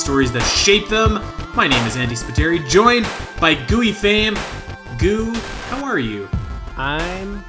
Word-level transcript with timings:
stories 0.00 0.32
that 0.32 0.42
shape 0.42 0.88
them. 0.88 1.20
My 1.54 1.68
name 1.68 1.86
is 1.86 1.96
Andy 1.96 2.14
Spiteri, 2.14 2.66
joined 2.68 3.06
by 3.38 3.54
Gooey 3.66 3.92
Fame. 3.92 4.34
Goo, 4.98 5.30
how 5.68 5.84
are 5.84 5.98
you? 5.98 6.26
I'm 6.78 7.44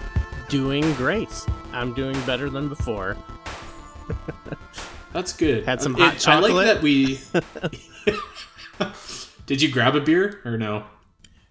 doing 0.50 0.94
great. 0.96 1.30
I'm 1.72 1.94
doing 1.94 2.20
better 2.26 2.50
than 2.50 2.68
before. 2.68 3.16
That's 5.14 5.32
good. 5.32 5.64
Had 5.66 5.82
some 5.82 5.96
It- 5.96 6.00
hot 6.00 6.28
I 6.28 6.40
like 6.40 6.50
chocolate. 6.52 6.66
that 6.66 6.82
we. 6.82 7.20
Did 9.46 9.62
you 9.62 9.72
grab 9.72 9.96
a 9.96 10.02
beer 10.02 10.42
or 10.44 10.58
no? 10.58 10.84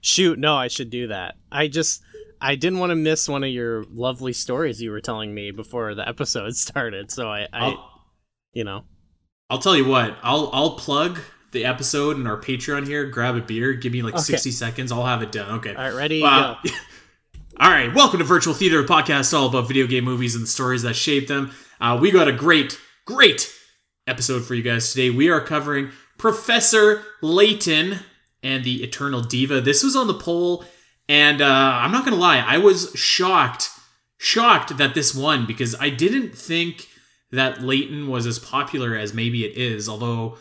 Shoot, 0.02 0.38
no, 0.38 0.54
I 0.56 0.68
should 0.68 0.90
do 0.90 1.06
that. 1.08 1.36
I 1.50 1.68
just 1.68 2.02
I 2.42 2.56
didn't 2.56 2.78
want 2.78 2.90
to 2.90 2.96
miss 2.96 3.28
one 3.28 3.42
of 3.44 3.50
your 3.50 3.84
lovely 3.90 4.32
stories 4.34 4.80
you 4.82 4.90
were 4.90 5.00
telling 5.00 5.34
me 5.34 5.50
before 5.50 5.94
the 5.94 6.06
episode 6.06 6.56
started. 6.56 7.10
So 7.10 7.30
I, 7.30 7.46
I 7.52 7.74
you 8.52 8.64
know, 8.64 8.84
I'll 9.50 9.58
tell 9.58 9.76
you 9.76 9.84
what. 9.84 10.16
I'll 10.22 10.48
I'll 10.52 10.70
plug 10.76 11.18
the 11.50 11.64
episode 11.64 12.16
and 12.16 12.28
our 12.28 12.40
Patreon 12.40 12.86
here. 12.86 13.04
Grab 13.06 13.34
a 13.36 13.40
beer. 13.40 13.72
Give 13.72 13.92
me 13.92 14.02
like 14.02 14.14
Okay. 14.14 14.22
sixty 14.22 14.52
seconds. 14.52 14.92
I'll 14.92 15.04
have 15.04 15.22
it 15.22 15.32
done. 15.32 15.56
Okay. 15.58 15.74
all 15.74 15.82
right, 15.84 15.94
ready? 15.94 16.22
Wow. 16.22 16.58
Go. 16.64 16.70
All 17.58 17.68
right, 17.68 17.92
welcome 17.94 18.20
to 18.20 18.24
Virtual 18.24 18.54
Theater, 18.54 18.80
a 18.80 18.86
podcast 18.86 19.36
all 19.38 19.46
about 19.48 19.68
video 19.68 19.86
game 19.86 20.04
movies 20.04 20.34
and 20.34 20.44
the 20.44 20.48
stories 20.48 20.80
that 20.80 20.94
shape 20.96 21.28
them. 21.28 21.50
Uh, 21.78 21.98
we 22.00 22.10
got 22.10 22.26
a 22.26 22.32
great, 22.32 22.80
great 23.04 23.52
episode 24.06 24.46
for 24.46 24.54
you 24.54 24.62
guys 24.62 24.90
today. 24.94 25.10
We 25.10 25.28
are 25.28 25.42
covering 25.42 25.90
Professor 26.16 27.02
Layton 27.20 27.98
and 28.42 28.64
the 28.64 28.82
Eternal 28.82 29.20
Diva. 29.20 29.60
This 29.60 29.82
was 29.84 29.94
on 29.94 30.06
the 30.06 30.14
poll, 30.14 30.64
and 31.06 31.42
uh, 31.42 31.44
I'm 31.44 31.92
not 31.92 32.06
gonna 32.06 32.16
lie, 32.16 32.38
I 32.38 32.56
was 32.56 32.92
shocked, 32.94 33.68
shocked 34.16 34.78
that 34.78 34.94
this 34.94 35.14
won 35.14 35.44
because 35.44 35.74
I 35.78 35.90
didn't 35.90 36.34
think 36.34 36.88
that 37.32 37.62
Layton 37.62 38.08
was 38.08 38.26
as 38.26 38.38
popular 38.38 38.96
as 38.96 39.14
maybe 39.14 39.44
it 39.44 39.56
is. 39.56 39.88
Although, 39.88 40.38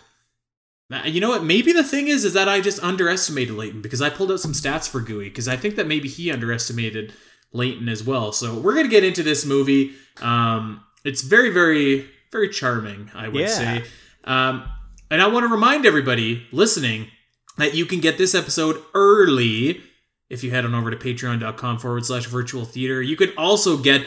you 1.06 1.22
know 1.22 1.30
what? 1.30 1.44
Maybe 1.44 1.72
the 1.72 1.84
thing 1.84 2.08
is, 2.08 2.26
is 2.26 2.34
that 2.34 2.50
I 2.50 2.62
just 2.62 2.84
underestimated 2.84 3.56
Layton 3.56 3.82
because 3.82 4.02
I 4.02 4.10
pulled 4.10 4.32
out 4.32 4.40
some 4.40 4.54
stats 4.54 4.90
for 4.90 5.00
Gooey 5.00 5.30
because 5.30 5.48
I 5.48 5.56
think 5.56 5.76
that 5.76 5.88
maybe 5.88 6.08
he 6.08 6.32
underestimated 6.32 7.14
Layton 7.54 7.88
as 7.90 8.04
well. 8.04 8.32
So 8.32 8.56
we're 8.58 8.76
gonna 8.76 8.88
get 8.88 9.04
into 9.04 9.22
this 9.24 9.46
movie. 9.46 9.94
Um, 10.22 10.84
it's 11.04 11.22
very, 11.22 11.50
very, 11.52 12.08
very 12.32 12.50
charming, 12.50 13.12
I 13.14 13.28
would 13.30 13.42
Yeah. 13.42 13.48
say. 13.48 13.84
Um, 14.24 14.64
and 15.12 15.22
I 15.22 15.28
want 15.28 15.44
to 15.46 15.48
remind 15.48 15.86
everybody 15.86 16.46
listening 16.52 17.08
that 17.58 17.74
you 17.76 17.86
can 17.86 18.00
get 18.00 18.18
this 18.18 18.34
episode 18.36 18.82
early 18.94 19.82
if 20.30 20.44
you 20.44 20.52
head 20.52 20.66
on 20.66 20.76
over 20.76 20.92
to 20.92 20.98
patreon.com 20.98 21.80
forward 21.80 22.06
slash 22.06 22.26
virtual 22.28 22.66
theater. 22.66 23.02
You 23.02 23.16
could 23.16 23.34
also 23.36 23.78
get 23.78 24.06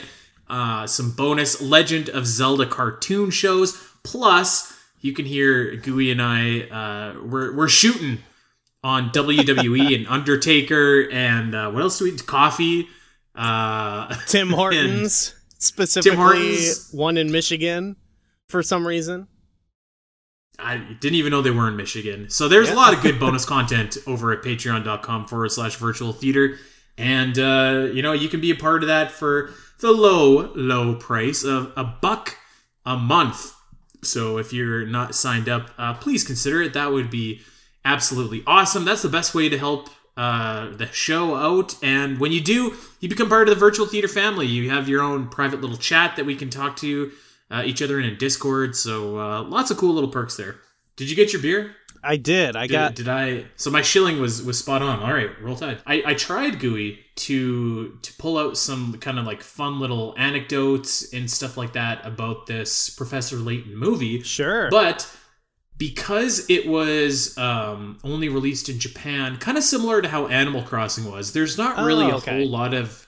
uh, 0.48 0.86
some 0.86 1.12
bonus 1.12 1.60
Legend 1.60 2.08
of 2.08 2.26
Zelda 2.26 2.66
cartoon 2.66 3.30
shows. 3.30 3.82
Plus, 4.02 4.72
you 5.00 5.12
can 5.12 5.24
hear 5.24 5.76
Gooey 5.76 6.10
and 6.10 6.20
I, 6.20 6.60
uh, 6.62 7.20
we're, 7.22 7.54
we're 7.54 7.68
shooting 7.68 8.18
on 8.84 9.10
WWE 9.10 9.94
and 9.96 10.06
Undertaker 10.06 11.08
and 11.10 11.54
uh, 11.54 11.70
what 11.70 11.82
else 11.82 11.98
do 11.98 12.04
we 12.04 12.16
Coffee. 12.18 12.88
Uh, 13.34 14.14
Tim 14.26 14.50
Hortons, 14.50 15.34
specifically 15.58 16.18
Hortons. 16.18 16.90
one 16.92 17.16
in 17.16 17.32
Michigan 17.32 17.96
for 18.48 18.62
some 18.62 18.86
reason. 18.86 19.28
I 20.58 20.76
didn't 20.76 21.14
even 21.14 21.30
know 21.30 21.42
they 21.42 21.50
were 21.50 21.68
in 21.68 21.76
Michigan. 21.76 22.28
So 22.28 22.48
there's 22.48 22.70
a 22.70 22.74
lot 22.74 22.94
of 22.94 23.02
good 23.02 23.18
bonus 23.20 23.44
content 23.44 23.96
over 24.06 24.32
at 24.32 24.42
patreon.com 24.42 25.26
forward 25.26 25.50
slash 25.50 25.76
virtual 25.76 26.12
theater. 26.12 26.58
And, 26.98 27.38
uh, 27.38 27.88
you 27.92 28.02
know, 28.02 28.12
you 28.12 28.28
can 28.28 28.40
be 28.40 28.50
a 28.50 28.54
part 28.54 28.82
of 28.82 28.88
that 28.88 29.10
for 29.10 29.50
the 29.82 29.92
low, 29.92 30.52
low 30.54 30.94
price 30.94 31.44
of 31.44 31.72
a 31.76 31.84
buck 31.84 32.38
a 32.86 32.96
month. 32.96 33.52
So 34.02 34.38
if 34.38 34.52
you're 34.52 34.86
not 34.86 35.14
signed 35.14 35.48
up, 35.48 35.70
uh, 35.76 35.94
please 35.94 36.24
consider 36.24 36.62
it. 36.62 36.72
That 36.72 36.92
would 36.92 37.10
be 37.10 37.42
absolutely 37.84 38.42
awesome. 38.46 38.84
That's 38.84 39.02
the 39.02 39.08
best 39.08 39.34
way 39.34 39.48
to 39.48 39.58
help 39.58 39.90
uh, 40.16 40.70
the 40.70 40.86
show 40.86 41.34
out. 41.34 41.74
And 41.82 42.18
when 42.18 42.30
you 42.32 42.40
do, 42.40 42.74
you 43.00 43.08
become 43.08 43.28
part 43.28 43.48
of 43.48 43.54
the 43.54 43.60
virtual 43.60 43.86
theater 43.86 44.08
family. 44.08 44.46
You 44.46 44.70
have 44.70 44.88
your 44.88 45.02
own 45.02 45.28
private 45.28 45.60
little 45.60 45.76
chat 45.76 46.16
that 46.16 46.26
we 46.26 46.36
can 46.36 46.48
talk 46.48 46.76
to 46.76 47.10
uh, 47.50 47.62
each 47.66 47.82
other 47.82 47.98
in 47.98 48.06
a 48.06 48.14
Discord. 48.14 48.76
So 48.76 49.18
uh, 49.18 49.42
lots 49.42 49.70
of 49.70 49.78
cool 49.78 49.94
little 49.94 50.10
perks 50.10 50.36
there. 50.36 50.56
Did 50.94 51.10
you 51.10 51.16
get 51.16 51.32
your 51.32 51.42
beer? 51.42 51.74
I 52.02 52.16
did. 52.16 52.56
I 52.56 52.66
Did, 52.66 52.72
got 52.72 52.94
did 52.94 53.08
I? 53.08 53.44
So 53.56 53.70
my 53.70 53.82
shilling 53.82 54.20
was 54.20 54.42
was 54.42 54.58
spot 54.58 54.82
on. 54.82 55.00
All 55.00 55.12
right, 55.12 55.30
roll 55.40 55.54
tide. 55.56 55.80
I, 55.86 56.02
I 56.06 56.14
tried 56.14 56.58
Gooey 56.58 56.98
to 57.16 57.98
to 58.02 58.12
pull 58.14 58.38
out 58.38 58.56
some 58.56 58.98
kind 58.98 59.18
of 59.18 59.26
like 59.26 59.42
fun 59.42 59.78
little 59.78 60.14
anecdotes 60.18 61.12
and 61.12 61.30
stuff 61.30 61.56
like 61.56 61.74
that 61.74 62.04
about 62.04 62.46
this 62.46 62.90
Professor 62.90 63.36
Layton 63.36 63.76
movie, 63.76 64.22
sure. 64.22 64.68
but 64.70 65.08
because 65.78 66.48
it 66.50 66.66
was 66.66 67.36
um, 67.38 67.98
only 68.04 68.28
released 68.28 68.68
in 68.68 68.78
Japan, 68.78 69.36
kind 69.36 69.56
of 69.58 69.64
similar 69.64 70.02
to 70.02 70.08
how 70.08 70.26
Animal 70.28 70.62
Crossing 70.62 71.10
was, 71.10 71.32
there's 71.32 71.58
not 71.58 71.84
really 71.84 72.06
Oh, 72.06 72.16
a 72.16 72.20
whole 72.20 72.48
lot 72.48 72.74
of 72.74 73.06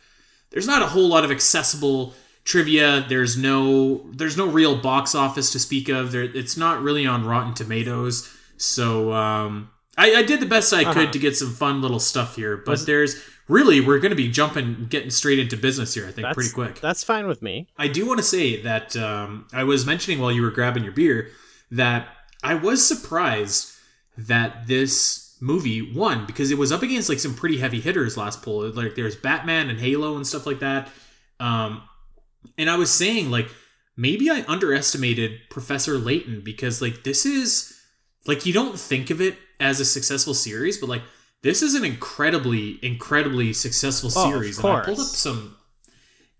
there's 0.50 0.66
not 0.66 0.82
a 0.82 0.86
whole 0.86 1.08
lot 1.08 1.24
of 1.24 1.30
accessible 1.30 2.14
trivia. 2.44 3.04
There's 3.08 3.36
no 3.36 4.06
there's 4.12 4.36
no 4.36 4.46
real 4.46 4.76
box 4.76 5.14
office 5.14 5.50
to 5.52 5.58
speak 5.58 5.88
of. 5.88 6.12
There, 6.12 6.22
it's 6.22 6.56
not 6.56 6.82
really 6.82 7.06
on 7.06 7.24
Rotten 7.26 7.54
Tomatoes. 7.54 8.30
So 8.56 9.12
um, 9.12 9.70
I, 9.96 10.14
I 10.16 10.22
did 10.22 10.40
the 10.40 10.46
best 10.46 10.72
I 10.72 10.84
could 10.84 10.96
Uh-huh. 10.96 11.10
to 11.12 11.18
get 11.18 11.36
some 11.36 11.52
fun 11.52 11.82
little 11.82 12.00
stuff 12.00 12.36
here. 12.36 12.56
But 12.56 12.72
Was- 12.72 12.86
there's 12.86 13.22
really 13.48 13.80
we're 13.80 13.98
going 13.98 14.10
to 14.10 14.16
be 14.16 14.30
jumping 14.30 14.86
getting 14.88 15.10
straight 15.10 15.38
into 15.38 15.56
business 15.56 15.92
here. 15.94 16.04
I 16.06 16.12
think 16.12 16.24
that's 16.26 16.34
pretty 16.34 16.50
quick. 16.50 16.80
That's 16.80 17.04
fine 17.04 17.26
with 17.26 17.42
me. 17.42 17.68
I 17.76 17.88
do 17.88 18.06
want 18.06 18.18
to 18.18 18.24
say 18.24 18.62
that 18.62 18.96
um, 18.96 19.46
I 19.52 19.64
was 19.64 19.84
mentioning 19.84 20.18
while 20.20 20.32
you 20.32 20.42
were 20.42 20.50
grabbing 20.50 20.82
your 20.84 20.92
beer 20.92 21.28
that 21.70 22.08
I 22.42 22.54
was 22.54 22.86
surprised 22.86 23.72
that 24.16 24.66
this 24.66 25.36
movie 25.40 25.92
won 25.94 26.24
because 26.24 26.50
it 26.50 26.56
was 26.56 26.72
up 26.72 26.82
against 26.82 27.08
like 27.08 27.18
some 27.18 27.34
pretty 27.34 27.58
heavy 27.58 27.80
hitters 27.80 28.16
last 28.16 28.42
poll. 28.42 28.70
Like 28.70 28.94
there's 28.94 29.16
Batman 29.16 29.68
and 29.68 29.78
Halo 29.80 30.16
and 30.16 30.26
stuff 30.26 30.46
like 30.46 30.60
that. 30.60 30.88
Um, 31.40 31.82
and 32.56 32.70
I 32.70 32.76
was 32.76 32.90
saying 32.90 33.30
like 33.30 33.48
maybe 33.96 34.30
I 34.30 34.44
underestimated 34.48 35.40
Professor 35.50 35.98
Layton 35.98 36.40
because 36.42 36.80
like 36.80 37.02
this 37.04 37.26
is 37.26 37.73
like 38.26 38.46
you 38.46 38.52
don't 38.52 38.78
think 38.78 39.10
of 39.10 39.20
it 39.20 39.36
as 39.60 39.80
a 39.80 39.84
successful 39.84 40.34
series, 40.34 40.78
but 40.78 40.88
like 40.88 41.02
this 41.42 41.62
is 41.62 41.74
an 41.74 41.84
incredibly, 41.84 42.78
incredibly 42.82 43.52
successful 43.52 44.10
Oh, 44.16 44.24
of 44.28 44.32
series. 44.32 44.58
and 44.58 44.66
I 44.66 44.80
pulled 44.84 45.00
up 45.00 45.06
some. 45.06 45.56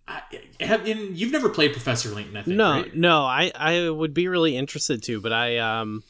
I, 0.07 0.21
have, 0.61 0.87
and 0.87 1.17
you've 1.19 1.33
never 1.33 1.49
played 1.49 1.73
Professor 1.73 2.11
Layton, 2.11 2.37
I 2.37 2.43
think, 2.43 2.57
no, 2.57 2.71
right? 2.73 2.95
no, 2.95 3.23
I 3.23 3.51
I 3.55 3.89
would 3.89 4.13
be 4.13 4.29
really 4.29 4.55
interested 4.57 5.03
to, 5.05 5.21
but 5.21 5.33
I 5.33 5.59
um, 5.59 6.03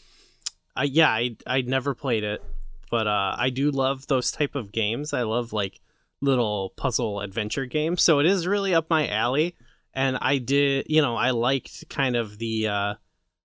I 0.75 0.85
yeah, 0.85 1.09
I 1.11 1.37
I 1.47 1.61
never 1.63 1.95
played 1.95 2.25
it, 2.25 2.43
but 2.91 3.07
uh, 3.07 3.37
I 3.39 3.51
do 3.51 3.71
love 3.71 4.07
those 4.09 4.33
type 4.33 4.57
of 4.57 4.73
games. 4.73 5.13
I 5.13 5.23
love 5.23 5.53
like 5.53 5.81
little 6.21 6.73
puzzle 6.77 7.21
adventure 7.21 7.67
games, 7.67 8.03
so 8.03 8.19
it 8.19 8.27
is 8.27 8.47
really 8.49 8.75
up 8.75 8.91
my 8.91 9.07
alley. 9.09 9.55
And 9.97 10.19
I 10.21 10.39
did, 10.39 10.87
you 10.89 11.01
know, 11.01 11.15
I 11.15 11.31
liked 11.31 11.89
kind 11.89 12.17
of 12.17 12.39
the 12.39 12.67
uh, 12.67 12.95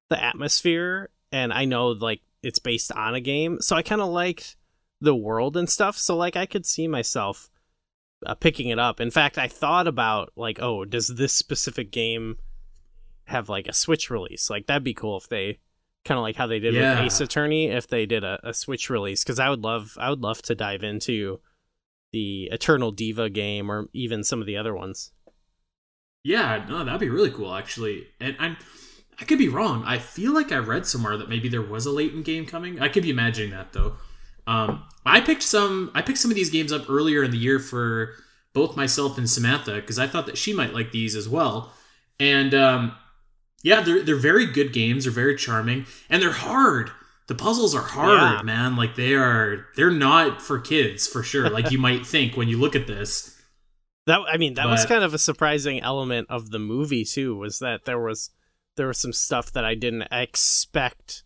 the 0.10 0.24
atmosphere, 0.24 1.10
and 1.32 1.52
I 1.54 1.66
know 1.66 1.88
like 1.90 2.22
it's 2.44 2.60
based 2.60 2.92
on 2.92 3.16
a 3.16 3.22
game, 3.22 3.60
so 3.62 3.76
I 3.76 3.82
kind 3.82 4.02
of 4.02 4.10
liked 4.10 4.56
the 5.02 5.16
world 5.16 5.56
and 5.58 5.70
stuff. 5.70 5.98
So 5.98 6.16
like 6.16 6.36
I 6.36 6.46
could 6.46 6.66
see 6.66 6.88
myself 6.88 7.50
uh, 8.26 8.36
picking 8.36 8.70
it 8.70 8.80
up. 8.80 9.00
In 9.00 9.12
fact, 9.12 9.38
I 9.38 9.48
thought 9.48 9.88
about 9.88 10.32
like, 10.36 10.60
oh, 10.62 10.86
does 10.86 11.08
this 11.08 11.34
specific 11.34 11.92
game 11.92 12.38
have 13.26 13.50
like 13.50 13.68
a 13.68 13.74
Switch 13.74 14.10
release? 14.10 14.50
Like 14.50 14.68
that'd 14.68 14.84
be 14.84 14.94
cool 14.94 15.18
if 15.18 15.30
they 15.30 15.60
kind 16.06 16.18
of 16.18 16.22
like 16.24 16.36
how 16.36 16.48
they 16.48 16.60
did 16.60 16.74
Yeah. 16.74 16.96
with 16.96 17.06
Ace 17.06 17.22
Attorney, 17.22 17.68
if 17.68 17.88
they 17.88 18.06
did 18.06 18.24
a, 18.24 18.40
a 18.44 18.54
Switch 18.54 18.90
release, 18.90 19.24
because 19.24 19.40
I 19.40 19.50
would 19.50 19.62
love, 19.62 19.98
I 20.00 20.10
would 20.10 20.22
love 20.22 20.42
to 20.44 20.56
dive 20.56 20.84
into 20.84 21.40
the 22.12 22.50
Eternal 22.52 22.92
Diva 22.92 23.30
game 23.30 23.70
or 23.72 23.88
even 23.94 24.24
some 24.24 24.40
of 24.42 24.48
the 24.48 24.58
other 24.58 24.74
ones. 24.74 25.12
Yeah, 26.24 26.66
no, 26.68 26.84
that'd 26.84 27.00
be 27.00 27.10
really 27.10 27.32
cool, 27.32 27.54
actually. 27.54 28.08
And 28.20 28.36
I'm, 28.40 28.58
I 29.22 29.26
could 29.26 29.38
be 29.38 29.50
wrong. 29.50 29.84
I 29.86 29.98
feel 30.00 30.34
like 30.34 30.52
I 30.52 30.58
read 30.58 30.86
somewhere 30.86 31.18
that 31.18 31.30
maybe 31.30 31.50
there 31.50 31.62
was 31.62 31.86
a 31.86 31.92
Layton 31.92 32.24
game 32.24 32.46
coming. 32.46 32.80
I 32.80 32.88
could 32.90 33.04
be 33.04 33.10
imagining 33.10 33.52
that 33.52 33.74
though. 33.74 33.96
Um, 34.48 34.84
I 35.06 35.22
picked 35.22 35.44
some. 35.44 35.92
I 35.94 36.02
picked 36.02 36.20
some 36.20 36.32
of 36.32 36.36
these 36.36 36.50
games 36.50 36.72
up 36.72 36.90
earlier 36.90 37.24
in 37.24 37.32
the 37.32 37.38
year 37.38 37.60
for 37.60 38.14
both 38.54 38.76
myself 38.76 39.18
and 39.18 39.30
Samantha 39.30 39.76
because 39.76 40.00
I 40.00 40.08
thought 40.08 40.26
that 40.26 40.38
she 40.38 40.54
might 40.54 40.74
like 40.74 40.92
these 40.92 41.16
as 41.16 41.28
well. 41.30 41.74
And 42.20 42.54
um, 42.54 42.96
yeah, 43.62 43.82
they're 43.82 44.02
they're 44.02 44.16
very 44.16 44.46
good 44.46 44.74
games. 44.74 45.04
They're 45.04 45.14
very 45.14 45.36
charming, 45.36 45.86
and 46.10 46.22
they're 46.22 46.32
hard. 46.32 46.92
The 47.28 47.36
puzzles 47.36 47.76
are 47.76 47.84
hard, 47.84 48.38
Yeah. 48.38 48.42
man. 48.42 48.76
Like 48.76 48.96
they 48.96 49.14
are. 49.14 49.68
They're 49.76 49.92
not 49.92 50.42
for 50.42 50.58
kids 50.60 51.06
for 51.08 51.22
sure. 51.22 51.50
Like 51.50 51.70
you 51.72 51.78
might 51.78 52.06
think 52.06 52.36
when 52.36 52.48
you 52.48 52.58
look 52.58 52.76
at 52.76 52.88
this. 52.88 53.36
That 54.08 54.22
I 54.32 54.38
mean, 54.38 54.56
that 54.56 54.66
was 54.68 54.86
kind 54.88 55.04
of 55.04 55.14
a 55.14 55.20
surprising 55.20 55.80
element 55.82 56.28
of 56.32 56.50
the 56.50 56.58
movie 56.58 57.06
too. 57.06 57.36
Was 57.36 57.60
that 57.60 57.86
there 57.86 58.00
was 58.00 58.32
there 58.80 58.88
was 58.88 58.98
some 58.98 59.12
stuff 59.12 59.52
that 59.52 59.66
I 59.66 59.76
didn't 59.76 60.08
expect 60.10 61.24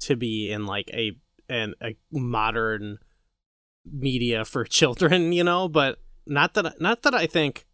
to 0.00 0.16
be 0.16 0.52
in 0.52 0.66
like 0.66 0.90
a 0.92 1.16
an 1.48 1.74
a 1.82 1.96
modern 2.12 2.98
media 3.90 4.44
for 4.44 4.64
children, 4.78 5.32
you 5.32 5.42
know. 5.42 5.66
But 5.66 5.98
not 6.26 6.52
that 6.54 6.78
not 6.78 7.02
that 7.02 7.14
I 7.14 7.26
think 7.26 7.66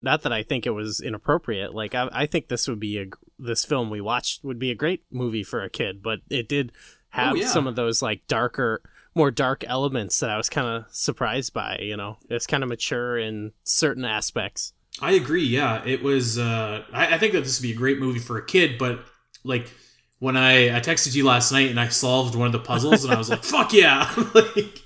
not 0.00 0.22
that 0.22 0.32
I 0.32 0.44
think 0.44 0.64
it 0.64 0.70
was 0.70 1.00
inappropriate. 1.00 1.74
Like 1.74 1.96
I, 1.96 2.08
I 2.12 2.26
think 2.26 2.46
this 2.46 2.68
would 2.68 2.78
be 2.80 2.98
a 2.98 3.06
this 3.36 3.64
film 3.64 3.90
we 3.90 4.00
watched 4.00 4.44
would 4.44 4.60
be 4.60 4.70
a 4.70 4.76
great 4.76 5.02
movie 5.10 5.42
for 5.42 5.62
a 5.62 5.68
kid, 5.68 6.02
but 6.02 6.20
it 6.30 6.48
did 6.48 6.70
oh, 6.72 6.78
have 7.10 7.32
Oh, 7.32 7.36
yeah. 7.36 7.48
some 7.48 7.66
of 7.66 7.74
those 7.74 8.00
like 8.00 8.26
darker, 8.28 8.80
more 9.14 9.32
dark 9.32 9.64
elements 9.66 10.20
that 10.20 10.30
I 10.30 10.36
was 10.36 10.48
kind 10.48 10.68
of 10.68 10.84
surprised 10.94 11.52
by. 11.52 11.78
You 11.80 11.96
know, 11.96 12.18
it's 12.30 12.46
kind 12.46 12.62
of 12.62 12.68
mature 12.68 13.18
in 13.18 13.52
certain 13.64 14.04
aspects. 14.04 14.72
I 15.00 15.12
agree. 15.12 15.44
Yeah, 15.46 15.82
it 15.84 16.02
was. 16.02 16.38
Uh, 16.38 16.84
I, 16.92 17.14
I 17.14 17.18
think 17.18 17.32
that 17.32 17.40
this 17.44 17.58
would 17.60 17.66
be 17.66 17.72
a 17.72 17.76
great 17.76 17.98
movie 17.98 18.18
for 18.20 18.38
a 18.38 18.44
kid, 18.44 18.78
but 18.78 19.04
like 19.44 19.70
when 20.18 20.36
I 20.36 20.76
I 20.76 20.80
texted 20.80 21.14
you 21.14 21.24
last 21.24 21.50
night 21.50 21.70
and 21.70 21.80
I 21.80 21.88
solved 21.88 22.34
one 22.34 22.46
of 22.46 22.52
the 22.52 22.58
puzzles 22.60 23.04
and 23.04 23.12
I 23.12 23.18
was 23.18 23.28
like, 23.30 23.42
"Fuck 23.44 23.72
yeah!" 23.72 24.12
like, 24.34 24.80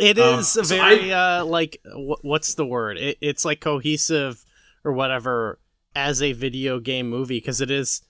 It 0.00 0.18
Um, 0.18 0.40
is 0.40 0.56
a 0.56 0.64
so 0.64 0.76
very 0.76 1.12
uh 1.12 1.44
like 1.44 1.78
wh- 1.84 2.22
what's 2.24 2.54
the 2.54 2.66
word? 2.66 2.98
It, 2.98 3.18
it's 3.20 3.44
like 3.44 3.60
cohesive 3.60 4.44
or 4.84 4.92
whatever 4.92 5.58
as 5.94 6.20
a 6.22 6.32
video 6.32 6.78
game 6.80 7.08
movie 7.08 7.38
because 7.38 7.60
it 7.60 7.70
is 7.70 8.02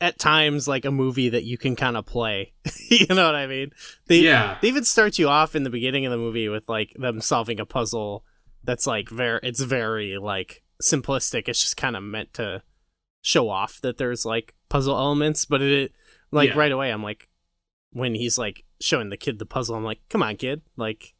at 0.00 0.18
times 0.18 0.66
like 0.66 0.84
a 0.84 0.90
movie 0.90 1.28
that 1.28 1.44
you 1.44 1.58
can 1.58 1.76
kind 1.76 1.96
of 1.96 2.06
play. 2.06 2.52
you 2.90 3.06
know 3.08 3.26
what 3.26 3.34
I 3.36 3.46
mean? 3.46 3.70
They 4.06 4.20
yeah, 4.20 4.56
they 4.62 4.68
even 4.68 4.84
start 4.84 5.18
you 5.18 5.28
off 5.28 5.54
in 5.54 5.62
the 5.64 5.70
beginning 5.70 6.06
of 6.06 6.10
the 6.12 6.18
movie 6.18 6.48
with 6.48 6.68
like 6.68 6.94
them 6.96 7.20
solving 7.20 7.60
a 7.60 7.66
puzzle 7.66 8.24
that's 8.64 8.86
like 8.86 9.08
very 9.10 9.38
it's 9.42 9.60
very 9.60 10.18
like 10.18 10.62
simplistic. 10.82 11.48
It's 11.48 11.60
just 11.60 11.76
kind 11.76 11.96
of 11.96 12.02
meant 12.02 12.34
to 12.34 12.62
show 13.22 13.48
off 13.50 13.80
that 13.82 13.98
there's 13.98 14.24
like 14.24 14.54
puzzle 14.68 14.96
elements, 14.96 15.44
but 15.44 15.60
it 15.62 15.92
like 16.30 16.50
Yeah. 16.50 16.58
right 16.58 16.72
away 16.72 16.90
I'm 16.90 17.02
like 17.02 17.28
when 17.90 18.14
he's 18.14 18.38
like 18.38 18.64
showing 18.80 19.08
the 19.08 19.16
kid 19.16 19.38
the 19.38 19.46
puzzle, 19.46 19.74
I'm 19.74 19.84
like, 19.84 20.00
"Come 20.10 20.22
on, 20.22 20.36
kid." 20.36 20.62
Like 20.76 21.14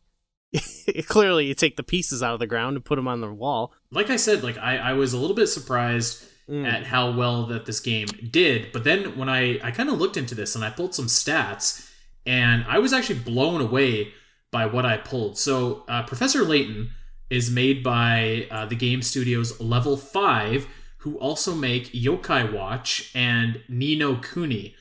clearly 1.06 1.46
you 1.46 1.55
take 1.55 1.76
the 1.76 1.82
pieces 1.82 2.22
out 2.22 2.34
of 2.34 2.40
the 2.40 2.46
ground 2.46 2.76
and 2.76 2.84
put 2.84 2.96
them 2.96 3.08
on 3.08 3.20
the 3.20 3.32
wall. 3.32 3.72
like 3.90 4.10
I 4.10 4.16
said, 4.16 4.43
like 4.43 4.58
I 4.58 4.76
I 4.78 4.93
was 4.94 5.12
a 5.12 5.19
little 5.19 5.37
bit 5.37 5.46
surprised 5.49 6.25
Mm. 6.49 6.66
at 6.66 6.84
how 6.87 7.10
well 7.12 7.44
that 7.49 7.66
this 7.66 7.78
game 7.78 8.06
did. 8.31 8.72
But 8.72 8.82
then 8.82 9.19
when 9.19 9.28
I 9.28 9.60
I 9.62 9.70
kind 9.70 9.90
of 9.90 9.99
looked 9.99 10.16
into 10.16 10.34
this 10.34 10.55
and 10.55 10.64
I 10.64 10.70
pulled 10.70 10.94
some 10.94 11.05
stats, 11.05 11.90
and 12.25 12.64
I 12.66 12.78
was 12.78 12.94
actually 12.94 13.19
blown 13.19 13.60
away 13.60 14.14
by 14.50 14.64
what 14.64 14.87
I 14.87 14.96
pulled. 14.96 15.37
So 15.37 15.84
uh, 15.88 16.05
Professor 16.05 16.44
Layton 16.44 16.88
is 17.30 17.50
made 17.50 17.82
by 17.82 18.46
uh, 18.50 18.66
the 18.66 18.75
game 18.76 19.02
studios 19.02 19.60
Level 19.60 19.96
Five, 19.96 20.66
who 20.98 21.16
also 21.19 21.54
make 21.54 21.92
Yokai 21.92 22.52
Watch 22.52 23.10
and 23.14 23.60
Ni 23.69 23.96
no 23.96 24.16
Kuni, 24.16 24.75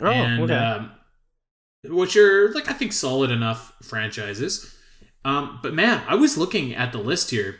Oh, 0.00 0.06
and 0.06 0.42
okay. 0.44 0.54
um, 0.54 0.92
which 1.84 2.16
are 2.16 2.52
like 2.52 2.68
I 2.68 2.72
think 2.74 2.92
solid 2.92 3.30
enough 3.30 3.72
franchises. 3.82 4.74
Um, 5.24 5.58
but 5.62 5.72
man, 5.74 6.02
I 6.06 6.16
was 6.16 6.36
looking 6.36 6.74
at 6.74 6.92
the 6.92 6.98
list 6.98 7.30
here, 7.30 7.56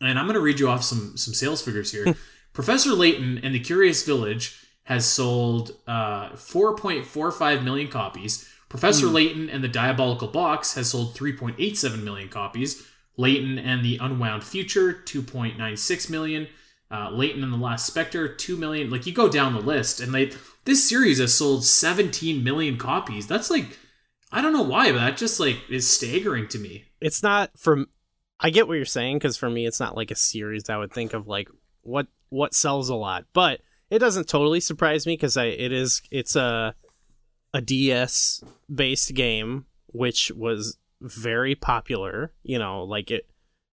and 0.00 0.18
I'm 0.18 0.26
going 0.26 0.34
to 0.34 0.40
read 0.40 0.58
you 0.60 0.68
off 0.68 0.82
some 0.82 1.16
some 1.16 1.34
sales 1.34 1.62
figures 1.62 1.92
here. 1.92 2.14
Professor 2.52 2.90
Layton 2.90 3.38
and 3.42 3.54
the 3.54 3.60
Curious 3.60 4.04
Village 4.04 4.58
has 4.84 5.06
sold 5.06 5.76
uh, 5.86 6.30
4.45 6.32 7.62
million 7.64 7.88
copies. 7.88 8.48
Professor 8.68 9.06
Layton 9.06 9.48
and 9.48 9.62
the 9.62 9.68
Diabolical 9.68 10.28
Box 10.28 10.74
has 10.74 10.90
sold 10.90 11.14
3.87 11.14 12.02
million 12.02 12.28
copies. 12.28 12.86
Layton 13.16 13.58
and 13.58 13.84
the 13.84 13.98
Unwound 13.98 14.44
Future 14.44 14.92
2.96 15.04 16.10
million. 16.10 16.48
Uh, 16.90 17.10
Layton 17.10 17.42
and 17.42 17.52
the 17.52 17.56
Last 17.58 17.86
Spectre 17.86 18.28
2 18.28 18.56
million. 18.56 18.90
Like 18.90 19.06
you 19.06 19.12
go 19.14 19.28
down 19.28 19.54
the 19.54 19.60
list, 19.60 20.00
and 20.00 20.14
they 20.14 20.32
this 20.64 20.86
series 20.86 21.18
has 21.18 21.34
sold 21.34 21.64
17 21.64 22.44
million 22.44 22.76
copies. 22.76 23.26
That's 23.26 23.50
like 23.50 23.78
I 24.30 24.40
don't 24.42 24.52
know 24.52 24.62
why, 24.62 24.92
but 24.92 24.98
that 24.98 25.16
just 25.16 25.40
like 25.40 25.58
is 25.70 25.88
staggering 25.88 26.48
to 26.48 26.58
me. 26.58 26.84
it's 27.00 27.22
not 27.22 27.50
from 27.56 27.88
I 28.40 28.50
get 28.50 28.66
what 28.68 28.74
you're 28.74 28.84
saying 28.84 29.18
because 29.18 29.36
for 29.36 29.48
me 29.48 29.66
it's 29.66 29.80
not 29.80 29.96
like 29.96 30.10
a 30.10 30.16
series 30.16 30.68
I 30.68 30.76
would 30.76 30.92
think 30.92 31.14
of 31.14 31.26
like 31.26 31.48
what 31.82 32.08
what 32.28 32.54
sells 32.54 32.88
a 32.88 32.94
lot, 32.94 33.24
but 33.32 33.60
it 33.90 33.98
doesn't 33.98 34.28
totally 34.28 34.60
surprise 34.60 35.06
me 35.06 35.14
because 35.14 35.36
I 35.36 35.46
it 35.46 35.72
is 35.72 36.02
it's 36.10 36.36
a 36.36 36.74
a 37.54 37.60
DS 37.60 38.42
based 38.74 39.14
game 39.14 39.66
which 39.86 40.30
was 40.34 40.78
very 41.02 41.54
popular. 41.54 42.32
You 42.42 42.58
know, 42.58 42.84
like 42.84 43.10
it, 43.10 43.28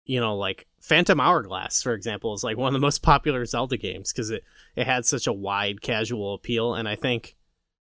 you 0.05 0.21
know, 0.21 0.37
like 0.37 0.67
Phantom 0.81 1.21
Hourglass 1.21 1.83
for 1.83 1.95
example 1.95 2.35
is 2.35 2.45
like 2.45 2.57
one 2.57 2.69
of 2.69 2.75
the 2.75 2.87
most 2.87 3.03
popular 3.03 3.45
Zelda 3.45 3.77
games 3.77 4.13
because 4.13 4.31
it 4.31 4.45
it 4.77 4.87
had 4.87 5.07
such 5.07 5.27
a 5.27 5.33
wide 5.33 5.83
casual 5.83 6.35
appeal, 6.35 6.75
and 6.75 6.89
I 6.89 6.97
think 6.97 7.37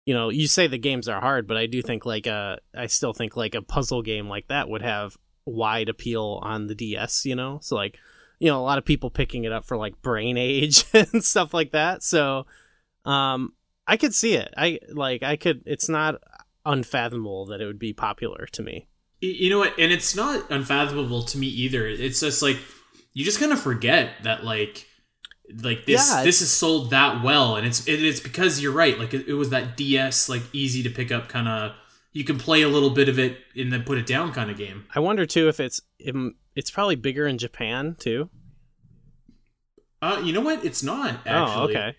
you 0.09 0.15
know, 0.15 0.31
you 0.31 0.47
say 0.47 0.67
the 0.67 0.79
games 0.79 1.07
are 1.07 1.21
hard, 1.21 1.47
but 1.47 1.59
I 1.59 1.67
do 1.67 1.83
think 1.83 2.07
like 2.07 2.27
a, 2.27 2.61
I 2.75 2.87
still 2.87 3.13
think 3.13 3.37
like 3.37 3.55
a 3.55 3.61
puzzle 3.61 4.01
game 4.01 4.27
like 4.27 4.49
that 4.49 4.67
would 4.67 4.81
have 4.81 5.19
wide 5.45 5.91
appeal 5.91 6.41
on 6.43 6.67
the 6.67 6.75
DS, 6.75 7.27
you 7.27 7.37
know? 7.37 7.59
So 7.61 7.77
like, 7.77 7.99
you 8.39 8.49
know, 8.49 8.59
a 8.59 8.65
lot 8.65 8.79
of 8.79 8.87
people 8.87 9.11
picking 9.11 9.45
it 9.45 9.53
up 9.53 9.67
for 9.67 9.77
like 9.77 10.01
Brain 10.01 10.39
Age 10.39 10.87
and 10.95 11.23
stuff 11.23 11.53
like 11.53 11.73
that. 11.73 12.03
So, 12.03 12.47
um, 13.05 13.53
I 13.87 13.99
could 13.99 14.15
see 14.15 14.33
it. 14.33 14.55
I 14.57 14.79
like, 14.91 15.23
I 15.23 15.37
could, 15.37 15.63
it's 15.67 15.91
not 15.91 16.23
unfathomable 16.65 17.45
that 17.45 17.61
it 17.61 17.67
would 17.67 17.79
be 17.79 17.93
popular 17.93 18.47
to 18.53 18.63
me. 18.63 18.89
Y- 19.23 19.29
You 19.39 19.51
know 19.51 19.59
what? 19.59 19.79
And 19.79 19.93
it's 19.93 20.15
not 20.17 20.51
unfathomable 20.51 21.23
to 21.25 21.39
me 21.39 21.47
either. 21.47 21.87
It's 21.87 22.21
just 22.21 22.43
like 22.43 22.59
you 23.15 23.25
just 23.25 23.41
kind 23.41 23.53
of 23.53 23.61
forget 23.61 24.13
that 24.25 24.45
like 24.45 24.87
like 25.63 25.87
this 25.87 26.09
Yeah, 26.11 26.23
this 26.25 26.41
is 26.43 26.51
sold 26.51 26.91
that 26.91 27.23
well, 27.25 27.57
and 27.57 27.67
it's 27.67 27.87
it, 27.89 28.05
it's 28.05 28.21
because 28.21 28.61
you're 28.63 28.73
right. 28.73 28.99
Like 28.99 29.15
it, 29.15 29.27
it 29.29 29.35
was 29.35 29.51
that 29.51 29.77
DS 29.77 30.29
like 30.29 30.43
easy 30.53 30.83
to 30.83 30.91
pick 30.91 31.11
up 31.11 31.29
kind 31.29 31.49
of. 31.49 31.73
You 32.13 32.25
can 32.25 32.39
play 32.39 32.63
a 32.63 32.69
little 32.69 32.91
bit 32.91 33.09
of 33.09 33.19
it 33.19 33.37
and 33.55 33.73
then 33.73 33.85
put 33.85 33.99
it 33.99 34.07
down 34.07 34.33
kind 34.33 34.51
of 34.51 34.57
game. 34.57 34.87
I 34.95 34.99
wonder 35.01 35.27
too 35.27 35.47
if 35.49 35.61
it's, 35.61 35.81
im- 36.01 36.37
it's 36.57 36.71
probably 36.71 36.97
bigger 36.97 37.27
in 37.29 37.39
Japan 37.39 37.97
too. 37.99 38.31
Uh, 40.01 40.21
you 40.25 40.33
know 40.33 40.41
what? 40.41 40.65
It's 40.65 40.83
not 40.83 41.21
actually. 41.27 41.77
Oh, 41.77 41.81
okay. 41.81 41.97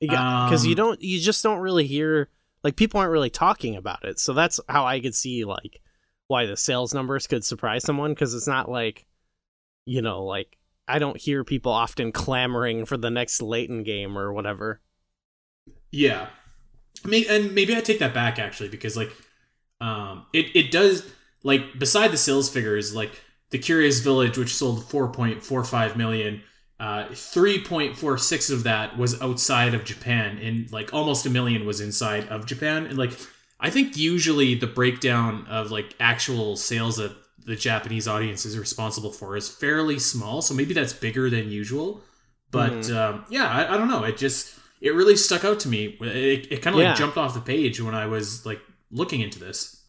Because 0.00 0.64
you 0.64 0.72
Um, 0.72 0.76
don't, 0.76 1.02
you 1.02 1.20
just 1.20 1.42
don't 1.42 1.58
really 1.60 1.86
hear 1.86 2.28
like 2.62 2.76
people 2.76 3.00
aren't 3.00 3.12
really 3.12 3.30
talking 3.30 3.76
about 3.76 4.04
it. 4.04 4.18
So 4.18 4.32
that's 4.32 4.60
how 4.68 4.84
I 4.86 5.00
could 5.00 5.14
see 5.14 5.44
like 5.44 5.80
why 6.28 6.46
the 6.46 6.56
sales 6.56 6.94
numbers 6.94 7.26
could 7.26 7.44
surprise 7.44 7.84
someone 7.84 8.12
because 8.12 8.34
it's 8.34 8.46
not 8.46 8.70
like, 8.70 9.06
you 9.84 10.00
know, 10.00 10.24
like 10.24 10.56
I 10.86 10.98
don't 10.98 11.16
hear 11.16 11.42
people 11.42 11.72
often 11.72 12.12
clamoring 12.12 12.84
for 12.84 12.96
the 12.96 13.10
next 13.10 13.42
Layton 13.42 13.82
game 13.82 14.16
or 14.16 14.32
whatever. 14.32 14.80
Yeah. 15.90 16.28
And 17.04 17.54
maybe 17.54 17.76
I 17.76 17.80
take 17.80 17.98
that 17.98 18.14
back 18.14 18.38
actually 18.38 18.68
because 18.68 18.96
like, 18.96 19.10
um, 19.80 20.26
it 20.32 20.54
it 20.54 20.70
does 20.70 21.08
like 21.42 21.78
beside 21.78 22.10
the 22.10 22.16
sales 22.16 22.48
figures, 22.48 22.94
like 22.94 23.20
the 23.50 23.58
Curious 23.58 24.00
Village, 24.00 24.36
which 24.36 24.54
sold 24.54 24.80
4.45 24.80 25.96
million, 25.96 26.42
uh, 26.80 27.04
3.46 27.10 28.52
of 28.52 28.64
that 28.64 28.98
was 28.98 29.20
outside 29.22 29.74
of 29.74 29.84
Japan, 29.84 30.38
and 30.38 30.70
like 30.72 30.92
almost 30.92 31.26
a 31.26 31.30
million 31.30 31.64
was 31.64 31.80
inside 31.80 32.28
of 32.28 32.44
Japan, 32.44 32.86
and 32.86 32.98
like 32.98 33.12
I 33.60 33.70
think 33.70 33.96
usually 33.96 34.54
the 34.54 34.66
breakdown 34.68 35.46
of 35.48 35.70
like 35.70 35.94
actual 36.00 36.56
sales 36.56 36.96
that 36.96 37.12
the 37.44 37.56
Japanese 37.56 38.06
audience 38.06 38.44
is 38.44 38.58
responsible 38.58 39.10
for 39.10 39.36
is 39.36 39.48
fairly 39.48 39.98
small, 39.98 40.42
so 40.42 40.54
maybe 40.54 40.74
that's 40.74 40.92
bigger 40.92 41.28
than 41.30 41.50
usual. 41.50 42.00
But 42.50 42.72
Mhm. 42.72 42.96
um, 42.96 43.24
yeah, 43.30 43.48
I, 43.48 43.74
I 43.74 43.76
don't 43.76 43.88
know. 43.88 44.04
It 44.04 44.16
just 44.16 44.54
it 44.80 44.90
really 44.94 45.16
stuck 45.16 45.44
out 45.44 45.58
to 45.60 45.68
me. 45.68 45.96
It, 46.00 46.52
it 46.52 46.62
kind 46.62 46.76
of 46.76 46.80
Yeah. 46.82 46.90
like 46.90 46.98
jumped 46.98 47.16
off 47.16 47.34
the 47.34 47.40
page 47.40 47.80
when 47.80 47.94
I 47.94 48.06
was 48.06 48.46
like 48.46 48.60
looking 48.90 49.20
into 49.22 49.38
this. 49.38 49.82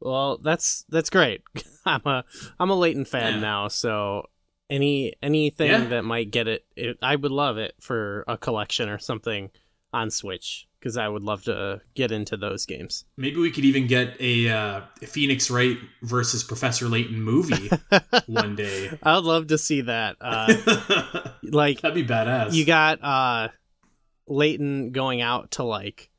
Well, 0.00 0.38
that's 0.38 0.84
that's 0.90 1.08
great. 1.10 1.42
I'm 1.86 2.02
a 2.04 2.24
I'm 2.60 2.70
a 2.70 2.74
Layton 2.74 3.04
fan 3.06 3.34
Yeah. 3.34 3.40
now, 3.40 3.68
so 3.68 4.26
any 4.68 5.14
anything 5.22 5.70
Yeah. 5.70 5.84
that 5.86 6.04
might 6.04 6.30
get 6.30 6.46
it, 6.48 6.64
it, 6.76 6.98
I 7.00 7.16
would 7.16 7.32
love 7.32 7.56
it 7.58 7.74
for 7.80 8.24
a 8.28 8.36
collection 8.36 8.88
or 8.88 8.98
something 8.98 9.50
on 9.92 10.10
Switch 10.10 10.66
because 10.84 10.98
I 10.98 11.08
would 11.08 11.22
love 11.22 11.44
to 11.44 11.80
get 11.94 12.12
into 12.12 12.36
those 12.36 12.66
games. 12.66 13.06
Maybe 13.16 13.38
we 13.38 13.50
could 13.50 13.64
even 13.64 13.86
get 13.86 14.20
a, 14.20 14.50
uh, 14.50 14.80
Phoenix 15.00 15.50
Wright 15.50 15.78
versus 16.02 16.44
Professor 16.44 16.90
Layton 16.90 17.22
movie 17.22 17.70
one 18.26 18.54
day. 18.54 18.90
I 19.02 19.14
would 19.14 19.24
love 19.24 19.46
to 19.46 19.56
see 19.56 19.80
that. 19.80 20.16
Uh, 20.20 21.30
like 21.42 21.80
That'd 21.80 21.94
be 21.94 22.04
badass. 22.04 22.52
you 22.52 22.66
got 22.66 23.02
uh 23.02 23.48
Layton 24.28 24.92
going 24.92 25.22
out 25.22 25.52
to 25.52 25.64
like 25.64 26.10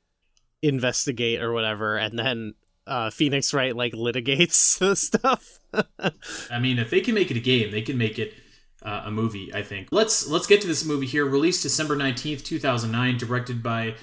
investigate 0.64 1.42
or 1.44 1.54
whatever, 1.54 1.98
and 1.98 2.18
then 2.18 2.56
uh 2.88 3.12
Phoenix 3.12 3.54
Wright 3.54 3.76
like 3.76 3.94
litigates 3.94 4.78
the 4.80 4.96
stuff. 4.96 5.60
I 6.50 6.58
mean, 6.60 6.80
if 6.80 6.90
they 6.90 7.02
can 7.02 7.14
make 7.14 7.30
it 7.30 7.38
a 7.38 7.42
game, 7.42 7.70
they 7.70 7.84
can 7.84 8.00
make 8.00 8.18
it 8.18 8.34
uh, 8.82 9.04
a 9.06 9.12
movie. 9.12 9.54
I 9.54 9.62
think. 9.62 9.90
Let's 9.92 10.28
let's 10.28 10.48
get 10.48 10.62
to 10.62 10.68
this 10.68 10.86
movie 10.86 11.08
here. 11.08 11.26
Released 11.26 11.62
December 11.62 11.96
nineteenth, 11.96 12.44
two 12.44 12.60
thousand 12.60 12.92
nine. 12.92 13.18
Directed 13.18 13.62
by 13.62 13.96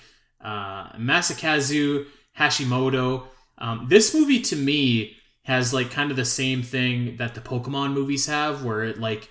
uh, 0.42 0.92
Masakazu 0.92 2.06
Hashimoto. 2.38 3.24
Um, 3.58 3.86
this 3.88 4.14
movie 4.14 4.40
to 4.42 4.56
me 4.56 5.16
has 5.44 5.72
like 5.74 5.90
kind 5.90 6.10
of 6.10 6.16
the 6.16 6.24
same 6.24 6.62
thing 6.62 7.16
that 7.16 7.34
the 7.34 7.40
Pokemon 7.40 7.92
movies 7.92 8.26
have, 8.26 8.64
where 8.64 8.82
it 8.84 8.98
like 9.00 9.28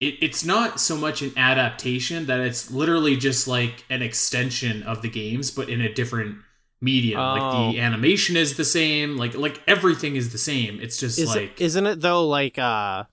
it, 0.00 0.14
it's 0.20 0.44
not 0.44 0.78
so 0.80 0.96
much 0.96 1.22
an 1.22 1.32
adaptation 1.36 2.26
that 2.26 2.40
it's 2.40 2.70
literally 2.70 3.16
just 3.16 3.48
like 3.48 3.84
an 3.90 4.02
extension 4.02 4.82
of 4.82 5.02
the 5.02 5.08
games, 5.08 5.50
but 5.50 5.68
in 5.68 5.80
a 5.80 5.92
different 5.92 6.38
medium. 6.80 7.18
Like 7.20 7.42
Oh. 7.42 7.72
the 7.72 7.80
animation 7.80 8.36
is 8.36 8.56
the 8.56 8.64
same, 8.64 9.16
like 9.16 9.34
like 9.34 9.62
everything 9.66 10.16
is 10.16 10.32
the 10.32 10.38
same. 10.38 10.80
It's 10.80 10.98
just 10.98 11.18
Is 11.18 11.34
like 11.34 11.60
isn't 11.60 11.86
it 11.86 12.00
though 12.00 12.26
like 12.26 12.58
uh 12.58 13.04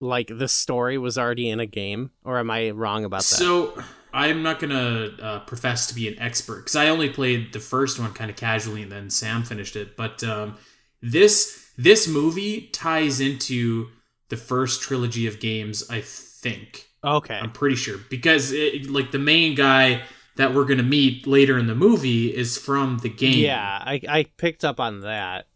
like 0.00 0.30
the 0.32 0.48
story 0.48 0.96
was 0.98 1.18
already 1.18 1.48
in 1.50 1.60
a 1.60 1.66
game, 1.66 2.10
or 2.24 2.38
am 2.38 2.50
I 2.50 2.70
wrong 2.70 3.04
about 3.04 3.20
that? 3.20 3.24
So 3.24 3.82
I'm 4.12 4.42
not 4.42 4.58
gonna 4.58 5.10
uh, 5.20 5.40
profess 5.40 5.86
to 5.88 5.94
be 5.94 6.08
an 6.08 6.18
expert 6.18 6.60
because 6.60 6.76
I 6.76 6.88
only 6.88 7.10
played 7.10 7.52
the 7.52 7.60
first 7.60 7.98
one 7.98 8.12
kind 8.12 8.30
of 8.30 8.36
casually, 8.36 8.82
and 8.82 8.92
then 8.92 9.10
Sam 9.10 9.42
finished 9.42 9.76
it. 9.76 9.96
But 9.96 10.24
um, 10.24 10.56
this 11.02 11.70
this 11.76 12.08
movie 12.08 12.68
ties 12.72 13.20
into 13.20 13.88
the 14.28 14.36
first 14.36 14.82
trilogy 14.82 15.26
of 15.26 15.40
games, 15.40 15.84
I 15.90 16.00
think. 16.00 16.88
okay, 17.04 17.36
I'm 17.36 17.52
pretty 17.52 17.76
sure 17.76 17.98
because 18.10 18.52
it, 18.52 18.90
like 18.90 19.10
the 19.10 19.18
main 19.18 19.54
guy 19.54 20.02
that 20.36 20.54
we're 20.54 20.64
gonna 20.64 20.82
meet 20.82 21.26
later 21.26 21.58
in 21.58 21.66
the 21.66 21.74
movie 21.74 22.34
is 22.34 22.56
from 22.56 22.98
the 22.98 23.08
game. 23.08 23.38
yeah, 23.44 23.82
I 23.84 24.00
I 24.08 24.26
picked 24.36 24.64
up 24.64 24.80
on 24.80 25.00
that. 25.00 25.46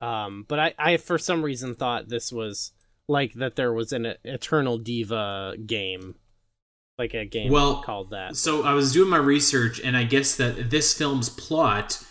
Um, 0.00 0.46
but 0.48 0.58
I 0.58 0.74
I 0.78 0.96
for 0.96 1.18
some 1.18 1.42
reason 1.42 1.74
thought 1.74 2.08
this 2.08 2.32
was 2.32 2.72
like 3.06 3.34
that 3.34 3.56
there 3.56 3.72
was 3.72 3.92
an 3.92 4.14
Eternal 4.24 4.78
Diva 4.78 5.54
game, 5.66 6.14
like 7.00 7.14
a 7.14 7.24
game 7.24 7.50
Well, 7.50 7.82
called 7.82 8.10
that. 8.10 8.36
So 8.36 8.62
I 8.62 8.74
was 8.74 8.92
doing 8.92 9.08
my 9.10 9.16
research, 9.16 9.80
and 9.80 9.96
I 9.96 10.04
guess 10.04 10.36
that 10.36 10.70
this 10.70 10.92
film's 10.94 11.28
plot 11.28 12.02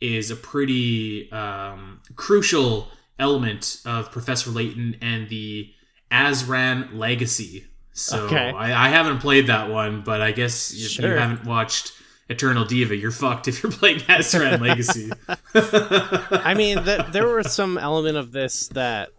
is 0.00 0.30
a 0.30 0.36
pretty 0.36 1.30
um, 1.32 2.00
crucial 2.16 2.88
element 3.18 3.80
of 3.84 4.10
Professor 4.10 4.50
Layton 4.50 4.96
and 5.00 5.28
the 5.28 5.70
Azran 6.10 6.96
legacy. 6.96 7.66
So 7.92 8.26
Okay. 8.26 8.50
I, 8.52 8.86
I 8.86 8.88
haven't 8.90 9.18
played 9.18 9.48
that 9.48 9.68
one, 9.70 10.02
but 10.02 10.20
I 10.22 10.30
guess 10.32 10.72
if 10.72 10.98
you 10.98 11.08
haven't 11.08 11.44
watched 11.44 11.92
Eternal 12.28 12.64
Diva, 12.64 12.94
you're 12.94 13.10
fucked 13.10 13.48
if 13.48 13.62
you're 13.62 13.72
playing 13.72 13.98
Azran 14.08 14.60
Legacy. 14.60 15.10
I 15.54 16.54
mean, 16.54 16.84
th- 16.84 17.06
there 17.12 17.26
was 17.26 17.52
some 17.52 17.76
element 17.76 18.16
of 18.16 18.30
this 18.32 18.68
that, 18.68 19.10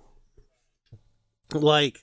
like, 1.54 2.00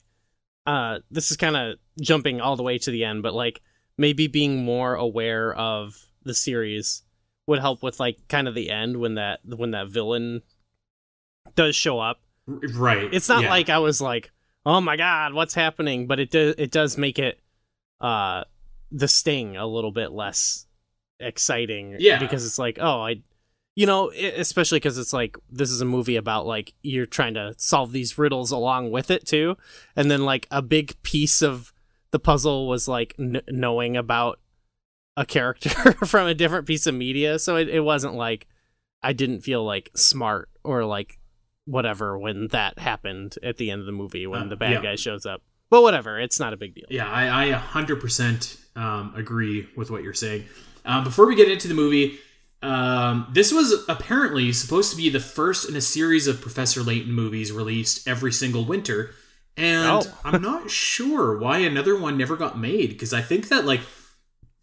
uh, 0.65 0.99
this 1.09 1.31
is 1.31 1.37
kind 1.37 1.55
of 1.55 1.77
jumping 1.99 2.41
all 2.41 2.55
the 2.55 2.63
way 2.63 2.77
to 2.77 2.91
the 2.91 3.03
end, 3.03 3.23
but 3.23 3.33
like 3.33 3.61
maybe 3.97 4.27
being 4.27 4.63
more 4.63 4.95
aware 4.95 5.53
of 5.53 6.05
the 6.23 6.33
series 6.33 7.03
would 7.47 7.59
help 7.59 7.81
with 7.81 7.99
like 7.99 8.17
kind 8.27 8.47
of 8.47 8.55
the 8.55 8.69
end 8.69 8.97
when 8.97 9.15
that 9.15 9.39
when 9.45 9.71
that 9.71 9.87
villain 9.87 10.41
does 11.55 11.75
show 11.75 11.99
up. 11.99 12.19
right. 12.47 13.13
It's 13.13 13.29
not 13.29 13.43
yeah. 13.43 13.49
like 13.49 13.69
I 13.69 13.79
was 13.79 14.01
like, 14.01 14.31
oh 14.65 14.81
my 14.81 14.97
god, 14.97 15.33
what's 15.33 15.53
happening? 15.53 16.07
But 16.07 16.19
it 16.19 16.31
do- 16.31 16.55
it 16.57 16.71
does 16.71 16.97
make 16.97 17.19
it 17.19 17.39
uh 17.99 18.43
the 18.91 19.07
sting 19.07 19.57
a 19.57 19.65
little 19.65 19.91
bit 19.91 20.11
less 20.11 20.67
exciting. 21.19 21.95
Yeah. 21.99 22.19
because 22.19 22.45
it's 22.45 22.59
like, 22.59 22.77
oh, 22.79 23.01
I, 23.01 23.21
you 23.75 23.85
know, 23.85 24.11
especially 24.11 24.77
because 24.77 24.97
it's 24.97 25.13
like 25.13 25.37
this 25.51 25.69
is 25.69 25.81
a 25.81 25.85
movie 25.85 26.15
about 26.15 26.45
like 26.45 26.73
you're 26.81 27.05
trying 27.05 27.35
to 27.35 27.53
solve 27.57 27.91
these 27.91 28.17
riddles 28.17 28.51
along 28.51 28.91
with 28.91 29.11
it 29.11 29.25
too, 29.25 29.55
and 29.95 30.09
then 30.09 30.25
like 30.25 30.47
a 30.49 30.61
big 30.61 31.01
piece 31.03 31.41
of 31.41 31.73
the 32.17 32.23
puzzle 32.23 32.67
was 32.67 32.87
like 32.87 33.13
kn- 33.17 33.41
knowing 33.49 33.95
about 33.95 34.39
a 35.15 35.25
character 35.25 35.69
from 36.05 36.27
a 36.27 36.33
different 36.33 36.65
piece 36.65 36.87
of 36.87 36.95
media, 36.95 37.37
so 37.37 37.55
it, 37.57 37.69
it 37.69 37.81
wasn't 37.81 38.15
like 38.15 38.47
I 39.03 39.13
didn't 39.13 39.41
feel 39.41 39.63
like 39.63 39.91
smart 39.95 40.49
or 40.63 40.83
like 40.83 41.19
whatever 41.65 42.17
when 42.17 42.47
that 42.47 42.79
happened 42.79 43.35
at 43.43 43.57
the 43.57 43.69
end 43.69 43.81
of 43.81 43.85
the 43.85 43.91
movie 43.91 44.25
when 44.25 44.43
Uh, 44.43 44.47
the 44.47 44.55
bad 44.55 44.71
yeah. 44.71 44.81
guy 44.81 44.95
shows 44.95 45.25
up. 45.25 45.41
But 45.69 45.81
whatever, 45.83 46.19
it's 46.19 46.39
not 46.39 46.53
a 46.53 46.57
big 46.57 46.73
deal. 46.73 46.85
Yeah, 46.89 47.07
I, 47.09 47.49
I 47.49 47.59
100% 47.59 48.77
um, 48.77 49.13
agree 49.15 49.67
with 49.75 49.91
what 49.91 50.01
you're 50.01 50.13
saying. 50.13 50.45
Um, 50.85 51.03
before 51.03 51.27
we 51.27 51.35
get 51.35 51.51
into 51.51 51.67
the 51.67 51.73
movie, 51.73 52.17
um, 52.63 53.27
this 53.33 53.51
was 53.51 53.83
apparently 53.89 54.51
supposed 54.53 54.89
to 54.91 54.97
be 54.97 55.09
the 55.09 55.19
first 55.19 55.69
in 55.69 55.75
a 55.75 55.81
series 55.81 56.25
of 56.25 56.41
Professor 56.41 56.81
Layton 56.81 57.11
movies 57.13 57.51
released 57.51 58.07
every 58.07 58.31
single 58.31 58.63
winter. 58.65 59.11
And 59.57 60.05
Oh. 60.05 60.17
I'm 60.23 60.41
not 60.41 60.69
sure 60.69 61.37
why 61.37 61.57
another 61.59 61.99
one 61.99 62.17
never 62.17 62.37
got 62.37 62.59
made 62.59 62.89
because 62.89 63.11
I 63.11 63.21
think 63.21 63.49
that, 63.49 63.65
like, 63.65 63.81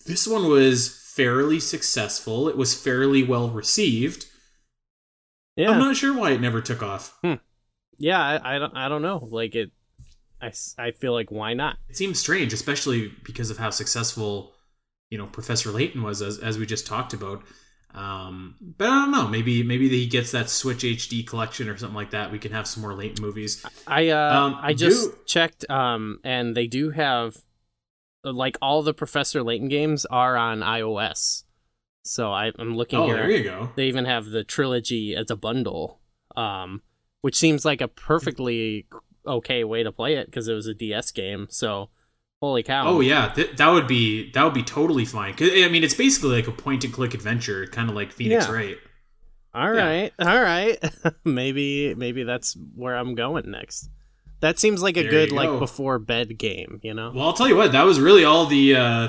this 0.06 0.26
one 0.26 0.48
was 0.48 0.88
fairly 1.14 1.58
successful. 1.60 2.48
It 2.48 2.56
was 2.56 2.80
fairly 2.80 3.22
well 3.22 3.48
received. 3.50 4.26
Yeah, 5.56 5.70
I'm 5.70 5.78
not 5.78 5.96
sure 5.96 6.16
why 6.16 6.30
it 6.32 6.40
never 6.40 6.60
took 6.60 6.82
off. 6.82 7.16
Hmm. 7.22 7.34
yeah, 7.98 8.20
I, 8.20 8.56
I 8.56 8.58
don't, 8.58 8.76
I 8.76 8.88
don't 8.88 9.02
know. 9.02 9.28
Like 9.30 9.54
it, 9.54 9.70
I, 10.42 10.52
I 10.78 10.90
feel 10.90 11.12
like 11.12 11.30
why 11.30 11.54
not? 11.54 11.76
It 11.88 11.96
seems 11.96 12.18
strange, 12.18 12.52
especially 12.52 13.12
because 13.24 13.50
of 13.50 13.58
how 13.58 13.70
successful, 13.70 14.52
you 15.10 15.18
know, 15.18 15.26
Professor 15.26 15.70
Layton 15.70 16.02
was, 16.02 16.20
as, 16.22 16.38
as 16.38 16.58
we 16.58 16.66
just 16.66 16.86
talked 16.86 17.12
about. 17.12 17.42
Um, 17.94 18.56
but 18.76 18.88
I 18.88 19.02
don't 19.02 19.12
know. 19.12 19.28
Maybe 19.28 19.62
maybe 19.62 19.88
he 19.88 20.06
gets 20.06 20.32
that 20.32 20.50
Switch 20.50 20.82
HD 20.82 21.26
collection 21.26 21.68
or 21.68 21.76
something 21.76 21.94
like 21.94 22.10
that. 22.10 22.32
We 22.32 22.38
can 22.38 22.52
have 22.52 22.66
some 22.66 22.82
more 22.82 22.92
Layton 22.94 23.22
movies. 23.22 23.64
I, 23.86 24.08
uh, 24.08 24.34
Um, 24.36 24.58
I 24.60 24.74
just 24.74 25.10
do- 25.10 25.16
checked, 25.26 25.68
um, 25.70 26.18
and 26.24 26.56
they 26.56 26.66
do 26.66 26.90
have, 26.90 27.36
like 28.24 28.56
all 28.60 28.82
the 28.82 28.94
Professor 28.94 29.42
Layton 29.42 29.68
games 29.68 30.06
are 30.06 30.36
on 30.36 30.60
iOS. 30.60 31.44
So 32.02 32.32
I, 32.32 32.52
I'm 32.58 32.76
looking 32.76 32.98
Oh, 32.98 33.06
here. 33.06 33.16
there 33.16 33.30
you 33.30 33.44
go. 33.44 33.70
they 33.76 33.86
even 33.86 34.04
have 34.06 34.26
the 34.26 34.44
trilogy 34.44 35.14
as 35.16 35.30
a 35.30 35.36
bundle 35.36 36.00
um 36.36 36.82
which 37.20 37.36
seems 37.36 37.64
like 37.64 37.80
a 37.80 37.86
perfectly 37.88 38.86
okay 39.26 39.62
way 39.62 39.82
to 39.84 39.92
play 39.92 40.14
it 40.16 40.26
because 40.26 40.48
it 40.48 40.52
was 40.54 40.66
a 40.66 40.74
ds 40.74 41.10
game 41.12 41.46
so 41.48 41.88
holy 42.44 42.62
cow 42.62 42.86
Oh 42.86 43.00
yeah, 43.00 43.28
th- 43.34 43.56
that 43.56 43.68
would 43.70 43.86
be 43.86 44.30
that 44.32 44.44
would 44.44 44.54
be 44.54 44.62
totally 44.62 45.04
fine. 45.04 45.34
I 45.40 45.68
mean, 45.68 45.82
it's 45.84 45.94
basically 45.94 46.30
like 46.36 46.46
a 46.48 46.52
point 46.52 46.84
and 46.84 46.92
click 46.92 47.14
adventure, 47.14 47.66
kind 47.66 47.88
of 47.90 47.96
like 47.96 48.12
Phoenix 48.12 48.46
Yeah. 48.46 48.52
Wright. 48.52 48.78
all 49.54 49.72
yeah. 49.74 49.84
right 49.86 50.12
all 50.18 50.42
right 50.42 50.78
maybe 51.24 51.94
maybe 51.94 52.24
that's 52.24 52.56
where 52.74 52.96
i'm 52.96 53.14
going 53.14 53.48
next 53.52 53.88
that 54.40 54.58
seems 54.58 54.82
like 54.82 54.96
a 54.96 55.02
There 55.02 55.10
good 55.10 55.30
like 55.32 55.48
go. 55.48 55.60
before 55.60 55.98
bed 56.00 56.36
game 56.38 56.80
you 56.82 56.92
know 56.92 57.12
Well, 57.14 57.26
I'll 57.26 57.32
tell 57.32 57.48
you 57.48 57.56
what. 57.56 57.70
That 57.72 57.84
was 57.84 57.98
really 58.00 58.24
all 58.24 58.46
the 58.46 58.74
uh, 58.76 59.08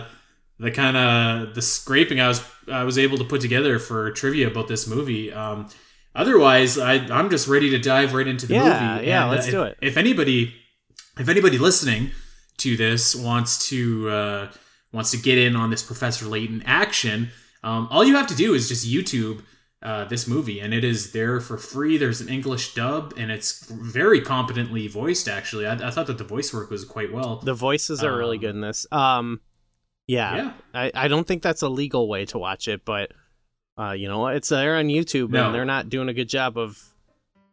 the 0.59 0.71
kind 0.71 0.95
of 0.95 1.55
the 1.55 1.61
scraping 1.61 2.21
I 2.21 2.27
was 2.29 2.41
I 2.71 2.83
was 2.83 2.97
able 2.97 3.17
to 3.17 3.23
put 3.25 3.41
together 3.41 3.79
for 3.79 4.11
trivia 4.11 4.47
about 4.47 4.67
this 4.69 4.87
movie. 4.87 5.33
Um, 5.33 5.67
otherwise, 6.13 6.77
I 6.77 6.93
I'm 7.17 7.29
just 7.29 7.47
ready 7.47 7.69
to 7.71 7.79
dive 7.79 8.13
right 8.13 8.27
into 8.27 8.45
the 8.47 8.53
Yeah, 8.53 8.93
movie. 8.95 9.07
yeah, 9.07 9.23
And, 9.23 9.31
let's 9.31 9.47
uh, 9.47 9.51
do 9.51 9.61
if- 9.63 9.71
it. 9.71 9.77
If 9.81 9.97
anybody 9.97 10.53
if 11.19 11.27
anybody 11.27 11.57
listening 11.57 12.11
to 12.57 12.75
this 12.77 13.15
wants 13.15 13.67
to 13.69 14.09
uh, 14.09 14.51
wants 14.91 15.11
to 15.11 15.17
get 15.17 15.37
in 15.37 15.55
on 15.55 15.69
this 15.69 15.83
Professor 15.83 16.25
Layton 16.25 16.63
action, 16.65 17.29
um, 17.63 17.87
all 17.91 18.03
you 18.03 18.15
have 18.15 18.27
to 18.27 18.35
do 18.35 18.53
is 18.53 18.67
just 18.69 18.87
YouTube. 18.87 19.41
Uh, 19.83 20.03
this 20.05 20.27
movie 20.27 20.59
and 20.59 20.73
it 20.73 20.83
is 20.83 21.11
there 21.11 21.39
for 21.39 21.59
free. 21.59 21.95
There's 21.95 22.19
an 22.19 22.27
English 22.27 22.73
dub 22.73 23.13
and 23.17 23.29
it's 23.29 23.67
very 23.69 24.19
competently 24.19 24.87
voiced. 24.87 25.27
Actually, 25.27 25.67
I, 25.67 25.73
I 25.73 25.91
thought 25.91 26.07
that 26.07 26.17
the 26.17 26.23
voice 26.23 26.51
work 26.51 26.71
was 26.71 26.83
quite 26.85 27.13
well. 27.13 27.35
the 27.43 27.53
voices 27.53 28.03
are 28.03 28.17
really 28.17 28.37
Um, 28.37 28.41
good 28.41 28.55
in 28.55 28.61
this 28.61 28.87
um 28.91 29.41
yeah, 30.07 30.35
yeah. 30.37 30.53
I, 30.73 30.91
I 30.95 31.07
don't 31.07 31.27
think 31.27 31.43
that's 31.43 31.61
a 31.61 31.69
legal 31.69 32.07
way 32.09 32.25
to 32.25 32.39
watch 32.39 32.67
it 32.67 32.83
but 32.83 33.11
uh 33.77 33.91
you 33.91 34.07
know 34.07 34.25
it's 34.27 34.49
there 34.49 34.75
on 34.77 34.85
youtube 34.87 35.29
No. 35.29 35.45
and 35.47 35.53
they're 35.55 35.65
not 35.65 35.87
doing 35.89 36.09
a 36.09 36.13
good 36.13 36.29
job 36.29 36.57
of 36.57 36.81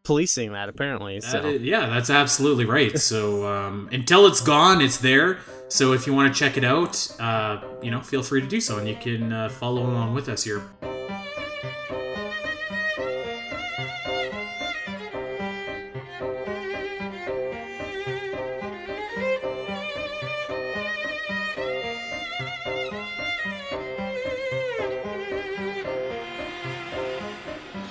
policing 0.04 0.52
that 0.52 0.68
apparently 0.68 1.20
so 1.20 1.42
That 1.42 1.44
is- 1.46 1.62
yeah, 1.62 1.86
that's 1.88 2.10
absolutely 2.10 2.64
right. 2.64 2.98
So 2.98 3.46
um, 3.46 3.88
until 3.92 4.26
it's 4.26 4.40
gone, 4.40 4.80
it's 4.80 4.98
there. 4.98 5.38
So 5.68 5.92
if 5.92 6.06
you 6.06 6.12
want 6.12 6.32
to 6.32 6.38
check 6.38 6.56
it 6.58 6.64
out, 6.64 7.08
uh, 7.18 7.60
you 7.82 7.90
know, 7.90 8.00
feel 8.02 8.22
free 8.22 8.40
to 8.42 8.46
do 8.46 8.60
so, 8.60 8.78
and 8.78 8.86
you 8.88 8.96
can 8.96 9.32
uh, 9.32 9.48
follow 9.48 9.82
along 9.86 10.12
with 10.14 10.28
us 10.28 10.44
here. 10.44 10.62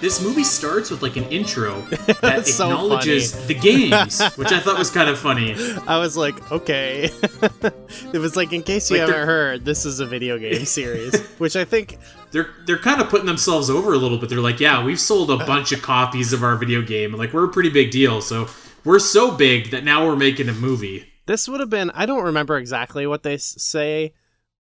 This 0.01 0.19
movie 0.19 0.43
starts 0.43 0.89
with 0.89 1.03
like 1.03 1.15
an 1.15 1.25
intro 1.25 1.81
that 2.21 2.47
so 2.47 2.65
acknowledges 2.65 3.45
the 3.45 3.53
games, 3.53 4.19
which 4.35 4.51
I 4.51 4.59
thought 4.59 4.79
was 4.79 4.89
kind 4.89 5.07
of 5.09 5.19
funny. 5.19 5.53
I 5.87 5.99
was 5.99 6.17
like, 6.17 6.51
okay. 6.51 7.11
it 8.11 8.17
was 8.17 8.35
like, 8.35 8.51
in 8.51 8.63
case 8.63 8.89
you 8.89 8.97
Like, 8.97 9.07
haven't 9.09 9.27
heard, 9.27 9.63
this 9.63 9.85
is 9.85 9.99
a 9.99 10.07
video 10.07 10.39
game 10.39 10.65
series, 10.65 11.21
which 11.37 11.55
I 11.55 11.65
think, 11.65 11.99
they're 12.31 12.49
they're 12.65 12.79
kind 12.79 12.99
of 12.99 13.09
putting 13.09 13.27
themselves 13.27 13.69
over 13.69 13.93
a 13.93 13.97
little 13.97 14.17
bit. 14.17 14.29
They're 14.29 14.39
like, 14.39 14.59
yeah, 14.59 14.83
we've 14.83 14.99
sold 14.99 15.29
a 15.29 15.37
bunch 15.37 15.71
of 15.71 15.83
copies 15.83 16.33
of 16.33 16.43
our 16.43 16.55
video 16.55 16.81
game. 16.81 17.11
Like 17.13 17.31
we're 17.31 17.45
a 17.45 17.49
pretty 17.51 17.69
big 17.69 17.91
deal. 17.91 18.21
So 18.21 18.47
we're 18.83 18.97
so 18.99 19.31
big 19.35 19.69
that 19.69 19.83
now 19.83 20.05
we're 20.07 20.15
making 20.15 20.49
a 20.49 20.53
movie. 20.53 21.05
this 21.27 21.47
would 21.47 21.59
have 21.59 21.69
been, 21.69 21.91
I 21.91 22.07
don't 22.07 22.23
remember 22.23 22.57
exactly 22.57 23.05
what 23.05 23.21
they 23.21 23.37
say, 23.37 24.13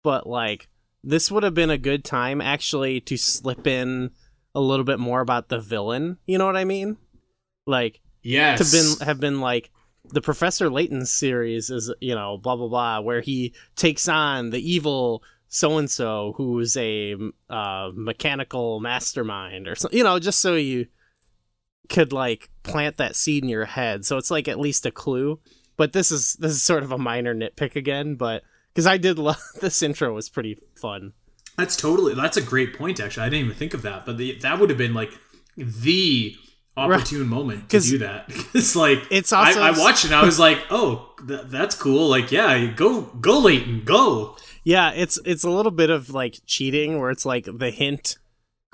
but 0.02 0.26
like, 0.26 0.68
this 1.02 1.30
would 1.30 1.44
have 1.44 1.54
been 1.54 1.70
a 1.70 1.78
good 1.78 2.04
time 2.04 2.42
actually 2.42 3.00
to 3.00 3.16
slip 3.16 3.66
in 3.66 4.10
a 4.54 4.60
little 4.60 4.84
bit 4.84 4.98
more 4.98 5.20
about 5.20 5.48
the 5.48 5.58
villain. 5.58 6.18
You 6.26 6.38
know 6.38 6.46
what 6.46 6.56
I 6.56 6.64
mean? 6.64 6.96
Like, 7.66 8.00
Yes. 8.22 8.70
to 8.70 8.76
been 8.76 9.06
have 9.06 9.18
been 9.20 9.40
like 9.40 9.70
the 10.04 10.20
Professor 10.20 10.68
Layton 10.68 11.06
series 11.06 11.70
is 11.70 11.92
you 12.00 12.14
know 12.14 12.36
blah 12.36 12.56
blah 12.56 12.68
blah 12.68 13.00
where 13.00 13.22
he 13.22 13.54
takes 13.76 14.08
on 14.08 14.50
the 14.50 14.60
evil 14.60 15.22
so 15.48 15.78
and 15.78 15.90
so 15.90 16.34
who's 16.36 16.76
a 16.76 17.16
uh, 17.48 17.90
mechanical 17.94 18.78
mastermind 18.80 19.66
or 19.68 19.74
something 19.74 19.96
you 19.96 20.04
know 20.04 20.18
just 20.18 20.40
so 20.40 20.54
you 20.54 20.86
could 21.88 22.12
like 22.12 22.50
plant 22.62 22.98
that 22.98 23.16
seed 23.16 23.42
in 23.42 23.48
your 23.48 23.64
head 23.64 24.04
so 24.04 24.16
it's 24.18 24.30
like 24.30 24.48
at 24.48 24.60
least 24.60 24.84
a 24.84 24.90
clue 24.90 25.40
but 25.80 25.94
this 25.94 26.10
is 26.12 26.34
this 26.34 26.52
is 26.52 26.62
sort 26.62 26.82
of 26.82 26.92
a 26.92 26.98
minor 26.98 27.34
nitpick 27.34 27.74
again, 27.74 28.14
but 28.16 28.42
because 28.74 28.86
I 28.86 28.98
did 28.98 29.18
love 29.18 29.40
this 29.62 29.82
intro 29.82 30.12
was 30.14 30.28
pretty 30.28 30.58
fun. 30.74 31.14
That's 31.60 31.76
totally 31.76 32.14
that's 32.14 32.38
a 32.38 32.42
great 32.42 32.74
point. 32.74 33.00
Actually, 33.00 33.26
I 33.26 33.28
didn't 33.28 33.44
even 33.44 33.56
think 33.56 33.74
of 33.74 33.82
that, 33.82 34.06
but 34.06 34.16
the, 34.16 34.38
that 34.38 34.58
would 34.58 34.70
have 34.70 34.78
been 34.78 34.94
like 34.94 35.12
the 35.56 36.34
opportune 36.74 37.20
right. 37.20 37.28
moment 37.28 37.68
to 37.68 37.80
do 37.80 37.98
that. 37.98 38.24
it's 38.54 38.74
like 38.74 38.98
it's 39.10 39.30
also 39.30 39.60
I, 39.60 39.68
I, 39.68 39.78
watched 39.78 40.06
it. 40.06 40.08
and 40.08 40.14
I 40.14 40.24
was 40.24 40.38
like, 40.38 40.58
oh, 40.70 41.14
th- 41.26 41.42
that's 41.46 41.74
cool. 41.74 42.08
Like, 42.08 42.32
yeah, 42.32 42.66
go 42.66 43.02
go 43.02 43.40
Layton, 43.40 43.84
go. 43.84 44.36
Yeah, 44.64 44.92
it's 44.92 45.18
it's 45.26 45.44
a 45.44 45.50
little 45.50 45.70
bit 45.70 45.90
of 45.90 46.10
like 46.10 46.40
cheating 46.46 46.98
where 46.98 47.10
it's 47.10 47.26
like 47.26 47.46
the 47.52 47.70
hint 47.70 48.16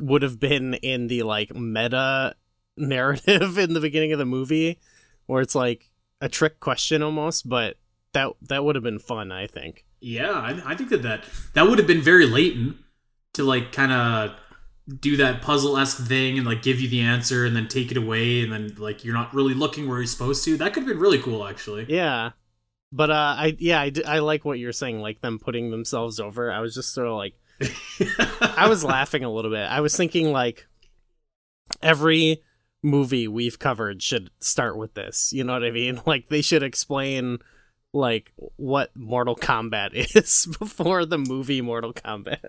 would 0.00 0.23
have 0.23 0.38
been 0.38 0.75
in 0.75 1.09
the 1.09 1.25
like 1.25 1.55
meta 1.55 2.37
narrative 2.76 3.59
in 3.59 3.73
the 3.73 3.81
beginning 3.81 4.12
of 4.12 4.19
the 4.21 4.26
movie 4.26 4.78
where 5.26 5.43
it's 5.43 5.55
like 5.55 5.90
a 6.21 6.28
trick 6.28 6.61
question 6.61 7.02
almost, 7.02 7.49
but 7.49 7.78
that 8.12 8.31
that 8.43 8.64
would 8.64 8.76
have 8.76 8.85
been 8.85 9.00
fun, 9.00 9.33
I 9.33 9.49
think. 9.49 9.86
Yeah, 10.00 10.31
I, 10.31 10.73
I 10.73 10.75
think 10.75 10.91
that, 10.91 11.03
that 11.03 11.25
that 11.55 11.69
would 11.69 11.79
have 11.79 11.87
been 11.87 12.03
very 12.03 12.26
Layton 12.26 12.79
to 13.35 13.45
like 13.45 13.73
kind 13.73 13.93
of 13.93 14.33
do 15.00 15.17
that 15.17 15.43
puzzle 15.43 15.76
esque 15.76 16.07
thing 16.07 16.38
and 16.38 16.47
like 16.47 16.62
give 16.62 16.81
you 16.81 16.88
the 16.88 17.00
answer 17.00 17.45
and 17.45 17.57
then 17.57 17.67
take 17.67 17.91
it 17.91 17.97
away 17.97 18.41
and 18.43 18.53
then 18.53 18.73
like 18.79 19.05
you're 19.05 19.15
not 19.15 19.35
really 19.35 19.55
looking 19.55 19.88
where 19.88 19.99
you're 19.99 20.07
supposed 20.07 20.45
to. 20.45 20.57
That 20.57 20.73
could 20.73 20.85
have 20.85 20.88
been 20.88 21.00
really 21.00 21.19
cool, 21.19 21.47
actually. 21.47 21.87
Yeah, 21.88 22.31
but 22.93 23.11
uh, 23.11 23.35
I 23.38 23.57
yeah 23.59 23.81
I, 23.81 23.93
I 24.07 24.19
like 24.21 24.45
what 24.45 24.59
you're 24.59 24.73
saying, 24.73 25.00
like 25.00 25.21
them 25.21 25.38
putting 25.38 25.71
themselves 25.71 26.21
over. 26.21 26.53
I 26.53 26.61
was 26.61 26.75
just 26.75 26.93
sort 26.93 27.09
of 27.09 27.15
like, 27.15 27.35
I 28.41 28.69
was 28.69 28.85
laughing 28.85 29.25
a 29.25 29.33
little 29.33 29.50
bit. 29.50 29.67
I 29.69 29.81
was 29.81 29.97
thinking 29.97 30.31
like 30.31 30.67
every 31.83 32.43
movie 32.83 33.26
we've 33.26 33.59
covered 33.59 34.03
should 34.03 34.31
start 34.41 34.76
with 34.76 34.95
this. 34.95 35.33
You 35.33 35.45
know 35.45 35.55
what 35.55 35.65
I 35.65 35.71
mean? 35.71 36.00
Like 36.07 36.29
they 36.29 36.43
should 36.43 36.62
explain 36.62 37.38
like 37.97 38.33
what 38.57 38.95
Mortal 38.95 39.35
Kombat 39.35 39.91
is 40.15 40.47
before 40.59 41.05
the 41.05 41.19
movie 41.19 41.61
Mortal 41.61 41.93
Kombat. 41.93 42.45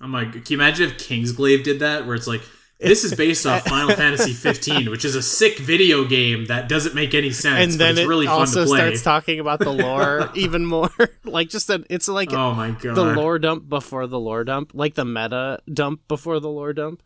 I'm 0.00 0.12
like, 0.12 0.32
can 0.32 0.44
you 0.48 0.56
imagine 0.58 0.90
if 0.90 0.98
Kingsglaive 0.98 1.64
did 1.64 1.80
that, 1.80 2.06
where 2.06 2.14
it's 2.14 2.26
like, 2.26 2.42
this 2.78 3.02
is 3.02 3.14
based 3.14 3.46
off 3.46 3.64
Final 3.66 3.96
Fantasy 3.96 4.34
15, 4.34 4.90
which 4.90 5.06
is 5.06 5.14
a 5.14 5.22
sick 5.22 5.58
video 5.58 6.04
game 6.04 6.44
that 6.46 6.68
doesn't 6.68 6.94
make 6.94 7.14
any 7.14 7.30
sense, 7.30 7.72
and 7.72 7.80
then 7.80 7.92
it's 7.92 8.00
it 8.00 8.06
really 8.06 8.26
fun 8.26 8.40
also 8.40 8.64
to 8.64 8.66
play. 8.66 8.78
starts 8.78 9.02
talking 9.02 9.40
about 9.40 9.60
the 9.60 9.72
lore 9.72 10.30
even 10.34 10.66
more. 10.66 10.90
like 11.24 11.48
just 11.48 11.68
that, 11.68 11.84
it's 11.88 12.08
like 12.08 12.34
oh 12.34 12.52
my 12.52 12.72
god, 12.72 12.94
the 12.94 13.14
lore 13.14 13.38
dump 13.38 13.66
before 13.70 14.06
the 14.06 14.20
lore 14.20 14.44
dump, 14.44 14.72
like 14.74 14.94
the 14.94 15.06
meta 15.06 15.60
dump 15.72 16.06
before 16.06 16.38
the 16.38 16.50
lore 16.50 16.74
dump. 16.74 17.02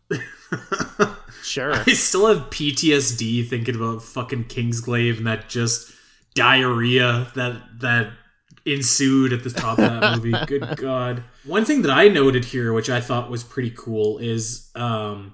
sure, 1.41 1.71
I 1.73 1.93
still 1.93 2.27
have 2.27 2.49
PTSD 2.49 3.47
thinking 3.47 3.75
about 3.75 4.03
fucking 4.03 4.45
Kingsglaive 4.45 5.19
and 5.19 5.27
that 5.27 5.47
just 5.47 5.90
diarrhea 6.33 7.31
that 7.35 7.61
that 7.81 8.11
ensued 8.65 9.33
at 9.33 9.43
the 9.43 9.49
top 9.49 9.79
of 9.79 9.89
that 9.89 10.17
movie. 10.17 10.33
Good 10.47 10.77
God. 10.77 11.23
One 11.45 11.65
thing 11.65 11.81
that 11.81 11.91
I 11.91 12.07
noted 12.07 12.45
here, 12.45 12.73
which 12.73 12.89
I 12.89 13.01
thought 13.01 13.29
was 13.29 13.43
pretty 13.43 13.71
cool, 13.71 14.17
is 14.19 14.69
um, 14.75 15.33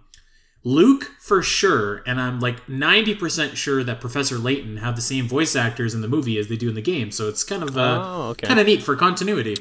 Luke 0.64 1.12
for 1.20 1.42
sure, 1.42 2.04
and 2.06 2.20
I'm 2.20 2.40
like 2.40 2.66
90% 2.68 3.56
sure 3.56 3.84
that 3.84 4.00
Professor 4.00 4.38
Layton 4.38 4.78
have 4.78 4.96
the 4.96 5.02
same 5.02 5.28
voice 5.28 5.56
actors 5.56 5.94
in 5.94 6.02
the 6.02 6.08
movie 6.08 6.38
as 6.38 6.48
they 6.48 6.56
do 6.56 6.70
in 6.70 6.76
the 6.76 6.82
game. 6.82 7.12
So 7.12 7.28
it's 7.28 7.44
kind 7.44 7.64
of 7.64 7.78
uh, 7.78 8.02
oh, 8.04 8.22
okay. 8.30 8.48
kind 8.48 8.60
of 8.60 8.66
neat 8.66 8.82
for 8.82 8.96
continuity. 8.96 9.58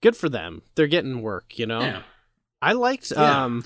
Good 0.00 0.16
for 0.16 0.28
them. 0.28 0.62
They're 0.74 0.86
getting 0.86 1.20
work, 1.20 1.58
you 1.58 1.66
know? 1.66 1.80
Yeah. 1.80 2.02
I 2.62 2.72
liked 2.72 3.10
yeah. 3.10 3.44
um, 3.44 3.64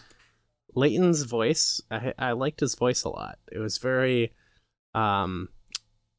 Layton's 0.74 1.22
voice. 1.22 1.80
I, 1.90 2.12
I 2.18 2.32
liked 2.32 2.60
his 2.60 2.74
voice 2.74 3.04
a 3.04 3.08
lot. 3.08 3.38
It 3.50 3.58
was 3.58 3.78
very 3.78 4.32
um, 4.94 5.48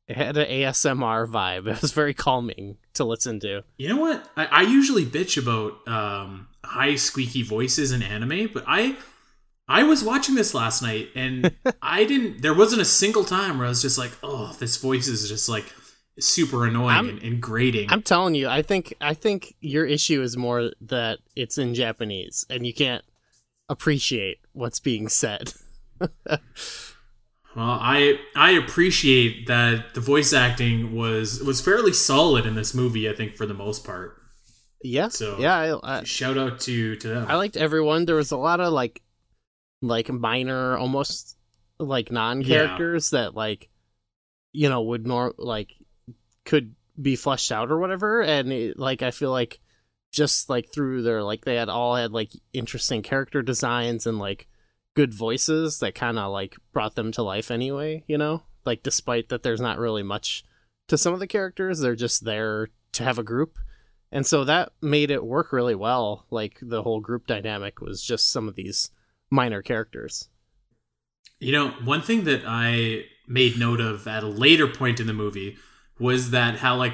it 0.07 0.17
had 0.17 0.37
an 0.37 0.47
ASMR 0.47 1.27
vibe. 1.27 1.67
It 1.75 1.81
was 1.81 1.91
very 1.91 2.13
calming 2.13 2.77
to 2.93 3.03
listen 3.03 3.39
to. 3.41 3.63
You 3.77 3.89
know 3.89 3.97
what? 3.97 4.27
I, 4.37 4.45
I 4.45 4.61
usually 4.61 5.05
bitch 5.05 5.41
about 5.41 5.87
um, 5.87 6.47
high 6.63 6.95
squeaky 6.95 7.43
voices 7.43 7.91
in 7.91 8.01
anime, 8.03 8.49
but 8.53 8.63
I 8.67 8.97
I 9.67 9.83
was 9.83 10.03
watching 10.03 10.35
this 10.35 10.53
last 10.53 10.81
night 10.81 11.09
and 11.15 11.55
I 11.81 12.05
didn't. 12.05 12.41
There 12.41 12.53
wasn't 12.53 12.81
a 12.81 12.85
single 12.85 13.23
time 13.23 13.57
where 13.57 13.65
I 13.65 13.69
was 13.69 13.81
just 13.81 13.97
like, 13.97 14.11
"Oh, 14.21 14.55
this 14.59 14.77
voice 14.77 15.07
is 15.07 15.27
just 15.27 15.49
like 15.49 15.65
super 16.19 16.65
annoying 16.65 17.09
and, 17.09 17.23
and 17.23 17.41
grating." 17.41 17.91
I'm 17.91 18.03
telling 18.03 18.35
you, 18.35 18.47
I 18.47 18.61
think 18.61 18.93
I 19.01 19.13
think 19.13 19.55
your 19.59 19.85
issue 19.85 20.21
is 20.21 20.37
more 20.37 20.71
that 20.81 21.19
it's 21.35 21.57
in 21.57 21.73
Japanese 21.73 22.45
and 22.49 22.65
you 22.67 22.73
can't 22.73 23.03
appreciate 23.69 24.37
what's 24.53 24.79
being 24.79 25.07
said. 25.07 25.53
Well, 27.55 27.77
I 27.81 28.19
I 28.35 28.51
appreciate 28.51 29.47
that 29.47 29.93
the 29.93 30.01
voice 30.01 30.33
acting 30.33 30.93
was 30.93 31.41
was 31.41 31.61
fairly 31.61 31.93
solid 31.93 32.45
in 32.45 32.55
this 32.55 32.73
movie. 32.73 33.09
I 33.09 33.13
think 33.13 33.35
for 33.35 33.45
the 33.45 33.53
most 33.53 33.85
part. 33.85 34.21
Yeah. 34.83 35.07
So 35.07 35.37
yeah, 35.39 35.77
I, 35.81 35.99
I, 35.99 36.03
shout 36.03 36.37
out 36.37 36.59
to 36.61 36.95
to 36.97 37.07
them. 37.07 37.25
I 37.29 37.35
liked 37.35 37.55
everyone. 37.55 38.05
There 38.05 38.15
was 38.17 38.31
a 38.31 38.37
lot 38.37 38.59
of 38.59 38.73
like 38.73 39.01
like 39.81 40.09
minor, 40.09 40.77
almost 40.77 41.37
like 41.79 42.11
non 42.11 42.43
characters 42.43 43.11
yeah. 43.11 43.21
that 43.21 43.35
like 43.35 43.69
you 44.51 44.67
know 44.67 44.81
would 44.81 45.07
nor 45.07 45.33
like 45.37 45.71
could 46.43 46.75
be 47.01 47.15
fleshed 47.15 47.53
out 47.53 47.71
or 47.71 47.77
whatever. 47.77 48.21
And 48.21 48.51
it, 48.51 48.77
like 48.77 49.01
I 49.01 49.11
feel 49.11 49.31
like 49.31 49.59
just 50.11 50.49
like 50.49 50.73
through 50.73 51.03
their 51.03 51.23
like 51.23 51.45
they 51.45 51.55
had 51.55 51.69
all 51.69 51.95
had 51.95 52.11
like 52.11 52.31
interesting 52.51 53.01
character 53.01 53.41
designs 53.41 54.05
and 54.05 54.19
like 54.19 54.47
good 54.95 55.13
voices 55.13 55.79
that 55.79 55.93
kind 55.93 56.17
of 56.17 56.31
like 56.31 56.55
brought 56.73 56.95
them 56.95 57.11
to 57.11 57.21
life 57.21 57.51
anyway, 57.51 58.03
you 58.07 58.17
know? 58.17 58.43
Like 58.65 58.81
despite 58.81 59.29
that 59.29 59.43
there's 59.43 59.61
not 59.61 59.77
really 59.77 60.03
much 60.03 60.43
to 60.87 60.97
some 60.97 61.13
of 61.13 61.19
the 61.19 61.27
characters, 61.27 61.79
they're 61.79 61.95
just 61.95 62.25
there 62.25 62.69
to 62.93 63.03
have 63.03 63.19
a 63.19 63.23
group. 63.23 63.57
And 64.11 64.25
so 64.25 64.43
that 64.45 64.71
made 64.81 65.11
it 65.11 65.25
work 65.25 65.51
really 65.51 65.75
well. 65.75 66.25
Like 66.29 66.57
the 66.61 66.83
whole 66.83 67.01
group 67.01 67.27
dynamic 67.27 67.81
was 67.81 68.01
just 68.01 68.31
some 68.31 68.47
of 68.47 68.55
these 68.55 68.89
minor 69.29 69.61
characters. 69.61 70.29
You 71.39 71.51
know, 71.51 71.69
one 71.83 72.01
thing 72.01 72.23
that 72.23 72.43
I 72.47 73.05
made 73.27 73.59
note 73.59 73.81
of 73.81 74.07
at 74.07 74.23
a 74.23 74.27
later 74.27 74.67
point 74.67 74.99
in 74.99 75.07
the 75.07 75.13
movie 75.13 75.57
was 75.99 76.31
that 76.31 76.57
how 76.57 76.75
like 76.75 76.93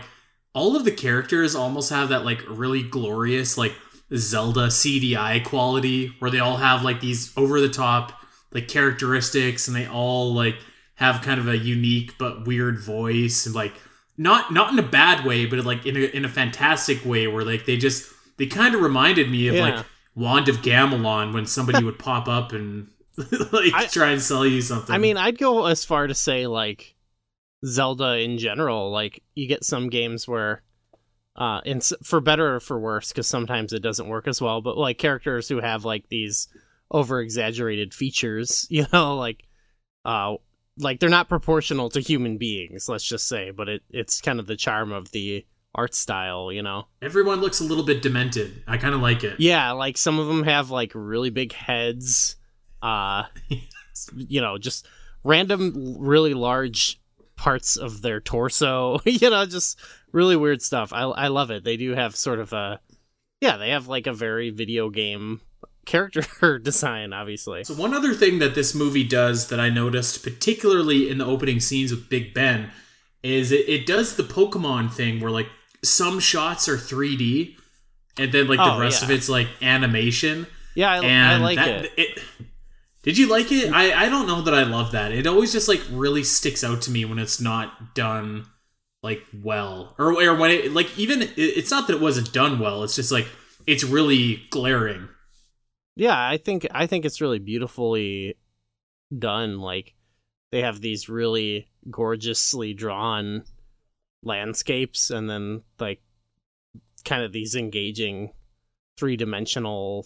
all 0.53 0.75
of 0.75 0.85
the 0.85 0.91
characters 0.91 1.55
almost 1.55 1.89
have 1.91 2.09
that 2.09 2.25
like 2.25 2.43
really 2.47 2.83
glorious 2.83 3.57
like 3.57 3.73
Zelda 4.15 4.67
CDI 4.67 5.43
quality 5.43 6.13
where 6.19 6.31
they 6.31 6.39
all 6.39 6.57
have 6.57 6.83
like 6.83 6.99
these 6.99 7.35
over 7.37 7.61
the 7.61 7.69
top 7.69 8.13
like 8.51 8.67
characteristics 8.67 9.67
and 9.67 9.75
they 9.75 9.87
all 9.87 10.33
like 10.33 10.55
have 10.95 11.21
kind 11.21 11.39
of 11.39 11.47
a 11.47 11.57
unique 11.57 12.17
but 12.17 12.45
weird 12.45 12.79
voice 12.79 13.45
and 13.45 13.55
like 13.55 13.73
not 14.17 14.51
not 14.51 14.73
in 14.73 14.79
a 14.79 14.83
bad 14.83 15.25
way 15.25 15.45
but 15.45 15.63
like 15.65 15.85
in 15.85 15.95
a 15.95 16.01
in 16.15 16.25
a 16.25 16.29
fantastic 16.29 17.05
way 17.05 17.27
where 17.27 17.45
like 17.45 17.65
they 17.65 17.77
just 17.77 18.11
they 18.37 18.45
kind 18.45 18.75
of 18.75 18.81
reminded 18.81 19.29
me 19.29 19.47
of 19.47 19.55
yeah. 19.55 19.63
like 19.63 19.85
Wand 20.15 20.49
of 20.49 20.57
Gamelon 20.57 21.33
when 21.33 21.45
somebody 21.45 21.83
would 21.83 21.99
pop 21.99 22.27
up 22.27 22.51
and 22.51 22.87
like 23.51 23.73
I, 23.73 23.85
try 23.85 24.09
and 24.11 24.21
sell 24.21 24.45
you 24.45 24.61
something. 24.61 24.93
I 24.93 24.97
mean, 24.97 25.17
I'd 25.17 25.37
go 25.37 25.65
as 25.65 25.85
far 25.85 26.07
to 26.07 26.13
say 26.13 26.47
like 26.47 26.95
Zelda 27.65 28.19
in 28.19 28.37
general, 28.37 28.89
like 28.91 29.23
you 29.35 29.47
get 29.47 29.63
some 29.63 29.89
games 29.89 30.27
where 30.27 30.63
uh 31.35 31.61
and 31.65 31.83
for 32.03 32.19
better 32.19 32.55
or 32.55 32.59
for 32.59 32.79
worse 32.79 33.09
because 33.09 33.27
sometimes 33.27 33.73
it 33.73 33.81
doesn't 33.81 34.09
work 34.09 34.27
as 34.27 34.41
well 34.41 34.61
but 34.61 34.77
like 34.77 34.97
characters 34.97 35.47
who 35.47 35.59
have 35.59 35.85
like 35.85 36.07
these 36.09 36.47
over 36.89 37.21
exaggerated 37.21 37.93
features 37.93 38.67
you 38.69 38.85
know 38.91 39.15
like 39.15 39.43
uh 40.05 40.35
like 40.77 40.99
they're 40.99 41.09
not 41.09 41.29
proportional 41.29 41.89
to 41.89 41.99
human 41.99 42.37
beings 42.37 42.89
let's 42.89 43.05
just 43.05 43.27
say 43.27 43.51
but 43.51 43.69
it 43.69 43.83
it's 43.89 44.19
kind 44.21 44.39
of 44.39 44.47
the 44.47 44.55
charm 44.55 44.91
of 44.91 45.11
the 45.11 45.45
art 45.73 45.95
style 45.95 46.51
you 46.51 46.61
know? 46.61 46.87
Everyone 47.01 47.39
looks 47.39 47.61
a 47.61 47.63
little 47.63 47.85
bit 47.85 48.01
demented. 48.01 48.61
I 48.67 48.77
kind 48.77 48.93
of 48.93 48.99
like 48.99 49.23
it. 49.23 49.39
Yeah 49.39 49.71
like 49.71 49.97
some 49.97 50.19
of 50.19 50.27
them 50.27 50.43
have 50.43 50.69
like 50.69 50.91
really 50.93 51.29
big 51.29 51.53
heads 51.53 52.35
uh 52.81 53.23
you 54.15 54.41
know 54.41 54.57
just 54.57 54.87
random 55.23 55.95
really 55.99 56.33
large 56.33 57.00
parts 57.41 57.75
of 57.75 58.03
their 58.03 58.19
torso 58.19 58.99
you 59.05 59.27
know 59.27 59.43
just 59.47 59.79
really 60.11 60.35
weird 60.35 60.61
stuff. 60.61 60.93
I 60.93 61.01
I 61.01 61.27
love 61.27 61.49
it. 61.49 61.63
They 61.63 61.75
do 61.75 61.95
have 61.95 62.15
sort 62.15 62.39
of 62.39 62.53
a 62.53 62.79
yeah, 63.41 63.57
they 63.57 63.71
have 63.71 63.87
like 63.87 64.05
a 64.05 64.13
very 64.13 64.51
video 64.51 64.91
game 64.91 65.41
character 65.83 66.59
design 66.63 67.13
obviously. 67.13 67.63
So 67.63 67.73
one 67.73 67.95
other 67.95 68.13
thing 68.13 68.37
that 68.39 68.53
this 68.53 68.75
movie 68.75 69.03
does 69.03 69.47
that 69.47 69.59
I 69.59 69.69
noticed 69.69 70.21
particularly 70.21 71.09
in 71.09 71.17
the 71.17 71.25
opening 71.25 71.59
scenes 71.59 71.89
with 71.89 72.09
Big 72.09 72.35
Ben 72.35 72.69
is 73.23 73.51
it, 73.51 73.67
it 73.67 73.87
does 73.87 74.17
the 74.17 74.23
Pokemon 74.23 74.91
thing 74.91 75.19
where 75.19 75.31
like 75.31 75.47
some 75.83 76.19
shots 76.19 76.69
are 76.69 76.77
3D 76.77 77.55
and 78.17 78.31
then 78.31 78.47
like 78.47 78.59
the 78.59 78.75
oh, 78.75 78.79
rest 78.79 79.01
yeah. 79.01 79.07
of 79.07 79.11
it's 79.11 79.29
like 79.29 79.47
animation. 79.63 80.45
Yeah, 80.75 80.91
I, 80.91 81.33
I 81.33 81.37
like 81.37 81.57
that, 81.57 81.85
it. 81.85 81.91
it. 81.97 82.19
Did 83.03 83.17
you 83.17 83.27
like 83.27 83.51
it? 83.51 83.73
I, 83.73 84.05
I 84.05 84.09
don't 84.09 84.27
know 84.27 84.41
that 84.41 84.53
I 84.53 84.63
love 84.63 84.91
that. 84.91 85.11
It 85.11 85.25
always 85.25 85.51
just 85.51 85.67
like 85.67 85.81
really 85.91 86.23
sticks 86.23 86.63
out 86.63 86.81
to 86.83 86.91
me 86.91 87.03
when 87.05 87.17
it's 87.17 87.41
not 87.41 87.95
done 87.95 88.45
like 89.03 89.23
well 89.33 89.95
or, 89.97 90.13
or 90.21 90.35
when 90.35 90.51
it 90.51 90.71
like 90.73 90.97
even 90.97 91.27
it's 91.35 91.71
not 91.71 91.87
that 91.87 91.95
it 91.95 92.01
wasn't 92.01 92.31
done 92.31 92.59
well 92.59 92.83
it's 92.83 92.95
just 92.95 93.11
like 93.11 93.27
it's 93.65 93.83
really 93.83 94.43
glaring 94.51 95.07
yeah 95.95 96.29
i 96.29 96.37
think 96.37 96.67
i 96.71 96.85
think 96.85 97.03
it's 97.03 97.21
really 97.21 97.39
beautifully 97.39 98.37
done 99.17 99.59
like 99.59 99.95
they 100.51 100.61
have 100.61 100.81
these 100.81 101.09
really 101.09 101.67
gorgeously 101.89 102.73
drawn 102.73 103.43
landscapes 104.23 105.09
and 105.09 105.29
then 105.29 105.63
like 105.79 106.01
kind 107.03 107.23
of 107.23 107.31
these 107.31 107.55
engaging 107.55 108.31
three 108.97 109.15
dimensional 109.15 110.05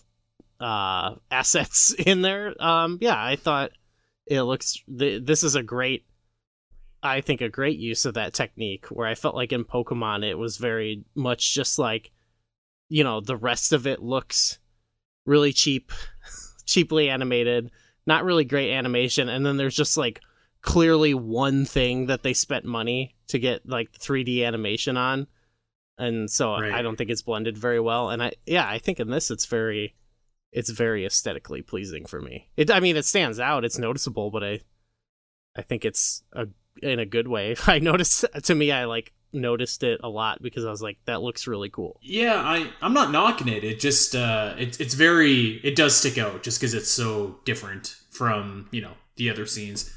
uh 0.60 1.16
assets 1.32 1.94
in 1.98 2.22
there. 2.22 2.56
Um 2.62 2.98
yeah, 3.02 3.22
I 3.24 3.36
thought 3.36 3.72
it 4.26 4.42
looks 4.44 4.78
th- 4.98 5.24
this 5.24 5.44
is 5.44 5.56
a 5.56 5.64
great 5.64 6.06
I 7.04 7.22
think 7.22 7.42
a 7.42 7.50
great 7.50 7.78
use 7.78 8.06
of 8.06 8.16
that 8.16 8.34
technique 8.34 8.88
where 8.88 9.08
I 9.08 9.14
felt 9.14 9.36
like 9.36 9.52
in 9.52 9.64
Pokemon 9.64 10.24
it 10.24 10.36
was 10.36 10.58
very 10.58 11.04
much 11.14 11.54
just 11.54 11.78
like 11.78 12.12
you 12.90 13.04
know, 13.04 13.20
the 13.20 13.36
rest 13.38 13.74
of 13.74 13.88
it 13.88 14.02
looks 14.02 14.60
really 15.26 15.52
cheap, 15.52 15.92
cheaply 16.66 17.10
animated, 17.10 17.72
not 18.06 18.24
really 18.24 18.46
great 18.46 18.72
animation 18.74 19.30
and 19.30 19.46
then 19.46 19.58
there's 19.58 19.76
just 19.76 19.98
like 19.98 20.22
clearly 20.62 21.14
one 21.14 21.66
thing 21.66 22.08
that 22.08 22.24
they 22.24 22.34
spent 22.34 22.66
money 22.66 23.16
to 23.28 23.38
get 23.38 23.68
like 23.68 23.92
3D 23.92 24.44
animation 24.46 24.98
on. 24.98 25.28
And 25.98 26.30
so 26.30 26.54
Right. 26.54 26.74
I 26.74 26.82
don't 26.82 26.96
think 26.96 27.10
it's 27.12 27.22
blended 27.22 27.58
very 27.58 27.80
well 27.80 28.10
and 28.10 28.22
I 28.24 28.34
yeah, 28.46 28.68
I 28.68 28.80
think 28.80 29.00
in 29.00 29.10
this 29.10 29.30
it's 29.30 29.46
very 29.46 29.94
it's 30.56 30.70
very 30.70 31.06
aesthetically 31.06 31.62
pleasing 31.62 32.06
for 32.06 32.22
me. 32.22 32.48
It 32.56 32.72
I 32.72 32.80
mean 32.80 32.96
it 32.96 33.06
stands 33.06 33.40
out, 33.40 33.66
it's 33.66 33.78
noticeable, 33.78 34.32
but 34.32 34.44
I 34.44 34.62
I 35.56 35.62
think 35.62 35.86
it's 35.86 36.24
a 36.32 36.48
in 36.82 36.98
a 36.98 37.06
good 37.06 37.28
way. 37.28 37.56
I 37.68 37.80
noticed 37.80 38.26
to 38.44 38.56
me 38.56 38.72
I 38.72 38.86
like 38.86 39.14
noticed 39.34 39.84
it 39.84 40.00
a 40.02 40.08
lot 40.08 40.42
because 40.42 40.64
I 40.64 40.70
was 40.72 40.82
like 40.82 40.98
that 41.06 41.22
looks 41.22 41.46
really 41.46 41.70
cool. 41.70 42.00
Yeah, 42.02 42.36
I 42.36 42.70
I'm 42.82 42.94
not 42.94 43.12
knocking 43.12 43.50
it. 43.50 43.66
It 43.66 43.82
just 43.82 44.16
uh 44.16 44.56
it's 44.58 44.80
it's 44.80 44.94
very 44.94 45.60
it 45.64 45.76
does 45.76 45.96
stick 45.96 46.18
out 46.18 46.42
just 46.42 46.62
cuz 46.62 46.74
it's 46.74 46.90
so 46.90 47.40
different 47.44 47.98
from, 48.10 48.70
you 48.72 48.82
know, 48.82 48.94
the 49.18 49.30
other 49.30 49.46
scenes. 49.46 49.94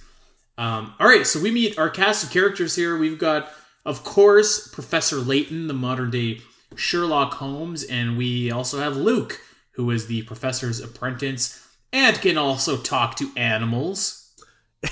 Um 0.58 0.92
all 0.98 1.06
right, 1.06 1.24
so 1.24 1.38
we 1.38 1.52
meet 1.52 1.78
our 1.78 1.88
cast 1.88 2.24
of 2.24 2.30
characters 2.30 2.74
here. 2.74 2.98
We've 2.98 3.18
got 3.18 3.52
of 3.86 4.02
course 4.02 4.66
Professor 4.66 5.16
Layton, 5.18 5.68
the 5.68 5.74
modern 5.74 6.10
day 6.10 6.40
Sherlock 6.74 7.34
Holmes, 7.34 7.84
and 7.84 8.18
we 8.18 8.50
also 8.50 8.80
have 8.80 8.96
Luke, 8.96 9.40
who 9.78 9.90
is 9.92 10.08
the 10.08 10.20
professor's 10.22 10.80
apprentice 10.80 11.64
and 11.92 12.20
can 12.20 12.36
also 12.36 12.76
talk 12.76 13.14
to 13.16 13.30
animals. 13.36 14.16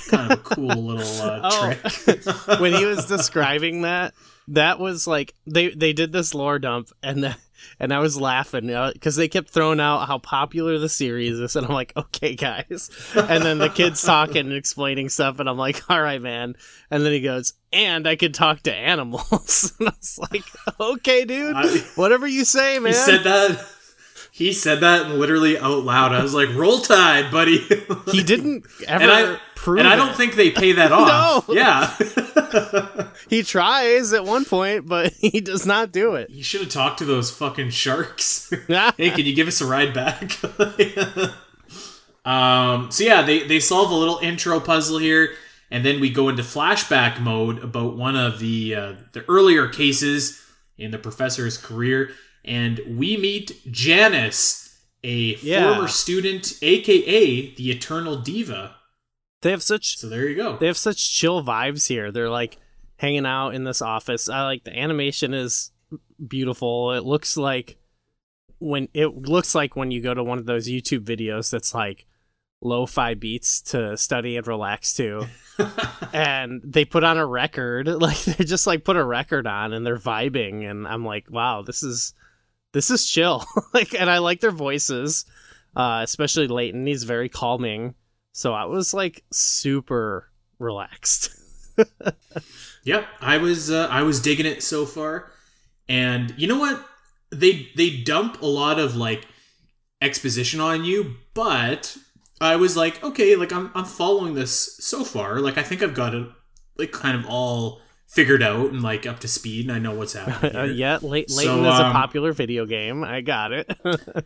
Kind 0.07 0.31
of 0.31 0.39
a 0.39 0.41
cool 0.41 0.65
little 0.95 1.21
uh, 1.21 1.41
Oh. 1.43 1.73
trick. 1.73 2.25
when 2.59 2.73
he 2.73 2.85
was 2.85 3.05
describing 3.05 3.81
that, 3.83 4.13
that 4.49 4.79
was 4.79 5.05
like 5.07 5.33
they 5.45 5.69
they 5.69 5.91
did 5.93 6.11
this 6.13 6.33
lore 6.33 6.57
dump, 6.59 6.89
and 7.03 7.21
the, 7.23 7.37
and 7.81 7.93
I 7.93 7.99
was 7.99 8.19
laughing 8.19 8.67
because 8.93 9.15
they 9.17 9.27
kept 9.27 9.49
throwing 9.49 9.79
out 9.81 10.07
how 10.07 10.19
popular 10.19 10.77
the 10.77 10.87
series 10.89 11.37
is, 11.39 11.55
and 11.57 11.65
I'm 11.67 11.73
like, 11.73 11.91
okay, 11.97 12.35
guys, 12.35 12.89
and 13.15 13.43
then 13.43 13.57
the 13.59 13.67
kids 13.69 14.01
talking 14.01 14.47
and 14.47 14.53
explaining 14.53 15.09
stuff, 15.09 15.39
and 15.39 15.49
I'm 15.49 15.57
like, 15.57 15.81
all 15.89 16.01
right, 16.01 16.21
man, 16.21 16.55
and 16.91 17.05
then 17.05 17.11
he 17.11 17.19
goes, 17.21 17.53
and 17.73 18.07
I 18.07 18.15
could 18.15 18.33
talk 18.33 18.63
to 18.63 18.73
animals, 18.73 19.73
and 19.79 19.89
I 19.89 19.93
was 19.97 20.19
like, 20.31 20.43
okay, 20.79 21.25
dude, 21.25 21.53
I- 21.55 21.77
whatever 21.95 22.25
you 22.27 22.43
say, 22.45 22.79
man. 22.79 22.91
He 22.93 22.97
said 22.99 23.23
that. 23.23 23.65
He 24.37 24.53
said 24.53 24.81
that 24.81 25.09
literally 25.09 25.57
out 25.57 25.83
loud. 25.83 26.13
I 26.13 26.21
was 26.21 26.35
like, 26.35 26.53
"Roll 26.53 26.77
Tide, 26.77 27.31
buddy." 27.31 27.57
he 28.11 28.21
didn't 28.21 28.67
ever 28.87 29.03
and 29.03 29.11
I 29.11 29.39
prove 29.55 29.79
and 29.79 29.87
I 29.87 29.95
don't 29.95 30.15
think 30.15 30.35
they 30.35 30.51
pay 30.51 30.73
that 30.73 30.91
off. 30.93 31.49
No. 31.49 31.55
Yeah. 31.55 33.09
he 33.29 33.41
tries 33.41 34.13
at 34.13 34.25
one 34.25 34.45
point, 34.45 34.85
but 34.85 35.11
he 35.13 35.41
does 35.41 35.65
not 35.65 35.91
do 35.91 36.13
it. 36.13 36.29
you 36.29 36.43
should 36.43 36.61
have 36.61 36.69
talked 36.69 36.99
to 36.99 37.05
those 37.05 37.31
fucking 37.31 37.71
sharks. 37.71 38.53
hey, 38.67 39.09
can 39.09 39.25
you 39.25 39.33
give 39.33 39.47
us 39.47 39.59
a 39.59 39.65
ride 39.65 39.91
back? 39.95 40.37
um. 42.23 42.91
So 42.91 43.03
yeah, 43.05 43.23
they 43.23 43.47
they 43.47 43.59
solve 43.59 43.89
a 43.89 43.95
little 43.95 44.19
intro 44.19 44.59
puzzle 44.59 44.99
here, 44.99 45.33
and 45.71 45.83
then 45.83 45.99
we 45.99 46.11
go 46.11 46.29
into 46.29 46.43
flashback 46.43 47.19
mode 47.19 47.63
about 47.63 47.97
one 47.97 48.15
of 48.15 48.37
the 48.37 48.75
uh, 48.75 48.93
the 49.13 49.25
earlier 49.27 49.67
cases 49.67 50.39
in 50.77 50.91
the 50.91 50.99
professor's 50.99 51.57
career, 51.57 52.11
and 52.47 52.79
we 52.87 53.17
meet 53.17 53.51
Janice, 53.69 54.77
a 55.03 55.35
Yeah. 55.41 55.73
former 55.73 55.87
student, 55.87 56.57
aka 56.61 57.53
the 57.55 57.69
Eternal 57.71 58.17
Diva. 58.17 58.75
They 59.41 59.51
have 59.51 59.61
such 59.63 59.97
So 59.97 60.09
there 60.09 60.27
you 60.27 60.35
go. 60.35 60.57
they 60.57 60.65
have 60.67 60.77
such 60.77 61.13
chill 61.13 61.43
vibes 61.43 61.87
here. 61.87 62.11
They're 62.11 62.29
like 62.29 62.57
hanging 62.97 63.25
out 63.27 63.49
in 63.53 63.63
this 63.65 63.81
office. 63.81 64.27
I 64.29 64.43
like 64.43 64.63
the 64.63 64.75
animation 64.77 65.33
is 65.33 65.71
beautiful. 66.25 66.93
It 66.93 67.03
looks 67.03 67.37
like 67.37 67.77
when 68.59 68.87
it 68.95 69.07
looks 69.15 69.53
like 69.53 69.75
when 69.75 69.91
you 69.91 70.01
go 70.01 70.15
to 70.15 70.23
one 70.23 70.39
of 70.39 70.47
those 70.47 70.67
YouTube 70.67 71.01
videos 71.05 71.51
that's 71.51 71.75
like 71.75 72.07
lo-fi 72.59 73.13
beats 73.13 73.61
to 73.61 73.95
study 73.95 74.35
and 74.35 74.47
relax 74.47 74.95
to 74.95 75.27
and 76.13 76.59
they 76.63 76.83
put 76.85 77.03
on 77.03 77.15
a 77.17 77.25
record 77.25 77.85
like 78.01 78.17
they 78.23 78.43
just 78.43 78.65
like 78.65 78.83
put 78.83 78.97
a 78.97 79.03
record 79.03 79.45
on 79.45 79.73
and 79.73 79.85
they're 79.85 79.95
vibing 79.95 80.67
and 80.67 80.87
i'm 80.87 81.05
like 81.05 81.29
wow 81.29 81.61
this 81.61 81.83
is 81.83 82.15
this 82.73 82.89
is 82.89 83.07
chill. 83.07 83.43
Like 83.73 83.93
and 83.93 84.09
i 84.09 84.17
like 84.19 84.39
their 84.41 84.51
voices 84.51 85.25
uh 85.75 86.01
especially 86.03 86.47
layton. 86.47 86.85
He's 86.85 87.03
very 87.03 87.29
calming. 87.29 87.95
So 88.31 88.53
i 88.53 88.65
was 88.65 88.93
like 88.93 89.23
super 89.31 90.29
relaxed. 90.59 91.29
Yep, 92.87 93.05
I 93.19 93.37
was 93.37 93.69
uh, 93.69 93.89
I 93.91 94.03
was 94.03 94.21
digging 94.21 94.45
it 94.45 94.63
so 94.63 94.85
far, 94.85 95.29
and 95.89 96.33
you 96.37 96.47
know 96.47 96.57
what? 96.57 96.87
They 97.31 97.67
they 97.75 97.97
dump 97.97 98.41
a 98.41 98.45
lot 98.45 98.79
of 98.79 98.95
like 98.95 99.27
exposition 100.01 100.61
on 100.61 100.85
you, 100.85 101.15
but 101.33 101.97
I 102.39 102.55
was 102.55 102.77
like, 102.77 103.03
okay, 103.03 103.35
like 103.35 103.51
I'm 103.51 103.71
I'm 103.75 103.83
following 103.83 104.35
this 104.35 104.77
so 104.77 105.03
far. 105.03 105.41
Like 105.41 105.57
I 105.57 105.63
think 105.63 105.83
I've 105.83 105.93
got 105.93 106.15
it 106.15 106.29
like 106.77 106.93
kind 106.93 107.17
of 107.19 107.25
all 107.27 107.81
figured 108.07 108.41
out 108.41 108.71
and 108.71 108.81
like 108.81 109.05
up 109.05 109.19
to 109.19 109.27
speed, 109.27 109.65
and 109.67 109.75
I 109.75 109.79
know 109.79 109.93
what's 109.93 110.13
happening. 110.19 110.55
uh, 110.55 110.63
yeah 110.63 110.97
Le- 111.01 111.07
layton 111.09 111.29
So, 111.29 111.59
is 111.65 111.79
a 111.79 111.85
um, 111.87 111.91
popular 111.93 112.31
video 112.33 112.65
game 112.65 113.03
i 113.03 113.21
got 113.21 113.51
it 113.51 113.69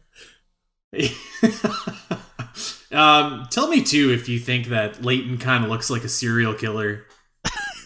um, 2.92 3.48
tell 3.50 3.68
me 3.70 3.82
too 3.84 4.12
if 4.12 4.28
you 4.28 4.40
think 4.40 4.68
that 4.68 5.04
Layton 5.04 5.38
kind 5.38 5.64
of 5.64 5.70
looks 5.70 5.90
like 5.90 6.04
a 6.04 6.10
serial 6.10 6.54
killer. 6.54 7.06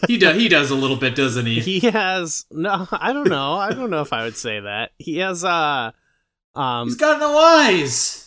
he 0.08 0.18
does. 0.18 0.36
He 0.36 0.48
does 0.48 0.70
a 0.70 0.74
little 0.74 0.96
bit, 0.96 1.14
doesn't 1.14 1.46
he? 1.46 1.60
he 1.60 1.80
has 1.80 2.44
no 2.50 2.86
i 2.92 3.12
don't 3.12 3.28
know 3.28 3.54
i 3.54 3.70
don't 3.72 3.90
know 3.90 4.02
if 4.02 4.12
i 4.12 4.24
would 4.24 4.36
say 4.36 4.60
that 4.60 4.90
he 4.98 5.18
has 5.18 5.42
uh 5.44 5.90
um 6.54 6.88
He's 6.88 6.96
got 6.96 7.18
no 7.20 7.36
eyes. 7.38 8.22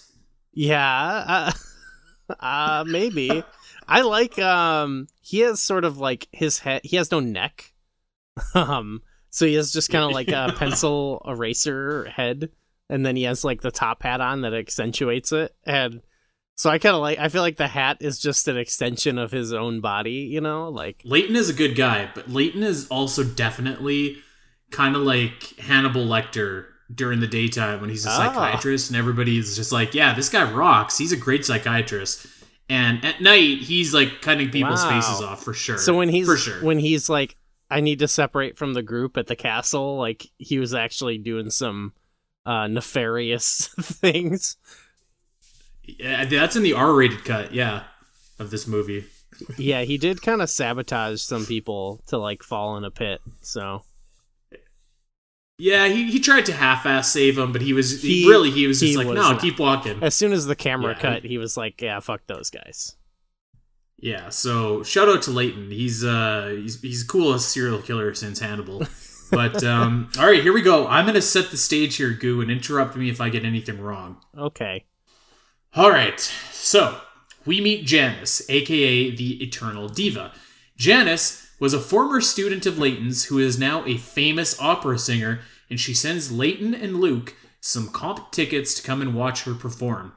Yeah, 0.54 1.24
uh, 1.28 2.36
uh 2.40 2.84
maybe. 2.88 3.44
I 3.90 4.02
like 4.02 4.38
um 4.40 5.08
he 5.22 5.40
has 5.40 5.62
sort 5.62 5.84
of 5.84 5.98
like 5.98 6.28
his 6.32 6.60
head 6.60 6.82
he 6.84 6.96
has 6.98 7.12
no 7.12 7.20
neck. 7.20 7.74
Um 8.56 9.02
so 9.32 9.46
he 9.46 9.54
has 9.56 9.72
just 9.72 9.90
kind 9.90 10.04
of 10.06 10.12
like 10.12 10.30
a 10.30 10.54
pencil 10.58 11.22
eraser 11.28 12.06
head 12.06 12.50
and 12.90 13.06
then 13.06 13.16
he 13.16 13.24
has 13.24 13.44
like 13.44 13.62
the 13.62 13.72
top 13.72 14.04
hat 14.04 14.22
on 14.22 14.42
that 14.42 14.54
accentuates 14.54 15.32
it 15.32 15.54
and 15.66 16.02
so 16.56 16.70
I 16.70 16.78
kind 16.78 16.96
of 16.96 17.02
like 17.02 17.20
I 17.20 17.30
feel 17.30 17.42
like 17.42 17.58
the 17.58 17.68
hat 17.68 17.98
is 18.02 18.20
just 18.20 18.48
an 18.48 18.58
extension 18.58 19.18
of 19.18 19.32
his 19.32 19.54
own 19.54 19.80
body, 19.80 20.28
you 20.30 20.42
know? 20.42 20.68
Like 20.68 21.02
Layton 21.06 21.38
is 21.38 21.50
a 21.50 21.54
good 21.54 21.74
guy, 21.76 22.10
but 22.14 22.30
Layton 22.30 22.64
is 22.64 22.86
also 22.90 23.24
definitely 23.24 24.18
kind 24.70 24.96
of 24.98 25.04
like 25.04 25.56
Hannibal 25.58 26.06
Lecter 26.06 26.66
during 26.94 27.22
the 27.22 27.28
daytime 27.28 27.80
when 27.80 27.90
he's 27.90 28.06
a 28.06 28.10
Ah. 28.10 28.18
psychiatrist 28.18 28.90
and 28.90 28.98
everybody's 29.00 29.56
just 29.56 29.72
like, 29.72 29.94
yeah, 29.94 30.14
this 30.14 30.28
guy 30.28 30.52
rocks. 30.52 30.98
He's 30.98 31.14
a 31.14 31.18
great 31.18 31.46
psychiatrist. 31.46 32.28
And 32.70 33.04
at 33.04 33.20
night, 33.22 33.58
he's 33.60 33.94
like 33.94 34.22
cutting 34.22 34.52
people's 34.52 34.84
Wow. 34.84 35.02
faces 35.02 35.22
off 35.22 35.44
for 35.44 35.54
sure. 35.54 35.78
so 35.80 35.98
when 35.98 36.10
he's 36.10 36.28
for 36.28 36.38
sure. 36.38 36.64
when 36.64 36.78
he's 36.80 37.10
like 37.10 37.36
I 37.72 37.82
need 37.82 38.00
to 38.00 38.08
separate 38.08 38.58
from 38.58 38.74
the 38.74 38.82
group 38.84 39.18
at 39.18 39.28
the 39.28 39.36
castle, 39.36 39.98
like 39.98 40.28
he 40.38 40.60
was 40.60 40.74
actually 40.74 41.18
doing 41.18 41.50
some 41.50 41.94
uh 42.46 42.68
nefarious 42.68 43.68
things. 43.82 44.58
yeah, 45.84 46.26
that's 46.26 46.56
in 46.56 46.64
the 46.64 46.74
R-rated 46.74 47.26
cut, 47.26 47.54
yeah, 47.54 47.84
of 48.38 48.52
this 48.52 48.68
movie. 48.68 49.06
yeah, 49.58 49.82
he 49.82 49.98
did 49.98 50.22
kind 50.22 50.42
of 50.42 50.50
sabotage 50.50 51.22
some 51.22 51.46
people 51.46 52.02
to 52.08 52.18
like 52.18 52.44
fall 52.44 52.78
in 52.78 52.84
a 52.84 52.92
pit. 52.92 53.22
So 53.42 53.84
Yeah, 55.62 55.88
he, 55.90 56.10
he 56.10 56.20
tried 56.22 56.46
to 56.46 56.54
half-ass 56.54 57.12
save 57.12 57.38
him, 57.38 57.52
but 57.52 57.62
he 57.62 57.74
was 57.74 58.02
he, 58.02 58.24
He- 58.24 58.30
really 58.30 58.50
he 58.50 58.66
was 58.66 58.80
just 58.80 58.92
he 58.92 58.98
like, 58.98 59.08
was 59.08 59.16
no, 59.16 59.34
not. 59.34 59.42
keep 59.42 59.60
walking. 59.60 60.02
as 60.02 60.16
soon 60.16 60.32
as 60.32 60.46
the 60.46 60.56
camera 60.56 60.94
Yeah. 60.94 61.00
cut, 61.02 61.24
he 61.26 61.38
was 61.38 61.58
like, 61.58 61.82
"Yeah, 61.82 62.00
fuck 62.00 62.22
those 62.28 62.50
guys." 62.50 62.96
Yeah, 64.02 64.30
so 64.30 64.82
shout 64.84 65.10
out 65.10 65.22
to 65.24 65.32
Layton. 65.32 65.72
He's 65.72 66.04
uh 66.06 66.56
he's 66.62 66.82
he's 66.82 67.04
cool 67.04 67.34
as 67.34 67.46
serial 67.46 67.80
killer 67.82 68.14
since 68.14 68.40
Hannibal. 68.40 68.84
But 69.32 69.64
um 69.64 70.10
all 70.18 70.26
right, 70.26 70.42
here 70.42 70.54
we 70.54 70.64
go. 70.64 70.88
I'm 70.88 71.06
gonna 71.06 71.22
set 71.22 71.52
the 71.52 71.58
stage 71.58 71.98
here, 71.98 72.10
Goo, 72.14 72.42
and 72.42 72.50
interrupt 72.50 72.96
me 72.96 73.12
if 73.12 73.22
I 73.22 73.30
get 73.30 73.46
anything 73.46 73.80
wrong. 73.80 74.18
Okay, 74.36 74.86
All 75.76 75.92
right, 75.92 76.20
so 76.52 77.00
we 77.46 77.62
meet 77.62 77.86
Janice, 77.86 78.42
aka 78.50 79.12
the 79.16 79.44
Eternal 79.44 79.88
Diva. 79.88 80.32
Janice 80.78 81.48
was 81.60 81.74
a 81.74 81.80
former 81.80 82.22
student 82.22 82.66
of 82.66 82.78
Layton's 82.78 83.26
who 83.26 83.38
is 83.38 83.60
now 83.60 83.86
a 83.86 83.98
famous 83.98 84.60
opera 84.60 84.98
singer, 84.98 85.42
and 85.70 85.80
she 85.80 85.94
sends 85.94 86.32
Layton 86.32 86.74
and 86.74 87.00
Luke 87.00 87.36
some 87.62 87.90
comp 87.90 88.32
tickets 88.32 88.74
to 88.76 88.84
come 88.84 89.02
and 89.02 89.14
watch 89.14 89.44
her 89.44 89.54
perform. 89.54 90.14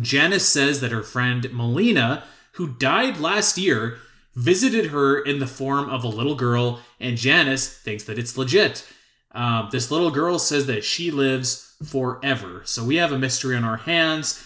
Janice 0.00 0.48
says 0.48 0.80
that 0.80 0.92
her 0.92 1.02
friend 1.02 1.52
Melina, 1.52 2.24
who 2.52 2.74
died 2.74 3.18
last 3.18 3.58
year, 3.58 3.98
visited 4.34 4.86
her 4.86 5.20
in 5.20 5.38
the 5.38 5.46
form 5.46 5.90
of 5.90 6.04
a 6.04 6.08
little 6.08 6.34
girl, 6.34 6.80
and 6.98 7.16
Janice 7.16 7.68
thinks 7.68 8.04
that 8.04 8.18
it's 8.18 8.36
legit. 8.36 8.86
Um, 9.32 9.68
this 9.70 9.90
little 9.90 10.10
girl 10.10 10.38
says 10.38 10.66
that 10.66 10.84
she 10.84 11.10
lives 11.10 11.74
forever. 11.84 12.62
So 12.64 12.84
we 12.84 12.96
have 12.96 13.12
a 13.12 13.18
mystery 13.18 13.56
on 13.56 13.64
our 13.64 13.78
hands. 13.78 14.44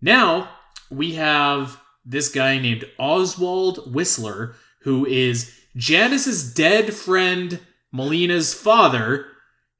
Now 0.00 0.48
we 0.90 1.14
have 1.14 1.80
this 2.04 2.28
guy 2.28 2.58
named 2.58 2.84
Oswald 2.98 3.92
Whistler, 3.92 4.54
who 4.80 5.06
is 5.06 5.58
Janice's 5.76 6.52
dead 6.52 6.92
friend 6.92 7.60
Melina's 7.92 8.54
father, 8.54 9.26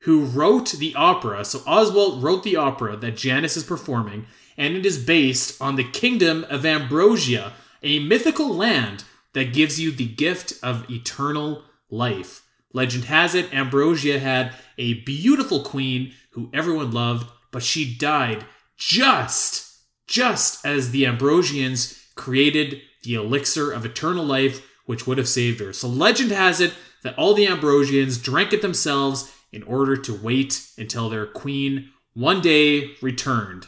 who 0.01 0.25
wrote 0.25 0.73
the 0.73 0.95
opera. 0.95 1.45
So 1.45 1.61
Oswald 1.67 2.23
wrote 2.23 2.43
the 2.43 2.57
opera 2.57 2.97
that 2.97 3.17
Janice 3.17 3.57
is 3.57 3.65
performing, 3.65 4.27
and 4.57 4.77
it 4.77 4.85
is 4.85 4.99
based 4.99 5.61
on 5.61 5.77
the 5.77 5.85
kingdom 5.85 6.45
of 6.51 6.67
Ambrosia, 6.67 7.53
a 7.83 8.01
mythical 8.01 8.55
land 8.55 9.05
that 9.33 9.53
gives 9.53 9.81
you 9.81 9.91
the 9.91 10.07
gift 10.07 10.55
of 10.63 10.91
eternal 10.91 11.65
life. 11.91 12.43
Legend 12.73 13.05
has 13.05 13.35
it 13.35 13.53
Ambrosia 13.53 14.19
had 14.19 14.55
a 14.79 14.95
beautiful 15.05 15.63
queen 15.63 16.13
who 16.31 16.51
everyone 16.53 16.91
loved, 16.91 17.31
but 17.51 17.63
she 17.63 17.95
died 17.95 18.45
just, 18.77 19.79
just 20.07 20.65
as 20.65 20.91
the 20.91 21.05
Ambrosians 21.05 22.03
created 22.15 22.81
the 23.05 23.15
elixir 23.15 23.71
of 23.71 23.85
eternal 23.85 24.25
life, 24.25 24.67
which 24.87 25.07
would 25.07 25.19
have 25.19 25.29
saved 25.29 25.61
her. 25.61 25.73
So 25.73 25.89
legend 25.89 26.31
has 26.33 26.61
it 26.61 26.75
that 27.03 27.17
all 27.19 27.35
the 27.35 27.47
Ambrosians 27.47 28.23
drank 28.23 28.53
it 28.53 28.63
themselves 28.63 29.33
in 29.53 29.63
order 29.65 29.97
to 29.97 30.15
wait 30.15 30.67
until 30.79 31.09
their 31.11 31.27
queen 31.27 31.91
one 32.15 32.41
day 32.41 32.91
returned. 33.03 33.67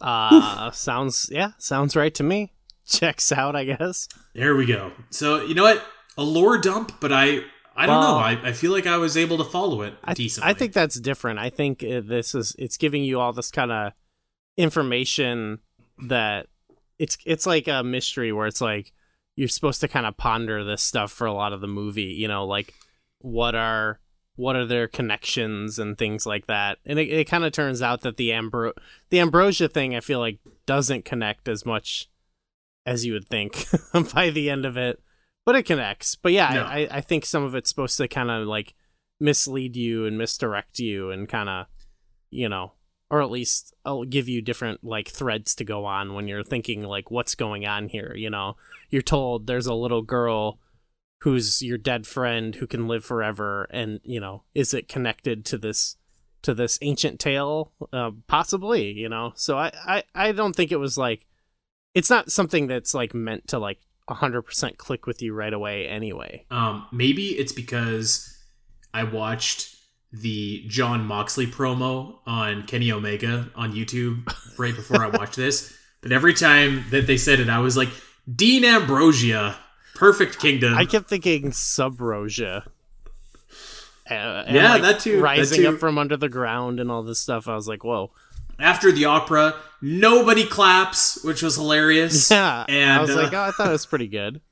Uh, 0.00 0.70
sounds 0.72 1.28
yeah, 1.30 1.52
sounds 1.58 1.96
right 1.96 2.14
to 2.14 2.22
me. 2.22 2.52
Checks 2.86 3.32
out, 3.32 3.56
I 3.56 3.64
guess. 3.64 4.08
There 4.34 4.54
we 4.54 4.66
go. 4.66 4.92
So 5.10 5.44
you 5.44 5.54
know 5.54 5.62
what? 5.62 5.84
A 6.18 6.22
lore 6.22 6.58
dump, 6.58 6.92
but 7.00 7.12
I 7.12 7.40
I 7.76 7.86
don't 7.86 7.98
Well- 7.98 8.12
know. 8.12 8.18
I, 8.18 8.32
I 8.48 8.52
feel 8.52 8.72
like 8.72 8.86
I 8.86 8.98
was 8.98 9.16
able 9.16 9.38
to 9.38 9.44
follow 9.44 9.82
it 9.82 9.94
I, 10.04 10.14
decently. 10.14 10.50
I 10.50 10.54
think 10.54 10.72
that's 10.72 11.00
different. 11.00 11.38
I 11.38 11.50
think 11.50 11.82
uh, 11.82 12.00
this 12.04 12.34
is 12.34 12.54
it's 12.58 12.76
giving 12.76 13.02
you 13.04 13.18
all 13.20 13.32
this 13.32 13.50
kind 13.50 13.72
of 13.72 13.92
information 14.56 15.60
that 16.06 16.46
it's 16.98 17.16
it's 17.24 17.46
like 17.46 17.66
a 17.68 17.82
mystery 17.82 18.32
where 18.32 18.46
it's 18.46 18.60
like 18.60 18.92
you're 19.36 19.48
supposed 19.48 19.80
to 19.80 19.88
kind 19.88 20.06
of 20.06 20.16
ponder 20.16 20.62
this 20.64 20.82
stuff 20.82 21.10
for 21.12 21.26
a 21.26 21.32
lot 21.32 21.52
of 21.52 21.60
the 21.60 21.66
movie. 21.66 22.02
You 22.04 22.28
know, 22.28 22.46
like 22.46 22.74
what 23.20 23.54
are 23.54 24.00
what 24.36 24.56
are 24.56 24.66
their 24.66 24.88
connections 24.88 25.78
and 25.78 25.96
things 25.96 26.26
like 26.26 26.46
that. 26.46 26.78
And 26.84 26.98
it, 26.98 27.08
it 27.08 27.28
kind 27.28 27.44
of 27.44 27.52
turns 27.52 27.80
out 27.82 28.00
that 28.02 28.16
the 28.16 28.30
ambro 28.30 28.72
the 29.10 29.20
ambrosia 29.20 29.68
thing 29.68 29.94
I 29.94 30.00
feel 30.00 30.18
like 30.18 30.38
doesn't 30.66 31.04
connect 31.04 31.48
as 31.48 31.64
much 31.64 32.08
as 32.86 33.04
you 33.04 33.12
would 33.12 33.28
think 33.28 33.66
by 34.14 34.30
the 34.30 34.50
end 34.50 34.64
of 34.66 34.76
it, 34.76 35.00
but 35.46 35.56
it 35.56 35.64
connects. 35.64 36.16
But 36.16 36.32
yeah, 36.32 36.54
No. 36.54 36.62
I, 36.64 36.78
I 36.78 36.88
I 36.96 37.00
think 37.00 37.24
some 37.24 37.44
of 37.44 37.54
it's 37.54 37.68
supposed 37.70 37.96
to 37.98 38.08
kind 38.08 38.30
of 38.30 38.46
like 38.46 38.74
mislead 39.20 39.76
you 39.76 40.06
and 40.06 40.18
misdirect 40.18 40.78
you 40.78 41.10
and 41.10 41.28
kind 41.28 41.48
of 41.48 41.66
you 42.30 42.48
know 42.48 42.72
or 43.14 43.22
at 43.22 43.30
least 43.30 43.72
I'll 43.84 44.02
give 44.02 44.28
you 44.28 44.42
different 44.42 44.82
like 44.82 45.06
threads 45.08 45.54
to 45.54 45.64
go 45.64 45.84
on 45.84 46.14
when 46.14 46.26
you're 46.26 46.42
thinking 46.42 46.82
like 46.82 47.12
what's 47.12 47.36
going 47.36 47.64
on 47.64 47.88
here 47.88 48.12
you 48.16 48.28
know? 48.28 48.56
You're 48.90 49.02
told 49.02 49.46
there's 49.46 49.68
a 49.68 49.74
little 49.74 50.02
girl 50.02 50.58
who's 51.20 51.62
your 51.62 51.78
dead 51.78 52.08
friend 52.08 52.56
who 52.56 52.66
can 52.66 52.88
live 52.88 53.04
forever 53.04 53.68
and 53.70 54.00
you 54.02 54.18
know 54.18 54.42
is 54.52 54.74
it 54.74 54.88
connected 54.88 55.44
to 55.44 55.58
this 55.58 55.96
to 56.42 56.54
this 56.54 56.76
ancient 56.82 57.20
tale? 57.20 57.70
Uh, 57.92 58.10
possibly 58.26 58.90
you 58.90 59.08
know? 59.08 59.32
So 59.36 59.56
I, 59.56 59.70
I 59.86 60.02
i 60.12 60.32
don't 60.32 60.56
think 60.56 60.72
it 60.72 60.80
was 60.80 60.98
like 60.98 61.24
it's 61.94 62.10
not 62.10 62.32
something 62.32 62.66
that's 62.66 62.94
like 62.94 63.14
meant 63.14 63.46
to 63.46 63.60
like 63.60 63.78
100% 64.08 64.76
click 64.76 65.06
with 65.06 65.22
you 65.22 65.32
right 65.32 65.52
away 65.52 65.86
anyway. 65.86 66.44
Um, 66.50 66.88
maybe 66.90 67.28
it's 67.28 67.52
because 67.52 68.36
I 68.92 69.04
watched 69.04 69.73
the 70.20 70.64
Jon 70.68 71.04
Moxley 71.04 71.46
promo 71.46 72.16
on 72.26 72.62
Kenny 72.66 72.92
Omega 72.92 73.48
on 73.54 73.72
YouTube 73.72 74.32
right 74.58 74.74
before 74.74 75.02
I 75.02 75.08
watched 75.08 75.36
this. 75.36 75.76
But 76.04 76.12
every 76.12 76.34
time 76.34 76.84
that 76.90 77.06
they 77.06 77.16
said 77.16 77.40
it, 77.40 77.48
I 77.48 77.60
was 77.60 77.78
like, 77.78 77.88
Dean 78.30 78.62
Ambrosia, 78.62 79.56
Perfect 79.94 80.38
Kingdom. 80.38 80.74
I 80.74 80.84
kept 80.84 81.08
thinking 81.08 81.50
Subrosia. 81.50 82.66
Uh, 84.10 84.12
and, 84.46 84.54
Yeah, 84.54 84.72
like, 84.72 84.82
that 84.82 85.00
too, 85.00 85.16
that 85.16 85.22
Rising 85.22 85.62
too. 85.62 85.68
up 85.70 85.78
from 85.80 85.96
under 85.96 86.18
the 86.18 86.28
ground 86.28 86.78
and 86.78 86.90
all 86.90 87.02
this 87.02 87.18
stuff. 87.20 87.48
I 87.48 87.54
was 87.54 87.66
like, 87.66 87.84
whoa. 87.84 88.10
After 88.58 88.92
the 88.92 89.06
opera, 89.06 89.54
nobody 89.80 90.44
claps, 90.44 91.24
which 91.24 91.42
was 91.42 91.56
hilarious. 91.56 92.30
Yeah. 92.30 92.66
And, 92.68 92.92
I 92.92 93.00
was 93.00 93.08
uh, 93.08 93.22
like, 93.22 93.32
oh, 93.32 93.40
I 93.40 93.50
thought 93.52 93.68
it 93.68 93.72
was 93.72 93.86
pretty 93.86 94.08
good. 94.08 94.42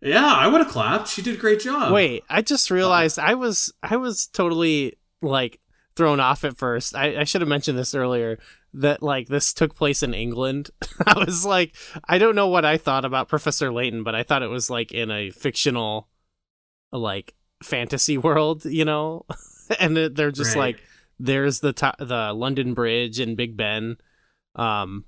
Yeah, 0.00 0.24
I 0.24 0.46
would 0.46 0.60
have 0.60 0.70
clapped. 0.70 1.08
She 1.08 1.22
did 1.22 1.34
a 1.36 1.38
great 1.40 1.60
job. 1.60 1.92
Wait, 1.92 2.22
I 2.28 2.42
just 2.42 2.70
realized 2.70 3.18
I 3.18 3.34
was 3.34 3.72
I 3.82 3.96
was 3.96 4.26
totally 4.28 4.94
like 5.22 5.58
thrown 5.96 6.20
off 6.20 6.44
at 6.44 6.56
first. 6.56 6.94
I, 6.94 7.20
I 7.20 7.24
should 7.24 7.40
have 7.40 7.48
mentioned 7.48 7.76
this 7.78 7.94
earlier 7.94 8.38
that 8.74 9.02
like 9.02 9.26
this 9.26 9.52
took 9.52 9.74
place 9.74 10.02
in 10.04 10.14
England. 10.14 10.70
I 11.06 11.18
was 11.18 11.44
like, 11.44 11.74
I 12.08 12.18
don't 12.18 12.36
know 12.36 12.46
what 12.48 12.64
I 12.64 12.76
thought 12.76 13.04
about 13.04 13.28
Professor 13.28 13.72
Layton, 13.72 14.04
but 14.04 14.14
I 14.14 14.22
thought 14.22 14.42
it 14.44 14.48
was 14.50 14.70
like 14.70 14.92
in 14.92 15.10
a 15.10 15.30
fictional 15.30 16.08
like 16.92 17.34
fantasy 17.64 18.16
world, 18.16 18.64
you 18.64 18.84
know? 18.84 19.26
and 19.80 19.96
they're 19.96 20.30
just 20.30 20.54
Right. 20.54 20.76
like 20.76 20.82
there's 21.18 21.58
the 21.58 21.72
to- 21.72 21.96
the 21.98 22.32
London 22.32 22.74
Bridge 22.74 23.18
and 23.18 23.36
Big 23.36 23.56
Ben. 23.56 23.96
Um 24.54 25.04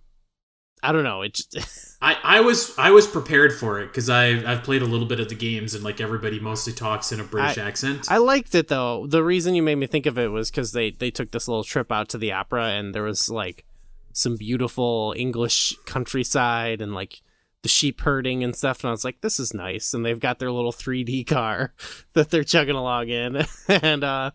I 0.82 0.92
don't 0.92 1.04
know. 1.04 1.22
It 1.22 1.34
just, 1.34 1.98
I, 2.02 2.16
I 2.22 2.40
was 2.40 2.76
I 2.78 2.90
was 2.90 3.06
prepared 3.06 3.52
for 3.52 3.80
it 3.80 3.86
because 3.86 4.08
I've 4.08 4.46
I've 4.46 4.62
played 4.62 4.82
a 4.82 4.86
little 4.86 5.06
bit 5.06 5.20
of 5.20 5.28
the 5.28 5.34
games 5.34 5.74
and 5.74 5.84
like 5.84 6.00
everybody 6.00 6.40
mostly 6.40 6.72
talks 6.72 7.12
in 7.12 7.20
a 7.20 7.24
British 7.24 7.58
accent. 7.58 8.10
I 8.10 8.18
liked 8.18 8.54
it 8.54 8.68
though. 8.68 9.06
The 9.06 9.22
reason 9.22 9.54
you 9.54 9.62
made 9.62 9.76
me 9.76 9.86
think 9.86 10.06
of 10.06 10.18
it 10.18 10.28
was 10.28 10.50
because 10.50 10.72
they 10.72 10.90
they 10.90 11.10
took 11.10 11.30
this 11.30 11.48
little 11.48 11.64
trip 11.64 11.92
out 11.92 12.08
to 12.10 12.18
the 12.18 12.32
opera, 12.32 12.66
and 12.68 12.94
there 12.94 13.02
was 13.02 13.28
like 13.28 13.64
some 14.12 14.36
beautiful 14.36 15.14
English 15.16 15.76
countryside 15.84 16.80
and 16.80 16.94
like 16.94 17.20
the 17.62 17.68
sheep 17.68 18.00
herding 18.00 18.42
and 18.42 18.56
stuff. 18.56 18.82
And 18.82 18.88
I 18.88 18.90
was 18.92 19.04
like, 19.04 19.20
this 19.20 19.38
is 19.38 19.52
nice. 19.52 19.92
And 19.92 20.04
they've 20.04 20.18
got 20.18 20.38
their 20.38 20.50
little 20.50 20.72
3D 20.72 21.26
car 21.26 21.74
that 22.14 22.30
they're 22.30 22.44
chugging 22.44 22.76
along 22.76 23.08
in, 23.08 23.44
and 23.68 24.04
uh, 24.04 24.30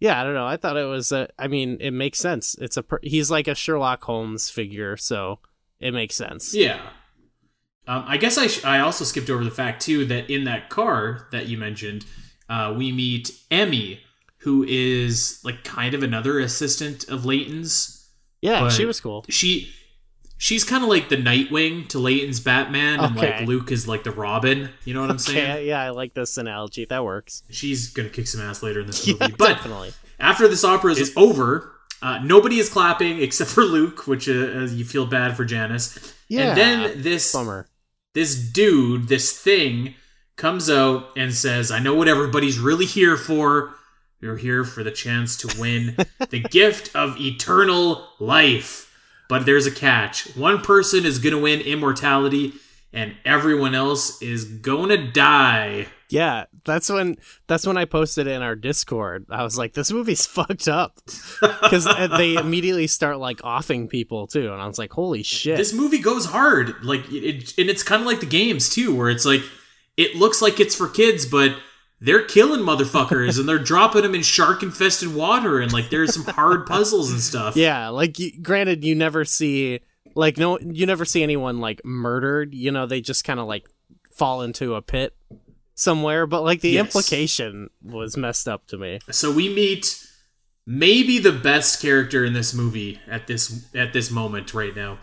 yeah, 0.00 0.20
I 0.20 0.24
don't 0.24 0.34
know. 0.34 0.46
I 0.46 0.56
thought 0.56 0.76
it 0.76 0.84
was. 0.84 1.12
A, 1.12 1.28
I 1.38 1.48
mean, 1.48 1.76
it 1.80 1.92
makes 1.92 2.18
sense. 2.18 2.56
It's 2.60 2.76
a 2.76 2.84
he's 3.02 3.30
like 3.30 3.48
a 3.48 3.54
Sherlock 3.54 4.02
Holmes 4.04 4.50
figure, 4.50 4.96
so 4.96 5.38
it 5.82 5.92
makes 5.92 6.14
sense. 6.14 6.54
Yeah. 6.54 6.80
Um, 7.86 8.04
I 8.06 8.16
guess 8.16 8.38
I 8.38 8.46
sh- 8.46 8.64
I 8.64 8.78
also 8.78 9.04
skipped 9.04 9.28
over 9.28 9.42
the 9.44 9.50
fact 9.50 9.82
too 9.82 10.04
that 10.06 10.30
in 10.30 10.44
that 10.44 10.70
car 10.70 11.26
that 11.32 11.46
you 11.48 11.58
mentioned, 11.58 12.04
uh, 12.48 12.72
we 12.76 12.92
meet 12.92 13.30
Emmy, 13.50 14.00
who 14.38 14.64
is 14.68 15.40
like 15.44 15.64
kind 15.64 15.92
of 15.94 16.02
another 16.02 16.38
assistant 16.38 17.08
of 17.08 17.24
Layton's. 17.24 18.08
Yeah, 18.40 18.68
she 18.68 18.84
was 18.84 19.00
cool. 19.00 19.24
She 19.28 19.72
she's 20.38 20.62
kind 20.64 20.82
of 20.84 20.90
like 20.90 21.08
the 21.08 21.16
Nightwing 21.16 21.88
to 21.88 21.98
Layton's 21.98 22.38
Batman, 22.40 23.00
and 23.00 23.16
like 23.16 23.40
Luke 23.42 23.70
is 23.72 23.86
like 23.88 24.04
the 24.04 24.10
Robin. 24.12 24.70
You 24.84 24.94
know 24.94 25.00
what 25.00 25.10
I'm 25.10 25.18
saying? 25.18 25.66
Yeah, 25.66 25.80
I 25.80 25.90
like 25.90 26.14
this 26.14 26.36
analogy. 26.38 26.84
That 26.84 27.04
works. 27.04 27.42
She's 27.50 27.90
gonna 27.90 28.08
kick 28.10 28.28
some 28.28 28.40
ass 28.40 28.62
later 28.62 28.80
in 28.80 28.86
this 28.86 29.06
Yeah, 29.08 29.14
movie, 29.20 29.34
but 29.38 29.54
definitely. 29.56 29.92
after 30.20 30.46
this 30.46 30.64
opera 30.64 30.92
is 30.92 31.12
over, 31.16 31.72
uh, 32.02 32.18
nobody 32.18 32.58
is 32.58 32.68
clapping 32.68 33.22
except 33.22 33.50
for 33.50 33.64
Luke, 33.64 34.06
which 34.06 34.28
uh, 34.28 34.32
you 34.32 34.84
feel 34.84 35.06
bad 35.06 35.36
for 35.36 35.44
Janice. 35.44 36.14
Yeah, 36.28 36.48
And 36.48 36.58
then 36.58 37.02
this 37.02 37.32
Bummer. 37.32 37.68
this 38.14 38.34
dude, 38.36 39.08
this 39.08 39.38
thing, 39.38 39.94
comes 40.36 40.68
out 40.68 41.10
and 41.16 41.32
says, 41.32 41.70
I 41.70 41.78
know 41.78 41.94
what 41.94 42.08
everybody's 42.08 42.58
really 42.58 42.86
here 42.86 43.16
for. 43.16 43.74
You're 44.20 44.36
here 44.36 44.64
for 44.64 44.82
the 44.82 44.90
chance 44.90 45.36
to 45.38 45.60
win 45.60 45.96
the 46.30 46.40
gift 46.40 46.94
of 46.94 47.20
eternal 47.20 48.06
life. 48.18 48.88
But 49.28 49.46
there's 49.46 49.66
a 49.66 49.70
catch. 49.70 50.36
One 50.36 50.60
person 50.60 51.04
is 51.06 51.18
going 51.18 51.34
to 51.34 51.40
win 51.40 51.60
immortality, 51.60 52.52
and 52.92 53.14
everyone 53.24 53.74
else 53.74 54.20
is 54.20 54.44
going 54.44 54.90
to 54.90 55.10
die. 55.10 55.86
Yeah, 56.12 56.44
that's 56.64 56.90
when 56.90 57.16
that's 57.46 57.66
when 57.66 57.78
I 57.78 57.86
posted 57.86 58.26
in 58.26 58.42
our 58.42 58.54
Discord. 58.54 59.26
I 59.30 59.42
was 59.42 59.56
like, 59.56 59.72
"This 59.72 59.90
movie's 59.90 60.26
fucked 60.36 60.68
up," 60.68 61.00
because 61.40 61.84
they 62.18 62.34
immediately 62.34 62.86
start 62.86 63.18
like 63.18 63.40
offing 63.42 63.88
people 63.88 64.26
too, 64.26 64.52
and 64.52 64.60
I 64.60 64.66
was 64.66 64.78
like, 64.78 64.92
"Holy 64.92 65.22
shit!" 65.22 65.56
This 65.56 65.72
movie 65.72 65.98
goes 66.00 66.26
hard. 66.26 66.84
Like, 66.84 67.10
it, 67.10 67.54
and 67.56 67.70
it's 67.70 67.82
kind 67.82 68.02
of 68.02 68.06
like 68.06 68.20
the 68.20 68.26
games, 68.26 68.68
too, 68.68 68.94
where 68.94 69.08
it's 69.08 69.24
like, 69.24 69.42
it 69.96 70.14
looks 70.14 70.42
like 70.42 70.60
it's 70.60 70.74
for 70.74 70.88
kids, 70.88 71.24
but 71.24 71.56
they're 72.00 72.24
killing 72.24 72.60
motherfuckers 72.60 73.38
and 73.38 73.48
they're 73.48 73.58
dropping 73.58 74.02
them 74.02 74.14
in 74.14 74.22
shark 74.22 74.62
infested 74.62 75.14
water, 75.14 75.60
and 75.60 75.72
like, 75.72 75.88
there's 75.88 76.12
some 76.14 76.24
hard 76.34 76.66
puzzles 76.66 77.10
and 77.10 77.20
stuff. 77.20 77.56
yeah, 77.56 77.88
like 77.88 78.18
granted, 78.42 78.84
you 78.84 78.94
never 78.94 79.24
see 79.24 79.80
like 80.14 80.36
no, 80.36 80.58
you 80.58 80.84
never 80.84 81.06
see 81.06 81.22
anyone 81.22 81.58
like 81.60 81.80
murdered. 81.84 82.54
You 82.54 82.70
know, 82.70 82.84
they 82.84 83.00
just 83.00 83.24
kind 83.24 83.40
of 83.40 83.46
like 83.46 83.66
fall 84.10 84.42
into 84.42 84.74
a 84.74 84.82
pit 84.82 85.16
somewhere, 85.74 86.26
but 86.26 86.42
like 86.42 86.60
the 86.60 86.70
Yes. 86.70 86.86
implication 86.86 87.70
was 87.82 88.16
messed 88.16 88.48
up 88.48 88.66
to 88.68 88.78
me. 88.78 88.98
So 89.10 89.30
we 89.32 89.48
meet 89.48 90.04
maybe 90.66 91.18
the 91.18 91.32
best 91.32 91.80
character 91.82 92.24
in 92.24 92.32
this 92.34 92.54
movie 92.54 93.00
at 93.08 93.26
this 93.26 93.66
at 93.74 93.92
this 93.92 94.10
moment 94.10 94.54
right 94.54 94.74
now, 94.76 94.98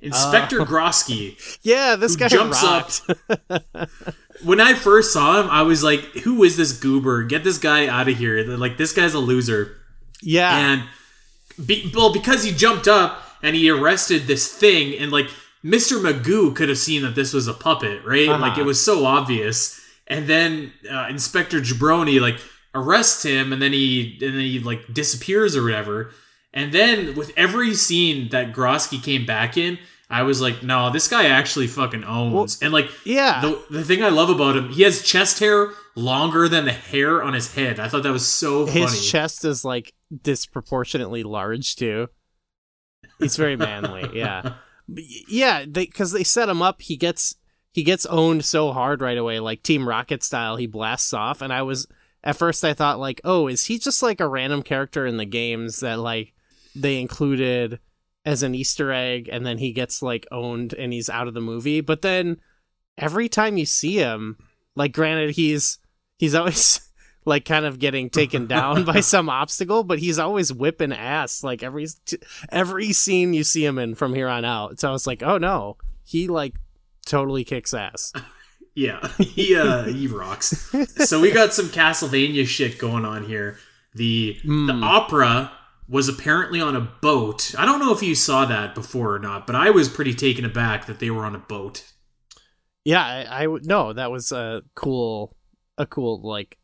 Inspector 0.00 0.58
Grosky. 0.66 1.36
Yeah, 1.62 1.96
this 1.96 2.16
guy 2.16 2.28
jumps 2.28 2.62
rocked. 2.62 3.02
When 4.42 4.60
I 4.60 4.74
first 4.74 5.12
saw 5.12 5.40
him, 5.40 5.48
I 5.48 5.62
was 5.62 5.84
like, 5.84 6.00
"Who 6.24 6.42
is 6.42 6.56
this 6.56 6.72
goober? 6.72 7.22
Get 7.22 7.44
this 7.44 7.56
guy 7.56 7.86
out 7.86 8.08
of 8.08 8.18
here! 8.18 8.42
Like 8.56 8.76
this 8.78 8.92
guy's 8.92 9.14
a 9.14 9.18
loser." 9.20 9.76
yeah, 10.22 10.56
And 10.58 10.82
be, 11.64 11.90
well, 11.94 12.12
because 12.12 12.42
he 12.42 12.50
jumped 12.50 12.88
up 12.88 13.22
and 13.42 13.54
he 13.54 13.70
arrested 13.70 14.26
this 14.26 14.52
thing, 14.52 14.98
and 14.98 15.12
like 15.12 15.28
Mr. 15.64 16.00
Magoo 16.02 16.54
could 16.54 16.68
have 16.68 16.78
seen 16.78 17.02
that 17.02 17.14
this 17.14 17.32
was 17.32 17.46
a 17.46 17.54
puppet, 17.54 18.04
right? 18.04 18.28
Uh-huh. 18.28 18.40
Like 18.40 18.58
it 18.58 18.64
was 18.64 18.84
so 18.84 19.06
obvious. 19.06 19.80
And 20.06 20.26
then 20.26 20.72
uh, 20.90 21.06
Inspector 21.08 21.58
Jabroni 21.60 22.20
like 22.20 22.38
arrests 22.74 23.24
him, 23.24 23.52
and 23.52 23.62
then 23.62 23.72
he 23.72 24.18
and 24.20 24.34
then 24.34 24.40
he 24.40 24.58
like 24.60 24.92
disappears 24.92 25.56
or 25.56 25.62
whatever. 25.62 26.12
And 26.52 26.72
then 26.72 27.14
with 27.16 27.32
every 27.36 27.74
scene 27.74 28.28
that 28.28 28.52
Grosky 28.52 29.02
came 29.02 29.26
back 29.26 29.56
in, 29.56 29.78
I 30.08 30.22
was 30.22 30.40
like, 30.40 30.62
no, 30.62 30.90
this 30.90 31.08
guy 31.08 31.26
actually 31.26 31.66
fucking 31.66 32.04
owns. 32.04 32.62
and 32.62 32.72
like 32.72 32.88
yeah. 33.04 33.40
the, 33.40 33.60
the 33.70 33.84
thing 33.84 34.02
I 34.02 34.10
love 34.10 34.30
about 34.30 34.56
him, 34.56 34.68
he 34.68 34.82
has 34.82 35.02
chest 35.02 35.40
hair 35.40 35.70
longer 35.96 36.48
than 36.48 36.66
the 36.66 36.72
hair 36.72 37.22
on 37.22 37.34
his 37.34 37.54
head. 37.54 37.80
I 37.80 37.88
thought 37.88 38.04
that 38.04 38.12
was 38.12 38.26
so 38.26 38.66
funny. 38.66 38.82
His 38.82 39.10
chest 39.10 39.44
is 39.44 39.64
like 39.64 39.92
disproportionately 40.22 41.24
large 41.24 41.74
too. 41.74 42.08
He's 43.18 43.36
very 43.36 43.56
manly. 43.56 44.08
Yeah, 44.14 44.54
yeah. 45.28 45.64
Because 45.64 46.12
they, 46.12 46.24
set 46.24 46.48
him 46.48 46.62
up, 46.62 46.82
he 46.82 46.96
gets 46.96 47.36
he 47.74 47.82
gets 47.82 48.06
owned 48.06 48.44
so 48.44 48.72
hard 48.72 49.00
right 49.00 49.18
away, 49.18 49.40
like 49.40 49.64
Team 49.64 49.88
Rocket 49.88 50.22
style. 50.22 50.54
He 50.54 50.68
blasts 50.68 51.12
off, 51.12 51.42
and 51.42 51.52
I 51.52 51.62
was 51.62 51.88
at 52.22 52.36
first 52.36 52.64
I 52.64 52.72
thought 52.72 53.00
like, 53.00 53.20
oh, 53.24 53.48
is 53.48 53.64
he 53.64 53.80
just 53.80 54.00
like 54.00 54.20
a 54.20 54.28
random 54.28 54.62
character 54.62 55.04
in 55.04 55.16
the 55.16 55.24
games 55.24 55.80
that 55.80 55.98
like 55.98 56.34
they 56.76 57.00
included 57.00 57.80
as 58.24 58.44
an 58.44 58.54
Easter 58.54 58.92
egg, 58.92 59.28
and 59.30 59.44
then 59.44 59.58
he 59.58 59.72
gets 59.72 60.02
like 60.02 60.24
owned 60.30 60.72
and 60.72 60.92
he's 60.92 61.10
out 61.10 61.26
of 61.26 61.34
the 61.34 61.40
movie. 61.40 61.80
But 61.80 62.02
then 62.02 62.36
every 62.96 63.28
time 63.28 63.56
you 63.56 63.66
see 63.66 63.96
him, 63.96 64.38
like, 64.76 64.92
granted, 64.92 65.32
he's 65.32 65.78
he's 66.16 66.36
always 66.36 66.80
like 67.24 67.44
kind 67.44 67.66
of 67.66 67.80
getting 67.80 68.08
taken 68.08 68.46
down 68.48 68.84
by 68.84 69.00
some 69.00 69.28
obstacle, 69.28 69.82
but 69.82 69.98
he's 69.98 70.20
always 70.20 70.52
whipping 70.52 70.92
ass 70.92 71.42
like 71.42 71.64
every 71.64 71.88
every 72.50 72.92
scene 72.92 73.34
you 73.34 73.42
see 73.42 73.64
him 73.64 73.80
in 73.80 73.96
from 73.96 74.14
here 74.14 74.28
on 74.28 74.44
out. 74.44 74.78
So 74.78 74.88
I 74.88 74.92
was 74.92 75.08
like, 75.08 75.24
oh 75.24 75.38
no, 75.38 75.76
he 76.04 76.28
like 76.28 76.54
totally 77.04 77.44
kicks 77.44 77.74
ass. 77.74 78.12
Yeah, 78.76 79.06
he 79.18 79.54
uh, 79.54 79.84
he 79.84 80.08
rocks. 80.08 80.74
so 81.06 81.20
we 81.20 81.30
got 81.30 81.54
some 81.54 81.66
Castlevania 81.66 82.44
shit 82.44 82.76
going 82.76 83.04
on 83.04 83.22
here. 83.24 83.56
The 83.94 84.36
the 84.42 84.48
Mm. 84.72 84.82
opera 84.84 85.52
was 85.88 86.08
apparently 86.08 86.60
on 86.60 86.74
a 86.74 86.80
boat. 86.80 87.54
I 87.56 87.66
don't 87.66 87.78
know 87.78 87.92
if 87.94 88.02
you 88.02 88.16
saw 88.16 88.44
that 88.46 88.74
before 88.74 89.14
or 89.14 89.20
not, 89.20 89.46
but 89.46 89.54
I 89.54 89.70
was 89.70 89.88
pretty 89.88 90.12
taken 90.12 90.44
aback 90.44 90.86
that 90.86 90.98
they 90.98 91.08
were 91.08 91.24
on 91.24 91.36
a 91.36 91.38
boat. 91.38 91.84
Yeah, 92.84 93.04
I, 93.04 93.44
I 93.44 93.46
would 93.46 93.64
no, 93.64 93.92
that 93.92 94.10
was 94.10 94.32
a 94.32 94.62
cool, 94.74 95.36
a 95.78 95.86
cool 95.86 96.20
like 96.22 96.58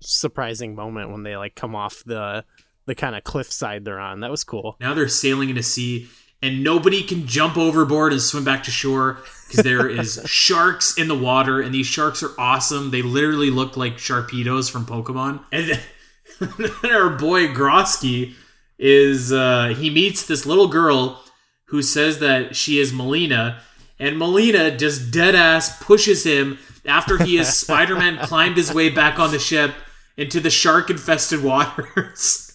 surprising 0.00 0.74
moment 0.74 1.10
when 1.10 1.22
they 1.22 1.36
like 1.36 1.54
come 1.54 1.74
off 1.74 2.02
the 2.06 2.46
the 2.86 2.94
kind 2.94 3.14
of 3.14 3.24
cliffside 3.24 3.84
they're 3.84 4.00
on. 4.00 4.20
That 4.20 4.30
was 4.30 4.42
cool. 4.42 4.76
Now 4.80 4.94
they're 4.94 5.06
sailing 5.08 5.50
into 5.50 5.62
sea, 5.62 6.08
and 6.42 6.62
nobody 6.62 7.02
can 7.02 7.26
jump 7.26 7.56
overboard 7.56 8.12
and 8.12 8.20
swim 8.20 8.44
back 8.44 8.62
to 8.64 8.70
shore 8.70 9.18
because 9.48 9.64
there 9.64 9.88
is 10.00 10.20
sharks 10.26 10.96
in 10.96 11.08
the 11.08 11.16
water, 11.16 11.60
and 11.60 11.74
these 11.74 11.86
sharks 11.86 12.22
are 12.22 12.32
awesome. 12.38 12.90
They 12.90 13.02
literally 13.02 13.50
look 13.50 13.76
like 13.76 13.96
Sharpedos 13.96 14.70
from 14.70 14.86
Pokemon. 14.86 15.44
And 15.52 15.80
then 16.82 16.92
our 16.92 17.10
boy 17.10 17.48
Grosky 17.48 18.34
is 18.78 19.32
uh, 19.32 19.74
he 19.76 19.90
meets 19.90 20.26
this 20.26 20.44
little 20.44 20.68
girl 20.68 21.22
who 21.66 21.82
says 21.82 22.18
that 22.20 22.54
she 22.54 22.78
is 22.78 22.92
Melina, 22.92 23.60
and 23.98 24.18
Melina 24.18 24.76
just 24.76 25.10
dead 25.10 25.34
ass 25.34 25.82
pushes 25.82 26.24
him 26.24 26.58
after 26.84 27.22
he 27.22 27.36
has 27.36 27.58
Spider 27.58 27.96
Man 27.96 28.18
climbed 28.26 28.56
his 28.56 28.72
way 28.72 28.88
back 28.88 29.18
on 29.18 29.30
the 29.30 29.38
ship 29.38 29.74
into 30.16 30.40
the 30.40 30.50
shark 30.50 30.90
infested 30.90 31.42
waters. 31.42 32.45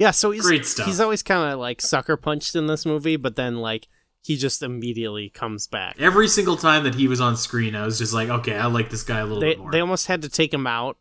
Yeah, 0.00 0.10
so 0.12 0.30
he's 0.30 0.42
Great 0.42 0.64
stuff. 0.66 0.86
he's 0.86 0.98
always 0.98 1.22
kind 1.22 1.52
of 1.52 1.60
like 1.60 1.80
sucker 1.82 2.16
punched 2.16 2.56
in 2.56 2.66
this 2.66 2.84
movie, 2.86 3.16
but 3.16 3.36
then 3.36 3.56
like 3.58 3.86
he 4.22 4.36
just 4.36 4.62
immediately 4.62 5.28
comes 5.28 5.66
back. 5.66 5.96
Every 6.00 6.26
single 6.26 6.56
time 6.56 6.84
that 6.84 6.94
he 6.94 7.06
was 7.06 7.20
on 7.20 7.36
screen, 7.36 7.74
I 7.76 7.84
was 7.84 7.98
just 7.98 8.12
like, 8.14 8.28
okay, 8.30 8.56
I 8.56 8.66
like 8.66 8.88
this 8.90 9.02
guy 9.02 9.18
a 9.18 9.24
little 9.24 9.40
They 9.40 9.50
bit 9.50 9.58
more. 9.58 9.70
they 9.70 9.80
almost 9.80 10.06
had 10.08 10.22
to 10.22 10.28
take 10.30 10.52
him 10.54 10.66
out 10.66 10.96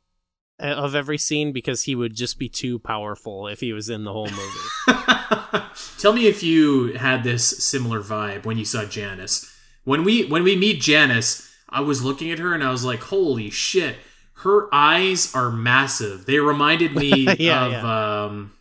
uh, 0.61 0.65
of 0.67 0.95
every 0.95 1.17
scene 1.17 1.53
because 1.53 1.83
he 1.83 1.95
would 1.95 2.13
just 2.13 2.37
be 2.37 2.49
too 2.49 2.77
powerful 2.77 3.47
if 3.47 3.61
he 3.61 3.71
was 3.71 3.89
in 3.89 4.03
the 4.03 4.11
whole 4.11 4.29
movie. 4.29 5.63
Tell 5.97 6.13
me 6.13 6.27
if 6.27 6.43
you 6.43 6.93
had 6.97 7.23
this 7.23 7.47
similar 7.63 8.01
vibe 8.01 8.45
when 8.45 8.57
you 8.57 8.65
saw 8.65 8.83
Janice. 8.85 9.49
When 9.85 10.03
we 10.03 10.25
when 10.25 10.43
we 10.43 10.55
meet 10.57 10.81
Janice, 10.81 11.49
I 11.69 11.81
was 11.81 12.03
looking 12.03 12.31
at 12.31 12.39
her 12.39 12.53
and 12.53 12.63
I 12.63 12.69
was 12.71 12.83
like, 12.83 12.99
holy 12.99 13.49
shit, 13.49 13.95
her 14.43 14.67
eyes 14.73 15.33
are 15.33 15.49
massive. 15.51 16.25
They 16.25 16.39
reminded 16.39 16.95
me 16.95 17.27
Yeah, 17.39 17.65
of 17.65 17.85
um 17.85 18.51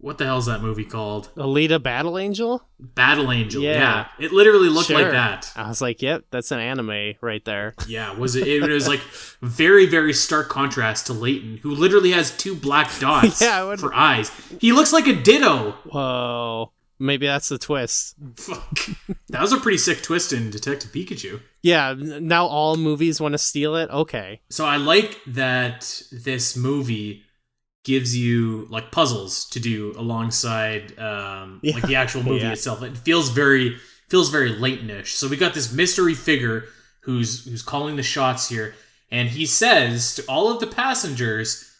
what 0.00 0.18
the 0.18 0.24
hell's 0.24 0.46
that 0.46 0.62
movie 0.62 0.84
called? 0.84 1.30
Alita 1.36 1.82
Battle 1.82 2.18
Angel? 2.18 2.62
Battle 2.78 3.32
Angel. 3.32 3.62
Yeah. 3.62 3.72
Yeah. 3.72 4.06
It 4.26 4.32
literally 4.32 4.68
looked 4.68 4.90
like 4.90 5.10
that. 5.10 5.52
I 5.56 5.68
was 5.68 5.80
like, 5.80 6.00
yep, 6.02 6.24
that's 6.30 6.50
an 6.52 6.60
anime 6.60 7.14
right 7.20 7.44
there. 7.44 7.74
Yeah, 7.86 8.14
was 8.16 8.36
it? 8.36 8.46
It 8.46 8.62
was 8.62 8.86
like 8.86 9.00
very, 9.42 9.86
very 9.86 10.12
stark 10.12 10.48
contrast 10.48 11.06
to 11.08 11.12
Layton, 11.12 11.58
who 11.58 11.72
literally 11.72 12.12
has 12.12 12.36
two 12.36 12.54
black 12.54 12.90
dots 13.00 13.40
Yeah, 13.40 13.74
for 13.76 13.92
eyes. 13.92 14.30
He 14.60 14.72
looks 14.72 14.92
like 14.92 15.06
a 15.06 15.14
ditto. 15.14 15.72
Whoa. 15.90 16.72
Maybe 17.00 17.26
that's 17.26 17.48
the 17.48 17.58
twist. 17.58 18.16
Fuck, 18.34 18.76
that 19.28 19.40
was 19.40 19.52
a 19.52 19.58
pretty 19.58 19.78
sick 19.78 20.02
twist 20.02 20.32
in 20.32 20.50
Detective 20.50 20.90
Pikachu. 20.90 21.40
Yeah, 21.62 21.94
now 21.96 22.46
all 22.46 22.76
movies 22.76 23.20
want 23.20 23.34
to 23.34 23.38
steal 23.38 23.76
it. 23.76 23.88
Okay. 23.90 24.40
So 24.50 24.64
I 24.64 24.78
like 24.78 25.16
that 25.28 26.02
this 26.10 26.56
movie 26.56 27.22
gives 27.84 28.16
you 28.16 28.66
like 28.70 28.90
puzzles 28.90 29.48
to 29.50 29.60
do 29.60 29.94
alongside 29.96 30.98
um, 30.98 31.60
Yeah. 31.62 31.74
like 31.74 31.84
the 31.86 31.94
actual 31.96 32.22
movie 32.30 32.44
Yeah. 32.44 32.52
itself. 32.52 32.82
It 32.82 32.96
feels 32.98 33.30
very 33.30 33.76
feels 34.08 34.30
very 34.30 34.50
Layton-ish. 34.50 35.12
So 35.14 35.28
we 35.28 35.36
got 35.36 35.54
this 35.54 35.72
mystery 35.72 36.14
figure 36.14 36.64
who's 37.02 37.44
who's 37.44 37.62
calling 37.62 37.96
the 37.96 38.02
shots 38.02 38.48
here, 38.48 38.74
and 39.10 39.28
he 39.28 39.46
says 39.46 40.14
to 40.16 40.22
all 40.28 40.50
of 40.52 40.60
the 40.60 40.66
passengers, 40.66 41.70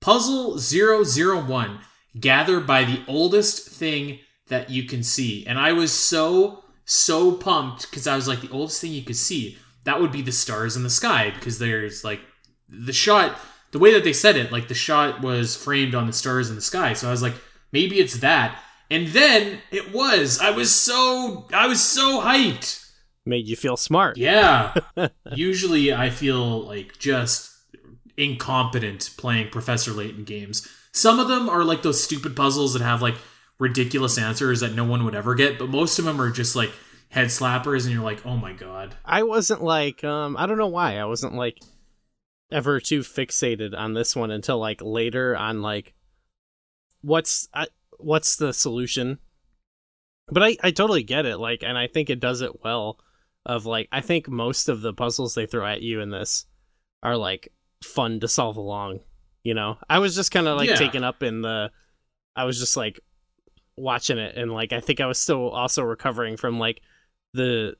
"Puzzle 0.00 0.58
001, 0.58 1.80
gather 2.18 2.60
by 2.60 2.84
the 2.84 3.00
oldest 3.08 3.68
thing 3.68 4.18
that 4.48 4.70
you 4.70 4.84
can 4.84 5.02
see." 5.02 5.46
And 5.46 5.58
I 5.58 5.72
was 5.72 5.92
so 5.92 6.62
so 6.84 7.32
pumped 7.32 7.90
because 7.90 8.06
I 8.06 8.14
was 8.14 8.28
like, 8.28 8.40
the 8.42 8.50
oldest 8.50 8.80
thing 8.80 8.92
you 8.92 9.02
could 9.02 9.16
see 9.16 9.58
that 9.84 10.00
would 10.00 10.12
be 10.12 10.22
the 10.22 10.32
stars 10.32 10.76
in 10.76 10.82
the 10.84 10.90
sky 10.90 11.30
because 11.34 11.58
there's 11.58 12.04
like 12.04 12.20
the 12.68 12.92
shot 12.92 13.36
the 13.72 13.78
way 13.78 13.92
that 13.92 14.04
they 14.04 14.12
said 14.12 14.36
it 14.36 14.52
like 14.52 14.68
the 14.68 14.74
shot 14.74 15.20
was 15.20 15.56
framed 15.56 15.94
on 15.94 16.06
the 16.06 16.12
stars 16.12 16.48
in 16.48 16.56
the 16.56 16.62
sky. 16.62 16.92
So 16.92 17.08
i 17.08 17.10
was 17.10 17.22
like 17.22 17.34
maybe 17.72 17.98
it's 17.98 18.18
that. 18.20 18.58
And 18.90 19.08
then 19.08 19.58
it 19.72 19.92
was. 19.92 20.38
I 20.40 20.50
was 20.50 20.74
so 20.74 21.46
i 21.52 21.66
was 21.66 21.82
so 21.82 22.20
hyped. 22.20 22.84
Made 23.24 23.48
you 23.48 23.56
feel 23.56 23.76
smart. 23.76 24.16
yeah. 24.16 24.74
Usually 25.32 25.92
i 25.92 26.10
feel 26.10 26.62
like 26.64 26.98
just 26.98 27.52
incompetent 28.16 29.10
playing 29.16 29.50
professor 29.50 29.90
layton 29.92 30.24
games. 30.24 30.66
Some 30.92 31.18
of 31.18 31.28
them 31.28 31.48
are 31.48 31.64
like 31.64 31.82
those 31.82 32.02
stupid 32.02 32.34
puzzles 32.34 32.72
that 32.72 32.82
have 32.82 33.02
like 33.02 33.16
ridiculous 33.58 34.16
answers 34.18 34.60
that 34.60 34.74
no 34.74 34.84
one 34.84 35.04
would 35.04 35.14
ever 35.14 35.34
get 35.34 35.58
but 35.58 35.68
most 35.68 35.98
of 35.98 36.04
them 36.04 36.20
are 36.20 36.30
just 36.30 36.54
like 36.54 36.70
head 37.08 37.28
slappers 37.28 37.84
and 37.84 37.92
you're 37.94 38.04
like 38.04 38.24
oh 38.26 38.36
my 38.36 38.52
god. 38.52 38.94
I 39.04 39.22
wasn't 39.24 39.62
like, 39.62 40.04
um, 40.04 40.36
I 40.36 40.46
don't 40.46 40.58
know 40.58 40.66
why. 40.68 40.98
I 40.98 41.04
wasn't 41.04 41.34
like 41.34 41.58
ever 42.50 42.80
too 42.80 43.00
fixated 43.00 43.76
on 43.76 43.94
this 43.94 44.14
one 44.16 44.30
until 44.30 44.58
like 44.58 44.80
later 44.82 45.36
on, 45.36 45.62
like, 45.62 45.94
what's, 47.02 47.48
I, 47.54 47.66
what's 47.98 48.36
the 48.36 48.52
solution? 48.52 49.18
But 50.28 50.42
I, 50.42 50.56
I 50.62 50.70
totally 50.70 51.02
get 51.02 51.26
it. 51.26 51.38
Like, 51.38 51.62
and 51.62 51.78
I 51.78 51.86
think 51.86 52.10
it 52.10 52.20
does 52.20 52.40
it 52.40 52.62
well. 52.64 52.98
Of 53.44 53.64
like, 53.64 53.88
I 53.92 54.00
think 54.00 54.28
most 54.28 54.68
of 54.68 54.80
the 54.80 54.92
puzzles 54.92 55.34
they 55.36 55.46
throw 55.46 55.64
at 55.64 55.80
you 55.80 56.00
in 56.00 56.10
this 56.10 56.46
are 57.04 57.16
like 57.16 57.52
fun 57.84 58.18
to 58.20 58.26
solve 58.28 58.56
along. 58.56 59.00
You 59.44 59.54
know, 59.54 59.78
I 59.88 60.00
was 60.00 60.16
just 60.16 60.32
kind 60.32 60.48
of 60.48 60.56
like 60.56 60.68
Yeah. 60.68 60.74
taken 60.74 61.04
up 61.04 61.22
in 61.22 61.42
the, 61.42 61.70
I 62.34 62.42
was 62.44 62.58
just 62.58 62.76
like 62.76 62.98
watching 63.76 64.18
it 64.18 64.36
and 64.36 64.50
like 64.50 64.72
I 64.72 64.80
think 64.80 65.00
I 65.00 65.06
was 65.06 65.18
still 65.18 65.48
also 65.50 65.84
recovering 65.84 66.36
from 66.36 66.58
like 66.58 66.80
the 67.34 67.76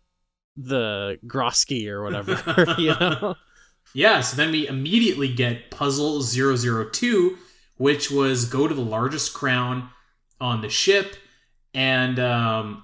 the 0.56 1.18
Grosky 1.26 1.88
or 1.88 2.04
whatever, 2.04 2.40
you 2.78 2.90
know. 3.00 3.34
Yeah, 3.96 4.20
so 4.20 4.36
then 4.36 4.50
we 4.52 4.68
immediately 4.68 5.32
get 5.32 5.70
puzzle 5.70 6.20
002, 6.22 7.38
which 7.78 8.10
was 8.10 8.44
go 8.44 8.68
to 8.68 8.74
the 8.74 8.82
largest 8.82 9.32
crown 9.32 9.88
on 10.38 10.60
the 10.60 10.68
ship. 10.68 11.16
And 11.72 12.18
um, 12.18 12.82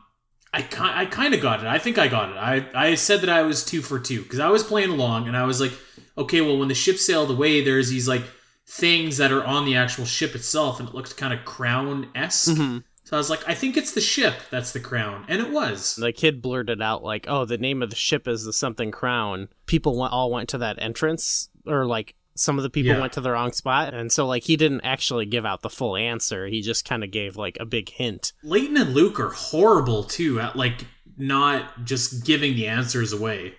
I, 0.54 0.66
I 0.80 1.04
kind 1.04 1.34
of 1.34 1.42
got 1.42 1.60
it. 1.60 1.66
I 1.66 1.78
think 1.78 1.98
I 1.98 2.08
got 2.08 2.30
it. 2.30 2.36
I, 2.38 2.66
I 2.74 2.94
said 2.94 3.20
that 3.20 3.28
I 3.28 3.42
was 3.42 3.62
two 3.62 3.82
for 3.82 3.98
two 3.98 4.22
because 4.22 4.40
I 4.40 4.48
was 4.48 4.62
playing 4.62 4.88
along 4.88 5.28
and 5.28 5.36
I 5.36 5.44
was 5.44 5.60
like, 5.60 5.72
okay, 6.16 6.40
well, 6.40 6.56
when 6.56 6.68
the 6.68 6.74
ship 6.74 6.96
sailed 6.96 7.30
away, 7.30 7.62
there's 7.62 7.90
these 7.90 8.08
like 8.08 8.24
things 8.66 9.18
that 9.18 9.32
are 9.32 9.44
on 9.44 9.66
the 9.66 9.76
actual 9.76 10.06
ship 10.06 10.34
itself 10.34 10.80
and 10.80 10.88
it 10.88 10.94
looked 10.94 11.18
kind 11.18 11.34
of 11.34 11.44
crown 11.44 12.08
esque. 12.14 12.56
Mhm. 12.56 12.84
So 13.12 13.18
I 13.18 13.20
was 13.20 13.28
like, 13.28 13.46
I 13.46 13.52
think 13.52 13.76
it's 13.76 13.92
the 13.92 14.00
ship 14.00 14.32
that's 14.48 14.72
the 14.72 14.80
crown, 14.80 15.26
and 15.28 15.42
it 15.42 15.50
was. 15.50 15.96
The 15.96 16.14
kid 16.14 16.40
blurted 16.40 16.80
out 16.80 17.04
like, 17.04 17.26
"Oh, 17.28 17.44
the 17.44 17.58
name 17.58 17.82
of 17.82 17.90
the 17.90 17.96
ship 17.96 18.26
is 18.26 18.44
the 18.44 18.54
something 18.54 18.90
crown." 18.90 19.50
People 19.66 19.98
went, 19.98 20.14
all 20.14 20.30
went 20.30 20.48
to 20.48 20.56
that 20.58 20.80
entrance, 20.80 21.50
or 21.66 21.84
like 21.84 22.14
some 22.36 22.56
of 22.56 22.62
the 22.62 22.70
people 22.70 22.92
Yeah. 22.94 23.00
went 23.02 23.12
to 23.12 23.20
the 23.20 23.30
wrong 23.30 23.52
spot, 23.52 23.92
and 23.92 24.10
so 24.10 24.26
like 24.26 24.44
he 24.44 24.56
didn't 24.56 24.80
actually 24.80 25.26
give 25.26 25.44
out 25.44 25.60
the 25.60 25.68
full 25.68 25.94
answer. 25.94 26.46
He 26.46 26.62
just 26.62 26.88
kind 26.88 27.04
of 27.04 27.10
gave 27.10 27.36
like 27.36 27.58
a 27.60 27.66
big 27.66 27.90
hint. 27.90 28.32
Layton 28.42 28.78
and 28.78 28.94
Luke 28.94 29.20
are 29.20 29.28
horrible 29.28 30.04
too 30.04 30.40
at 30.40 30.56
like 30.56 30.86
not 31.18 31.84
just 31.84 32.24
giving 32.24 32.54
the 32.56 32.66
answers 32.66 33.12
away. 33.12 33.52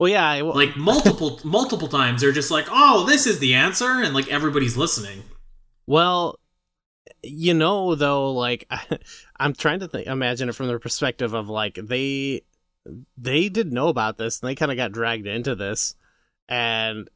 Well, 0.00 0.08
yeah, 0.08 0.26
I, 0.26 0.40
Like 0.40 0.74
multiple 0.78 1.38
multiple 1.44 1.88
times, 1.88 2.22
they're 2.22 2.32
just 2.32 2.50
like, 2.50 2.68
"Oh, 2.70 3.04
this 3.04 3.26
is 3.26 3.40
the 3.40 3.52
answer," 3.52 4.00
and 4.00 4.14
like 4.14 4.32
everybody's 4.32 4.78
listening. 4.78 5.22
Well, 5.86 6.38
you 7.22 7.54
know, 7.54 7.94
though, 7.94 8.32
like 8.32 8.70
I'm 9.38 9.54
trying 9.54 9.80
to 9.80 9.88
think, 9.88 10.06
imagine 10.06 10.48
it 10.48 10.54
from 10.54 10.68
the 10.68 10.78
perspective 10.78 11.34
of 11.34 11.48
like 11.48 11.78
they 11.82 12.42
they 13.16 13.48
did 13.48 13.72
know 13.72 13.88
about 13.88 14.18
this 14.18 14.40
and 14.40 14.48
they 14.48 14.54
kind 14.54 14.70
of 14.70 14.76
got 14.76 14.92
dragged 14.92 15.26
into 15.26 15.54
this, 15.54 15.94
and 16.48 17.08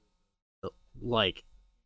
like 1.01 1.45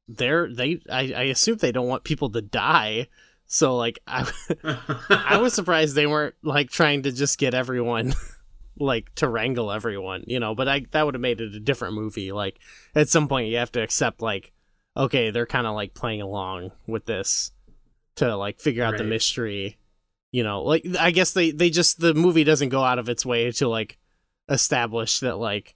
they're 0.08 0.52
they 0.52 0.80
I, 0.90 1.12
I 1.12 1.22
assume 1.24 1.58
they 1.58 1.72
don't 1.72 1.88
want 1.88 2.04
people 2.04 2.30
to 2.30 2.42
die. 2.42 3.08
So 3.46 3.76
like 3.76 3.98
I 4.06 4.30
I 5.10 5.38
was 5.38 5.54
surprised 5.54 5.94
they 5.94 6.06
weren't 6.06 6.34
like 6.42 6.70
trying 6.70 7.02
to 7.02 7.12
just 7.12 7.38
get 7.38 7.54
everyone 7.54 8.14
like 8.78 9.14
to 9.16 9.28
wrangle 9.28 9.70
everyone, 9.70 10.24
you 10.26 10.40
know, 10.40 10.54
but 10.54 10.68
I 10.68 10.86
that 10.90 11.04
would 11.04 11.14
have 11.14 11.20
made 11.20 11.40
it 11.40 11.54
a 11.54 11.60
different 11.60 11.94
movie. 11.94 12.32
Like 12.32 12.58
at 12.94 13.08
some 13.08 13.28
point 13.28 13.48
you 13.48 13.56
have 13.58 13.72
to 13.72 13.82
accept 13.82 14.22
like 14.22 14.52
okay, 14.96 15.30
they're 15.30 15.46
kind 15.46 15.66
of 15.66 15.74
like 15.74 15.94
playing 15.94 16.22
along 16.22 16.70
with 16.86 17.06
this 17.06 17.52
to 18.16 18.36
like 18.36 18.60
figure 18.60 18.84
out 18.84 18.96
the 18.96 19.04
mystery. 19.04 19.78
You 20.32 20.42
know, 20.42 20.62
like 20.62 20.84
I 20.98 21.10
guess 21.10 21.32
they 21.32 21.50
they 21.50 21.70
just 21.70 22.00
the 22.00 22.14
movie 22.14 22.44
doesn't 22.44 22.70
go 22.70 22.82
out 22.82 22.98
of 22.98 23.08
its 23.08 23.24
way 23.24 23.50
to 23.52 23.68
like 23.68 23.98
establish 24.48 25.20
that 25.20 25.36
like 25.38 25.74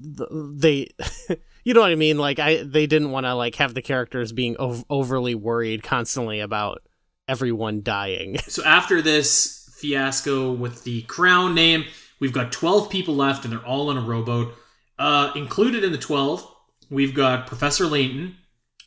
th- 0.00 0.28
they 0.30 0.88
you 1.64 1.74
know 1.74 1.80
what 1.80 1.90
I 1.90 1.96
mean? 1.96 2.18
Like 2.18 2.38
I 2.38 2.62
they 2.62 2.86
didn't 2.86 3.10
want 3.10 3.26
to 3.26 3.34
like 3.34 3.56
have 3.56 3.74
the 3.74 3.82
characters 3.82 4.32
being 4.32 4.56
ov- 4.58 4.84
overly 4.90 5.34
worried 5.34 5.82
constantly 5.82 6.40
about 6.40 6.82
everyone 7.28 7.82
dying. 7.82 8.38
so 8.46 8.64
after 8.64 9.02
this 9.02 9.68
fiasco 9.76 10.52
with 10.52 10.84
the 10.84 11.02
crown 11.02 11.54
name, 11.54 11.84
we've 12.20 12.32
got 12.32 12.52
12 12.52 12.90
people 12.90 13.14
left 13.14 13.44
and 13.44 13.52
they're 13.52 13.66
all 13.66 13.90
in 13.90 13.96
a 13.96 14.00
rowboat. 14.00 14.54
Uh, 14.98 15.32
included 15.34 15.84
in 15.84 15.92
the 15.92 15.98
12, 15.98 16.50
we've 16.88 17.14
got 17.14 17.46
Professor 17.46 17.84
Layton, 17.84 18.36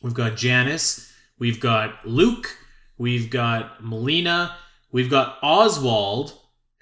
we've 0.01 0.16
got 0.16 0.36
Janice, 0.36 1.09
we've 1.40 1.60
got 1.60 2.06
Luke, 2.06 2.58
we've 2.98 3.30
got 3.30 3.84
Melina, 3.84 4.56
we've 4.92 5.10
got 5.10 5.38
Oswald, 5.42 6.34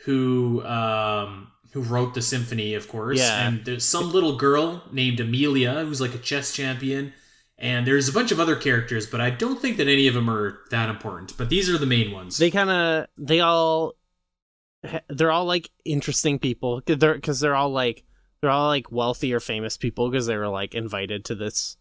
who 0.06 0.64
um, 0.66 1.48
who 1.72 1.82
wrote 1.82 2.14
the 2.14 2.22
symphony, 2.22 2.74
of 2.74 2.88
course, 2.88 3.20
Yeah. 3.20 3.48
and 3.48 3.64
there's 3.66 3.86
some 3.86 4.12
little 4.12 4.36
girl 4.36 4.84
named 4.92 5.20
Amelia 5.20 5.84
who's 5.86 6.02
like 6.02 6.16
a 6.16 6.20
chess 6.20 6.54
champion. 6.56 7.14
And 7.60 7.88
there's 7.88 8.08
a 8.08 8.14
bunch 8.14 8.32
of 8.32 8.40
other 8.40 8.56
characters, 8.56 9.08
but 9.08 9.20
I 9.20 9.32
don't 9.32 9.60
think 9.60 9.78
that 9.78 9.88
any 9.88 10.06
of 10.08 10.14
them 10.14 10.30
are 10.30 10.60
that 10.70 10.90
important. 10.90 11.36
But 11.40 11.50
these 11.50 11.72
are 11.72 11.78
the 11.80 11.88
main 11.88 12.12
ones. 12.12 12.38
they 12.38 12.52
kind 12.52 12.70
of 12.70 13.08
they 13.18 13.40
all 13.40 13.96
they're 15.10 15.32
all 15.32 15.46
like 15.46 15.72
interesting 15.84 16.38
people 16.38 16.82
they're 16.86 17.16
because 17.16 17.40
they're 17.40 17.56
all 17.56 17.72
like 17.72 18.04
they're 18.42 18.52
all 18.52 18.68
like 18.68 18.92
wealthy 18.92 19.34
or 19.34 19.40
famous 19.40 19.76
people 19.76 20.10
because 20.10 20.28
they 20.28 20.38
were 20.38 20.48
like 20.48 20.76
invited 20.76 21.26
to 21.26 21.36
this 21.36 21.78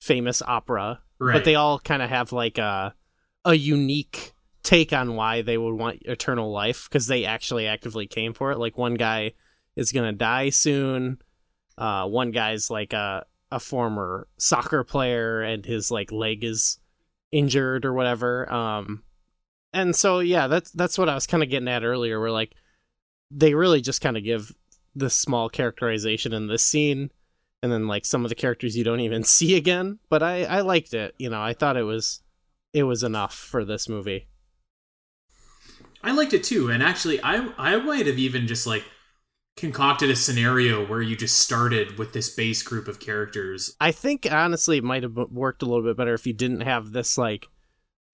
famous 0.00 0.40
opera 0.42 1.00
right. 1.18 1.34
but 1.34 1.44
they 1.44 1.54
all 1.54 1.78
kind 1.78 2.02
of 2.02 2.10
have 2.10 2.32
like 2.32 2.58
a 2.58 2.94
a 3.44 3.54
unique 3.54 4.32
take 4.62 4.92
on 4.92 5.14
why 5.14 5.42
they 5.42 5.56
would 5.56 5.74
want 5.74 6.02
eternal 6.02 6.50
life 6.50 6.88
because 6.88 7.06
they 7.06 7.24
actually 7.24 7.66
actively 7.66 8.06
came 8.06 8.34
for 8.34 8.50
it. 8.52 8.58
Like 8.58 8.76
one 8.76 8.94
guy 8.94 9.32
is 9.76 9.92
gonna 9.92 10.12
die 10.12 10.50
soon. 10.50 11.20
Uh 11.76 12.06
one 12.06 12.30
guy's 12.30 12.70
like 12.70 12.92
a 12.92 13.24
a 13.50 13.60
former 13.60 14.28
soccer 14.36 14.84
player 14.84 15.40
and 15.40 15.64
his 15.64 15.90
like 15.90 16.12
leg 16.12 16.44
is 16.44 16.78
injured 17.32 17.84
or 17.84 17.94
whatever. 17.94 18.50
Um 18.52 19.04
and 19.72 19.94
so 19.94 20.20
yeah 20.20 20.46
that's 20.46 20.70
that's 20.72 20.98
what 20.98 21.08
i 21.08 21.14
was 21.14 21.26
kind 21.26 21.42
of 21.42 21.50
getting 21.50 21.68
at 21.68 21.84
earlier 21.84 22.20
where 22.20 22.30
like 22.30 22.54
they 23.30 23.54
really 23.54 23.80
just 23.80 24.00
kind 24.00 24.16
of 24.16 24.24
give 24.24 24.54
this 24.94 25.14
small 25.14 25.48
characterization 25.48 26.32
in 26.32 26.46
this 26.46 26.64
scene 26.64 27.10
and 27.62 27.72
then 27.72 27.86
like 27.86 28.04
some 28.04 28.24
of 28.24 28.28
the 28.28 28.34
characters 28.34 28.76
you 28.76 28.84
don't 28.84 29.00
even 29.00 29.24
see 29.24 29.56
again 29.56 29.98
but 30.08 30.22
i 30.22 30.44
i 30.44 30.60
liked 30.60 30.94
it 30.94 31.14
you 31.18 31.28
know 31.28 31.40
i 31.40 31.52
thought 31.52 31.76
it 31.76 31.82
was 31.82 32.22
it 32.72 32.84
was 32.84 33.02
enough 33.02 33.34
for 33.34 33.64
this 33.64 33.88
movie 33.88 34.28
I 36.02 36.12
liked 36.12 36.32
it 36.32 36.44
too, 36.44 36.70
and 36.70 36.80
actually, 36.80 37.20
I 37.22 37.52
I 37.58 37.76
might 37.78 38.06
have 38.06 38.18
even 38.18 38.46
just 38.46 38.66
like 38.66 38.84
concocted 39.56 40.08
a 40.08 40.16
scenario 40.16 40.86
where 40.86 41.02
you 41.02 41.16
just 41.16 41.40
started 41.40 41.98
with 41.98 42.12
this 42.12 42.30
base 42.30 42.62
group 42.62 42.86
of 42.86 43.00
characters. 43.00 43.74
i 43.80 43.90
think 43.90 44.30
honestly 44.30 44.78
it 44.78 44.84
might 44.84 45.02
have 45.02 45.16
worked 45.16 45.62
a 45.62 45.66
little 45.66 45.82
bit 45.82 45.96
better 45.96 46.14
if 46.14 46.28
you 46.28 46.32
didn't 46.32 46.60
have 46.60 46.92
this 46.92 47.18
like 47.18 47.48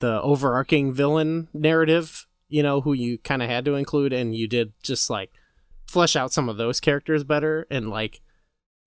the 0.00 0.22
overarching 0.22 0.90
villain 0.90 1.46
narrative 1.52 2.26
you 2.48 2.62
know 2.62 2.80
who 2.80 2.94
you 2.94 3.18
kind 3.18 3.42
of 3.42 3.50
had 3.50 3.62
to 3.62 3.74
include 3.74 4.10
and 4.10 4.34
you 4.34 4.48
did 4.48 4.72
just 4.82 5.10
like 5.10 5.32
flesh 5.86 6.16
out 6.16 6.32
some 6.32 6.48
of 6.48 6.56
those 6.56 6.80
characters 6.80 7.24
better 7.24 7.66
and 7.70 7.90
like 7.90 8.22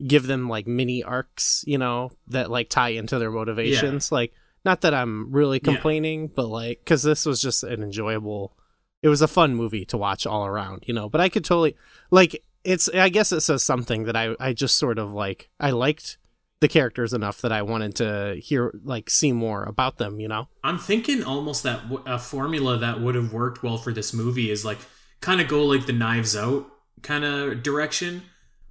give 0.05 0.27
them 0.27 0.47
like 0.49 0.67
mini 0.67 1.03
arcs 1.03 1.63
you 1.67 1.77
know 1.77 2.11
that 2.27 2.51
like 2.51 2.69
tie 2.69 2.89
into 2.89 3.17
their 3.17 3.31
motivations. 3.31 4.11
Like 4.11 4.33
not 4.65 4.81
that 4.81 4.93
i'm 4.93 5.31
really 5.31 5.57
Yeah. 5.63 5.71
complaining 5.71 6.27
but 6.35 6.47
like 6.47 6.79
because 6.79 7.01
this 7.03 7.25
was 7.25 7.41
just 7.41 7.63
an 7.63 7.81
enjoyable 7.81 8.57
it 9.01 9.07
was 9.07 9.21
a 9.21 9.27
fun 9.27 9.55
movie 9.55 9.85
to 9.85 9.97
watch 9.97 10.25
all 10.27 10.45
around 10.45 10.83
you 10.87 10.93
know? 10.93 11.07
But 11.09 11.21
i 11.21 11.29
could 11.29 11.45
totally 11.45 11.75
like 12.11 12.43
it's 12.63 12.89
i 12.89 13.09
guess 13.09 13.31
it 13.31 13.41
says 13.41 13.63
something 13.63 14.03
that 14.03 14.15
i 14.15 14.35
i 14.39 14.51
just 14.53 14.77
sort 14.77 14.99
of 14.99 15.13
like 15.13 15.49
i 15.59 15.71
liked 15.71 16.17
the 16.59 16.67
characters 16.67 17.13
enough 17.13 17.39
that 17.41 17.51
i 17.51 17.61
wanted 17.61 17.95
to 17.95 18.35
hear 18.43 18.73
like 18.83 19.09
see 19.09 19.31
more 19.31 19.63
about 19.63 19.97
them 19.99 20.19
you 20.19 20.27
know? 20.27 20.47
I'm 20.63 20.79
thinking 20.79 21.23
almost 21.23 21.63
that 21.63 21.83
w- 21.89 22.03
a 22.05 22.19
formula 22.19 22.77
that 22.79 22.99
would 22.99 23.15
have 23.15 23.31
worked 23.31 23.63
well 23.63 23.77
for 23.77 23.93
this 23.93 24.13
movie 24.13 24.51
is 24.51 24.65
like 24.65 24.79
kind 25.21 25.39
of 25.39 25.47
go 25.47 25.63
like 25.65 25.85
the 25.85 25.93
Knives 25.93 26.35
Out 26.35 26.67
kind 27.03 27.23
of 27.23 27.63
direction, 27.63 28.23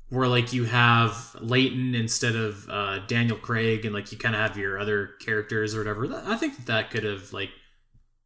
where 0.08 0.28
like 0.28 0.52
you 0.52 0.64
have 0.64 1.36
Layton 1.40 1.94
instead 1.94 2.36
of 2.36 2.68
uh, 2.68 2.98
Daniel 3.06 3.36
Craig, 3.36 3.84
and 3.84 3.94
like 3.94 4.12
you 4.12 4.18
kind 4.18 4.34
of 4.34 4.40
have 4.40 4.56
your 4.56 4.78
other 4.78 5.10
characters 5.20 5.74
or 5.74 5.78
whatever. 5.78 6.22
I 6.26 6.36
think 6.36 6.56
that, 6.56 6.66
that 6.66 6.90
could 6.90 7.04
have 7.04 7.32
like 7.32 7.50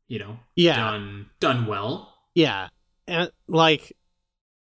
you 0.08 0.18
know 0.18 0.38
yeah 0.56 0.76
done 0.76 1.30
done 1.40 1.66
well. 1.66 2.14
Yeah, 2.34 2.68
and 3.06 3.30
like, 3.48 3.96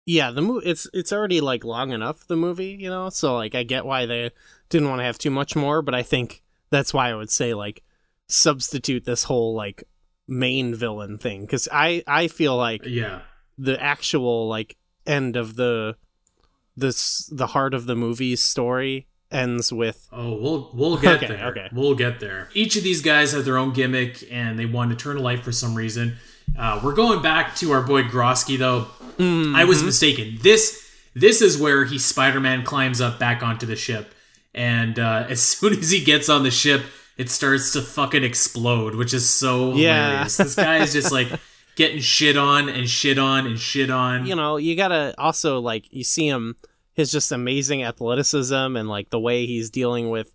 yeah, 0.06 0.32
the 0.32 0.42
movie 0.42 0.70
it's 0.70 0.88
it's 0.94 1.12
already 1.14 1.42
like 1.42 1.64
long 1.64 1.92
enough 1.92 2.26
the 2.28 2.36
movie, 2.36 2.78
you 2.80 2.90
know. 2.90 3.10
So 3.10 3.36
like, 3.36 3.54
I 3.56 3.64
get 3.64 3.86
why 3.86 4.06
they 4.06 4.32
didn't 4.70 4.90
want 4.90 5.00
to 5.00 5.06
have 5.06 5.18
too 5.18 5.32
much 5.32 5.56
more, 5.56 5.82
but 5.82 5.94
I 5.96 6.04
think 6.04 6.42
that's 6.70 6.94
why 6.94 7.10
I 7.10 7.16
would 7.16 7.32
say 7.32 7.54
like 7.54 7.84
substitute 8.28 9.06
this 9.06 9.24
whole 9.24 9.56
like 9.56 9.84
main 10.28 10.76
villain 10.76 11.18
thing 11.18 11.42
because 11.42 11.68
I 11.72 12.04
I 12.06 12.28
feel 12.28 12.56
like 12.56 12.84
Yeah. 12.86 13.22
the 13.58 13.82
actual 13.82 14.48
like 14.48 14.78
end 15.08 15.36
of 15.36 15.56
the 15.56 15.96
this 16.80 17.26
the 17.32 17.48
heart 17.48 17.74
of 17.74 17.86
the 17.86 17.96
movie's 17.96 18.42
story 18.42 19.08
ends 19.32 19.72
with 19.72 20.08
Oh, 20.12 20.34
we'll 20.36 20.72
we'll 20.74 20.98
get 20.98 21.18
Okay, 21.24 21.28
there. 21.28 21.46
okay. 21.48 21.70
We'll 21.72 21.96
get 21.96 22.20
there. 22.20 22.50
Each 22.54 22.76
of 22.76 22.84
these 22.84 23.02
guys 23.02 23.32
have 23.34 23.46
their 23.46 23.58
own 23.58 23.74
gimmick, 23.74 24.24
and 24.32 24.58
they 24.58 24.66
want 24.66 24.92
eternal 24.92 25.22
life 25.24 25.44
for 25.44 25.52
some 25.52 25.76
reason. 25.76 26.18
Uh, 26.58 26.80
we're 26.84 26.96
going 26.96 27.22
back 27.22 27.56
to 27.58 27.72
our 27.72 27.82
boy 27.84 28.02
Grosky, 28.04 28.58
though. 28.58 28.88
I 29.20 29.66
was 29.66 29.84
mistaken. 29.84 30.40
This 30.42 30.90
this 31.14 31.42
is 31.42 31.58
where 31.58 31.86
he 31.86 32.00
Spider-Man 32.00 32.64
climbs 32.64 33.02
up 33.02 33.20
back 33.20 33.44
onto 33.44 33.66
the 33.66 33.76
ship, 33.76 34.14
and 34.56 34.98
uh, 34.98 35.26
as 35.30 35.42
soon 35.42 35.74
as 35.74 35.92
he 35.92 36.04
gets 36.04 36.28
on 36.30 36.44
the 36.44 36.52
ship, 36.52 36.84
it 37.18 37.30
starts 37.30 37.74
to 37.74 37.82
fucking 37.82 38.24
explode, 38.24 38.96
which 38.96 39.14
is 39.14 39.30
so 39.30 39.74
Yeah. 39.76 40.08
hilarious. 40.10 40.38
This 40.38 40.56
guy 40.56 40.78
is 40.78 40.94
just 40.94 41.12
like 41.12 41.28
getting 41.76 42.00
shit 42.00 42.36
on 42.38 42.68
and 42.70 42.90
shit 42.90 43.20
on 43.20 43.46
and 43.46 43.60
shit 43.60 43.90
on. 43.92 44.26
you 44.26 44.36
know, 44.36 44.56
you 44.58 44.76
gotta 44.76 45.14
also 45.18 45.60
like 45.60 45.92
you 45.94 46.04
see 46.04 46.28
him 46.28 46.56
his 47.00 47.12
just 47.12 47.32
amazing 47.32 47.84
athleticism 47.84 48.54
and 48.78 48.88
like 48.88 49.10
the 49.10 49.20
way 49.20 49.46
he's 49.46 49.70
dealing 49.70 50.10
with 50.10 50.34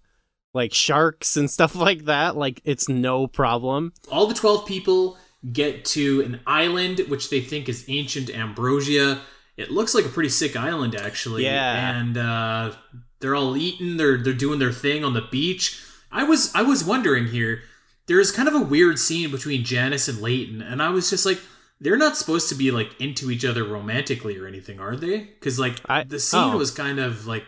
like 0.52 0.72
sharks 0.74 1.36
and 1.36 1.50
stuff 1.56 1.74
like 1.76 2.06
that. 2.06 2.36
Like 2.36 2.60
it's 2.64 2.88
no 2.88 3.26
problem. 3.26 3.92
all 4.10 4.26
the 4.26 4.34
12 4.34 4.66
people 4.66 5.16
get 5.52 5.84
to 5.84 6.22
an 6.22 6.40
island 6.46 7.00
which 7.08 7.28
they 7.28 7.40
think 7.42 7.68
is 7.68 7.84
ancient 7.88 8.30
ambrosia 8.30 9.20
it 9.58 9.70
looks 9.70 9.94
like 9.94 10.06
a 10.06 10.08
pretty 10.08 10.30
sick 10.30 10.56
island 10.56 10.94
actually 10.96 11.44
Yeah. 11.44 12.00
and 12.00 12.16
uh, 12.16 12.72
they're 13.20 13.34
all 13.34 13.54
eating 13.54 13.98
they're 13.98 14.16
they're 14.16 14.32
doing 14.32 14.58
their 14.58 14.72
thing 14.72 15.04
on 15.04 15.12
the 15.12 15.20
beach 15.30 15.78
i 16.10 16.24
was 16.24 16.50
i 16.54 16.62
was 16.62 16.82
wondering 16.82 17.26
here 17.26 17.60
there's 18.06 18.32
kind 18.32 18.48
of 18.48 18.54
a 18.54 18.60
weird 18.60 18.98
scene 18.98 19.30
between 19.30 19.64
janice 19.64 20.08
and 20.08 20.22
layton 20.22 20.62
and 20.62 20.82
i 20.82 20.88
was 20.88 21.10
just 21.10 21.26
like 21.26 21.40
they're 21.84 21.96
not 21.96 22.16
supposed 22.16 22.48
to 22.48 22.56
be 22.56 22.72
like 22.72 23.00
into 23.00 23.30
each 23.30 23.44
other 23.44 23.62
romantically 23.62 24.36
or 24.36 24.48
anything 24.48 24.80
are 24.80 24.96
they 24.96 25.18
because 25.18 25.58
like 25.58 25.76
I- 25.86 26.02
the 26.02 26.18
scene 26.18 26.54
oh. 26.54 26.56
was 26.56 26.72
kind 26.72 26.98
of 26.98 27.26
like 27.26 27.44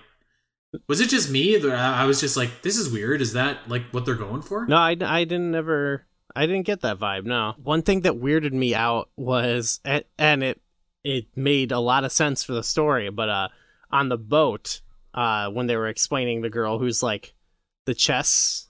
was 0.89 1.01
it 1.01 1.09
just 1.09 1.31
me 1.31 1.57
i 1.57 2.03
I 2.03 2.05
was 2.05 2.21
just 2.21 2.37
like 2.37 2.63
this 2.63 2.77
is 2.77 2.89
weird 2.89 3.21
is 3.21 3.33
that 3.33 3.69
like 3.69 3.83
what 3.91 4.05
they're 4.05 4.15
going 4.15 4.43
for 4.43 4.67
No, 4.67 4.77
I, 4.77 4.97
I 5.01 5.25
didn't 5.25 5.55
ever 5.55 6.07
I 6.37 6.45
didn't 6.45 6.67
get 6.67 6.83
that 6.83 6.99
vibe. 6.99 7.25
No. 7.25 7.55
One 7.63 7.81
thing 7.81 8.03
that 8.03 8.21
weirded 8.21 8.53
me 8.53 8.75
out 8.75 9.09
was, 9.17 9.81
and 9.85 10.45
it 10.45 10.61
it 11.03 11.27
made 11.35 11.73
a 11.73 11.81
lot 11.81 12.05
of 12.05 12.13
sense 12.13 12.45
for 12.45 12.53
the 12.53 12.63
story, 12.63 13.09
but 13.09 13.29
uh, 13.31 13.49
on 13.91 14.11
the 14.11 14.19
boat, 14.19 14.83
uh, 15.15 15.49
when 15.49 15.67
they 15.67 15.77
were 15.77 15.89
explaining 15.89 16.43
the 16.43 16.51
girl 16.51 16.79
who's 16.79 17.03
like 17.03 17.35
the 17.87 17.95
chess 17.95 18.69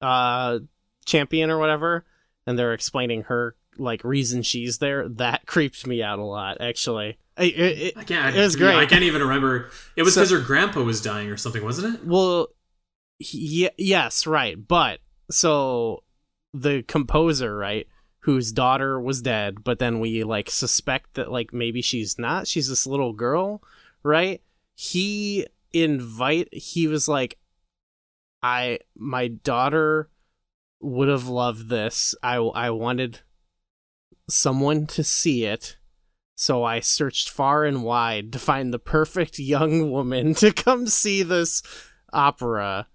uh 0.00 0.58
champion 1.04 1.50
or 1.50 1.58
whatever, 1.58 2.06
and 2.46 2.58
they're 2.58 2.72
explaining 2.72 3.22
her 3.24 3.56
like 3.78 4.04
reason 4.04 4.42
she's 4.42 4.78
there, 4.78 5.08
that 5.08 5.46
creeped 5.46 5.86
me 5.86 6.02
out 6.02 6.18
a 6.18 6.24
lot. 6.24 6.60
Actually, 6.60 7.18
it, 7.38 7.44
it, 7.58 7.96
I 7.96 8.04
can't. 8.04 8.36
it 8.36 8.40
was 8.40 8.56
great. 8.56 8.74
I 8.76 8.86
can't 8.86 9.02
even 9.04 9.22
remember. 9.22 9.70
It 9.96 10.02
was 10.02 10.14
So- 10.14 10.20
because 10.22 10.30
her 10.32 10.40
grandpa 10.40 10.82
was 10.82 11.00
dying 11.00 11.28
or 11.30 11.36
something, 11.36 11.64
wasn't 11.64 11.94
it? 11.96 12.06
Well, 12.06 12.48
he, 13.18 13.68
yes, 13.78 14.26
right. 14.26 14.56
But 14.66 15.00
so 15.30 16.02
the 16.54 16.82
composer, 16.82 17.56
right, 17.56 17.86
whose 18.20 18.52
daughter 18.52 19.00
was 19.00 19.22
dead, 19.22 19.62
but 19.64 19.78
then 19.78 20.00
we 20.00 20.24
like 20.24 20.50
suspect 20.50 21.14
that 21.14 21.30
like 21.30 21.52
maybe 21.52 21.82
she's 21.82 22.18
not. 22.18 22.46
She's 22.46 22.68
this 22.68 22.86
little 22.86 23.12
girl, 23.12 23.62
right? 24.02 24.42
He 24.74 25.46
invite. 25.72 26.52
He 26.52 26.86
was 26.88 27.08
like, 27.08 27.38
I 28.42 28.80
my 28.96 29.28
daughter 29.28 30.10
would 30.80 31.08
have 31.08 31.26
loved 31.28 31.68
this. 31.68 32.14
I 32.22 32.36
I 32.36 32.70
wanted 32.70 33.20
someone 34.28 34.86
to 34.88 35.04
see 35.04 35.44
it. 35.44 35.76
So 36.34 36.64
I 36.64 36.80
searched 36.80 37.30
far 37.30 37.64
and 37.64 37.82
wide 37.82 38.32
to 38.32 38.38
find 38.38 38.72
the 38.72 38.78
perfect 38.78 39.38
young 39.38 39.90
woman 39.90 40.34
to 40.36 40.52
come 40.52 40.86
see 40.86 41.22
this 41.22 41.62
opera, 42.12 42.88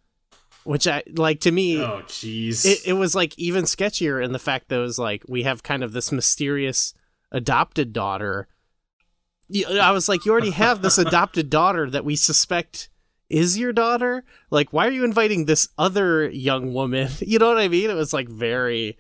which 0.64 0.88
I 0.88 1.04
like 1.16 1.40
to 1.42 1.52
me 1.52 1.82
Oh, 1.82 2.02
jeez. 2.06 2.66
it, 2.66 2.80
it 2.86 2.94
was 2.94 3.16
like 3.16 3.38
even 3.40 3.64
sketchier 3.64 4.24
in 4.24 4.32
the 4.32 4.40
fact 4.40 4.70
that 4.70 4.78
it 4.78 4.82
was 4.82 5.00
like 5.00 5.24
we 5.28 5.44
have 5.44 5.64
kind 5.64 5.84
of 5.84 5.94
this 5.94 6.12
mysterious 6.12 6.94
adopted 7.32 7.94
daughter. 7.94 8.48
I 9.80 9.92
was 9.92 10.08
like, 10.08 10.26
you 10.26 10.32
already 10.32 10.52
have 10.52 10.82
this 10.82 10.98
adopted 11.00 11.50
daughter 11.50 11.90
that 11.90 12.06
we 12.06 12.16
suspect 12.16 12.90
is 13.30 13.58
your 13.58 13.72
daughter. 13.74 14.24
Like, 14.50 14.72
why 14.74 14.86
are 14.88 14.92
you 14.92 15.04
inviting 15.06 15.46
this 15.46 15.70
other 15.78 16.30
young 16.30 16.74
woman? 16.74 17.10
You 17.22 17.40
know 17.40 17.48
what 17.48 17.58
I 17.58 17.70
mean? 17.70 17.90
It 17.90 17.96
was 17.96 18.14
like 18.14 18.28
very, 18.28 18.98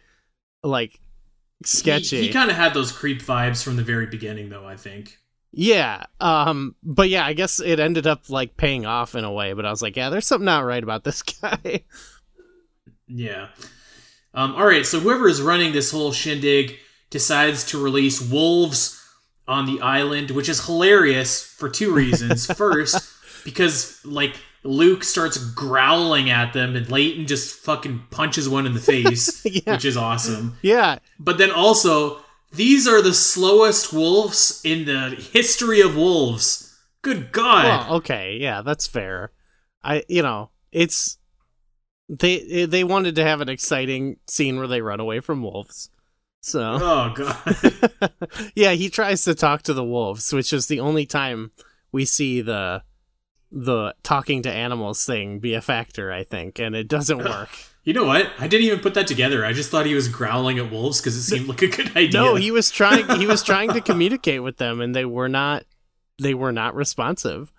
like, 0.63 1.00
sketchy. 1.65 2.21
He, 2.21 2.27
he 2.27 2.33
kind 2.33 2.49
of 2.49 2.57
had 2.57 2.73
those 2.73 2.91
creep 2.91 3.21
vibes 3.21 3.63
from 3.63 3.75
the 3.75 3.83
very 3.83 4.07
beginning, 4.07 4.49
though. 4.49 4.65
I 4.65 4.75
think. 4.75 5.17
Yeah. 5.53 6.05
Um 6.19 6.75
but 6.81 7.09
yeah, 7.09 7.25
I 7.25 7.33
guess 7.33 7.59
it 7.59 7.79
ended 7.79 8.07
up 8.07 8.29
like 8.29 8.55
paying 8.55 8.85
off 8.85 9.15
in 9.15 9.23
a 9.23 9.31
way, 9.31 9.53
but 9.53 9.65
I 9.65 9.69
was 9.69 9.81
like, 9.81 9.97
yeah, 9.97 10.09
there's 10.09 10.27
something 10.27 10.45
not 10.45 10.63
right 10.65 10.83
about 10.83 11.03
this 11.03 11.21
guy. 11.41 11.83
Yeah. 13.07 13.49
Um, 14.33 14.55
all 14.55 14.65
right. 14.65 14.85
So 14.85 14.99
whoever 14.99 15.27
is 15.27 15.41
running 15.41 15.73
this 15.73 15.91
whole 15.91 16.13
shindig 16.13 16.77
decides 17.09 17.65
to 17.65 17.83
release 17.83 18.21
wolves 18.21 18.97
on 19.47 19.65
the 19.65 19.81
island, 19.81 20.31
which 20.31 20.47
is 20.47 20.65
hilarious 20.65 21.43
for 21.43 21.67
two 21.69 21.93
reasons. 21.93 22.45
First, 22.55 23.13
because 23.43 24.03
like 24.05 24.37
Luke 24.63 25.03
starts 25.03 25.37
growling 25.37 26.29
at 26.29 26.53
them, 26.53 26.75
and 26.75 26.89
Layton 26.89 27.25
just 27.27 27.55
fucking 27.61 28.03
punches 28.11 28.47
one 28.47 28.65
in 28.65 28.73
the 28.73 28.79
face, 28.79 29.43
Yeah. 29.45 29.73
which 29.73 29.85
is 29.85 29.97
awesome. 29.97 30.57
yeah. 30.61 30.99
But 31.19 31.37
then 31.39 31.51
also, 31.51 32.19
these 32.53 32.87
are 32.87 33.01
the 33.01 33.13
slowest 33.13 33.91
wolves 33.93 34.61
in 34.63 34.85
the 34.85 35.09
history 35.33 35.81
of 35.81 35.95
wolves. 35.95 36.77
Good 37.01 37.31
God. 37.31 37.63
Well, 37.65 37.95
okay, 37.97 38.37
yeah, 38.39 38.61
that's 38.61 38.85
fair. 38.85 39.31
I 39.83 40.03
you 40.07 40.21
know, 40.21 40.51
it's 40.71 41.17
they 42.07 42.65
they 42.65 42.83
wanted 42.83 43.15
to 43.15 43.23
have 43.23 43.41
an 43.41 43.49
exciting 43.49 44.17
scene 44.27 44.57
where 44.57 44.67
they 44.67 44.81
run 44.81 44.99
away 44.99 45.19
from 45.21 45.41
wolves. 45.41 45.89
So 46.41 46.61
oh 46.79 47.13
God. 47.15 48.11
yeah, 48.55 48.71
he 48.73 48.89
tries 48.89 49.23
to 49.25 49.33
talk 49.33 49.63
to 49.63 49.73
the 49.73 49.83
wolves, 49.83 50.31
which 50.33 50.53
is 50.53 50.67
the 50.67 50.79
only 50.79 51.05
time 51.07 51.51
we 51.91 52.05
see 52.05 52.41
the 52.41 52.83
the 53.51 53.93
talking 54.03 54.41
to 54.43 54.51
animals 54.51 55.05
thing 55.05 55.39
be 55.39 55.53
a 55.53 55.61
factor, 55.61 56.11
I 56.11 56.23
think, 56.23 56.59
and 56.59 56.75
it 56.75 56.87
doesn't 56.87 57.17
work. 57.17 57.49
You 57.83 57.93
know 57.93 58.05
what? 58.05 58.31
I 58.39 58.47
didn't 58.47 58.67
even 58.67 58.79
put 58.79 58.93
that 58.93 59.07
together. 59.07 59.43
I 59.45 59.53
just 59.53 59.71
thought 59.71 59.85
he 59.87 59.95
was 59.95 60.07
growling 60.07 60.59
at 60.59 60.71
wolves 60.71 61.01
because 61.01 61.15
it 61.17 61.23
seemed 61.23 61.47
like 61.47 61.61
a 61.63 61.67
good 61.67 61.89
idea. 61.97 62.19
No, 62.21 62.35
he 62.35 62.51
was 62.51 62.69
trying 62.69 63.07
he 63.19 63.25
was 63.25 63.41
trying 63.43 63.71
to 63.73 63.81
communicate 63.81 64.43
with 64.43 64.57
them 64.57 64.79
and 64.81 64.95
they 64.95 65.05
were 65.05 65.27
not 65.29 65.65
they 66.21 66.33
were 66.33 66.51
not 66.51 66.75
responsive. 66.75 67.51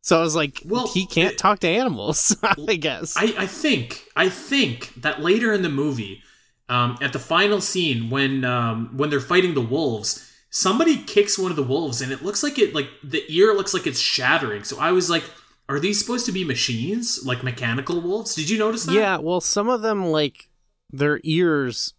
So 0.00 0.18
I 0.18 0.20
was 0.22 0.36
like, 0.36 0.60
Well, 0.64 0.86
he 0.86 1.06
can't 1.06 1.32
it- 1.32 1.38
talk 1.38 1.58
to 1.60 1.68
animals, 1.68 2.36
I 2.42 2.76
guess. 2.76 3.16
I, 3.16 3.34
I 3.38 3.46
think 3.46 4.04
I 4.14 4.28
think 4.28 4.94
that 5.02 5.20
later 5.22 5.52
in 5.52 5.62
the 5.62 5.68
movie, 5.70 6.22
um, 6.68 6.96
at 7.02 7.12
the 7.12 7.18
final 7.18 7.60
scene 7.60 8.10
when 8.10 8.44
um, 8.44 8.96
when 8.96 9.10
they're 9.10 9.20
fighting 9.20 9.54
the 9.54 9.60
wolves, 9.60 10.30
somebody 10.54 10.96
kicks 10.96 11.36
one 11.36 11.50
of 11.50 11.56
the 11.56 11.64
wolves 11.64 12.00
and 12.00 12.12
it 12.12 12.22
looks 12.22 12.44
like 12.44 12.60
it 12.60 12.72
like 12.72 12.88
the 13.02 13.24
ear 13.28 13.52
looks 13.52 13.74
like 13.74 13.88
it's 13.88 13.98
shattering. 13.98 14.62
So 14.62 14.78
I 14.78 14.92
was 14.92 15.10
like, 15.10 15.24
are 15.68 15.80
these 15.80 15.98
supposed 15.98 16.26
to 16.26 16.32
be 16.32 16.44
machines 16.44 17.26
like 17.26 17.42
mechanical 17.42 18.00
wolves? 18.00 18.36
Did 18.36 18.48
you 18.48 18.56
notice 18.56 18.84
that? 18.84 18.92
Yeah, 18.92 19.18
well, 19.18 19.40
some 19.40 19.68
of 19.68 19.82
them 19.82 20.06
like 20.06 20.48
their 20.92 21.18
ears, 21.24 21.94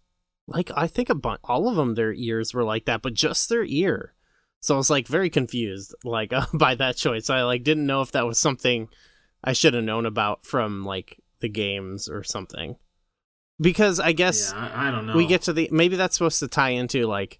like 0.46 0.70
I 0.74 0.86
think 0.86 1.10
a 1.10 1.14
bunch, 1.14 1.40
all 1.44 1.68
of 1.68 1.76
them, 1.76 1.96
their 1.96 2.14
ears 2.14 2.54
were 2.54 2.64
like 2.64 2.86
that, 2.86 3.02
but 3.02 3.12
just 3.12 3.50
their 3.50 3.64
ear. 3.64 4.14
So 4.60 4.74
I 4.74 4.78
was 4.78 4.88
like 4.88 5.06
very 5.06 5.28
confused, 5.28 5.94
like 6.02 6.32
by 6.54 6.74
that 6.76 6.96
choice. 6.96 7.28
I 7.28 7.42
like 7.42 7.62
didn't 7.62 7.86
know 7.86 8.00
if 8.00 8.12
that 8.12 8.26
was 8.26 8.38
something 8.40 8.88
I 9.44 9.52
should 9.52 9.74
have 9.74 9.84
known 9.84 10.06
about 10.06 10.46
from 10.46 10.82
like 10.82 11.20
the 11.40 11.50
games 11.50 12.08
or 12.08 12.24
something. 12.24 12.76
Because 13.60 14.00
I 14.00 14.12
guess 14.12 14.54
Yeah, 14.54 14.70
I, 14.74 14.88
I 14.88 14.90
don't 14.90 15.06
know. 15.06 15.14
we 15.14 15.26
get 15.26 15.42
to 15.42 15.52
the 15.52 15.68
maybe 15.70 15.96
that's 15.96 16.16
supposed 16.16 16.40
to 16.40 16.48
tie 16.48 16.70
into 16.70 17.06
like 17.06 17.38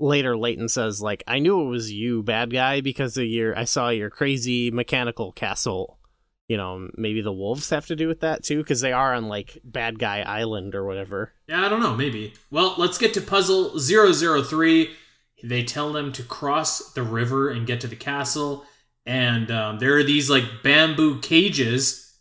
later 0.00 0.36
Layton 0.36 0.68
says 0.68 1.00
like 1.00 1.22
I 1.26 1.38
knew 1.38 1.60
it 1.60 1.68
was 1.68 1.92
you 1.92 2.22
bad 2.22 2.52
guy 2.52 2.80
because 2.80 3.16
of 3.16 3.24
your 3.24 3.56
I 3.56 3.64
saw 3.64 3.88
your 3.88 4.10
crazy 4.10 4.70
mechanical 4.70 5.32
castle. 5.32 5.98
You 6.48 6.56
know, 6.56 6.88
maybe 6.96 7.20
the 7.20 7.32
wolves 7.32 7.68
have 7.70 7.86
to 7.86 7.96
do 7.96 8.08
with 8.08 8.20
that 8.20 8.42
too 8.42 8.58
because 8.58 8.80
they 8.80 8.92
are 8.92 9.14
on 9.14 9.28
like 9.28 9.58
bad 9.64 9.98
guy 9.98 10.20
island 10.20 10.74
or 10.74 10.86
whatever. 10.86 11.34
Yeah, 11.46 11.64
I 11.64 11.68
don't 11.68 11.82
know, 11.82 11.94
maybe. 11.94 12.32
Well, 12.50 12.74
let's 12.78 12.96
get 12.96 13.12
to 13.14 13.20
puzzle 13.20 13.78
003. 13.78 14.90
They 15.44 15.62
tell 15.62 15.92
them 15.92 16.10
to 16.12 16.22
cross 16.22 16.92
the 16.94 17.02
river 17.02 17.50
and 17.50 17.66
get 17.66 17.80
to 17.82 17.86
the 17.86 17.96
castle. 17.96 18.64
And 19.04 19.50
um, 19.50 19.78
there 19.78 19.96
are 19.96 20.02
these 20.02 20.30
like 20.30 20.44
bamboo 20.62 21.20
cages 21.20 22.14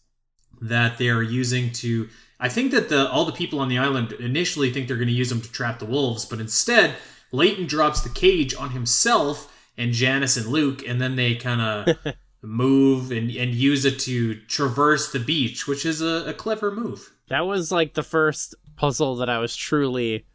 that 0.61 0.97
they 0.97 1.09
are 1.09 1.23
using 1.23 1.71
to. 1.71 2.09
I 2.39 2.49
think 2.49 2.71
that 2.71 2.89
the 2.89 3.09
all 3.09 3.25
the 3.25 3.31
people 3.31 3.59
on 3.59 3.69
the 3.69 3.77
island 3.77 4.11
initially 4.13 4.71
think 4.71 4.87
they're 4.87 4.97
going 4.97 5.07
to 5.07 5.13
use 5.13 5.29
them 5.29 5.41
to 5.41 5.51
trap 5.51 5.79
the 5.79 5.85
wolves, 5.85 6.25
but 6.25 6.39
instead, 6.39 6.95
Layton 7.31 7.67
drops 7.67 8.01
the 8.01 8.09
cage 8.09 8.55
on 8.55 8.71
himself 8.71 9.53
and 9.77 9.93
Janice 9.93 10.37
and 10.37 10.47
Luke, 10.47 10.83
and 10.87 10.99
then 10.99 11.15
they 11.15 11.35
kind 11.35 11.61
of 11.61 12.15
move 12.41 13.11
and, 13.11 13.29
and 13.29 13.53
use 13.53 13.85
it 13.85 13.99
to 13.99 14.35
traverse 14.47 15.11
the 15.11 15.19
beach, 15.19 15.67
which 15.67 15.85
is 15.85 16.01
a, 16.01 16.25
a 16.27 16.33
clever 16.33 16.71
move. 16.71 17.11
That 17.29 17.45
was 17.45 17.71
like 17.71 17.93
the 17.93 18.03
first 18.03 18.55
puzzle 18.75 19.17
that 19.17 19.29
I 19.29 19.39
was 19.39 19.55
truly 19.55 20.25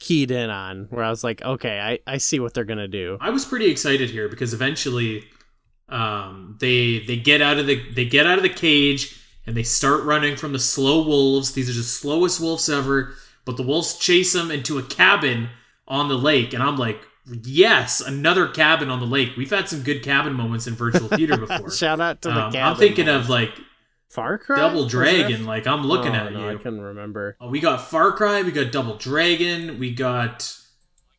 keyed 0.00 0.30
in 0.30 0.50
on 0.50 0.86
where 0.90 1.04
I 1.04 1.10
was 1.10 1.24
like, 1.24 1.42
okay, 1.42 1.80
I, 1.80 2.12
I 2.12 2.18
see 2.18 2.40
what 2.40 2.54
they're 2.54 2.64
gonna 2.64 2.88
do. 2.88 3.18
I 3.20 3.30
was 3.30 3.44
pretty 3.44 3.70
excited 3.70 4.10
here 4.10 4.28
because 4.28 4.54
eventually 4.54 5.24
um, 5.88 6.56
they 6.60 7.00
they 7.00 7.16
get 7.16 7.42
out 7.42 7.58
of 7.58 7.66
the 7.66 7.82
they 7.92 8.04
get 8.04 8.26
out 8.26 8.38
of 8.38 8.42
the 8.42 8.48
cage 8.48 9.20
and 9.46 9.56
they 9.56 9.62
start 9.62 10.04
running 10.04 10.36
from 10.36 10.52
the 10.52 10.58
slow 10.58 11.02
wolves. 11.02 11.52
These 11.52 11.70
are 11.70 11.78
the 11.78 11.82
slowest 11.82 12.40
wolves 12.40 12.68
ever, 12.68 13.14
but 13.44 13.56
the 13.56 13.62
wolves 13.62 13.98
chase 13.98 14.32
them 14.32 14.50
into 14.50 14.78
a 14.78 14.82
cabin 14.82 15.48
on 15.88 16.08
the 16.08 16.16
lake, 16.18 16.52
and 16.54 16.62
I'm 16.62 16.76
like, 16.76 17.00
yes, 17.44 18.00
another 18.00 18.46
cabin 18.48 18.90
on 18.90 19.00
the 19.00 19.06
lake. 19.06 19.30
We've 19.36 19.50
had 19.50 19.68
some 19.68 19.82
good 19.82 20.02
cabin 20.02 20.34
moments 20.34 20.66
in 20.66 20.74
virtual 20.74 21.08
theater 21.16 21.36
before. 21.36 21.70
Shout 21.70 22.00
out 22.00 22.22
to 22.22 22.28
the 22.28 22.34
Um, 22.46 22.52
cabin. 22.52 22.68
I'm 22.72 22.76
thinking 22.76 23.08
of 23.08 23.28
like 23.28 23.50
Far 24.08 24.38
Cry. 24.38 24.56
Double 24.56 24.86
Dragon. 24.86 25.44
Like 25.44 25.66
I'm 25.66 25.86
looking 25.86 26.12
Oh, 26.12 26.18
at 26.26 26.32
no, 26.32 26.48
I 26.48 26.52
you. 26.52 26.58
couldn't 26.58 26.80
remember. 26.80 27.36
Oh, 27.40 27.48
we 27.48 27.60
got 27.60 27.88
Far 27.88 28.12
Cry, 28.12 28.42
we 28.42 28.52
got 28.52 28.70
Double 28.72 28.96
Dragon, 28.96 29.78
we 29.78 29.92
got. 29.92 30.54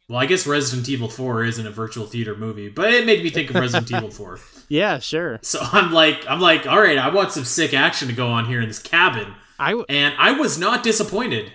Well, 0.07 0.17
I 0.17 0.25
guess 0.25 0.47
Resident 0.47 0.89
Evil 0.89 1.07
4 1.07 1.43
isn't 1.43 1.67
a 1.67 1.69
virtual 1.69 2.07
theater 2.07 2.35
movie, 2.35 2.67
but 2.67 2.91
it 2.91 3.05
made 3.05 3.23
me 3.23 3.29
think 3.29 3.51
of 3.51 3.57
Resident 3.57 3.91
Evil 3.95 4.09
4. 4.09 4.39
Yeah, 4.67 4.97
sure. 4.97 5.37
So 5.43 5.59
I'm 5.61 5.91
like, 5.91 6.25
I'm 6.27 6.39
like, 6.39 6.65
all 6.65 6.81
right, 6.81 6.97
I 6.97 7.09
want 7.09 7.31
some 7.31 7.43
sick 7.45 7.75
action 7.75 8.07
to 8.07 8.13
go 8.15 8.27
on 8.27 8.45
here 8.47 8.59
in 8.59 8.67
this 8.67 8.79
cabin, 8.79 9.35
I 9.59 9.69
w- 9.69 9.85
and 9.87 10.15
I 10.17 10.31
was 10.31 10.57
not 10.57 10.81
disappointed. 10.81 11.51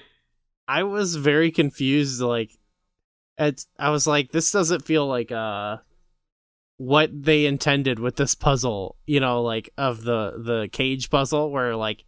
I 0.68 0.84
was 0.84 1.16
very 1.16 1.50
confused. 1.50 2.20
Like, 2.20 2.52
it's 3.38 3.66
I 3.78 3.90
was 3.90 4.06
like, 4.06 4.32
this 4.32 4.50
doesn't 4.50 4.84
feel 4.84 5.06
like 5.06 5.32
uh 5.32 5.78
what 6.76 7.10
they 7.12 7.46
intended 7.46 7.98
with 7.98 8.16
this 8.16 8.34
puzzle. 8.34 8.96
You 9.06 9.20
know, 9.20 9.42
like 9.42 9.70
of 9.76 10.04
the 10.04 10.42
the 10.44 10.68
cage 10.72 11.10
puzzle 11.10 11.50
where 11.50 11.76
like 11.76 12.04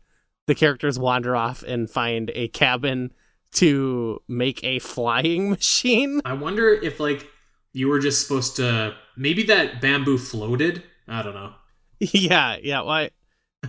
the 0.46 0.54
characters 0.54 0.98
wander 0.98 1.36
off 1.36 1.62
and 1.62 1.90
find 1.90 2.30
a 2.34 2.48
cabin 2.48 3.12
to 3.54 4.22
make 4.28 4.62
a 4.64 4.78
flying 4.78 5.50
machine. 5.50 6.20
I 6.24 6.34
wonder 6.34 6.68
if 6.72 7.00
like 7.00 7.26
you 7.72 7.88
were 7.88 7.98
just 7.98 8.22
supposed 8.22 8.56
to 8.56 8.94
maybe 9.16 9.42
that 9.44 9.80
bamboo 9.80 10.18
floated. 10.18 10.82
I 11.08 11.22
don't 11.22 11.34
know. 11.34 11.52
yeah, 12.00 12.56
yeah. 12.62 12.80
Well, 12.80 12.90
I, 12.90 13.10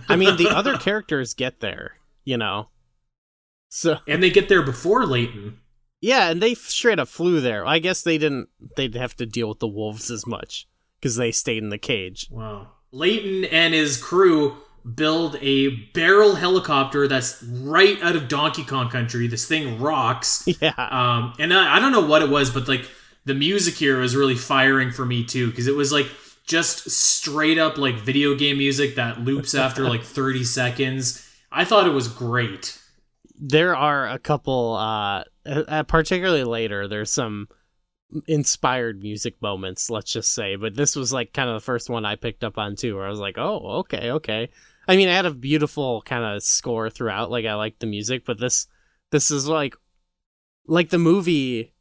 I 0.08 0.16
mean, 0.16 0.36
the 0.36 0.48
other 0.48 0.76
characters 0.78 1.34
get 1.34 1.60
there. 1.60 1.94
You 2.24 2.36
know, 2.36 2.68
So 3.70 3.98
And 4.06 4.22
they 4.22 4.28
get 4.28 4.50
there 4.50 4.62
before 4.62 5.06
Layton. 5.06 5.60
Yeah, 6.00 6.30
and 6.30 6.42
they 6.42 6.54
straight 6.54 6.98
up 6.98 7.08
flew 7.08 7.40
there. 7.40 7.66
I 7.66 7.78
guess 7.78 8.02
they 8.02 8.18
didn't. 8.18 8.48
They'd 8.76 8.94
have 8.94 9.16
to 9.16 9.26
deal 9.26 9.48
with 9.48 9.58
the 9.58 9.68
wolves 9.68 10.10
as 10.10 10.26
much 10.26 10.66
because 11.00 11.16
they 11.16 11.30
stayed 11.32 11.62
in 11.62 11.68
the 11.70 11.78
cage. 11.78 12.28
Wow. 12.30 12.68
Layton 12.92 13.44
and 13.46 13.74
his 13.74 14.02
crew 14.02 14.56
build 14.94 15.36
a 15.42 15.68
barrel 15.92 16.36
helicopter 16.36 17.06
that's 17.06 17.42
right 17.42 18.00
out 18.02 18.16
of 18.16 18.28
Donkey 18.28 18.64
Kong 18.64 18.88
Country. 18.88 19.26
This 19.26 19.46
thing 19.46 19.78
rocks. 19.80 20.46
Yeah, 20.62 20.72
Um, 20.76 21.34
and 21.38 21.52
I, 21.52 21.76
I 21.76 21.80
don't 21.80 21.92
know 21.92 22.06
what 22.06 22.22
it 22.22 22.30
was, 22.30 22.50
but 22.50 22.66
like 22.68 22.88
the 23.26 23.34
music 23.34 23.74
here 23.74 23.98
was 24.00 24.16
really 24.16 24.34
firing 24.36 24.90
for 24.90 25.04
me 25.04 25.24
too, 25.24 25.50
because 25.50 25.66
it 25.66 25.76
was 25.76 25.92
like 25.92 26.06
just 26.46 26.90
straight 26.90 27.58
up 27.58 27.76
like 27.76 27.96
video 27.96 28.34
game 28.34 28.56
music 28.56 28.94
that 28.94 29.20
loops 29.20 29.54
after 29.54 29.86
like 29.86 30.02
30 30.04 30.44
seconds. 30.44 31.28
I 31.52 31.64
thought 31.66 31.86
it 31.86 31.90
was 31.92 32.08
great. 32.08 32.80
there 33.38 33.76
are 33.76 34.08
a 34.08 34.18
couple. 34.18 34.74
Uh, 34.76 35.24
uh, 35.48 35.82
particularly 35.84 36.44
later, 36.44 36.86
there's 36.88 37.12
some 37.12 37.48
inspired 38.26 39.02
music 39.02 39.40
moments. 39.42 39.90
Let's 39.90 40.12
just 40.12 40.32
say, 40.32 40.56
but 40.56 40.74
this 40.74 40.96
was 40.96 41.12
like 41.12 41.32
kind 41.32 41.48
of 41.48 41.54
the 41.56 41.64
first 41.64 41.90
one 41.90 42.04
I 42.04 42.16
picked 42.16 42.44
up 42.44 42.58
on 42.58 42.76
too, 42.76 42.96
where 42.96 43.06
I 43.06 43.10
was 43.10 43.18
like, 43.20 43.38
oh, 43.38 43.58
okay, 43.80 44.10
okay. 44.12 44.48
I 44.86 44.96
mean, 44.96 45.08
I 45.08 45.14
had 45.14 45.26
a 45.26 45.30
beautiful 45.30 46.02
kind 46.02 46.24
of 46.24 46.42
score 46.42 46.88
throughout. 46.90 47.30
Like 47.30 47.44
I 47.44 47.54
liked 47.54 47.80
the 47.80 47.86
music, 47.86 48.24
but 48.24 48.38
this 48.40 48.66
this 49.10 49.30
is 49.30 49.46
like 49.46 49.74
like 50.66 50.90
the 50.90 50.98
movie 50.98 51.74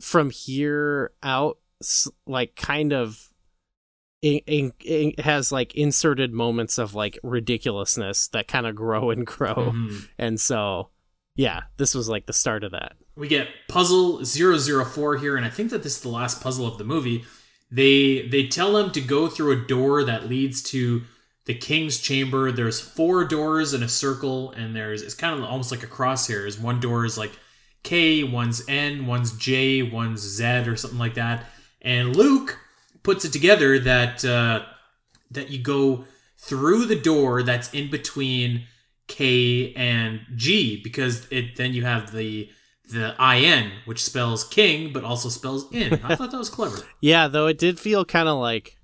from 0.00 0.30
here 0.30 1.12
out 1.22 1.58
like 2.26 2.56
kind 2.56 2.92
of 2.92 3.28
in, 4.22 4.40
in, 4.46 4.72
in- 4.84 5.14
has 5.24 5.52
like 5.52 5.74
inserted 5.74 6.32
moments 6.32 6.78
of 6.78 6.94
like 6.94 7.18
ridiculousness 7.22 8.28
that 8.28 8.48
kind 8.48 8.66
of 8.66 8.74
grow 8.74 9.10
and 9.10 9.26
grow 9.26 9.54
Mhm. 9.54 10.08
and 10.18 10.40
so 10.40 10.88
yeah 11.34 11.62
this 11.76 11.94
was 11.94 12.08
like 12.08 12.26
the 12.26 12.32
start 12.32 12.64
of 12.64 12.72
that 12.72 12.94
We 13.16 13.28
get 13.28 13.48
puzzle 13.68 14.24
004 14.24 15.16
here, 15.16 15.36
and 15.36 15.46
I 15.46 15.48
think 15.48 15.70
that 15.70 15.82
this 15.82 15.96
is 15.96 16.02
the 16.02 16.08
last 16.08 16.42
puzzle 16.42 16.66
of 16.66 16.78
the 16.78 16.84
movie. 16.84 17.24
They 17.70 18.28
they 18.28 18.46
tell 18.46 18.76
him 18.76 18.90
to 18.92 19.00
go 19.00 19.28
through 19.28 19.52
a 19.52 19.66
door 19.66 20.04
that 20.04 20.28
leads 20.28 20.62
to 20.64 21.02
the 21.46 21.54
king's 21.54 21.98
chamber. 21.98 22.52
There's 22.52 22.80
four 22.80 23.24
doors 23.24 23.72
in 23.72 23.82
a 23.82 23.88
circle, 23.88 24.52
and 24.52 24.76
there's 24.76 25.02
it's 25.02 25.14
kind 25.14 25.36
of 25.38 25.44
almost 25.44 25.70
like 25.70 25.82
a 25.82 25.86
crosshairs. 25.86 26.60
One 26.60 26.78
door 26.78 27.04
is 27.04 27.16
like 27.16 27.32
K, 27.82 28.22
one's 28.22 28.62
N, 28.68 29.06
one's 29.06 29.32
J, 29.32 29.82
one's 29.82 30.20
Z, 30.20 30.44
or 30.44 30.76
something 30.76 30.98
like 30.98 31.14
that. 31.14 31.46
And 31.80 32.14
Luke 32.14 32.58
puts 33.02 33.24
it 33.24 33.32
together 33.32 33.78
that 33.78 34.24
uh, 34.24 34.64
that 35.30 35.50
you 35.50 35.58
go 35.58 36.04
through 36.36 36.84
the 36.84 37.00
door 37.00 37.42
that's 37.42 37.72
in 37.72 37.90
between 37.90 38.66
K 39.06 39.72
and 39.74 40.20
G 40.34 40.80
because 40.82 41.26
it 41.30 41.56
then 41.56 41.72
you 41.72 41.84
have 41.84 42.12
the 42.12 42.50
the 42.92 43.14
IN 43.20 43.72
which 43.84 44.02
spells 44.04 44.44
king 44.44 44.92
but 44.92 45.02
also 45.04 45.28
spells 45.28 45.70
in. 45.72 45.94
I 46.04 46.14
thought 46.14 46.30
that 46.30 46.38
was 46.38 46.50
clever. 46.50 46.78
yeah 47.00 47.26
though 47.28 47.46
it 47.46 47.58
did 47.58 47.80
feel 47.80 48.04
kind 48.04 48.28
of 48.28 48.38
like 48.38 48.76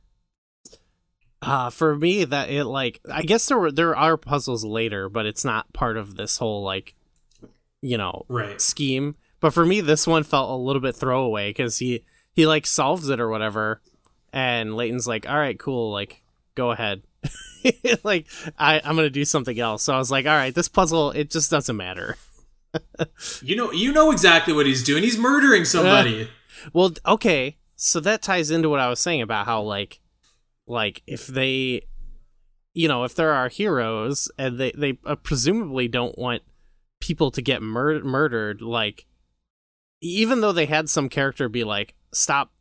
uh 1.41 1.71
for 1.71 1.97
me 1.97 2.25
that 2.25 2.51
it 2.51 2.65
like 2.65 3.01
i 3.11 3.23
guess 3.23 3.47
there 3.47 3.59
were 3.59 3.73
there 3.73 3.97
are 3.97 4.17
puzzles 4.17 4.65
later 4.65 5.09
but 5.09 5.27
it's 5.27 5.45
not 5.45 5.73
part 5.73 5.97
of 5.97 6.17
this 6.17 6.37
whole 6.39 6.63
like 6.63 6.95
you 7.81 7.97
know 7.99 8.25
Right. 8.29 8.61
scheme 8.61 9.17
but 9.41 9.53
for 9.53 9.67
me 9.67 9.81
this 9.81 10.07
one 10.07 10.23
felt 10.23 10.51
a 10.51 10.63
little 10.63 10.81
bit 10.83 10.95
throwaway 10.95 11.51
because 11.51 11.79
he 11.79 12.05
he 12.33 12.47
like 12.47 12.65
solves 12.67 13.09
it 13.09 13.19
or 13.21 13.29
whatever 13.29 13.83
and 14.33 14.77
layton's 14.77 15.07
like 15.09 15.29
all 15.29 15.37
right 15.39 15.59
cool 15.59 15.91
like 15.93 16.23
go 16.55 16.71
ahead 16.71 17.03
like 18.05 18.27
I, 18.59 18.81
i'm 18.85 18.95
gonna 18.97 19.11
do 19.11 19.25
something 19.25 19.59
else 19.59 19.83
so 19.83 19.95
i 19.95 19.99
was 19.99 20.11
like 20.13 20.27
all 20.27 20.33
right 20.37 20.55
this 20.55 20.69
puzzle 20.69 21.11
it 21.11 21.31
just 21.31 21.51
doesn't 21.51 21.77
matter 21.77 22.17
You 23.43 23.57
know 23.57 23.73
you 23.73 23.93
know 23.93 24.11
exactly 24.11 24.55
what 24.55 24.67
he's 24.67 24.83
doing. 24.83 25.03
He's 25.03 25.19
murdering 25.19 25.65
somebody. 25.65 26.29
Well, 26.73 26.93
okay, 27.07 27.57
so 27.77 28.01
that 28.01 28.23
ties 28.23 28.51
into 28.51 28.69
what 28.69 28.81
I 28.81 28.89
was 28.89 29.01
saying 29.01 29.21
about 29.23 29.47
how 29.47 29.63
like 29.63 30.01
like 30.67 31.03
if 31.07 31.27
they 31.27 31.83
you 32.75 32.89
know, 32.89 33.05
if 33.05 33.15
there 33.15 33.33
are 33.33 33.49
heroes 33.49 34.31
and 34.39 34.59
they 34.59 34.73
they 34.73 34.99
uh, 35.05 35.17
presumably 35.17 35.89
don't 35.89 36.17
want 36.19 36.43
people 37.01 37.31
to 37.33 37.43
get 37.43 37.63
mur- 37.63 38.03
murdered 38.03 38.63
like 38.63 39.07
even 40.01 40.41
though 40.41 40.53
they 40.53 40.67
had 40.67 40.89
some 40.89 41.09
character 41.09 41.49
be 41.49 41.65
like 41.65 41.95
stop 42.15 42.53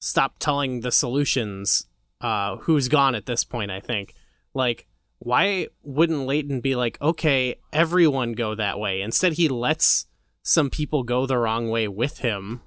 stop 0.00 0.34
telling 0.40 0.80
the 0.80 0.90
solutions 0.90 1.86
uh 2.20 2.56
who's 2.56 2.88
gone 2.88 3.14
at 3.14 3.26
this 3.26 3.44
point 3.44 3.70
I 3.70 3.78
think 3.78 4.14
like 4.54 4.86
why 5.24 5.68
wouldn't 5.82 6.26
Layton 6.26 6.60
be 6.60 6.74
like 6.76 7.00
okay 7.02 7.56
everyone 7.72 8.32
go 8.32 8.54
that 8.54 8.78
way. 8.78 9.00
Instead 9.00 9.32
he 9.34 9.48
lets 9.48 10.06
some 10.42 10.70
people 10.70 11.02
go 11.02 11.26
the 11.26 11.38
wrong 11.38 11.68
way 11.70 11.88
with 11.88 12.18
him. 12.18 12.60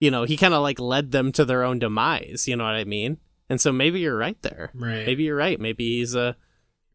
You 0.00 0.10
know 0.10 0.24
he 0.24 0.36
kind 0.36 0.54
of 0.54 0.62
like 0.62 0.78
led 0.78 1.10
them 1.12 1.32
to 1.32 1.44
their 1.44 1.62
own 1.64 1.78
demise 1.78 2.46
you 2.48 2.56
know 2.56 2.64
what 2.64 2.74
i 2.74 2.84
mean? 2.84 3.18
And 3.48 3.60
so 3.60 3.70
maybe 3.72 4.00
you're 4.00 4.16
right 4.16 4.40
there. 4.42 4.70
Right. 4.74 5.06
maybe 5.06 5.22
you're 5.24 5.36
right. 5.36 5.60
Maybe 5.60 5.98
he's 5.98 6.14
a 6.16 6.36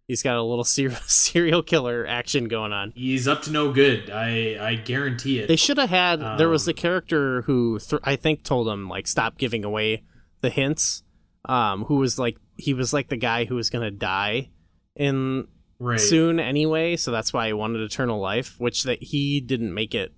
he's 0.07 0.21
got 0.21 0.35
a 0.35 0.43
little 0.43 0.65
ser- 0.65 0.91
serial 1.07 1.63
killer 1.63 2.05
action 2.05 2.49
going 2.49 2.73
on. 2.73 2.91
He's 2.95 3.27
up 3.27 3.41
to 3.43 3.51
no 3.51 3.71
good. 3.71 4.09
I 4.09 4.57
I 4.59 4.75
guarantee 4.75 5.39
it. 5.39 5.47
they 5.47 5.55
should 5.55 5.77
have 5.77 5.89
had 5.89 6.19
there 6.37 6.49
was 6.49 6.67
Um, 6.67 6.71
a 6.71 6.73
character 6.73 7.41
who 7.43 7.79
th- 7.79 8.01
i 8.03 8.15
think 8.15 8.43
told 8.43 8.67
him 8.67 8.87
like 8.89 9.07
stop 9.07 9.37
giving 9.37 9.63
away 9.65 10.03
the 10.41 10.49
hints. 10.49 11.03
Um 11.45 11.85
who 11.85 11.95
was 11.97 12.19
like 12.19 12.37
he 12.57 12.73
was 12.73 12.93
like 12.93 13.09
the 13.09 13.17
guy 13.17 13.45
who 13.45 13.55
was 13.55 13.69
gonna 13.71 13.89
die 13.89 14.51
in 14.95 15.47
right. 15.79 15.99
soon 15.99 16.39
anyway 16.39 16.95
so 16.95 17.11
that's 17.11 17.33
why 17.33 17.47
he 17.47 17.53
wanted 17.53 17.81
eternal 17.81 18.19
life 18.19 18.55
which 18.59 18.83
that 18.83 19.01
he 19.01 19.39
didn't 19.39 19.73
make 19.73 19.95
it 19.95 20.13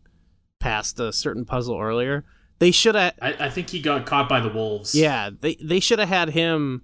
past 0.60 1.00
a 1.00 1.12
certain 1.12 1.46
puzzle 1.46 1.80
earlier 1.80 2.26
they 2.64 2.72
should 2.72 2.96
have 2.96 3.14
I, 3.22 3.34
I 3.34 3.50
think 3.50 3.70
he 3.70 3.82
got 3.82 4.06
caught 4.06 4.30
by 4.30 4.40
the 4.40 4.48
wolves. 4.48 4.96
Yeah, 4.96 5.32
they 5.38 5.56
they 5.56 5.82
should 5.82 6.00
have 6.00 6.08
had 6.08 6.30
him 6.30 6.84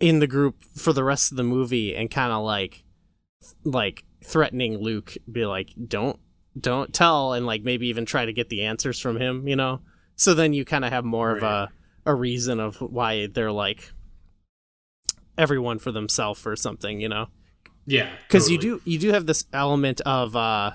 in 0.00 0.20
the 0.20 0.26
group 0.26 0.64
for 0.74 0.94
the 0.94 1.04
rest 1.04 1.30
of 1.30 1.36
the 1.36 1.44
movie 1.44 1.94
and 1.94 2.10
kind 2.10 2.32
of 2.32 2.42
like 2.42 2.82
like 3.62 4.04
threatening 4.24 4.78
Luke, 4.78 5.14
be 5.30 5.44
like, 5.44 5.70
"Don't 5.86 6.18
don't 6.58 6.94
tell," 6.94 7.34
and 7.34 7.44
like 7.44 7.62
maybe 7.62 7.88
even 7.88 8.06
try 8.06 8.24
to 8.24 8.32
get 8.32 8.48
the 8.48 8.62
answers 8.62 8.98
from 8.98 9.18
him, 9.18 9.46
you 9.46 9.54
know. 9.54 9.80
So 10.14 10.32
then 10.32 10.54
you 10.54 10.64
kind 10.64 10.84
of 10.84 10.92
have 10.92 11.04
more 11.04 11.36
of 11.36 11.42
a 11.42 11.68
a 12.06 12.14
reason 12.14 12.58
of 12.58 12.76
why 12.76 13.26
they're 13.26 13.52
like 13.52 13.92
everyone 15.38 15.78
for 15.78 15.92
themselves 15.92 16.46
or 16.46 16.56
something, 16.56 17.00
you 17.00 17.08
know? 17.08 17.26
Yeah. 17.86 18.10
because 18.26 18.50
you 18.50 18.58
do 18.58 18.80
you 18.84 18.98
do 18.98 19.12
have 19.12 19.26
this 19.26 19.44
element 19.52 20.00
of 20.00 20.34
uh 20.34 20.72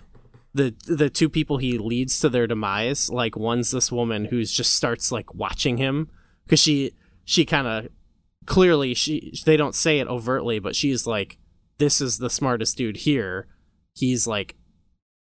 the 0.53 0.73
the 0.87 1.09
two 1.09 1.27
people 1.29 1.57
he 1.57 1.77
leads 1.77 2.19
to 2.21 2.29
their 2.29 2.47
demise 2.47 3.09
like 3.09 3.35
one's 3.35 3.71
this 3.71 3.91
woman 3.91 4.25
who's 4.25 4.51
just 4.51 4.73
starts 4.73 5.11
like 5.11 5.33
watching 5.35 5.75
him 5.77 6.09
because 6.45 6.59
she 6.61 6.93
she 7.25 7.45
kind 7.45 7.67
of 7.67 7.89
clearly 8.45 8.93
she 8.93 9.33
they 9.45 9.57
don't 9.57 9.75
say 9.75 9.99
it 9.99 10.07
overtly 10.07 10.57
but 10.59 10.73
she's 10.75 11.05
like 11.05 11.37
this 11.79 11.99
is 11.99 12.19
the 12.19 12.29
smartest 12.29 12.77
dude 12.77 12.97
here. 12.97 13.47
He's 13.95 14.27
like 14.27 14.55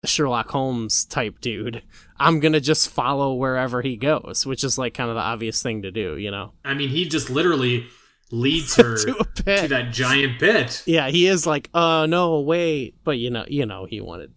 a 0.03 0.07
Sherlock 0.07 0.49
Holmes 0.49 1.03
type 1.05 1.41
dude. 1.41 1.84
I'm 2.19 2.39
gonna 2.39 2.61
just 2.61 2.89
follow 2.89 3.36
wherever 3.36 3.82
he 3.82 3.97
goes 3.97 4.45
which 4.47 4.63
is 4.63 4.78
like 4.80 4.93
kind 4.95 5.09
of 5.09 5.15
the 5.15 5.21
obvious 5.21 5.61
thing 5.61 5.84
to 5.84 5.91
do 5.91 6.17
you 6.17 6.32
know? 6.32 6.53
I 6.65 6.73
mean, 6.73 6.89
he 6.89 7.07
just 7.07 7.30
literally 7.30 7.86
leads 8.32 8.75
her 8.82 8.97
to 8.97 9.15
a 9.19 9.25
to 9.61 9.67
that 9.69 9.91
giant 9.93 10.39
pit. 10.39 10.84
yeah 10.86 11.09
he 11.09 11.28
is 11.28 11.45
like 11.47 11.69
oh 11.73 12.05
no 12.05 12.41
wait 12.41 12.95
but 13.03 13.17
you 13.17 13.30
know 13.30 13.45
you 13.47 13.65
know 13.65 13.86
he 13.86 14.01
wanted 14.01 14.32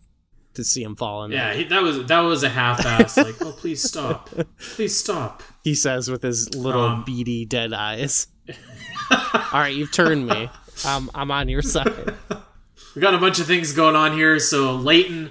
to 0.54 0.64
see 0.64 0.82
him 0.82 0.96
fall 0.96 1.22
in 1.24 1.30
there. 1.30 1.38
Yeah, 1.52 1.54
he, 1.54 1.64
that 1.64 1.80
was 1.82 2.04
that 2.06 2.20
was 2.20 2.42
a 2.42 2.48
half-ass. 2.48 3.16
like, 3.16 3.40
oh, 3.40 3.52
please 3.52 3.82
stop, 3.84 4.28
please 4.58 4.98
stop. 4.98 5.44
he 5.62 5.74
says 5.76 6.10
with 6.10 6.22
his 6.22 6.52
little 6.56 6.82
Um, 6.82 7.04
beady 7.04 7.44
dead 7.44 7.72
eyes. 7.72 8.26
All 9.12 9.60
right, 9.60 9.74
you've 9.74 9.92
turned 9.92 10.26
me. 10.26 10.50
Um, 10.84 11.08
I'm 11.14 11.30
on 11.30 11.48
your 11.48 11.62
side. 11.62 12.14
We 12.96 13.00
got 13.00 13.14
a 13.14 13.18
bunch 13.18 13.38
of 13.38 13.46
things 13.46 13.72
going 13.72 13.94
on 13.94 14.12
here. 14.16 14.40
So 14.40 14.74
Layton 14.74 15.30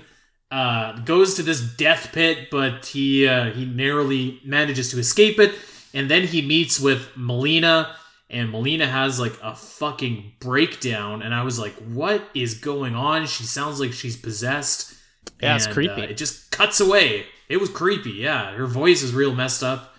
uh, 0.51 1.01
goes 1.01 1.33
to 1.35 1.43
this 1.43 1.59
death 1.59 2.11
pit, 2.13 2.47
but 2.49 2.85
he 2.85 3.27
uh, 3.27 3.51
he 3.51 3.65
narrowly 3.65 4.39
manages 4.45 4.89
to 4.91 4.99
escape 4.99 5.37
it, 5.37 5.53
and 5.93 6.09
then 6.09 6.27
he 6.27 6.41
meets 6.41 6.79
with 6.79 7.09
Melina, 7.17 7.93
and 8.29 8.51
Melina 8.51 8.87
has 8.87 9.19
like 9.19 9.37
a 9.41 9.55
fucking 9.55 10.33
breakdown, 10.39 11.21
and 11.21 11.33
I 11.33 11.43
was 11.43 11.57
like, 11.57 11.73
"What 11.75 12.23
is 12.33 12.53
going 12.55 12.95
on?" 12.95 13.25
She 13.25 13.43
sounds 13.43 13.79
like 13.79 13.93
she's 13.93 14.17
possessed. 14.17 14.95
Yeah, 15.41 15.55
it's 15.55 15.65
and, 15.65 15.73
creepy. 15.73 16.01
uh, 16.01 16.05
it 16.05 16.17
just 16.17 16.51
cuts 16.51 16.79
away. 16.79 17.25
It 17.47 17.57
was 17.57 17.69
creepy. 17.69 18.11
Yeah, 18.11 18.53
her 18.53 18.67
voice 18.67 19.01
is 19.01 19.13
real 19.13 19.33
messed 19.33 19.63
up. 19.63 19.95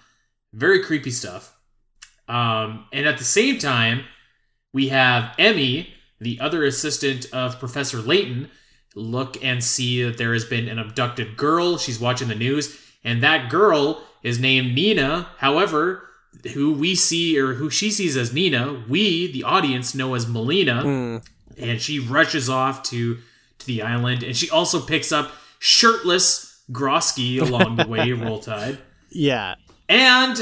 Very 0.52 0.82
creepy 0.82 1.10
stuff. 1.10 1.56
Um, 2.28 2.86
and 2.92 3.06
at 3.06 3.18
the 3.18 3.24
same 3.24 3.58
time, 3.58 4.04
we 4.72 4.88
have 4.88 5.34
Emmy, 5.38 5.92
the 6.20 6.38
other 6.40 6.64
assistant 6.64 7.26
of 7.32 7.58
Professor 7.58 7.98
Layton, 7.98 8.50
look 8.94 9.42
and 9.42 9.62
see 9.62 10.04
that 10.04 10.18
there 10.18 10.32
has 10.32 10.44
been 10.44 10.68
an 10.68 10.78
abducted 10.78 11.36
girl. 11.36 11.78
She's 11.78 11.98
watching 11.98 12.28
the 12.28 12.34
news, 12.34 12.78
and 13.02 13.22
that 13.22 13.50
girl 13.50 14.02
is 14.22 14.38
named 14.38 14.74
Nina. 14.74 15.28
However, 15.38 16.09
who 16.54 16.72
we 16.72 16.94
see 16.94 17.38
or 17.38 17.54
who 17.54 17.70
she 17.70 17.90
sees 17.90 18.16
as 18.16 18.32
Nina, 18.32 18.82
we, 18.88 19.30
the 19.30 19.44
audience, 19.44 19.94
know 19.94 20.14
as 20.14 20.26
Melina 20.26 20.82
Hmm. 20.82 21.16
and 21.62 21.80
she 21.80 21.98
rushes 21.98 22.48
off 22.48 22.82
to 22.84 23.18
to 23.58 23.66
the 23.66 23.82
island, 23.82 24.22
and 24.22 24.34
she 24.36 24.48
also 24.48 24.80
picks 24.80 25.12
up 25.12 25.32
shirtless 25.58 26.62
Grosky 26.72 27.40
along 27.46 27.76
the 27.76 27.86
way. 27.86 28.12
Roll 28.12 28.38
Tide, 28.38 28.78
Yeah. 29.10 29.56
and 29.88 30.38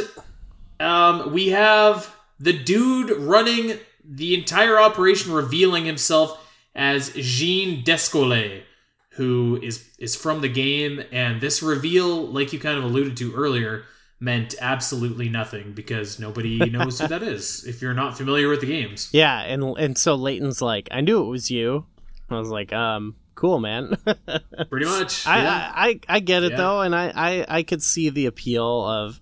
um, 0.80 1.32
we 1.32 1.48
have 1.48 2.14
the 2.38 2.52
dude 2.52 3.10
running 3.10 3.78
the 4.04 4.34
entire 4.34 4.78
operation, 4.78 5.32
revealing 5.32 5.84
himself 5.84 6.38
as 6.74 7.10
Jean 7.14 7.82
Descolet, 7.82 8.62
who 9.10 9.58
is 9.62 9.84
is 9.98 10.14
from 10.14 10.40
the 10.40 10.48
game, 10.48 11.02
and 11.10 11.40
this 11.40 11.62
reveal, 11.62 12.26
like 12.28 12.52
you 12.52 12.60
kind 12.60 12.78
of 12.78 12.84
alluded 12.84 13.16
to 13.16 13.34
earlier, 13.34 13.84
meant 14.20 14.54
absolutely 14.60 15.28
nothing 15.28 15.72
because 15.72 16.18
nobody 16.18 16.58
knows 16.70 16.98
who 17.00 17.06
that 17.08 17.22
is 17.22 17.64
if 17.66 17.80
you're 17.80 17.94
not 17.94 18.16
familiar 18.16 18.48
with 18.48 18.60
the 18.60 18.66
games. 18.66 19.08
Yeah, 19.12 19.40
and 19.40 19.62
and 19.78 19.96
so 19.96 20.14
Layton's 20.14 20.60
like, 20.60 20.88
I 20.90 21.00
knew 21.00 21.22
it 21.22 21.28
was 21.28 21.50
you. 21.50 21.86
I 22.30 22.38
was 22.38 22.48
like, 22.50 22.72
um, 22.72 23.16
cool, 23.34 23.58
man. 23.60 23.96
Pretty 24.70 24.86
much. 24.86 25.26
I, 25.26 25.42
yeah. 25.42 25.72
I, 25.74 25.88
I 25.88 26.00
I 26.08 26.20
get 26.20 26.42
it 26.42 26.52
Yeah. 26.52 26.56
though, 26.58 26.80
and 26.82 26.94
I, 26.94 27.12
I 27.14 27.46
I 27.58 27.62
could 27.62 27.82
see 27.82 28.10
the 28.10 28.26
appeal 28.26 28.84
of 28.84 29.20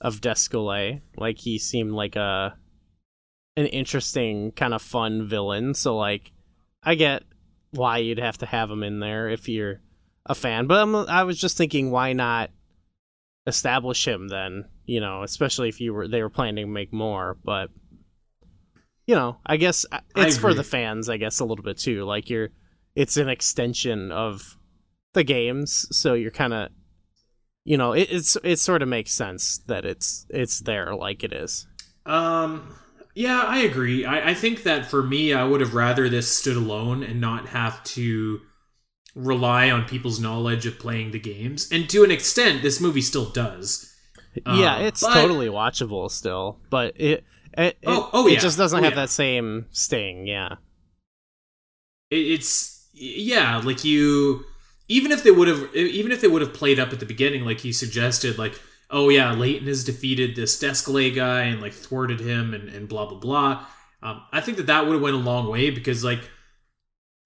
of 0.00 0.20
Descolet. 0.20 1.02
Like 1.16 1.38
he 1.38 1.58
seemed 1.58 1.92
like 1.92 2.16
a 2.16 2.56
an 3.56 3.66
interesting 3.66 4.52
kind 4.52 4.72
of 4.72 4.80
fun 4.80 5.26
villain. 5.26 5.74
So 5.74 5.96
like, 5.96 6.30
I 6.82 6.94
get 6.94 7.24
why 7.72 7.98
you'd 7.98 8.20
have 8.20 8.38
to 8.38 8.46
have 8.46 8.70
him 8.70 8.82
in 8.84 9.00
there 9.00 9.28
if 9.28 9.48
you're 9.48 9.80
a 10.26 10.34
fan. 10.34 10.68
But 10.68 10.80
I'm, 10.80 10.94
I 10.94 11.24
was 11.24 11.38
just 11.38 11.56
thinking, 11.58 11.90
why 11.90 12.12
not 12.12 12.50
establish 13.48 14.06
him 14.06 14.28
then? 14.28 14.66
You 14.86 15.00
know, 15.00 15.22
especially 15.22 15.68
if 15.68 15.80
you 15.80 15.92
were 15.92 16.06
they 16.06 16.22
were 16.22 16.30
planning 16.30 16.66
to 16.66 16.72
make 16.72 16.92
more, 16.92 17.36
but. 17.44 17.70
You 19.06 19.14
know, 19.14 19.38
I 19.46 19.56
guess 19.56 19.86
uh, 19.90 20.00
I 20.14 20.26
it's 20.26 20.36
for 20.36 20.52
the 20.52 20.62
fans, 20.62 21.08
I 21.08 21.16
guess, 21.16 21.40
a 21.40 21.46
little 21.46 21.64
bit 21.64 21.78
too. 21.78 22.04
Like 22.04 22.28
you're, 22.28 22.50
it's 22.94 23.16
an 23.16 23.30
extension 23.30 24.12
of 24.12 24.58
the 25.14 25.24
games, 25.24 25.86
so 25.90 26.12
you're 26.12 26.30
kind 26.30 26.52
of, 26.52 26.68
you 27.64 27.78
know, 27.78 27.92
it, 27.92 28.08
it's 28.10 28.36
it 28.44 28.58
sort 28.58 28.82
of 28.82 28.88
makes 28.88 29.12
sense 29.12 29.62
that 29.66 29.86
it's 29.86 30.26
it's 30.28 30.60
there 30.60 30.94
like 30.94 31.24
it 31.24 31.32
is. 31.32 31.66
Um, 32.04 32.76
yeah, 33.14 33.44
I 33.46 33.60
agree. 33.60 34.04
I, 34.04 34.30
I 34.30 34.34
think 34.34 34.64
that 34.64 34.84
for 34.84 35.02
me, 35.02 35.32
I 35.32 35.42
would 35.42 35.62
have 35.62 35.74
rather 35.74 36.10
this 36.10 36.36
stood 36.36 36.56
alone 36.56 37.02
and 37.02 37.18
not 37.18 37.48
have 37.48 37.82
to 37.84 38.42
rely 39.14 39.70
on 39.70 39.84
people's 39.84 40.20
knowledge 40.20 40.66
of 40.66 40.78
playing 40.78 41.10
the 41.10 41.18
games. 41.18 41.68
And 41.72 41.88
to 41.90 42.04
an 42.04 42.10
extent, 42.10 42.62
this 42.62 42.80
movie 42.80 43.00
still 43.02 43.26
does. 43.30 43.94
yeah, 44.46 44.76
Um, 44.76 44.82
it's 44.82 45.00
but- 45.00 45.14
totally 45.14 45.48
watchable 45.48 46.10
still, 46.10 46.58
but 46.70 46.94
it 47.00 47.24
it, 47.56 47.76
it, 47.82 47.86
Oh, 47.86 48.10
oh, 48.12 48.26
it 48.28 48.34
yeah. 48.34 48.38
just 48.38 48.56
doesn't 48.58 48.78
Oh, 48.78 48.82
have 48.82 48.92
yeah. 48.92 49.00
that 49.02 49.10
same 49.10 49.66
sting. 49.70 50.26
Yeah, 50.28 50.56
It, 52.10 52.16
it's 52.18 52.88
yeah, 52.92 53.58
like 53.58 53.84
you. 53.84 54.44
Even 54.90 55.12
if 55.12 55.22
they 55.22 55.30
would 55.30 55.48
have, 55.48 55.74
even 55.74 56.12
if 56.12 56.20
they 56.20 56.28
would 56.28 56.40
have 56.40 56.54
played 56.54 56.78
up 56.78 56.92
at 56.92 57.00
the 57.00 57.06
beginning, 57.06 57.44
like 57.44 57.64
you 57.64 57.72
suggested, 57.72 58.38
like 58.38 58.58
oh 58.90 59.08
yeah, 59.10 59.32
Layton 59.34 59.66
has 59.66 59.84
defeated 59.84 60.34
this 60.34 60.58
Descalay 60.62 61.14
guy 61.14 61.42
and 61.42 61.60
like 61.60 61.74
thwarted 61.74 62.20
him 62.20 62.54
and, 62.54 62.68
and 62.70 62.88
blah 62.88 63.06
blah 63.06 63.18
blah. 63.18 63.66
Um, 64.02 64.22
I 64.32 64.40
think 64.40 64.56
that 64.58 64.66
that 64.66 64.86
would 64.86 64.94
have 64.94 65.02
went 65.02 65.16
a 65.16 65.18
long 65.18 65.48
way 65.50 65.70
because 65.70 66.04
like 66.04 66.20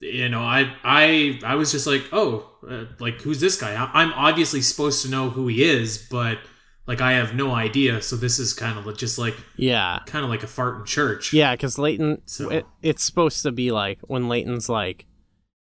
you 0.02 0.28
know 0.28 0.40
I 0.42 0.72
I 0.84 1.40
I 1.44 1.54
was 1.54 1.72
just 1.72 1.86
like 1.86 2.04
oh 2.12 2.48
uh, 2.68 2.84
like 3.00 3.20
who's 3.22 3.40
this 3.40 3.58
guy? 3.60 3.72
I, 3.74 4.02
I'm 4.02 4.12
obviously 4.12 4.60
supposed 4.60 5.02
to 5.04 5.10
know 5.10 5.30
who 5.30 5.48
he 5.48 5.64
is, 5.64 6.06
but 6.10 6.38
like 6.86 7.00
I 7.00 7.12
have 7.12 7.34
no 7.34 7.52
idea. 7.52 8.02
So 8.02 8.16
this 8.16 8.38
is 8.38 8.52
kind 8.52 8.78
of 8.78 8.96
just 8.98 9.18
like 9.18 9.34
yeah, 9.56 10.00
kind 10.06 10.24
of 10.24 10.30
like 10.30 10.42
a 10.42 10.46
fart 10.48 10.80
in 10.80 10.84
church. 10.84 11.32
yeah. 11.32 11.54
Because 11.54 11.78
Layton, 11.78 12.22
So- 12.26 12.50
it, 12.50 12.66
it's 12.82 13.04
supposed 13.04 13.42
to 13.44 13.52
be 13.52 13.70
like 13.70 13.98
when 14.02 14.28
Layton's 14.28 14.68
like, 14.68 15.06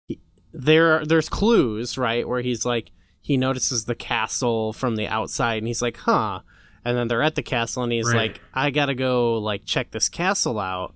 he- 0.07 0.21
there 0.53 1.03
there's 1.05 1.29
clues 1.29 1.97
right 1.97 2.27
where 2.27 2.41
he's 2.41 2.65
like 2.65 2.91
he 3.21 3.35
notices 3.37 3.85
the 3.85 3.95
castle 3.95 4.71
from 4.73 4.95
the 4.95 5.07
outside 5.07 5.57
and 5.57 5.67
he's 5.67 5.81
like, 5.81 5.97
huh. 5.97 6.41
And 6.85 6.95
then 6.97 7.07
they're 7.09 7.23
at 7.23 7.35
the 7.35 7.43
castle 7.43 7.83
and 7.83 7.91
he's 7.91 8.07
Right. 8.07 8.31
like, 8.31 8.41
I 8.53 8.69
gotta 8.69 8.95
go 8.95 9.37
like 9.39 9.65
check 9.65 9.91
this 9.91 10.07
castle 10.09 10.57
out. 10.59 10.95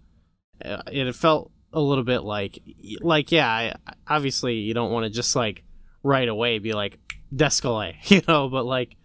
Uh, 0.63 0.81
It 0.91 1.13
felt 1.15 1.51
a 1.73 1.79
little 1.79 2.03
bit 2.03 2.21
like, 2.21 2.59
like 3.01 3.31
yeah, 3.31 3.47
I, 3.47 3.93
obviously 4.07 4.55
you 4.55 4.73
don't 4.73 4.91
want 4.91 5.05
to 5.05 5.09
just 5.09 5.35
like 5.35 5.63
right 6.03 6.27
away 6.27 6.59
be 6.59 6.73
like 6.73 6.99
Descalay, 7.33 7.95
you 8.09 8.21
know, 8.27 8.49
but 8.49 8.65
like 8.65 8.97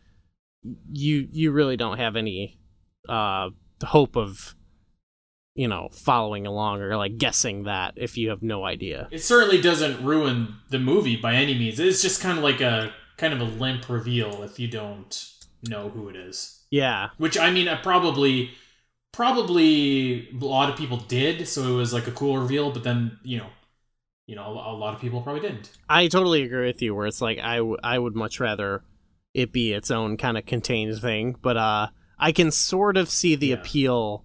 you 0.91 1.29
you 1.31 1.53
really 1.53 1.77
don't 1.77 1.99
have 1.99 2.17
any 2.17 2.59
uh 3.09 3.51
hope 3.85 4.17
of 4.17 4.57
you 5.55 5.69
know 5.69 5.89
following 5.93 6.45
along 6.45 6.81
or 6.81 6.97
like 6.97 7.19
guessing 7.19 7.65
that 7.65 7.95
if 7.97 8.17
you 8.17 8.31
have 8.31 8.43
no 8.43 8.65
idea. 8.65 9.09
It 9.11 9.23
certainly 9.23 9.61
doesn't 9.61 10.05
ruin 10.05 10.57
the 10.71 10.79
movie 10.79 11.17
by 11.17 11.35
any 11.35 11.55
means. 11.55 11.79
It's 11.79 12.03
just 12.03 12.21
kind 12.21 12.39
of 12.39 12.45
like 12.45 12.61
a 12.61 12.93
kind 13.17 13.33
of 13.33 13.41
a 13.41 13.45
limp 13.45 13.89
reveal 13.89 14.43
if 14.43 14.59
you 14.59 14.69
don't 14.69 15.33
know 15.69 15.89
who 15.89 16.09
it 16.09 16.17
is. 16.17 16.65
Yeah, 16.71 17.11
Which 17.17 17.39
I 17.39 17.51
mean, 17.51 17.69
I 17.69 17.77
probably 17.77 18.51
probably 19.17 20.29
a 20.31 20.45
lot 20.45 20.71
of 20.71 20.77
people 20.77 20.99
did, 20.99 21.49
so 21.49 21.63
it 21.63 21.77
was 21.77 21.93
like 21.93 22.07
a 22.07 22.13
cool 22.13 22.39
reveal. 22.39 22.71
But 22.71 22.85
then 22.85 23.19
you 23.23 23.39
know, 23.39 23.47
you 24.27 24.37
know, 24.37 24.47
a 24.47 24.75
lot 24.77 24.95
of 24.95 25.01
people 25.01 25.23
probably 25.23 25.43
didn't. 25.43 25.71
I 25.89 26.09
totally 26.09 26.43
agree 26.43 26.67
with 26.67 26.83
you. 26.83 26.95
Where 26.95 27.07
it's 27.07 27.21
like 27.21 27.39
I, 27.39 27.57
w- 27.59 27.79
I 27.83 27.99
would 27.99 28.15
much 28.17 28.41
rather 28.41 28.85
it 29.35 29.53
be 29.53 29.73
its 29.73 29.91
own 29.91 30.17
kind 30.17 30.39
of 30.39 30.47
contained 30.47 31.01
thing, 31.01 31.37
but 31.43 31.57
uh, 31.57 31.89
I 32.19 32.33
can 32.33 32.51
sort 32.51 32.97
of 32.97 33.09
see 33.11 33.37
the 33.37 33.49
Yeah. 33.49 33.55
appeal, 33.55 34.25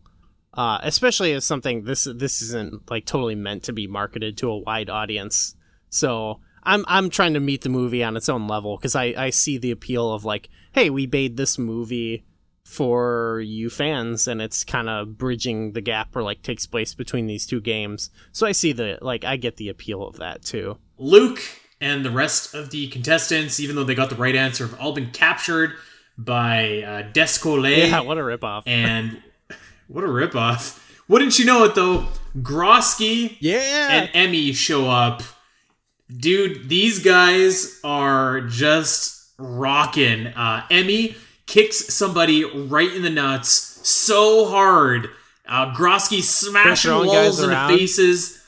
uh, 0.53 0.79
especially 0.83 1.33
as 1.33 1.45
something 1.45 1.83
this 1.83 2.05
this 2.15 2.41
isn't 2.41 2.89
like 2.89 3.05
totally 3.05 3.35
meant 3.35 3.63
to 3.63 3.73
be 3.73 3.87
marketed 3.87 4.37
to 4.37 4.49
a 4.49 4.59
wide 4.59 4.89
audience. 4.89 5.55
So 5.89 6.39
I'm 6.63 6.85
I'm 6.87 7.09
trying 7.09 7.33
to 7.33 7.39
meet 7.39 7.61
the 7.61 7.69
movie 7.69 8.03
on 8.03 8.17
its 8.17 8.29
own 8.29 8.47
level 8.47 8.77
because 8.77 8.95
I 8.95 9.13
I 9.17 9.29
see 9.29 9.57
the 9.57 9.71
appeal 9.71 10.11
of 10.13 10.25
like, 10.25 10.49
hey, 10.73 10.89
we 10.89 11.07
made 11.07 11.37
this 11.37 11.57
movie 11.57 12.23
for 12.72 13.41
you 13.45 13.69
fans 13.69 14.28
and 14.28 14.41
it's 14.41 14.63
kind 14.63 14.88
of 14.89 15.17
bridging 15.17 15.74
the 15.74 15.82
gap 15.82 16.15
or 16.15 16.24
like 16.24 16.41
takes 16.41 16.65
place 16.65 16.93
between 16.93 17.28
these 17.28 17.45
two 17.45 17.59
games 17.59 18.09
so 18.32 18.47
i 18.47 18.51
see 18.53 18.72
the 18.72 18.97
like 19.01 19.26
i 19.26 19.36
get 19.36 19.57
the 19.57 19.67
appeal 19.69 20.03
of 20.07 20.17
that 20.17 20.41
too 20.43 20.78
Luke 20.97 21.41
and 21.82 22.05
the 22.05 22.11
rest 22.11 22.53
of 22.53 22.69
the 22.69 22.88
contestants, 22.89 23.59
even 23.59 23.76
though 23.76 23.84
they 23.84 23.95
got 23.95 24.11
the 24.11 24.15
right 24.15 24.36
answer, 24.36 24.67
have 24.67 24.80
all 24.80 24.93
been 24.93 25.09
captured 25.09 25.72
by 26.15 26.84
uh, 26.84 27.11
Descolet. 27.11 27.89
yeah 27.89 28.01
what 28.01 28.17
a 28.19 28.22
ripoff 28.22 28.63
and 28.67 29.22
what 29.88 30.03
a 30.03 30.07
ripoff. 30.07 30.78
Wouldn't 31.07 31.39
you 31.39 31.45
know 31.45 31.63
it 31.63 31.74
though? 31.76 32.05
Grosky 32.38 33.36
Yeah. 33.39 33.88
and 33.89 34.09
Emmy 34.13 34.53
show 34.53 34.88
up. 34.89 35.24
Dude, 36.15 36.69
these 36.69 36.99
guys 36.99 37.80
are 37.84 38.41
just 38.41 39.32
rocking. 39.39 40.28
Uh, 40.28 40.63
Emmy 40.69 41.15
kicks 41.52 41.93
somebody 41.93 42.45
right 42.45 42.91
in 42.93 43.02
the 43.02 43.10
nuts 43.10 43.80
so 43.88 44.45
hard. 44.47 45.10
Uh, 45.45 45.74
Grosky 45.74 46.22
smashing 46.22 46.91
walls 46.91 47.41
in 47.43 47.49
the 47.49 47.68
faces. 47.68 48.41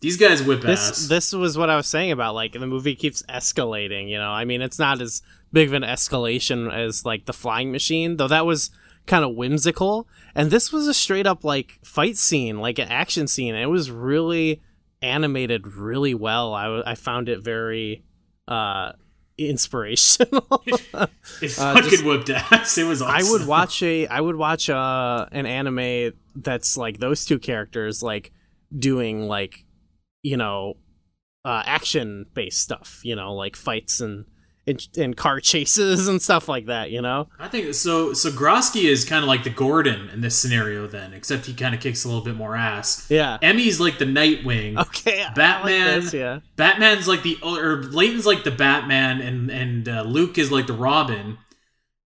These 0.00 0.16
guys 0.16 0.42
whip 0.42 0.60
this 0.62 0.90
ass. 0.90 1.08
this 1.08 1.32
was 1.32 1.58
what 1.58 1.68
I 1.70 1.76
was 1.76 1.86
saying 1.88 2.12
about 2.12 2.34
like 2.34 2.52
the 2.52 2.66
movie 2.66 2.94
keeps 2.94 3.22
escalating, 3.24 4.08
you 4.08 4.18
know. 4.18 4.30
I 4.30 4.44
mean, 4.44 4.62
it's 4.62 4.78
not 4.78 5.00
as 5.00 5.22
big 5.52 5.68
of 5.68 5.74
an 5.74 5.82
escalation 5.82 6.72
as 6.72 7.04
like 7.04 7.26
the 7.26 7.32
flying 7.32 7.72
machine, 7.72 8.16
though 8.16 8.28
that 8.28 8.46
was 8.46 8.70
kind 9.06 9.24
of 9.24 9.34
whimsical. 9.34 10.06
And 10.34 10.50
this 10.50 10.72
was 10.72 10.86
a 10.86 10.94
straight 10.94 11.26
up 11.26 11.42
like 11.44 11.78
fight 11.84 12.16
scene, 12.16 12.60
like 12.60 12.78
an 12.78 12.88
action 12.88 13.26
scene. 13.26 13.54
It 13.56 13.66
was 13.66 13.90
really 13.90 14.62
animated 15.02 15.66
really 15.66 16.14
well. 16.14 16.54
I, 16.54 16.64
w- 16.64 16.84
I 16.86 16.94
found 16.94 17.28
it 17.28 17.42
very 17.42 18.04
uh 18.46 18.92
inspirational. 19.38 20.62
it 20.66 20.94
uh, 20.94 21.06
fucking 21.40 21.90
just- 21.90 22.04
whipped 22.04 22.30
ass. 22.30 22.78
It 22.78 22.84
was 22.84 23.02
awesome. 23.02 23.26
I 23.26 23.30
would 23.30 23.46
watch 23.46 23.82
a 23.82 24.06
I 24.06 24.20
would 24.20 24.36
watch 24.36 24.68
uh 24.70 25.26
an 25.32 25.46
anime 25.46 26.12
that's 26.36 26.76
like 26.76 26.98
those 26.98 27.24
two 27.24 27.38
characters 27.38 28.02
like 28.02 28.32
doing 28.76 29.28
like 29.28 29.64
you 30.22 30.36
know 30.36 30.74
uh 31.44 31.62
action 31.66 32.26
based 32.34 32.60
stuff, 32.60 33.00
you 33.02 33.16
know, 33.16 33.34
like 33.34 33.56
fights 33.56 34.00
and 34.00 34.24
and, 34.66 34.88
and 34.96 35.16
car 35.16 35.40
chases 35.40 36.08
and 36.08 36.22
stuff 36.22 36.48
like 36.48 36.66
that, 36.66 36.90
you 36.90 37.02
know? 37.02 37.28
I 37.38 37.48
think 37.48 37.74
so. 37.74 38.12
So 38.12 38.30
Grosky 38.30 38.84
is 38.84 39.04
kind 39.04 39.24
of 39.24 39.28
like 39.28 39.44
the 39.44 39.50
Gordon 39.50 40.08
in 40.10 40.20
this 40.20 40.38
scenario, 40.38 40.86
then, 40.86 41.12
except 41.12 41.46
he 41.46 41.54
kind 41.54 41.74
of 41.74 41.80
kicks 41.80 42.04
a 42.04 42.08
little 42.08 42.22
bit 42.24 42.36
more 42.36 42.54
ass. 42.56 43.06
Yeah. 43.10 43.38
Emmy's 43.42 43.80
like 43.80 43.98
the 43.98 44.04
Nightwing. 44.04 44.78
Okay. 44.78 45.22
I 45.22 45.26
like 45.26 45.34
Batman. 45.34 46.00
this, 46.00 46.14
yeah. 46.14 46.40
Batman's 46.56 47.08
like 47.08 47.22
the 47.22 47.38
or 47.42 47.82
Layton's 47.82 48.26
like 48.26 48.44
the 48.44 48.50
Batman, 48.50 49.20
and 49.20 49.50
and 49.50 49.88
uh, 49.88 50.02
Luke 50.02 50.38
is 50.38 50.52
like 50.52 50.66
the 50.66 50.72
Robin. 50.74 51.38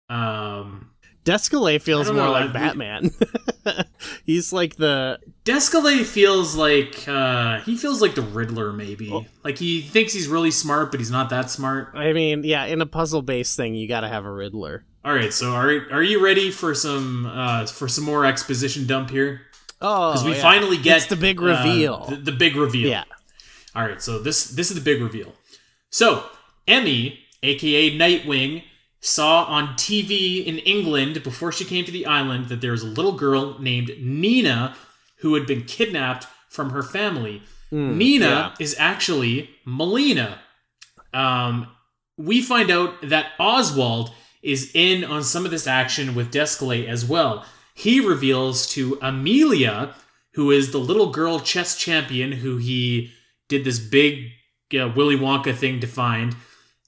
Um, 0.09 0.91
Descalay 1.27 1.83
feels 1.83 2.07
more 2.11 2.25
know, 2.25 2.31
like 2.33 2.51
I- 2.51 2.53
Batman. 2.53 3.11
He's 4.25 4.53
like 4.53 4.77
the 4.77 5.19
Descalay 5.45 6.05
feels 6.05 6.55
like 6.55 7.07
uh, 7.09 7.61
he 7.61 7.77
feels 7.77 8.01
like 8.01 8.15
the 8.15 8.23
Riddler, 8.23 8.73
maybe. 8.73 9.11
Oh. 9.13 9.27
Like 9.45 9.59
he 9.59 9.81
thinks 9.83 10.13
he's 10.13 10.29
really 10.29 10.51
smart, 10.53 10.91
but 10.91 11.01
he's 11.01 11.11
not 11.11 11.31
that 11.31 11.51
smart. 11.51 11.91
I 11.95 12.13
mean, 12.13 12.45
yeah, 12.45 12.65
in 12.67 12.81
a 12.81 12.87
puzzle 12.87 13.23
based 13.23 13.57
thing 13.57 13.75
you 13.75 13.89
gotta 13.89 14.09
have 14.09 14.25
a 14.25 14.31
Riddler. 14.33 14.85
All 15.05 15.13
right, 15.15 15.33
so 15.33 15.53
are 15.53 15.71
are 15.93 16.03
you 16.03 16.25
ready 16.25 16.51
for 16.51 16.75
some 16.75 17.27
uh, 17.27 17.67
for 17.67 17.89
some 17.89 18.05
more 18.05 18.25
exposition 18.25 18.87
dump 18.87 19.11
here? 19.11 19.43
Oh 19.81 20.13
Because 20.13 20.25
we 20.25 20.35
yeah. 20.35 20.43
finally 20.43 20.79
get 20.79 20.99
It's 20.99 21.07
the 21.07 21.17
big 21.17 21.41
uh, 21.43 21.47
reveal. 21.47 22.07
the, 22.07 22.17
the 22.17 22.33
big 22.33 22.57
reveal. 22.57 22.89
yeah. 22.89 23.05
All 23.75 23.83
right, 23.85 24.01
so 24.01 24.19
this 24.21 24.45
this 24.51 24.71
is 24.71 24.77
the 24.77 24.83
big 24.83 25.03
reveal. 25.03 25.33
So 25.91 26.25
Emmy, 26.69 27.21
aka 27.43 27.97
Nightwing, 27.99 28.63
saw 29.07 29.45
on 29.45 29.69
TV 29.75 30.45
in 30.45 30.59
England 30.59 31.23
before 31.23 31.53
she 31.53 31.65
came 31.65 31.85
to 31.85 31.93
the 31.93 32.07
island 32.07 32.49
that 32.49 32.61
there 32.61 32.73
was 32.73 32.83
a 32.83 32.87
little 32.87 33.13
girl 33.13 33.57
named 33.61 33.93
Nina 34.01 34.75
who 35.19 35.35
had 35.35 35.47
been 35.47 35.63
kidnapped 35.65 36.27
from 36.49 36.71
her 36.71 36.83
family. 36.83 37.43
Mm, 37.71 37.97
Nina 37.97 38.27
yeah. 38.27 38.55
is 38.59 38.75
actually 38.79 39.51
Melina. 39.65 40.41
Um, 41.15 41.69
we 42.19 42.43
find 42.43 42.69
out 42.71 42.95
that 43.03 43.33
Oswald 43.39 44.11
is 44.43 44.73
in 44.75 45.05
on 45.05 45.23
some 45.23 45.45
of 45.45 45.53
this 45.53 45.69
action 45.69 46.15
with 46.17 46.33
Descalate 46.33 46.89
as 46.89 47.05
well. 47.05 47.45
He 47.75 48.01
reveals 48.01 48.67
to 48.69 48.99
Amelia, 49.01 49.95
who 50.33 50.51
is 50.51 50.73
the 50.73 50.79
little 50.79 51.11
girl 51.11 51.39
chess 51.39 51.77
champion 51.77 52.33
who 52.33 52.57
he 52.57 53.13
did 53.49 53.65
this 53.65 53.79
big 53.79 54.31
uh, 54.77 54.91
Willy 54.97 55.17
Wonka 55.17 55.55
thing 55.55 55.79
to 55.81 55.87
find. 55.87 56.35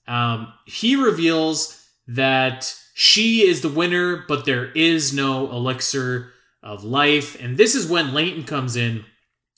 Um, 0.08 0.52
he 0.66 0.96
reveals 0.96 1.77
that 2.08 2.74
she 2.94 3.46
is 3.46 3.60
the 3.60 3.68
winner, 3.68 4.24
but 4.26 4.44
there 4.44 4.72
is 4.72 5.12
no 5.12 5.50
elixir 5.50 6.32
of 6.62 6.82
life. 6.82 7.40
And 7.40 7.56
this 7.56 7.74
is 7.74 7.88
when 7.88 8.12
Layton 8.14 8.44
comes 8.44 8.74
in 8.76 9.04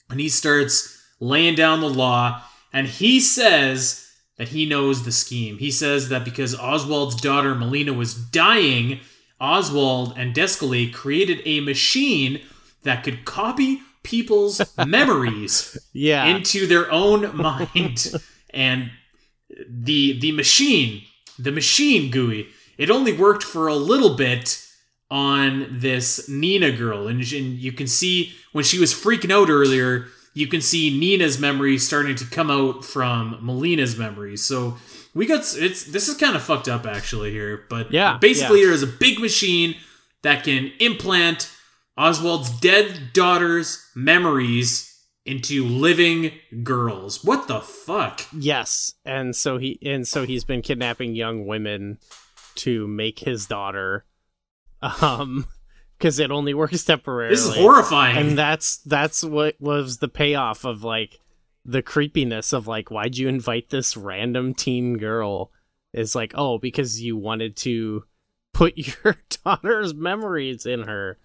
and 0.09 0.19
he 0.19 0.29
starts 0.29 1.01
laying 1.19 1.55
down 1.55 1.79
the 1.81 1.89
law. 1.89 2.43
And 2.73 2.87
he 2.87 3.19
says 3.19 4.07
that 4.37 4.49
he 4.49 4.65
knows 4.65 5.03
the 5.03 5.11
scheme. 5.11 5.57
He 5.57 5.71
says 5.71 6.09
that 6.09 6.23
because 6.25 6.53
Oswald's 6.57 7.19
daughter 7.19 7.55
Melina 7.55 7.93
was 7.93 8.13
dying, 8.13 8.99
Oswald 9.39 10.13
and 10.17 10.35
Descalate 10.35 10.93
created 10.93 11.41
a 11.45 11.61
machine 11.61 12.41
that 12.83 13.03
could 13.03 13.25
copy 13.25 13.81
people's 14.03 14.61
memories 14.85 15.77
Yeah. 15.93 16.25
into 16.25 16.67
their 16.67 16.91
own 16.91 17.35
mind. 17.35 18.11
and 18.53 18.91
the 19.69 20.19
the 20.19 20.31
machine, 20.31 21.03
the 21.37 21.51
machine 21.51 22.11
GUI, 22.11 22.47
it 22.77 22.89
only 22.89 23.13
worked 23.13 23.43
for 23.43 23.67
a 23.67 23.75
little 23.75 24.15
bit 24.15 24.65
on 25.09 25.67
this 25.69 26.29
Nina 26.29 26.71
girl. 26.71 27.07
And, 27.07 27.19
and 27.19 27.57
you 27.57 27.71
can 27.71 27.87
see 27.87 28.33
when 28.53 28.63
she 28.63 28.79
was 28.79 28.93
freaking 28.93 29.31
out 29.31 29.49
earlier, 29.49 30.07
you 30.33 30.47
can 30.47 30.61
see 30.61 30.97
Nina's 30.97 31.37
memory 31.39 31.77
starting 31.77 32.15
to 32.15 32.25
come 32.25 32.49
out 32.49 32.85
from 32.85 33.37
Melina's 33.41 33.97
memory. 33.97 34.37
So 34.37 34.77
we 35.13 35.25
got 35.25 35.41
it's 35.57 35.83
this 35.83 36.07
is 36.07 36.15
kind 36.15 36.35
of 36.35 36.41
fucked 36.41 36.69
up 36.69 36.85
actually 36.85 37.31
here, 37.31 37.65
but 37.69 37.91
Yeah, 37.91 38.17
basically 38.17 38.61
yeah. 38.61 38.67
there's 38.67 38.83
a 38.83 38.87
big 38.87 39.19
machine 39.19 39.75
that 40.23 40.43
can 40.43 40.71
implant 40.79 41.51
Oswald's 41.97 42.49
dead 42.61 43.11
daughter's 43.13 43.85
memories 43.95 44.90
into 45.25 45.63
living 45.65 46.31
girls. 46.63 47.23
What 47.23 47.47
the 47.47 47.59
fuck? 47.61 48.21
Yes, 48.35 48.93
and 49.05 49.35
so 49.35 49.57
he 49.57 49.77
and 49.83 50.07
so 50.07 50.25
he's 50.25 50.43
been 50.43 50.61
kidnapping 50.61 51.15
young 51.15 51.45
women 51.45 51.99
to 52.55 52.87
make 52.87 53.19
his 53.19 53.45
daughter, 53.45 54.05
um, 54.81 55.47
because 55.97 56.19
it 56.19 56.31
only 56.31 56.53
works 56.53 56.83
temporarily. 56.83 57.35
This 57.35 57.45
is 57.45 57.55
horrifying. 57.55 58.17
and 58.17 58.37
that's 58.37 58.77
that's 58.77 59.23
what 59.23 59.55
was 59.59 59.97
the 59.99 60.07
payoff 60.07 60.65
of 60.65 60.83
like 60.83 61.19
the 61.63 61.83
creepiness 61.83 62.53
of 62.53 62.67
like 62.67 62.89
why'd 62.89 63.17
you 63.17 63.27
invite 63.27 63.69
this 63.69 63.95
random 63.95 64.53
teen 64.53 64.97
girl? 64.97 65.51
Is 65.93 66.15
like 66.15 66.33
oh 66.35 66.57
because 66.57 67.01
you 67.01 67.17
wanted 67.17 67.55
to 67.57 68.05
put 68.53 68.77
your 69.03 69.17
daughter's 69.43 69.93
memories 69.93 70.65
in 70.65 70.83
her. 70.83 71.17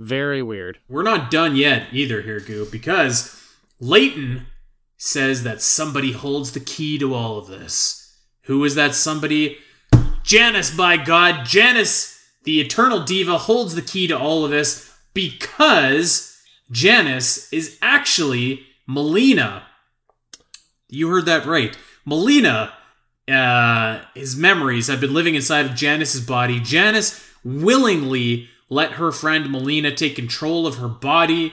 Very 0.00 0.42
weird. 0.42 0.78
We're 0.88 1.04
not 1.04 1.30
done 1.30 1.54
yet 1.54 1.86
either 1.92 2.20
here, 2.20 2.40
Goo, 2.40 2.66
because 2.70 3.40
Layton 3.84 4.46
says 4.96 5.42
that 5.42 5.60
somebody 5.60 6.12
holds 6.12 6.52
the 6.52 6.60
key 6.60 6.98
to 6.98 7.14
all 7.14 7.36
of 7.36 7.48
this. 7.48 8.18
Who 8.44 8.64
is 8.64 8.74
that 8.76 8.94
somebody? 8.94 9.58
Janice, 10.22 10.74
by 10.74 10.96
God. 10.96 11.44
Janice, 11.44 12.18
the 12.44 12.62
eternal 12.62 13.04
diva, 13.04 13.36
holds 13.36 13.74
the 13.74 13.82
key 13.82 14.06
to 14.06 14.18
all 14.18 14.42
of 14.42 14.50
this 14.50 14.90
because 15.12 16.40
Janice 16.70 17.52
is 17.52 17.76
actually 17.82 18.64
Melina. 18.86 19.64
You 20.88 21.10
heard 21.10 21.26
that 21.26 21.44
right. 21.44 21.76
Melina, 22.06 22.72
uh, 23.28 24.00
his 24.14 24.34
memories 24.34 24.86
have 24.86 25.02
been 25.02 25.12
living 25.12 25.34
inside 25.34 25.66
of 25.66 25.74
Janice's 25.74 26.24
body. 26.24 26.58
Janice 26.58 27.22
willingly 27.44 28.48
let 28.70 28.92
her 28.92 29.12
friend 29.12 29.52
Melina 29.52 29.94
take 29.94 30.16
control 30.16 30.66
of 30.66 30.76
her 30.76 30.88
body. 30.88 31.52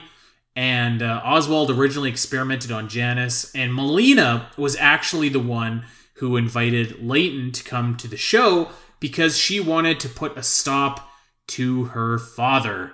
And 0.54 1.02
uh, 1.02 1.22
Oswald 1.24 1.70
originally 1.70 2.10
experimented 2.10 2.70
on 2.70 2.88
Janice, 2.88 3.54
and 3.54 3.74
Melina 3.74 4.50
was 4.58 4.76
actually 4.76 5.30
the 5.30 5.40
one 5.40 5.84
who 6.14 6.36
invited 6.36 7.02
Layton 7.02 7.52
to 7.52 7.64
come 7.64 7.96
to 7.96 8.06
the 8.06 8.18
show 8.18 8.68
because 9.00 9.36
she 9.36 9.60
wanted 9.60 9.98
to 10.00 10.08
put 10.08 10.36
a 10.36 10.42
stop 10.42 11.10
to 11.48 11.84
her 11.86 12.18
father. 12.18 12.92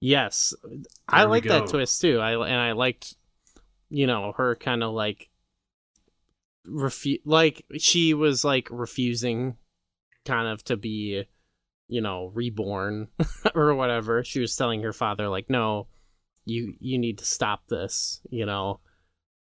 Yes, 0.00 0.54
I 1.08 1.20
There 1.20 1.28
we 1.28 1.36
like 1.36 1.44
that 1.44 1.68
twist 1.68 2.00
too. 2.00 2.20
I 2.20 2.32
and 2.32 2.60
I 2.60 2.72
liked, 2.72 3.14
you 3.88 4.06
know, 4.06 4.32
her 4.36 4.54
kind 4.54 4.82
of 4.82 4.92
like 4.92 5.28
refu- 6.66 7.22
like 7.24 7.64
she 7.78 8.14
was 8.14 8.44
like 8.44 8.68
refusing, 8.70 9.56
kind 10.24 10.48
of 10.48 10.62
to 10.64 10.76
be, 10.76 11.24
you 11.88 12.00
know, 12.00 12.30
reborn 12.32 13.08
or 13.54 13.74
whatever. 13.74 14.24
She 14.24 14.40
was 14.40 14.54
telling 14.56 14.82
her 14.82 14.92
father 14.92 15.28
like, 15.28 15.50
no, 15.50 15.88
you 16.44 16.74
you 16.80 16.98
need 16.98 17.18
to 17.18 17.24
stop 17.24 17.66
this, 17.68 18.20
you 18.30 18.46
know. 18.46 18.80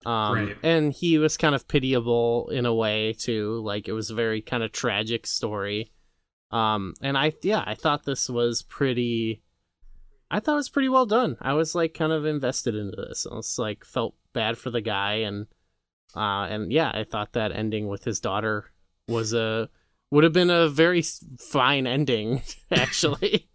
Um, 0.07 0.34
Right. 0.34 0.57
and 0.62 0.92
he 0.92 1.16
was 1.18 1.36
kind 1.38 1.55
of 1.55 1.66
pitiable 1.66 2.51
in 2.51 2.66
a 2.66 2.74
way 2.74 3.14
too. 3.14 3.62
Like 3.64 3.88
it 3.88 3.92
was 3.92 4.11
a 4.11 4.14
very 4.14 4.42
kind 4.42 4.62
of 4.62 4.70
tragic 4.72 5.26
story. 5.26 5.90
Um, 6.51 6.95
and 7.01 7.16
I 7.16 7.32
yeah, 7.42 7.64
I 7.66 7.74
thought 7.74 8.05
this 8.05 8.28
was 8.28 8.62
pretty. 8.62 9.42
I 10.30 10.40
thought 10.40 10.55
it 10.55 10.57
was 10.57 10.68
pretty 10.68 10.88
well 10.88 11.07
done. 11.07 11.36
I 11.40 11.53
was 11.55 11.74
like 11.74 11.95
kind 11.95 12.12
of 12.12 12.26
invested 12.26 12.74
into 12.74 12.97
this. 12.97 13.26
I 13.30 13.34
was 13.34 13.59
like 13.59 13.84
felt 13.84 14.14
bad 14.32 14.59
for 14.59 14.70
the 14.70 14.80
guy 14.80 15.14
and 15.14 15.47
uh 16.16 16.47
and 16.51 16.72
yeah, 16.72 16.90
I 16.95 17.05
thought 17.05 17.32
that 17.32 17.53
ending 17.53 17.88
with 17.88 18.05
his 18.05 18.20
daughter 18.20 18.70
was 19.09 19.32
a 19.32 19.68
would 20.11 20.24
have 20.24 20.32
been 20.32 20.51
a 20.51 20.68
very 20.68 21.03
fine 21.40 21.86
ending 21.86 22.42
actually. 22.70 23.49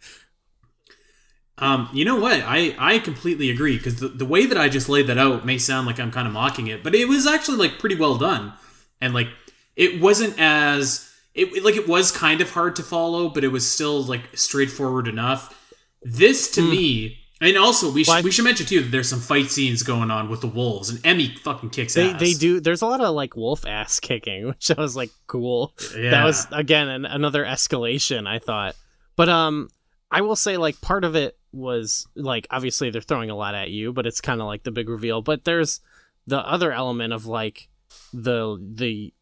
Um, 1.60 1.90
you 1.94 2.06
know 2.06 2.16
what? 2.16 2.42
I, 2.46 2.76
I 2.80 3.00
completely 3.00 3.50
agree 3.50 3.78
because 3.78 3.98
the, 4.00 4.08
the 4.08 4.26
way 4.26 4.46
that 4.46 4.58
I 4.58 4.70
just 4.70 4.88
laid 4.90 5.08
that 5.08 5.18
out 5.18 5.46
may 5.46 5.58
sound 5.58 5.88
like 5.88 6.00
I'm 6.00 6.12
kind 6.12 6.28
of 6.28 6.34
mocking 6.34 6.68
it, 6.68 6.84
but 6.84 6.96
it 6.96 7.08
was 7.08 7.28
actually 7.28 7.58
like 7.58 7.80
pretty 7.80 7.96
well 7.96 8.16
done, 8.18 8.54
and 9.02 9.14
like 9.14 9.28
it 9.76 10.02
wasn't 10.02 10.36
as 10.40 11.06
it 11.34 11.64
like 11.64 11.76
it 11.76 11.88
was 11.88 12.12
kind 12.12 12.42
of 12.42 12.50
hard 12.52 12.76
to 12.78 12.84
follow, 12.84 13.30
but 13.30 13.44
it 13.44 13.50
was 13.50 13.70
still 13.70 14.02
like 14.04 14.22
straightforward 14.36 15.08
enough. 15.08 15.56
This 16.02 16.50
to 16.52 16.62
Hmm. 16.62 16.70
me, 16.72 17.18
and 17.42 17.58
also 17.58 17.92
we 17.92 18.04
should 18.04 18.24
we 18.24 18.32
should 18.32 18.46
mention 18.46 18.66
too 18.66 18.82
that 18.82 18.90
there's 18.90 19.10
some 19.10 19.20
fight 19.20 19.48
scenes 19.52 19.84
going 19.84 20.12
on 20.12 20.30
with 20.30 20.40
the 20.42 20.48
wolves, 20.48 20.90
and 20.90 21.06
Emmy 21.06 21.36
fucking 21.44 21.72
kicks 21.72 21.94
they 21.94 22.12
ass. 22.12 22.20
they 22.20 22.34
do 22.34 22.60
there's 22.62 22.82
a 22.82 22.86
lot 22.86 23.02
of 23.02 23.14
like 23.16 23.36
wolf 23.36 23.66
ass 23.66 24.00
kicking, 24.00 24.48
which 24.48 24.72
I 24.72 24.80
was 24.80 24.96
like 24.96 25.12
cool. 25.28 25.74
Yeah. 25.98 26.12
That 26.12 26.24
was 26.26 26.48
again 26.52 26.88
an, 26.88 27.06
another 27.06 27.44
escalation, 27.44 28.28
I 28.28 28.40
thought. 28.40 28.76
But 29.18 29.28
um 29.30 29.70
I 30.12 30.22
will 30.22 30.36
say 30.36 30.58
like 30.58 30.80
part 30.82 31.04
of 31.04 31.16
it 31.16 31.38
was 31.52 32.08
like 32.16 32.48
obviously 32.52 32.90
they're 32.90 33.02
throwing 33.02 33.30
a 33.30 33.36
lot 33.36 33.56
at 33.56 33.70
you, 33.70 33.94
but 33.94 34.06
it's 34.06 34.22
kind 34.22 34.42
of 34.42 34.48
like 34.48 34.64
the 34.64 34.72
big 34.72 34.90
reveal, 34.90 35.22
but 35.22 35.46
there's 35.46 35.82
the 36.28 36.40
other 36.40 36.72
element 36.72 37.14
of 37.14 37.26
like 37.26 37.70
the 38.14 38.58
the 38.76 39.14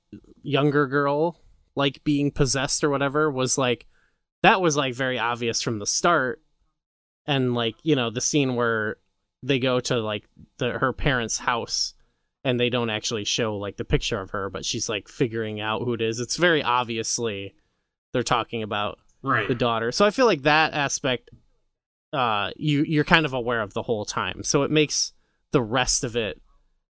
younger 0.41 0.87
girl 0.87 1.39
like 1.75 2.03
being 2.03 2.31
possessed 2.31 2.83
or 2.83 2.89
whatever 2.89 3.31
was 3.31 3.57
like 3.57 3.85
that 4.43 4.61
was 4.61 4.75
like 4.75 4.93
very 4.93 5.17
obvious 5.19 5.61
from 5.61 5.79
the 5.79 5.85
start. 5.85 6.41
And 7.25 7.53
like 7.53 7.75
you 7.83 7.95
know 7.95 8.09
the 8.09 8.21
scene 8.21 8.55
where 8.55 8.97
they 9.43 9.59
go 9.59 9.79
to 9.81 9.97
like 9.97 10.25
the 10.57 10.71
her 10.71 10.93
parents 10.93 11.37
house 11.37 11.93
and 12.43 12.59
they 12.59 12.69
don't 12.69 12.89
actually 12.89 13.25
show 13.25 13.57
like 13.57 13.77
the 13.77 13.85
picture 13.85 14.19
of 14.19 14.31
her 14.31 14.49
but 14.49 14.65
she's 14.65 14.87
like 14.89 15.07
figuring 15.07 15.59
out 15.59 15.83
who 15.83 15.93
it 15.93 16.01
is. 16.01 16.19
It's 16.19 16.37
very 16.37 16.63
obviously 16.63 17.53
they're 18.13 18.23
talking 18.23 18.63
about 18.63 18.99
right. 19.21 19.47
the 19.47 19.55
daughter. 19.55 19.91
So 19.91 20.05
i 20.05 20.09
feel 20.09 20.25
like 20.25 20.43
that 20.43 20.73
aspect 20.73 21.29
uh 22.13 22.51
you 22.55 22.83
you're 22.83 23.03
kind 23.03 23.25
of 23.25 23.33
aware 23.33 23.61
of 23.61 23.73
the 23.73 23.83
whole 23.83 24.05
time 24.05 24.43
so 24.43 24.63
it 24.63 24.71
makes 24.71 25.13
the 25.51 25.61
rest 25.61 26.03
of 26.03 26.15
it 26.15 26.41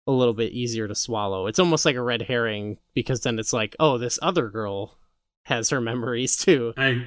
a 0.07 0.13
little 0.13 0.35
bit 0.35 0.53
easier 0.53 0.87
to 0.89 0.95
swallow 0.95 1.47
it's 1.47 1.59
almost 1.59 1.85
like 1.85 1.97
a 1.97 2.03
red 2.03 2.23
herring 2.23 2.79
because 2.95 3.21
then 3.23 3.39
it's 3.39 3.53
like 3.53 3.75
oh 3.81 3.99
this 3.99 4.19
other 4.23 4.49
girl 4.49 4.97
has 5.45 5.71
her 5.71 5.81
memories 5.81 6.37
too 6.37 6.73
I 6.77 7.07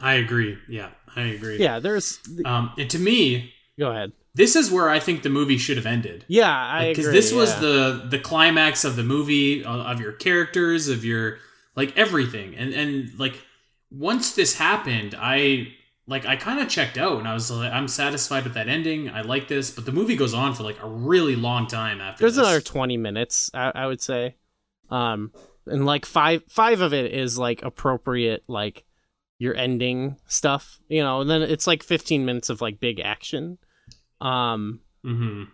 I 0.00 0.14
agree. 0.14 0.58
Yeah, 0.68 0.90
I 1.14 1.22
agree. 1.26 1.58
yeah 1.58 1.78
there's 1.78 2.18
Um, 2.44 2.72
and 2.76 2.90
to 2.90 2.98
me, 2.98 3.52
go 3.78 3.90
ahead 3.90 4.12
this 4.34 4.56
is 4.56 4.68
where 4.68 4.90
I 4.90 4.98
think 4.98 5.22
the 5.22 5.28
movie 5.30 5.56
should 5.58 5.76
have 5.76 5.86
ended. 5.86 6.24
yeah 6.28 6.50
i 6.52 6.88
because 6.88 7.06
agree 7.06 7.16
this 7.20 7.32
was 7.32 7.54
the 7.60 8.06
the 8.10 8.18
climax 8.18 8.84
of 8.84 8.96
the 8.96 9.04
movie 9.04 9.64
of, 9.64 9.80
of 9.80 10.00
your 10.00 10.12
characters 10.12 10.88
of 10.88 11.04
your 11.04 11.38
like 11.76 11.96
everything 11.96 12.54
and 12.56 12.74
and 12.74 13.18
like 13.18 13.40
once 13.90 14.34
this 14.34 14.58
happened 14.58 15.14
i 15.20 15.68
like 16.06 16.26
I 16.26 16.36
kind 16.36 16.60
of 16.60 16.68
checked 16.68 16.98
out, 16.98 17.18
and 17.18 17.26
I 17.26 17.34
was 17.34 17.50
like, 17.50 17.72
I'm 17.72 17.88
satisfied 17.88 18.44
with 18.44 18.54
that 18.54 18.68
ending. 18.68 19.08
I 19.10 19.22
like 19.22 19.48
this, 19.48 19.70
but 19.70 19.86
the 19.86 19.92
movie 19.92 20.16
goes 20.16 20.34
on 20.34 20.54
for 20.54 20.62
like 20.62 20.82
a 20.82 20.88
really 20.88 21.36
long 21.36 21.66
time 21.66 22.00
after. 22.00 22.22
There's 22.22 22.36
this. 22.36 22.44
another 22.44 22.60
20 22.60 22.96
minutes, 22.96 23.50
I, 23.54 23.72
I 23.74 23.86
would 23.86 24.02
say. 24.02 24.36
Um, 24.90 25.32
and 25.66 25.86
like 25.86 26.04
five 26.04 26.42
five 26.48 26.80
of 26.80 26.92
it 26.92 27.12
is 27.12 27.38
like 27.38 27.62
appropriate, 27.62 28.44
like 28.48 28.84
your 29.38 29.54
ending 29.54 30.16
stuff, 30.26 30.78
you 30.88 31.02
know. 31.02 31.20
And 31.20 31.30
then 31.30 31.42
it's 31.42 31.66
like 31.66 31.82
15 31.82 32.24
minutes 32.24 32.50
of 32.50 32.60
like 32.60 32.80
big 32.80 33.00
action. 33.00 33.58
Um, 34.20 34.80
hmm 35.02 35.44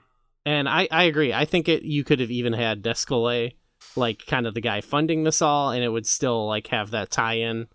and 0.47 0.69
I 0.69 0.89
I 0.91 1.05
agree. 1.05 1.33
I 1.33 1.45
think 1.45 1.69
it 1.69 1.83
you 1.83 2.05
could 2.05 2.21
have 2.21 2.31
even 2.31 2.53
had 2.53 2.83
Descole, 2.83 3.53
like 3.97 4.27
kind 4.27 4.47
of 4.47 4.55
the 4.55 4.61
guy 4.61 4.81
funding 4.81 5.25
this 5.25 5.43
all, 5.43 5.71
and 5.71 5.85
it 5.85 5.89
would 5.89 6.07
still 6.07 6.47
like 6.47 6.69
have 6.69 6.91
that 6.91 7.11
tie-in. 7.11 7.69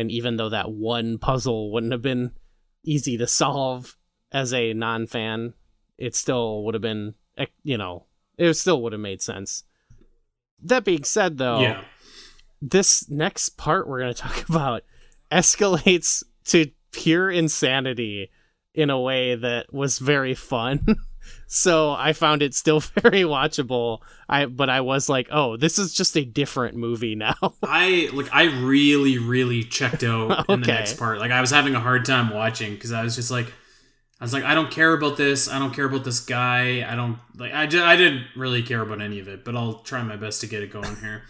And 0.00 0.10
even 0.10 0.36
though 0.36 0.48
that 0.48 0.70
one 0.72 1.18
puzzle 1.18 1.70
wouldn't 1.72 1.92
have 1.92 2.00
been 2.00 2.30
easy 2.82 3.18
to 3.18 3.26
solve 3.26 3.98
as 4.32 4.54
a 4.54 4.72
non-fan, 4.72 5.52
it 5.98 6.14
still 6.14 6.64
would 6.64 6.72
have 6.74 6.80
been, 6.80 7.14
you 7.62 7.76
know, 7.76 8.06
it 8.38 8.54
still 8.54 8.80
would 8.82 8.92
have 8.92 9.00
made 9.00 9.20
sense. 9.20 9.64
That 10.62 10.84
being 10.84 11.04
said, 11.04 11.36
though, 11.36 11.60
Yeah. 11.60 11.84
this 12.62 13.10
next 13.10 13.58
part 13.58 13.86
we're 13.86 14.00
going 14.00 14.14
to 14.14 14.22
talk 14.22 14.48
about 14.48 14.84
escalates 15.30 16.22
to 16.46 16.70
pure 16.92 17.30
insanity 17.30 18.30
in 18.74 18.88
a 18.88 18.98
way 18.98 19.34
that 19.34 19.72
was 19.72 19.98
very 19.98 20.34
fun. 20.34 20.86
so 21.52 21.90
I 21.90 22.12
found 22.12 22.42
it 22.42 22.54
still 22.54 22.78
very 23.02 23.22
watchable. 23.22 24.02
I 24.28 24.46
but 24.46 24.70
I 24.70 24.82
was 24.82 25.08
like, 25.08 25.28
"Oh, 25.32 25.56
this 25.56 25.80
is 25.80 25.92
just 25.92 26.16
a 26.16 26.24
different 26.24 26.76
movie 26.76 27.16
now." 27.16 27.34
I 27.62 28.08
like 28.12 28.32
I 28.32 28.44
really 28.44 29.18
really 29.18 29.64
checked 29.64 30.04
out 30.04 30.48
in 30.48 30.60
the 30.60 30.66
next 30.68 30.96
part. 30.96 31.18
Like 31.18 31.32
I 31.32 31.40
was 31.40 31.50
having 31.50 31.74
a 31.74 31.80
hard 31.80 32.04
time 32.04 32.30
watching 32.30 32.74
because 32.74 32.92
I 32.92 33.02
was 33.02 33.16
just 33.16 33.32
like 33.32 33.52
I 34.20 34.24
was 34.24 34.32
like 34.32 34.44
I 34.44 34.54
don't 34.54 34.70
care 34.70 34.92
about 34.92 35.16
this. 35.16 35.50
I 35.50 35.58
don't 35.58 35.74
care 35.74 35.86
about 35.86 36.04
this 36.04 36.20
guy. 36.20 36.88
I 36.88 36.94
don't 36.94 37.18
like 37.36 37.52
I 37.52 37.66
just, 37.66 37.84
I 37.84 37.96
didn't 37.96 38.26
really 38.36 38.62
care 38.62 38.80
about 38.80 39.02
any 39.02 39.18
of 39.18 39.26
it, 39.26 39.44
but 39.44 39.56
I'll 39.56 39.80
try 39.80 40.04
my 40.04 40.16
best 40.16 40.40
to 40.42 40.46
get 40.46 40.62
it 40.62 40.70
going 40.70 40.96
here. 40.96 41.24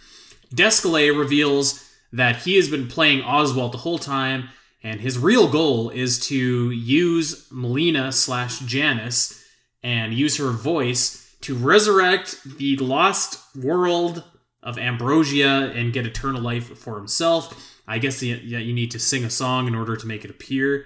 Descalay 0.54 1.18
reveals 1.18 1.90
that 2.12 2.36
he 2.36 2.56
has 2.56 2.68
been 2.68 2.88
playing 2.88 3.22
Oswald 3.22 3.72
the 3.72 3.78
whole 3.78 3.98
time 3.98 4.50
and 4.82 5.00
his 5.00 5.18
real 5.18 5.48
goal 5.50 5.88
is 5.88 6.18
to 6.26 6.70
use 6.72 7.46
Melina 7.50 8.12
slash 8.12 8.58
Janice 8.60 9.39
and 9.82 10.12
use 10.14 10.36
her 10.38 10.50
voice 10.50 11.34
to 11.42 11.54
resurrect 11.54 12.42
the 12.58 12.76
lost 12.76 13.38
world 13.56 14.24
of 14.62 14.78
Ambrosia 14.78 15.72
and 15.74 15.92
get 15.92 16.06
eternal 16.06 16.40
life 16.42 16.76
for 16.78 16.96
himself. 16.96 17.78
I 17.88 17.98
guess 17.98 18.18
the, 18.20 18.28
yeah, 18.44 18.58
you 18.58 18.72
need 18.74 18.90
to 18.92 18.98
sing 18.98 19.24
a 19.24 19.30
song 19.30 19.66
in 19.66 19.74
order 19.74 19.96
to 19.96 20.06
make 20.06 20.24
it 20.24 20.30
appear. 20.30 20.84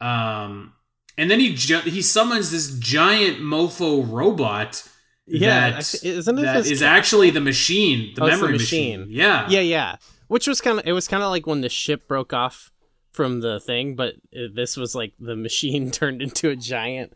Um, 0.00 0.72
and 1.16 1.30
then 1.30 1.38
he 1.40 1.54
ju- 1.54 1.78
he 1.80 2.02
summons 2.02 2.50
this 2.50 2.76
giant 2.78 3.38
mofo 3.38 4.04
robot. 4.10 4.86
Yeah, 5.26 5.70
that, 5.70 6.04
isn't 6.04 6.38
it 6.38 6.42
that 6.42 6.66
is 6.66 6.82
actually 6.82 7.30
the 7.30 7.40
machine, 7.40 8.12
the 8.14 8.22
Oh, 8.22 8.26
it's 8.26 8.36
the 8.36 8.42
memory 8.42 8.58
machine. 8.58 9.00
machine. 9.02 9.14
Yeah, 9.16 9.46
yeah, 9.48 9.60
yeah. 9.60 9.96
Which 10.26 10.46
was 10.48 10.60
kind 10.60 10.80
of 10.80 10.86
it 10.86 10.92
was 10.92 11.06
kind 11.08 11.22
of 11.22 11.30
like 11.30 11.46
when 11.46 11.60
the 11.60 11.68
ship 11.68 12.08
broke 12.08 12.32
off 12.32 12.72
from 13.12 13.40
the 13.40 13.60
thing, 13.60 13.94
but 13.94 14.14
it, 14.32 14.54
this 14.54 14.76
was 14.76 14.94
like 14.94 15.14
the 15.20 15.36
machine 15.36 15.90
turned 15.92 16.20
into 16.20 16.50
a 16.50 16.56
giant 16.56 17.14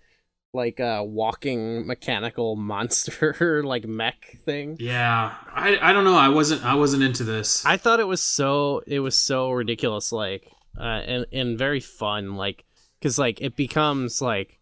like 0.54 0.80
uh 0.80 1.02
walking 1.06 1.86
mechanical 1.86 2.56
monster 2.56 3.62
like 3.64 3.86
mech 3.86 4.38
thing. 4.44 4.76
yeah. 4.80 5.34
I 5.52 5.78
I 5.80 5.92
don't 5.92 6.04
know. 6.04 6.16
I 6.16 6.28
wasn't 6.30 6.64
I 6.64 6.74
wasn't 6.74 7.02
into 7.02 7.22
this. 7.24 7.64
I 7.66 7.76
thought 7.76 8.00
it 8.00 8.06
was 8.06 8.22
so 8.22 8.82
it 8.86 9.00
was 9.00 9.14
so 9.14 9.50
ridiculous 9.50 10.10
like 10.12 10.50
uh 10.78 10.82
and 11.06 11.26
and 11.32 11.58
very 11.58 11.80
fun 11.80 12.36
like 12.36 12.64
cuz 13.02 13.18
like 13.18 13.40
it 13.40 13.56
becomes 13.56 14.22
like 14.22 14.58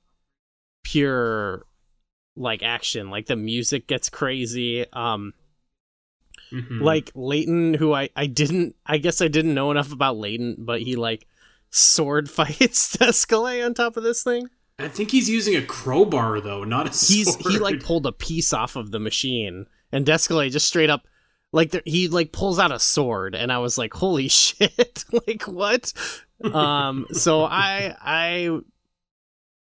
pure 0.83 1.67
like 2.37 2.63
action 2.63 3.11
like 3.11 3.27
the 3.27 3.37
music 3.37 3.87
gets 3.87 4.09
crazy 4.11 4.85
um 4.93 5.33
Mhm. 6.53 6.81
like 6.81 7.11
Layton, 7.17 7.75
who 7.75 7.93
I 7.93 8.09
I 8.15 8.27
didn't 8.27 8.77
I 8.87 8.99
guess 8.99 9.21
I 9.21 9.27
didn't 9.27 9.55
know 9.55 9.73
enough 9.73 9.93
about 9.93 10.17
Layton, 10.17 10.55
but 10.61 10.81
he 10.81 10.95
like 10.95 11.27
sword 11.71 12.31
fights 12.39 12.97
Descalay 12.97 13.65
on 13.65 13.75
top 13.75 13.97
of 13.97 14.05
this 14.05 14.23
thing. 14.23 14.49
I 14.79 14.89
think 14.89 15.11
he's 15.11 15.29
using 15.31 15.57
a 15.57 15.63
crowbar 15.63 16.41
though, 16.41 16.65
not 16.65 16.87
a 16.87 16.91
He's 16.91 17.33
sword. 17.33 17.53
he 17.53 17.59
like 17.59 17.83
pulled 17.83 18.07
a 18.07 18.13
piece 18.13 18.53
off 18.53 18.77
of 18.77 18.91
the 18.91 18.99
machine, 19.01 19.67
and 19.91 20.05
Descalay 20.05 20.51
just 20.51 20.67
straight 20.67 20.91
up 20.91 21.07
like 21.53 21.75
he 21.87 22.09
like 22.09 22.33
pulls 22.33 22.59
out 22.59 22.73
a 22.73 22.79
sword, 22.79 23.35
and 23.35 23.51
I 23.51 23.59
was 23.59 23.79
like, 23.79 23.95
holy 23.95 24.29
shit, 24.29 25.05
like 25.27 25.45
what? 25.45 25.93
Um, 26.45 27.07
so 27.13 27.45
I 27.45 27.97
I 28.01 28.59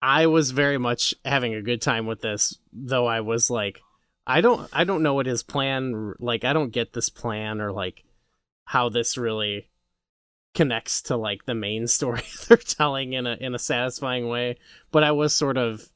I 0.02 0.28
was 0.28 0.52
very 0.52 0.78
much 0.78 1.16
having 1.24 1.54
a 1.54 1.62
good 1.62 1.82
time 1.82 2.06
with 2.06 2.22
this, 2.22 2.58
though 2.74 3.06
I 3.08 3.22
was 3.22 3.50
like, 3.50 3.80
I 4.26 4.42
don't 4.42 4.70
I 4.74 4.84
don't 4.84 5.04
know 5.04 5.14
what 5.14 5.26
his 5.26 5.44
plan 5.44 6.16
like. 6.20 6.44
I 6.44 6.52
don't 6.52 6.72
get 6.72 6.92
this 6.92 7.10
plan 7.10 7.62
or 7.62 7.72
like 7.72 8.04
how 8.66 8.90
this 8.90 9.18
really 9.18 9.70
connects 10.58 11.04
to 11.04 11.16
like 11.16 11.46
the 11.46 11.54
main 11.56 11.88
story 11.88 12.24
they're 12.48 12.58
telling 12.58 13.14
in 13.14 13.28
a 13.28 13.38
in 13.40 13.56
a 13.56 13.60
satisfying 13.60 14.28
way. 14.28 14.58
But 14.92 15.04
I 15.04 15.12
was 15.12 15.34
sort 15.34 15.58
of 15.58 15.88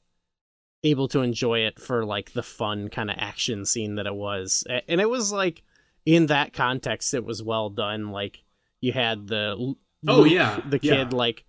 able 0.83 1.07
to 1.09 1.21
enjoy 1.21 1.59
it 1.59 1.79
for 1.79 2.05
like 2.05 2.31
the 2.33 2.43
fun 2.43 2.89
kind 2.89 3.09
of 3.09 3.17
action 3.19 3.65
scene 3.65 3.95
that 3.95 4.05
it 4.07 4.15
was, 4.15 4.63
and 4.87 5.01
it 5.01 5.09
was 5.09 5.31
like 5.31 5.63
in 6.05 6.27
that 6.27 6.53
context, 6.53 7.13
it 7.13 7.25
was 7.25 7.43
well 7.43 7.69
done. 7.69 8.11
Like 8.11 8.43
you 8.79 8.93
had 8.93 9.27
the 9.27 9.75
Oh, 10.07 10.21
Luke, 10.21 10.31
yeah, 10.31 10.59
the 10.67 10.79
yeah. 10.81 10.95
kid 10.95 11.13
like 11.13 11.43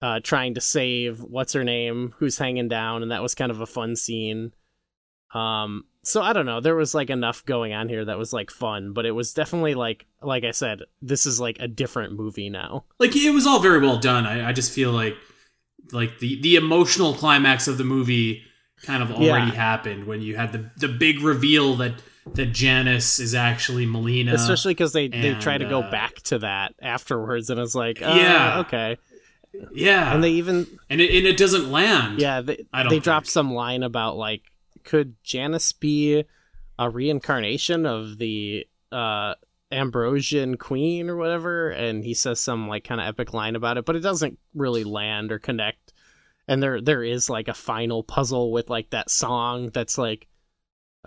uh, 0.00 0.20
trying 0.22 0.54
to 0.54 0.60
save 0.60 1.20
what's 1.20 1.52
her 1.52 1.64
name 1.64 2.14
who's 2.18 2.38
hanging 2.38 2.68
down, 2.68 3.02
and 3.02 3.12
that 3.12 3.22
was 3.22 3.34
kind 3.34 3.50
of 3.50 3.60
a 3.60 3.66
fun 3.66 3.96
scene. 3.96 4.52
Um, 5.34 5.84
so 6.04 6.20
I 6.22 6.32
don't 6.32 6.46
know. 6.46 6.60
There 6.60 6.74
was 6.76 6.94
like 6.94 7.10
enough 7.10 7.44
going 7.44 7.72
on 7.72 7.88
here 7.88 8.04
that 8.04 8.18
was 8.18 8.32
like 8.32 8.50
fun, 8.50 8.92
but 8.92 9.06
it 9.06 9.12
was 9.12 9.32
definitely 9.34 9.74
like 9.74 10.06
like 10.22 10.44
I 10.44 10.50
said, 10.52 10.80
this 11.00 11.26
is 11.26 11.40
like 11.40 11.58
a 11.60 11.68
different 11.68 12.14
movie 12.14 12.50
now. 12.50 12.84
like 12.98 13.14
it 13.16 13.30
was 13.32 13.46
all 13.46 13.60
very 13.60 13.80
well 13.80 13.98
done. 13.98 14.26
I, 14.26 14.48
I 14.48 14.52
just 14.52 14.72
feel 14.72 14.92
like 14.92 15.16
like 15.92 16.18
the 16.20 16.40
the 16.42 16.56
emotional 16.56 17.14
climax 17.14 17.68
of 17.68 17.78
the 17.78 17.84
movie 17.84 18.42
kind 18.82 19.02
of 19.02 19.10
already 19.12 19.26
Yeah. 19.50 19.54
happened 19.54 20.06
when 20.06 20.22
you 20.22 20.36
had 20.36 20.52
the 20.52 20.70
the 20.76 20.88
big 20.88 21.20
reveal 21.20 21.76
that 21.76 21.94
that 22.34 22.46
Janice 22.52 23.18
is 23.18 23.34
actually 23.34 23.84
Melina. 23.86 24.34
Especially 24.34 24.74
because 24.74 24.92
they 24.92 25.08
they 25.08 25.34
try 25.34 25.58
to 25.58 25.64
and, 25.64 25.70
go 25.70 25.80
uh, 25.82 25.90
back 25.90 26.14
to 26.22 26.38
that 26.40 26.74
afterwards, 26.80 27.50
and 27.50 27.58
it's 27.60 27.74
like, 27.74 28.00
uh, 28.00 28.14
Yeah. 28.16 28.60
okay. 28.60 28.96
yeah, 29.72 30.14
And 30.14 30.22
they 30.22 30.30
even 30.30 30.66
and 30.88 31.00
it, 31.00 31.14
and 31.14 31.26
it 31.26 31.36
doesn't 31.36 31.70
land. 31.70 32.20
yeah 32.20 32.40
they 32.40 32.64
I 32.72 32.82
don't 32.84 32.90
they 32.90 32.96
think. 32.96 33.04
dropped 33.04 33.26
some 33.26 33.52
line 33.52 33.82
about 33.82 34.16
like 34.16 34.42
could 34.84 35.14
Janice 35.22 35.72
be 35.72 36.24
a 36.78 36.90
reincarnation 36.90 37.86
of 37.86 38.18
the 38.18 38.66
uh 38.90 39.34
Ambrosian 39.70 40.56
queen 40.56 41.08
or 41.08 41.16
whatever? 41.16 41.70
And 41.70 42.04
he 42.04 42.14
says 42.14 42.40
some 42.40 42.68
like 42.68 42.84
kind 42.84 43.00
of 43.00 43.06
epic 43.06 43.32
line 43.32 43.56
about 43.56 43.78
it 43.78 43.84
but 43.84 43.96
it 43.96 44.00
doesn't 44.00 44.38
really 44.54 44.84
land 44.84 45.32
or 45.32 45.38
connect. 45.38 45.92
And 46.48 46.62
there 46.62 46.80
there 46.80 47.02
is 47.02 47.30
like 47.30 47.48
a 47.48 47.54
final 47.54 48.02
puzzle 48.02 48.52
with 48.52 48.68
like 48.68 48.90
that 48.90 49.10
song 49.10 49.70
that's 49.72 49.96
like 49.96 50.26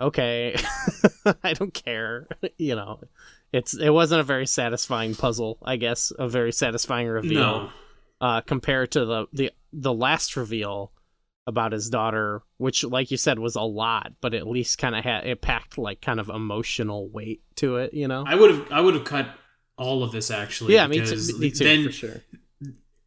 okay 0.00 0.56
I 1.42 1.52
don't 1.52 1.74
care 1.74 2.26
you 2.58 2.74
know? 2.74 3.00
It's 3.52 3.74
it 3.74 3.90
wasn't 3.90 4.20
a 4.20 4.24
very 4.24 4.46
satisfying 4.46 5.14
puzzle 5.14 5.58
I 5.64 5.76
guess 5.76 6.12
a 6.18 6.28
very 6.28 6.52
satisfying 6.52 7.08
reveal 7.08 7.40
no. 7.40 7.70
uh, 8.20 8.40
compared 8.40 8.90
to 8.92 9.04
the, 9.04 9.26
the 9.32 9.50
the 9.72 9.94
last 9.94 10.36
reveal 10.36 10.92
about 11.46 11.72
his 11.72 11.88
daughter, 11.88 12.42
which, 12.58 12.82
like 12.84 13.10
you 13.10 13.16
said, 13.16 13.38
was 13.38 13.54
a 13.56 13.62
lot, 13.62 14.12
but 14.20 14.34
at 14.34 14.46
least 14.46 14.78
kind 14.78 14.96
of 14.96 15.04
had 15.04 15.26
it 15.26 15.40
packed 15.40 15.78
like 15.78 16.00
kind 16.00 16.18
of 16.20 16.28
emotional 16.28 17.08
weight 17.08 17.42
to 17.56 17.76
it. 17.76 17.94
You 17.94 18.08
know? 18.08 18.24
I 18.26 18.34
would 18.34 18.50
have 18.50 18.72
I 18.72 18.80
would 18.80 18.94
have 18.94 19.04
cut 19.04 19.28
all 19.76 20.02
of 20.02 20.12
this 20.12 20.30
actually. 20.30 20.74
yeah, 20.74 20.86
me 20.86 21.00
too. 21.04 21.16
Me 21.38 21.50
too, 21.50 21.64
Then 21.64 21.84
for 21.84 21.92
sure. 21.92 22.22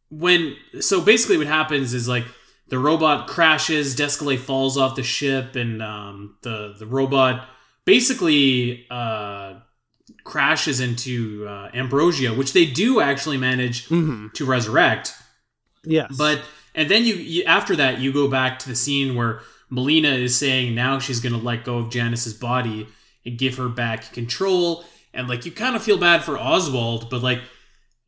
when 0.08 0.56
so 0.80 1.00
basically 1.00 1.36
what 1.38 1.46
happens 1.46 1.94
is 1.94 2.08
like 2.08 2.24
the 2.68 2.78
robot 2.78 3.26
crashes, 3.26 3.96
Descalay 3.96 4.38
falls 4.38 4.78
off 4.78 4.94
the 4.96 5.02
ship, 5.02 5.56
and 5.56 5.82
um, 5.82 6.36
the 6.42 6.74
the 6.78 6.86
robot 6.86 7.46
basically 7.84 8.86
uh, 8.90 9.54
crashes 10.24 10.80
into 10.80 11.46
uh, 11.48 11.70
Ambrosia, 11.74 12.32
which 12.32 12.52
they 12.52 12.66
do 12.66 13.00
actually 13.00 13.36
manage 13.36 13.86
hmm 13.88 14.28
to 14.34 14.44
resurrect. 14.44 15.14
Yes, 15.84 16.14
But 16.16 16.42
and 16.74 16.90
then 16.90 17.04
you, 17.04 17.14
you 17.14 17.44
after 17.44 17.76
that 17.76 17.98
you 17.98 18.12
go 18.12 18.28
back 18.28 18.58
to 18.60 18.68
the 18.68 18.76
scene 18.76 19.14
where 19.14 19.40
Melina 19.70 20.10
is 20.10 20.36
saying 20.36 20.74
now 20.74 20.98
she's 20.98 21.20
gonna 21.20 21.38
let 21.38 21.64
go 21.64 21.78
of 21.78 21.90
Janice's 21.90 22.34
body 22.34 22.88
and 23.24 23.38
give 23.38 23.56
her 23.56 23.68
back 23.68 24.12
control, 24.12 24.84
and 25.14 25.28
like 25.28 25.44
you 25.44 25.52
kind 25.52 25.76
of 25.76 25.82
feel 25.82 25.98
bad 25.98 26.24
for 26.24 26.38
Oswald, 26.38 27.10
but 27.10 27.22
like 27.22 27.40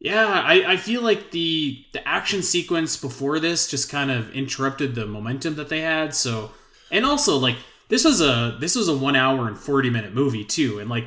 yeah, 0.03 0.43
I, 0.45 0.73
I 0.73 0.77
feel 0.79 1.01
like 1.01 1.31
the 1.31 1.85
the 1.93 2.07
action 2.07 2.43
sequence 2.43 2.97
before 2.97 3.39
this 3.39 3.69
just 3.69 3.89
kind 3.89 4.11
of 4.11 4.35
interrupted 4.35 4.97
the 4.97 5.07
momentum 5.07 5.55
that 5.55 5.69
they 5.69 5.81
had. 5.81 6.13
So 6.15 6.51
and 6.91 7.07
also 7.07 7.37
like 7.37 7.57
this 7.89 8.05
was 8.05 8.21
a 8.21 8.57
this 8.59 8.75
was 8.75 8.89
a 8.89 8.97
one 8.97 9.15
hour 9.15 9.47
and 9.47 9.57
forty 9.57 9.91
minute 9.91 10.13
movie 10.13 10.45
too, 10.45 10.81
and 10.81 10.91
like 10.91 11.07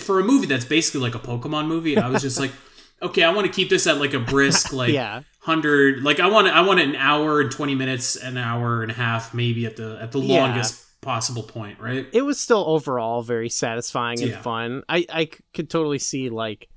for 0.00 0.18
a 0.18 0.24
movie 0.24 0.46
that's 0.46 0.64
basically 0.64 1.00
like 1.00 1.14
a 1.14 1.20
Pokemon 1.20 1.68
movie, 1.68 1.96
I 1.96 2.08
was 2.08 2.22
just 2.22 2.38
like. 2.38 2.52
Okay, 3.02 3.24
I 3.24 3.32
want 3.32 3.48
to 3.48 3.52
keep 3.52 3.68
this 3.68 3.88
at 3.88 3.98
like 3.98 4.14
a 4.14 4.20
brisk, 4.20 4.72
like 4.72 4.92
yeah, 4.92 5.22
hundred. 5.42 6.02
Like 6.02 6.18
I 6.20 6.28
want 6.28 6.48
I 6.48 6.62
want 6.62 6.80
an 6.80 6.96
hour 6.96 7.40
and 7.40 7.50
twenty 7.50 7.74
minutes, 7.74 8.16
an 8.16 8.36
hour 8.36 8.82
and 8.82 8.90
a 8.90 8.94
half, 8.94 9.32
maybe 9.34 9.66
at 9.66 9.76
the 9.76 9.98
at 10.00 10.12
the 10.12 10.20
Yeah. 10.20 10.40
longest 10.46 11.00
possible 11.00 11.42
point, 11.42 11.80
right? 11.80 12.06
it 12.12 12.22
was 12.22 12.38
still 12.40 12.64
overall 12.68 13.22
very 13.22 13.48
satisfying 13.48 14.20
and 14.22 14.30
Yeah. 14.30 14.40
fun. 14.42 14.82
I 14.88 15.28
could 15.52 15.68
totally 15.68 15.98
see 15.98 16.28
like 16.30 16.68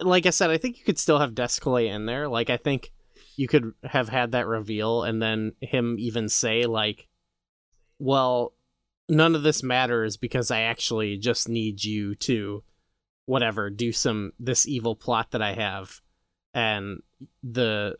like 0.00 0.26
I 0.26 0.30
said, 0.30 0.50
I 0.50 0.58
think 0.58 0.78
you 0.78 0.84
could 0.84 0.98
still 0.98 1.18
have 1.18 1.32
Descalay 1.34 1.88
in 1.92 2.06
there. 2.06 2.28
Like 2.28 2.50
I 2.50 2.56
think 2.56 2.92
you 3.36 3.48
could 3.48 3.72
have 3.82 4.08
had 4.10 4.30
that 4.32 4.46
reveal 4.46 5.02
and 5.02 5.20
then 5.20 5.52
him 5.60 5.96
even 5.98 6.28
say 6.28 6.66
like 6.66 7.08
well 7.98 8.52
none 9.08 9.34
of 9.34 9.42
this 9.42 9.62
matters 9.62 10.16
because 10.16 10.50
I 10.50 10.60
actually 10.60 11.16
just 11.16 11.48
need 11.48 11.82
you 11.82 12.14
to 12.16 12.62
whatever 13.24 13.70
do 13.70 13.90
some 13.90 14.32
this 14.38 14.68
evil 14.68 14.94
plot 14.94 15.30
that 15.32 15.40
I 15.42 15.54
have 15.54 16.00
and 16.54 17.02
the 17.42 17.96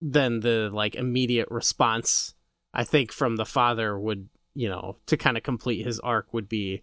then 0.00 0.40
the 0.40 0.70
like 0.72 0.94
immediate 0.94 1.48
response 1.50 2.34
I 2.72 2.84
think 2.84 3.12
from 3.12 3.36
the 3.36 3.44
father 3.44 3.98
would 3.98 4.28
you 4.54 4.68
know 4.68 4.96
to 5.06 5.16
kind 5.16 5.36
of 5.36 5.42
complete 5.42 5.84
his 5.84 6.00
arc 6.00 6.32
would 6.32 6.48
be 6.48 6.82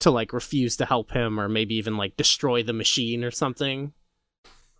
to 0.00 0.10
like 0.10 0.32
refuse 0.32 0.76
to 0.76 0.84
help 0.86 1.12
him 1.12 1.40
or 1.40 1.48
maybe 1.48 1.74
even 1.76 1.96
like 1.96 2.16
destroy 2.16 2.62
the 2.62 2.72
machine 2.72 3.24
or 3.24 3.30
something. 3.30 3.92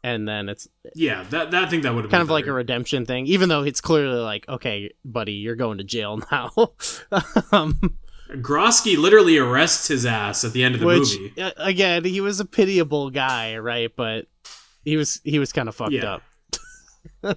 And 0.02 0.28
then 0.28 0.48
it's 0.48 0.68
Yeah, 0.94 1.24
that, 1.30 1.50
that 1.50 1.64
I 1.64 1.68
think 1.68 1.82
that 1.82 1.94
would 1.94 2.04
have 2.04 2.10
kind 2.10 2.20
been 2.20 2.26
of 2.26 2.30
like 2.30 2.46
a 2.46 2.52
redemption 2.52 3.06
thing 3.06 3.26
even 3.26 3.48
though 3.48 3.62
it's 3.62 3.80
clearly 3.80 4.20
like 4.20 4.48
okay 4.48 4.92
buddy 5.04 5.32
you're 5.32 5.56
going 5.56 5.78
to 5.78 5.84
jail 5.84 6.20
now. 6.30 6.50
Um, 7.52 7.96
Grosky 8.30 8.96
literally 8.96 9.38
arrests 9.38 9.88
his 9.88 10.04
ass 10.04 10.44
at 10.44 10.52
the 10.52 10.64
end 10.64 10.74
of 10.74 10.80
the 10.80 10.86
which 10.86 11.18
movie. 11.18 11.40
uh, 11.40 11.52
again 11.56 12.04
he 12.04 12.20
was 12.20 12.40
a 12.40 12.44
pitiable 12.44 13.10
guy 13.10 13.56
right? 13.56 13.90
But 13.96 14.26
he 14.86 14.96
was 14.96 15.20
he 15.24 15.38
was 15.38 15.52
kind 15.52 15.68
of 15.68 15.74
fucked 15.74 15.92
Yeah. 15.92 16.18
up 17.24 17.36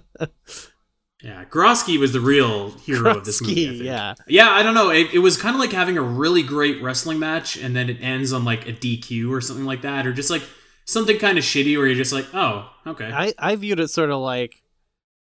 Yeah, 1.22 1.44
Grosky 1.44 1.98
was 1.98 2.14
the 2.14 2.20
real 2.20 2.70
hero 2.78 3.18
of 3.18 3.26
this 3.26 3.42
movie. 3.42 3.60
Yeah 3.84 4.14
Yeah, 4.26 4.48
I 4.50 4.62
don't 4.62 4.72
know. 4.72 4.88
It, 4.88 5.12
it 5.12 5.18
was 5.18 5.36
kind 5.36 5.54
of 5.54 5.60
like 5.60 5.70
having 5.72 5.98
a 5.98 6.02
really 6.02 6.42
great 6.42 6.82
wrestling 6.82 7.18
match 7.18 7.58
and 7.58 7.76
then 7.76 7.90
it 7.90 7.98
ends 8.00 8.32
on 8.32 8.44
like 8.46 8.66
a 8.66 8.72
DQ 8.72 9.30
or 9.30 9.42
something 9.42 9.66
like 9.66 9.82
that, 9.82 10.06
or 10.06 10.14
just 10.14 10.30
like 10.30 10.42
something 10.86 11.18
kind 11.18 11.36
of 11.36 11.44
shitty 11.44 11.76
where 11.76 11.86
you're 11.86 11.94
just 11.94 12.14
like, 12.14 12.24
oh, 12.32 12.70
okay. 12.86 13.10
I 13.12 13.34
I 13.38 13.56
viewed 13.56 13.80
it 13.80 13.88
sort 13.88 14.08
of 14.10 14.20
like, 14.20 14.62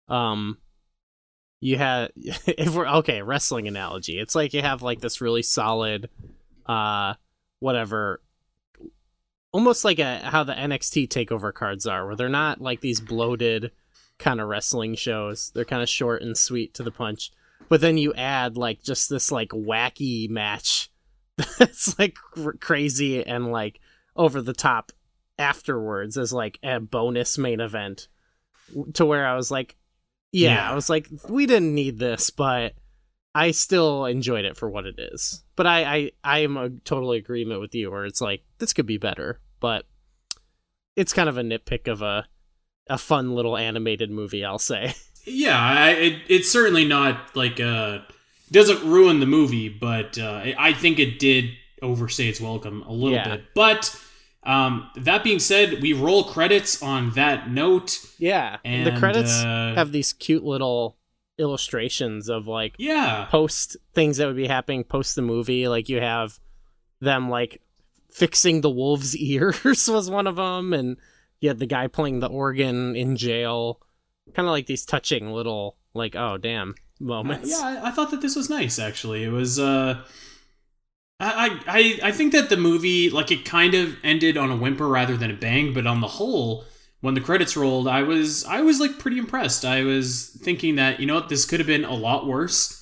um, 0.10 0.58
you 1.62 1.78
had 1.78 2.12
if 2.16 2.76
we're 2.76 2.88
okay 2.98 3.22
wrestling 3.22 3.70
analogy. 3.70 4.20
It's 4.20 4.36
like 4.36 4.54
you 4.54 4.62
have 4.64 4.82
like 4.82 5.00
this 5.00 5.22
really 5.22 5.44
solid, 5.44 6.10
uh, 6.66 7.14
whatever, 7.62 8.20
almost 9.56 9.86
like 9.86 10.00
a 10.00 10.18
how 10.20 10.44
the 10.44 10.54
NXT 10.54 11.08
takeover 11.08 11.54
cards 11.54 11.88
are, 11.88 12.06
where 12.06 12.18
they're 12.18 12.28
not 12.28 12.60
like 12.60 12.82
these 12.82 13.00
bloated 13.00 13.72
kind 14.18 14.42
of 14.42 14.50
wrestling 14.50 14.96
shows. 14.96 15.50
They're 15.56 15.64
kind 15.64 15.82
of 15.82 15.88
short 15.88 16.22
and 16.22 16.38
sweet 16.38 16.74
to 16.74 16.84
the 16.84 16.92
punch. 16.92 17.32
But 17.70 17.80
then 17.80 17.98
you 17.98 18.14
add 18.16 18.58
like 18.58 18.84
just 18.84 19.10
this 19.10 19.32
like 19.32 19.50
wacky 19.50 20.30
match 20.30 20.92
that's 21.58 21.98
like 21.98 22.16
cr- 22.16 22.58
crazy 22.60 23.26
and 23.26 23.50
like 23.50 23.80
over 24.18 24.42
the 24.42 24.54
top 24.54 24.92
afterwards 25.40 26.18
as 26.18 26.34
like 26.34 26.60
a 26.62 26.82
bonus 26.82 27.38
main 27.38 27.62
event 27.62 28.10
to 28.96 29.06
where 29.06 29.26
I 29.26 29.36
was 29.36 29.52
like, 29.52 29.78
yeah, 30.34 30.56
Yeah. 30.56 30.72
I 30.72 30.76
was 30.76 30.90
like, 30.90 31.08
we 31.30 31.46
didn't 31.46 31.74
need 31.74 31.98
this, 31.98 32.30
but 32.30 32.74
I 33.34 33.52
still 33.52 34.06
enjoyed 34.06 34.44
it 34.44 34.58
for 34.58 34.70
what 34.70 34.86
it 34.86 34.96
is. 34.98 35.44
But 35.56 35.66
I, 35.66 35.84
I, 35.96 36.12
I 36.26 36.40
am 36.40 36.58
a 36.58 36.70
total 36.70 37.12
agreement 37.14 37.62
with 37.62 37.74
you 37.74 37.90
where 37.90 38.06
it's 38.06 38.22
like 38.22 38.44
this 38.60 38.74
could 38.74 38.86
be 38.86 38.98
better, 38.98 39.40
but 39.60 39.86
it's 40.96 41.14
kind 41.14 41.30
of 41.30 41.38
a 41.38 41.42
nitpick 41.44 41.88
of 41.88 42.02
a 42.02 42.28
a 42.88 42.98
fun 42.98 43.34
little 43.34 43.58
animated 43.58 44.12
movie, 44.12 44.44
I'll 44.46 44.60
say. 44.60 44.94
Yeah, 45.28 45.60
I, 45.60 45.90
it, 45.90 46.22
it's 46.30 46.52
certainly 46.52 46.86
not 46.86 47.36
like 47.36 47.60
uh 47.60 48.02
doesn't 48.52 48.88
ruin 48.88 49.20
the 49.20 49.26
movie, 49.26 49.70
but 49.70 50.20
uh, 50.20 50.24
I 50.46 50.56
I 50.60 50.74
think 50.74 51.00
it 51.00 51.18
did 51.18 51.46
overstay 51.82 52.28
its 52.30 52.40
welcome 52.40 52.84
a 52.84 52.92
little 52.94 53.18
Yeah. 53.18 53.38
bit. 53.38 53.46
But 53.56 54.00
um, 54.44 54.88
that 54.98 55.24
being 55.24 55.40
said, 55.40 55.82
we 55.82 55.94
roll 55.94 56.26
credits 56.26 56.84
on 56.84 57.10
that 57.16 57.50
note, 57.50 57.98
Yeah, 58.20 58.58
and 58.64 58.86
the 58.86 58.92
credits 59.00 59.44
uh, 59.44 59.74
have 59.76 59.92
these 59.92 60.14
cute 60.14 60.44
little 60.44 60.96
illustrations 61.40 62.30
of 62.30 62.46
like 62.48 62.76
yeah, 62.78 63.26
post 63.32 63.78
things 63.96 64.18
that 64.18 64.28
would 64.28 64.36
be 64.36 64.46
happening 64.48 64.84
post 64.84 65.16
the 65.16 65.24
movie. 65.24 65.68
Like 65.68 65.90
you 65.90 66.00
have 66.02 66.38
them 67.02 67.30
like 67.32 67.62
fixing 68.16 68.62
the 68.62 68.70
wolf's 68.70 69.16
ears 69.18 69.88
was 69.88 70.10
one 70.10 70.28
of 70.28 70.38
them, 70.38 70.74
and 70.74 70.98
you 71.42 71.50
had 71.50 71.60
the 71.60 71.66
guy 71.66 71.88
playing 71.88 72.20
the 72.20 72.30
organ 72.30 72.96
in 72.96 73.18
jail. 73.18 73.82
Kind 74.34 74.48
of 74.48 74.52
like 74.52 74.66
these 74.66 74.86
touching 74.86 75.32
little 75.32 75.78
like 75.94 76.16
oh 76.16 76.38
damn 76.38 76.76
moments. 77.00 77.50
Yeah, 77.50 77.80
I, 77.84 77.90
I 77.90 77.92
thought 77.92 78.12
that 78.12 78.22
this 78.22 78.36
was 78.36 78.50
nice. 78.50 78.80
Actually, 78.80 79.24
it 79.24 79.32
was. 79.32 79.60
Uh, 79.60 80.02
I, 81.20 81.60
I 81.68 82.10
I 82.10 82.12
think 82.12 82.34
that 82.34 82.50
the 82.50 82.58
movie 82.58 83.10
like 83.10 83.32
it 83.32 83.46
kind 83.46 83.74
of 83.74 83.96
ended 84.04 84.38
on 84.38 84.50
a 84.50 84.56
whimper 84.56 84.88
rather 84.88 85.16
than 85.16 85.32
a 85.32 85.36
bang, 85.36 85.74
but 85.74 85.86
on 85.86 86.02
the 86.02 86.08
whole, 86.08 86.66
when 87.02 87.14
the 87.14 87.22
credits 87.22 87.56
rolled, 87.56 87.88
I 87.88 88.02
was 88.02 88.44
I 88.46 88.62
was 88.62 88.80
like 88.80 88.98
pretty 88.98 89.20
impressed. 89.20 89.64
I 89.64 89.84
was 89.84 90.38
thinking 90.42 90.76
that 90.78 91.00
you 91.00 91.06
know 91.06 91.16
what 91.16 91.30
this 91.30 91.46
could 91.46 91.60
have 91.60 91.68
been 91.68 91.86
a 91.86 91.94
lot 91.94 92.26
worse. 92.26 92.82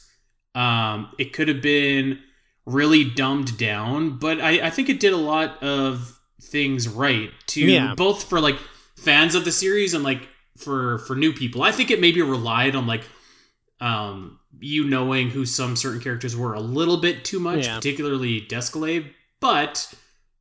Um, 0.55 1.11
it 1.17 1.33
could 1.33 1.47
have 1.47 1.61
been 1.61 2.19
really 2.65 3.03
dumbed 3.03 3.57
down, 3.57 4.17
but 4.17 4.39
I 4.41 4.67
I 4.67 4.69
think 4.69 4.89
it 4.89 4.99
did 4.99 5.13
a 5.13 5.17
lot 5.17 5.61
of 5.63 6.19
things 6.41 6.87
right 6.87 7.31
to 7.47 7.61
Yeah. 7.61 7.95
both 7.95 8.23
for 8.25 8.39
like 8.39 8.57
fans 8.97 9.35
of 9.35 9.45
the 9.45 9.51
series 9.51 9.93
and 9.93 10.03
like 10.03 10.27
for 10.57 10.99
for 10.99 11.15
new 11.15 11.33
people. 11.33 11.63
I 11.63 11.71
think 11.71 11.91
it 11.91 11.99
maybe 11.99 12.21
relied 12.21 12.75
on 12.75 12.87
like 12.87 13.03
um 13.81 14.39
you 14.59 14.85
knowing 14.85 15.29
who 15.31 15.45
some 15.45 15.75
certain 15.75 15.99
characters 15.99 16.35
were 16.37 16.53
a 16.53 16.59
little 16.61 16.97
bit 16.97 17.25
too 17.25 17.39
much, 17.39 17.65
Yeah. 17.65 17.75
particularly 17.75 18.39
Descalade, 18.41 19.11
but 19.39 19.93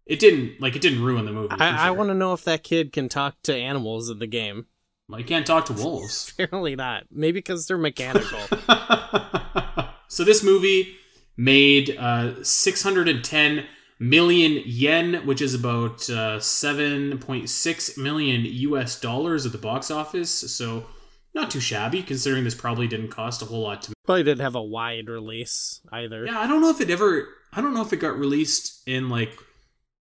it 0.07 0.19
didn't 0.21 0.61
like 0.61 0.77
it 0.77 0.83
didn't 0.83 1.03
ruin 1.03 1.25
the 1.25 1.33
movie. 1.33 1.55
I, 1.59 1.89
I 1.89 1.91
want 1.93 2.11
to 2.11 2.15
know 2.15 2.33
if 2.35 2.45
that 2.45 2.63
kid 2.63 2.93
can 2.93 3.09
talk 3.09 3.37
to 3.45 3.55
animals 3.55 4.11
in 4.11 4.19
the 4.19 4.27
game. 4.27 4.67
Well, 5.09 5.19
you 5.19 5.27
can't 5.27 5.47
talk 5.47 5.65
to 5.67 5.73
wolves. 5.73 6.33
Apparently 6.39 6.77
not. 6.77 7.05
Maybe 7.11 7.39
because 7.39 7.67
they're 7.67 7.79
mechanical. 7.79 8.39
so 10.09 10.25
this 10.25 10.43
movie 10.43 10.97
made 11.37 11.97
uh, 11.99 12.43
610 12.43 13.67
million 13.99 14.63
yen, 14.67 15.27
which 15.27 15.41
is 15.41 15.55
about 15.55 16.09
uh, 16.11 16.39
7.6 16.39 17.99
million 17.99 18.45
US 18.45 19.01
dollars 19.01 19.47
at 19.47 19.53
the 19.53 19.59
box 19.59 19.91
office. 19.91 20.31
So 20.31 20.87
not 21.35 21.51
too 21.51 21.61
shabby, 21.61 22.03
considering 22.03 22.45
this 22.45 22.55
probably 22.55 22.89
didn't 22.89 23.09
cost 23.09 23.43
a 23.43 23.47
whole 23.47 23.63
lot 23.63 23.83
to 23.83 23.91
me. 23.91 23.95
Probably 24.05 24.25
didn't 24.25 24.43
have 24.43 24.55
a 24.55 24.63
wide 24.63 25.09
release 25.09 25.81
either. 25.91 26.27
Yeah, 26.27 26.39
I 26.39 26.47
don't 26.47 26.61
know 26.61 26.71
if 26.71 26.81
it 26.81 26.91
ever. 26.91 27.29
I 27.53 27.61
don't 27.61 27.75
know 27.75 27.83
if 27.83 27.93
it 27.93 27.99
got 27.99 28.19
released 28.19 28.83
in 28.87 29.09
like. 29.09 29.33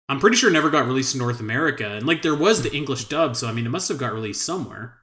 I'm 0.08 0.18
pretty 0.18 0.36
sure 0.36 0.50
it 0.50 0.54
never 0.54 0.70
got 0.70 0.86
released 0.86 1.14
in 1.14 1.20
North 1.20 1.40
America, 1.40 1.86
and 1.88 2.06
like 2.06 2.22
there 2.22 2.34
was 2.34 2.62
the 2.62 2.74
English 2.74 3.04
dub, 3.04 3.36
so 3.36 3.48
I 3.48 3.52
mean 3.52 3.66
it 3.66 3.70
must 3.70 3.88
have 3.88 3.98
got 3.98 4.12
released 4.12 4.42
somewhere. 4.44 4.98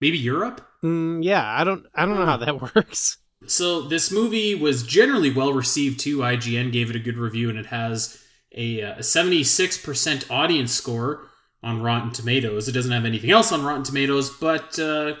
Maybe 0.00 0.18
Europe. 0.18 0.66
Mm, 0.82 1.22
yeah, 1.22 1.44
I 1.44 1.64
don't. 1.64 1.84
I 1.94 2.06
don't 2.06 2.16
know 2.16 2.26
how 2.26 2.38
that 2.38 2.74
works. 2.74 3.18
So 3.46 3.82
this 3.82 4.10
movie 4.10 4.54
was 4.54 4.82
generally 4.82 5.30
well 5.32 5.52
received 5.52 6.00
too. 6.00 6.18
IGN 6.18 6.72
gave 6.72 6.90
it 6.90 6.96
a 6.96 7.00
good 7.00 7.16
review, 7.16 7.48
and 7.48 7.58
it 7.58 7.66
has 7.66 8.22
a, 8.54 8.82
uh, 8.82 8.94
a 8.96 9.02
76% 9.02 10.30
audience 10.30 10.72
score 10.72 11.26
on 11.62 11.82
Rotten 11.82 12.10
Tomatoes. 12.10 12.68
It 12.68 12.72
doesn't 12.72 12.92
have 12.92 13.04
anything 13.04 13.30
else 13.30 13.52
on 13.52 13.62
Rotten 13.64 13.82
Tomatoes, 13.84 14.30
but 14.30 14.78
uh, 14.78 15.14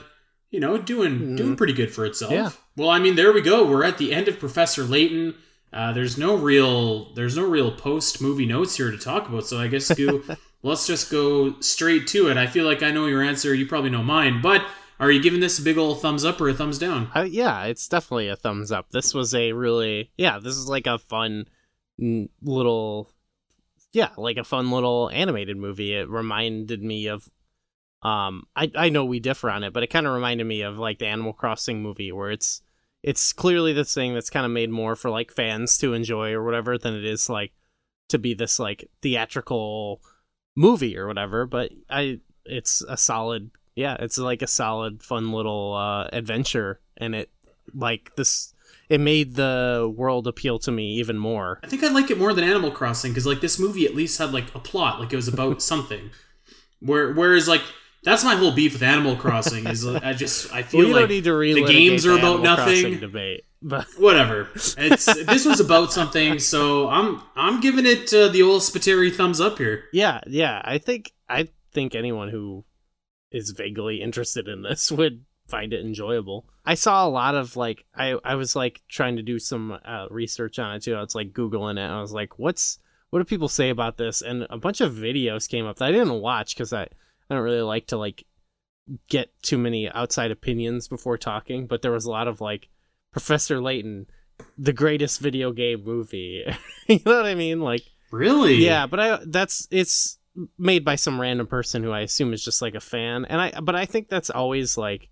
you 0.50 0.60
know, 0.60 0.78
doing 0.78 1.18
Hmm. 1.18 1.36
doing 1.36 1.56
pretty 1.56 1.72
good 1.72 1.92
for 1.92 2.04
itself. 2.04 2.32
Yeah. 2.32 2.50
Well, 2.76 2.90
I 2.90 2.98
mean, 2.98 3.14
there 3.16 3.32
we 3.32 3.40
go. 3.42 3.66
We're 3.66 3.84
at 3.84 3.98
the 3.98 4.12
end 4.12 4.28
of 4.28 4.38
Professor 4.38 4.82
Layton. 4.84 5.34
Uh, 5.72 5.92
there's 5.92 6.18
no 6.18 6.34
real 6.34 7.14
there's 7.14 7.36
no 7.36 7.44
real 7.44 7.70
post 7.72 8.20
movie 8.20 8.46
notes 8.46 8.76
here 8.76 8.90
to 8.90 8.98
talk 8.98 9.28
about, 9.28 9.46
so 9.46 9.58
I 9.60 9.68
guess 9.68 9.92
go, 9.94 10.22
let's 10.62 10.86
just 10.86 11.10
go 11.10 11.58
straight 11.60 12.06
to 12.08 12.28
it. 12.30 12.36
I 12.36 12.46
feel 12.46 12.64
like 12.64 12.82
I 12.82 12.90
know 12.90 13.06
your 13.06 13.22
answer. 13.22 13.54
You 13.54 13.66
probably 13.66 13.90
know 13.90 14.02
mine, 14.02 14.40
but 14.42 14.62
are 15.00 15.10
you 15.10 15.22
giving 15.22 15.40
this 15.40 15.58
a 15.58 15.62
big 15.62 15.78
old 15.78 16.02
thumbs 16.02 16.24
up 16.24 16.40
or 16.40 16.48
a 16.48 16.54
thumbs 16.54 16.78
down? 16.78 17.10
Uh, 17.14 17.22
yeah, 17.22 17.64
it's 17.64 17.88
definitely 17.88 18.28
a 18.28 18.36
thumbs 18.36 18.70
up. 18.70 18.90
This 18.90 19.14
was 19.14 19.34
a 19.34 19.52
really 19.52 20.10
yeah. 20.16 20.38
This 20.38 20.56
is 20.56 20.68
like 20.68 20.86
a 20.86 20.98
fun 20.98 21.46
little 21.98 23.10
yeah, 23.92 24.10
like 24.16 24.36
a 24.36 24.44
fun 24.44 24.70
little 24.70 25.10
animated 25.10 25.56
movie. 25.56 25.94
It 25.94 26.08
reminded 26.08 26.82
me 26.82 27.06
of 27.06 27.28
um 28.02 28.44
I 28.54 28.70
I 28.74 28.88
know 28.90 29.04
we 29.06 29.20
differ 29.20 29.50
on 29.50 29.64
it, 29.64 29.72
but 29.72 29.82
it 29.82 29.90
kind 29.90 30.06
of 30.06 30.14
reminded 30.14 30.44
me 30.44 30.62
of 30.62 30.78
like 30.78 30.98
the 30.98 31.06
Animal 31.06 31.32
Crossing 31.32 31.82
movie 31.82 32.12
where 32.12 32.30
it's 32.30 32.62
it's 33.02 33.32
clearly 33.32 33.72
this 33.72 33.94
thing 33.94 34.12
that's 34.12 34.30
kind 34.30 34.44
of 34.44 34.52
made 34.52 34.70
more 34.70 34.94
for 34.94 35.08
like 35.08 35.32
fans 35.32 35.78
to 35.78 35.94
enjoy 35.94 36.32
or 36.32 36.44
whatever 36.44 36.76
than 36.76 36.94
it 36.94 37.04
is 37.04 37.30
like 37.30 37.52
to 38.10 38.18
be 38.18 38.34
this 38.34 38.58
like 38.58 38.90
theatrical 39.00 40.02
movie 40.56 40.98
or 40.98 41.06
whatever, 41.06 41.46
but 41.46 41.72
I 41.88 42.20
it's 42.44 42.82
a 42.88 42.96
solid 42.96 43.50
yeah, 43.74 43.96
it's 44.00 44.18
like 44.18 44.42
a 44.42 44.46
solid 44.46 45.02
fun 45.02 45.32
little 45.32 45.74
uh 45.74 46.08
adventure 46.12 46.80
and 46.96 47.14
it 47.14 47.30
like 47.74 48.14
this 48.16 48.54
it 48.88 49.00
made 49.00 49.36
the 49.36 49.92
world 49.96 50.26
appeal 50.26 50.58
to 50.58 50.72
me 50.72 50.94
even 50.94 51.16
more. 51.16 51.60
I 51.62 51.68
think 51.68 51.84
I 51.84 51.88
like 51.88 52.10
it 52.10 52.18
more 52.18 52.34
than 52.34 52.42
Animal 52.42 52.72
Crossing 52.72 53.12
because 53.12 53.24
like 53.24 53.40
this 53.40 53.58
movie 53.58 53.86
at 53.86 53.94
least 53.94 54.18
had 54.18 54.32
like 54.32 54.52
a 54.54 54.58
plot, 54.58 54.98
like 55.00 55.12
it 55.12 55.16
was 55.16 55.28
about 55.28 55.62
something. 55.72 56.10
Where 56.80 57.12
whereas 57.12 57.46
like 57.46 57.62
that's 58.02 58.24
my 58.24 58.34
whole 58.34 58.50
beef 58.52 58.72
with 58.72 58.82
Animal 58.82 59.14
Crossing. 59.16 59.66
Is 59.66 59.86
I 59.86 60.12
just 60.12 60.52
I 60.52 60.62
feel 60.62 60.88
like 60.88 61.00
don't 61.02 61.08
need 61.08 61.24
to 61.24 61.30
relitigate 61.30 61.66
the 61.66 61.72
games 61.72 62.06
are 62.06 62.12
the 62.12 62.18
about 62.18 62.44
Animal 62.44 62.56
nothing. 62.56 62.98
Debate, 62.98 63.44
but 63.62 63.86
Whatever. 63.98 64.48
It's 64.76 65.04
this 65.04 65.44
was 65.46 65.60
about 65.60 65.92
something, 65.92 66.38
so 66.40 66.88
I'm 66.88 67.22
I'm 67.36 67.60
giving 67.60 67.86
it 67.86 68.12
uh, 68.12 68.28
the 68.28 68.42
old 68.42 68.62
Spiteri 68.62 69.14
thumbs 69.14 69.40
up 69.40 69.58
here. 69.58 69.84
yeah, 69.92 70.20
yeah, 70.26 70.60
I 70.64 70.78
think 70.78 71.12
I 71.28 71.48
think 71.72 71.94
anyone 71.94 72.28
who 72.28 72.64
is 73.30 73.50
vaguely 73.50 74.00
interested 74.00 74.48
in 74.48 74.62
this 74.62 74.90
would 75.00 75.24
find 75.48 75.72
it 75.72 75.84
enjoyable. 75.84 76.46
I 76.64 76.74
saw 76.74 77.06
a 77.06 77.10
lot 77.10 77.34
of 77.34 77.56
like 77.56 77.84
I 77.94 78.16
I 78.24 78.36
was 78.36 78.54
like 78.54 78.82
trying 78.88 79.16
to 79.16 79.22
do 79.22 79.38
some 79.38 79.78
uh, 79.84 80.06
research 80.10 80.58
on 80.58 80.76
it 80.76 80.82
too. 80.82 80.94
I 80.94 81.00
was 81.00 81.14
like 81.14 81.32
googling 81.32 81.78
it. 81.78 81.90
I 81.90 82.00
was 82.00 82.12
like, 82.12 82.38
what's 82.38 82.78
what 83.10 83.18
do 83.18 83.24
people 83.24 83.48
say 83.48 83.70
about 83.70 83.96
this? 83.96 84.22
And 84.22 84.46
a 84.50 84.58
bunch 84.58 84.80
of 84.80 84.94
videos 84.94 85.48
came 85.48 85.66
up 85.66 85.76
that 85.76 85.86
I 85.86 85.92
didn't 85.92 86.20
watch 86.20 86.54
because 86.54 86.72
I 86.72 86.82
I 86.82 87.34
don't 87.34 87.42
really 87.42 87.62
like 87.62 87.88
to 87.88 87.96
like 87.96 88.24
get 89.08 89.30
too 89.42 89.58
many 89.58 89.88
outside 89.90 90.30
opinions 90.30 90.88
before 90.88 91.18
talking. 91.18 91.66
But 91.66 91.82
there 91.82 91.92
was 91.92 92.04
a 92.04 92.10
lot 92.10 92.28
of 92.28 92.40
like 92.40 92.68
Professor 93.12 93.60
Layton, 93.60 94.06
the 94.56 94.72
greatest 94.72 95.20
video 95.20 95.52
game 95.52 95.84
movie. 95.84 96.44
you 96.86 97.00
know 97.04 97.16
what 97.16 97.26
I 97.26 97.34
mean? 97.34 97.60
Like 97.60 97.82
Really? 98.10 98.56
yeah, 98.56 98.86
but 98.86 99.00
I 99.00 99.18
that's 99.26 99.66
it's 99.70 100.18
made 100.58 100.84
by 100.84 100.94
some 100.94 101.20
random 101.20 101.46
person 101.46 101.82
who 101.82 101.90
I 101.92 102.00
assume 102.00 102.32
is 102.32 102.44
just 102.44 102.62
like 102.62 102.74
a 102.74 102.80
fan. 102.80 103.24
And 103.24 103.40
I 103.40 103.60
but 103.60 103.74
I 103.74 103.84
think 103.86 104.08
that's 104.08 104.30
always 104.30 104.76
like 104.76 105.10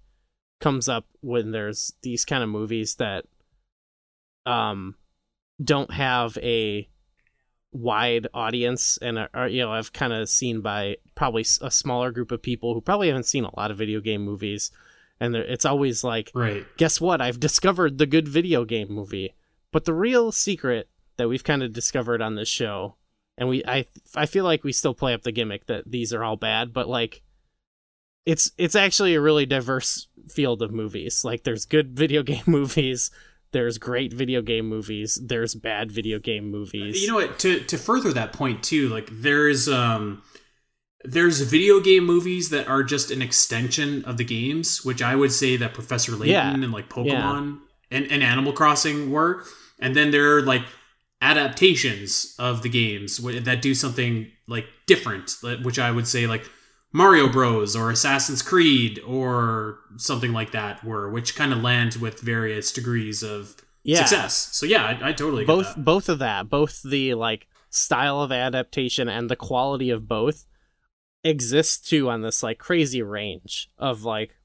comes 0.61 0.89
up 0.89 1.07
when 1.21 1.53
there's 1.53 1.93
these 2.03 2.25
kind 2.25 2.43
of 2.43 2.49
movies 2.49 2.97
that 2.97 3.25
um 4.47 4.95
don't 5.63 5.93
have 5.93 6.37
a 6.39 6.89
wide 7.73 8.27
audience 8.33 8.99
and 9.03 9.19
are, 9.19 9.29
are 9.35 9.49
you 9.49 9.61
know 9.61 9.73
I've 9.73 9.93
kind 9.93 10.13
of 10.13 10.29
seen 10.29 10.61
by 10.63 10.97
probably 11.15 11.45
a 11.61 11.71
smaller 11.71 12.11
group 12.11 12.33
of 12.33 12.43
people 12.43 12.75
who 12.75 12.81
probably 12.81 13.09
haven't 13.09 13.27
seen 13.27 13.45
a 13.45 13.57
lot 13.57 13.71
of 13.71 13.77
video 13.77 14.01
game 14.01 14.23
movies 14.23 14.71
and 15.21 15.35
it's 15.35 15.65
always 15.65 16.05
like 16.05 16.31
Right. 16.35 16.65
guess 16.77 17.01
what? 17.01 17.21
I've 17.21 17.41
discovered 17.41 17.99
the 17.99 18.07
good 18.07 18.29
video 18.29 18.65
game 18.65 18.89
movie. 18.91 19.35
But 19.73 19.85
the 19.85 19.93
real 19.93 20.31
secret 20.33 20.89
that 21.17 21.29
we've 21.29 21.45
kind 21.45 21.63
of 21.63 21.73
discovered 21.73 22.23
on 22.23 22.37
this 22.37 22.49
show, 22.49 22.95
and 23.39 23.49
we 23.49 23.65
I 23.67 23.87
I 24.15 24.27
feel 24.27 24.45
like 24.45 24.65
we 24.65 24.73
still 24.73 24.95
play 24.95 25.15
up 25.15 25.23
the 25.23 25.33
gimmick 25.33 25.67
that 25.67 25.91
these 25.91 26.13
are 26.13 26.23
all 26.23 26.37
bad, 26.37 26.73
but 26.75 26.89
like 26.89 27.23
it's 28.27 28.51
it's 28.59 28.75
actually 28.75 29.15
a 29.15 29.21
really 29.21 29.47
diverse 29.47 30.09
field 30.29 30.61
of 30.61 30.71
movies. 30.73 31.25
Like 31.25 31.45
there's 31.45 31.65
good 31.65 31.97
video 31.97 32.23
game 32.23 32.43
movies, 32.47 33.11
there's 33.53 33.79
great 33.79 34.13
video 34.13 34.43
game 34.43 34.69
movies, 34.69 35.19
there's 35.25 35.55
bad 35.55 35.91
video 35.91 36.19
game 36.19 36.51
movies. 36.51 37.01
You 37.01 37.09
know 37.09 37.15
what? 37.15 37.39
To 37.41 37.61
to 37.61 37.79
further 37.79 38.13
that 38.13 38.33
point 38.33 38.63
too, 38.63 38.89
like 38.89 39.09
there's 39.11 39.69
um 39.69 40.23
there's 41.05 41.41
video 41.43 41.79
game 41.81 42.05
movies 42.05 42.51
that 42.51 42.67
are 42.67 42.83
just 42.83 43.11
an 43.13 43.23
extension 43.23 44.05
of 44.05 44.17
the 44.17 44.25
games, 44.25 44.85
which 44.85 45.01
I 45.01 45.15
would 45.15 45.33
say 45.33 45.57
that 45.57 45.73
Professor 45.73 46.13
Layton 46.13 46.29
Yeah. 46.35 46.53
and 46.53 46.73
like 46.73 46.89
Pokemon 46.89 47.61
and, 47.91 48.11
and 48.11 48.23
Animal 48.23 48.53
Crossing 48.53 49.11
were. 49.11 49.45
And 49.79 49.95
then 49.95 50.11
there 50.11 50.37
are 50.37 50.43
like 50.43 50.63
adaptations 51.21 52.35
of 52.39 52.63
the 52.63 52.69
games 52.69 53.19
that 53.19 53.63
do 53.63 53.75
something 53.75 54.31
like 54.47 54.67
different, 54.87 55.37
which 55.63 55.79
I 55.79 55.91
would 55.91 56.07
say 56.07 56.27
like 56.27 56.49
Mario 56.93 57.29
Bros 57.29 57.77
or 57.77 57.91
Assassin's 57.91 58.43
Creed 58.43 59.01
or 59.07 59.79
something 59.97 60.33
like 60.33 60.53
that 60.53 60.85
were, 60.85 61.11
which 61.11 61.37
kind 61.37 61.53
of 61.53 61.61
land 61.61 61.97
with 61.97 62.21
various 62.21 62.73
degrees 62.73 63.23
of 63.23 63.57
yeah. 63.83 63.99
success. 63.99 64.35
So 64.53 64.67
yeah, 64.67 64.85
I, 64.85 65.09
I 65.09 65.13
totally 65.13 65.45
both 65.45 65.75
both 65.77 66.09
of 66.09 66.19
that 66.21 66.49
both 66.49 66.83
the 66.83 67.15
like 67.15 67.49
style 67.71 68.21
of 68.21 68.33
adaptation 68.33 69.09
and 69.09 69.29
the 69.29 69.37
quality 69.37 69.91
of 69.91 70.09
both 70.09 70.47
exists 71.25 71.89
too 71.89 72.09
on 72.09 72.23
this 72.23 72.43
like 72.43 72.59
crazy 72.59 73.03
range 73.03 73.71
of 73.77 74.05
like 74.05 74.37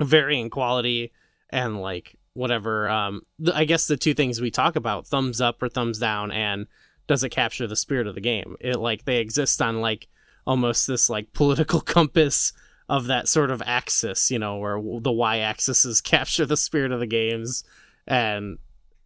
varying 0.00 0.50
quality 0.50 1.12
and 1.50 1.80
like 1.80 2.15
whatever 2.36 2.88
um 2.88 3.22
th- 3.42 3.56
i 3.56 3.64
guess 3.64 3.86
the 3.86 3.96
two 3.96 4.14
things 4.14 4.40
we 4.40 4.50
talk 4.50 4.76
about 4.76 5.06
thumbs 5.06 5.40
up 5.40 5.62
or 5.62 5.68
thumbs 5.68 5.98
down 5.98 6.30
and 6.30 6.66
does 7.06 7.22
it 7.22 7.30
capture 7.30 7.66
the 7.66 7.76
spirit 7.76 8.06
of 8.06 8.14
the 8.14 8.20
game? 8.20 8.56
It 8.60 8.76
like 8.76 9.04
they 9.04 9.18
exist 9.18 9.62
on 9.62 9.80
like 9.80 10.08
almost 10.46 10.86
this 10.86 11.08
like 11.08 11.32
political 11.32 11.80
compass 11.96 12.52
of 12.88 13.06
that 13.06 13.26
sort 13.28 13.50
of 13.50 13.60
axis 13.66 14.30
you 14.30 14.38
know 14.38 14.58
where 14.58 14.80
the 15.00 15.10
y 15.10 15.38
axis 15.38 15.84
is 15.84 16.00
capture 16.14 16.46
the 16.46 16.56
spirit 16.56 16.92
of 16.92 17.00
the 17.00 17.06
games 17.06 17.64
and 18.06 18.58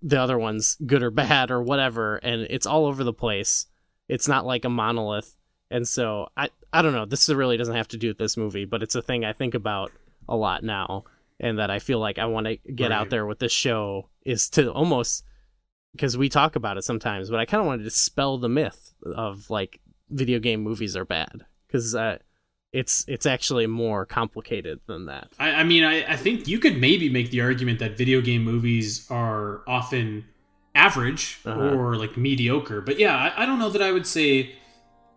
the 0.03 0.21
other 0.21 0.39
one's 0.39 0.77
good 0.87 1.03
or 1.03 1.11
bad 1.11 1.51
or 1.51 1.63
whatever 1.63 2.17
and 2.17 2.43
it's 2.51 2.67
all 2.67 2.87
over 2.87 3.05
the 3.05 3.13
place. 3.13 3.67
It's 4.09 4.27
not 4.27 4.45
like 4.47 4.65
a 4.65 4.71
monolith. 4.71 5.37
And 5.71 5.87
so 5.87 6.29
i 6.37 6.49
i 6.73 6.83
don't 6.83 6.93
know. 6.93 7.07
This 7.07 7.29
really 7.29 7.57
doesn't 7.57 7.77
have 7.77 7.89
to 7.89 7.97
do 7.97 8.09
with 8.09 8.19
this 8.19 8.37
movie 8.37 8.65
but 8.65 8.83
it's 8.83 8.95
a 8.95 9.03
thing 9.03 9.25
i 9.25 9.33
think 9.33 9.55
about 9.55 9.93
a 10.29 10.37
lot 10.37 10.63
now 10.63 11.05
and 11.41 11.59
that 11.59 11.71
i 11.71 11.79
feel 11.79 11.99
like 11.99 12.19
i 12.19 12.27
want 12.27 12.47
to 12.47 12.57
get 12.75 12.93
out 12.93 13.11
there 13.11 13.27
with 13.27 13.39
this 13.41 13.53
show 13.53 14.09
is 14.25 14.49
to 14.51 14.71
almost 14.73 15.25
because 15.93 16.17
we 16.17 16.29
talk 16.29 16.55
about 16.57 16.77
it 16.77 16.85
sometimes 16.85 17.31
but 17.31 17.41
i 17.41 17.45
kind 17.45 17.61
of 17.61 17.67
want 17.67 17.81
to 17.81 17.85
dispel 17.85 18.39
the 18.39 18.49
myth 18.49 18.93
of 19.17 19.51
like 19.51 19.81
video 20.11 20.39
game 20.39 20.61
movies 20.61 20.97
are 20.97 21.05
bad 21.05 21.45
because 21.67 21.95
uh, 21.95 22.19
it's 22.73 23.05
it's 23.09 23.27
actually 23.27 23.67
more 23.67 24.05
complicated 24.07 24.79
than 24.87 25.07
that 25.07 25.29
I, 25.39 25.51
I 25.53 25.65
mean, 25.65 25.83
I, 25.85 26.13
I 26.13 26.17
think 26.17 26.47
you 26.47 26.59
could 26.61 26.79
maybe 26.79 27.09
make 27.09 27.31
the 27.31 27.41
argument 27.41 27.79
that 27.81 27.97
video 27.97 28.21
game 28.21 28.45
movies 28.45 29.07
are 29.11 29.63
often 29.67 30.25
average 30.75 31.41
Uh-huh. 31.45 31.75
or 31.75 31.97
like 31.97 32.17
mediocre. 32.17 32.81
But 32.81 32.99
yeah, 32.99 33.17
I, 33.17 33.43
I 33.43 33.47
don't 33.47 33.59
know 33.59 33.71
that 33.71 33.83
I 33.83 33.91
would 33.91 34.07
say 34.07 34.55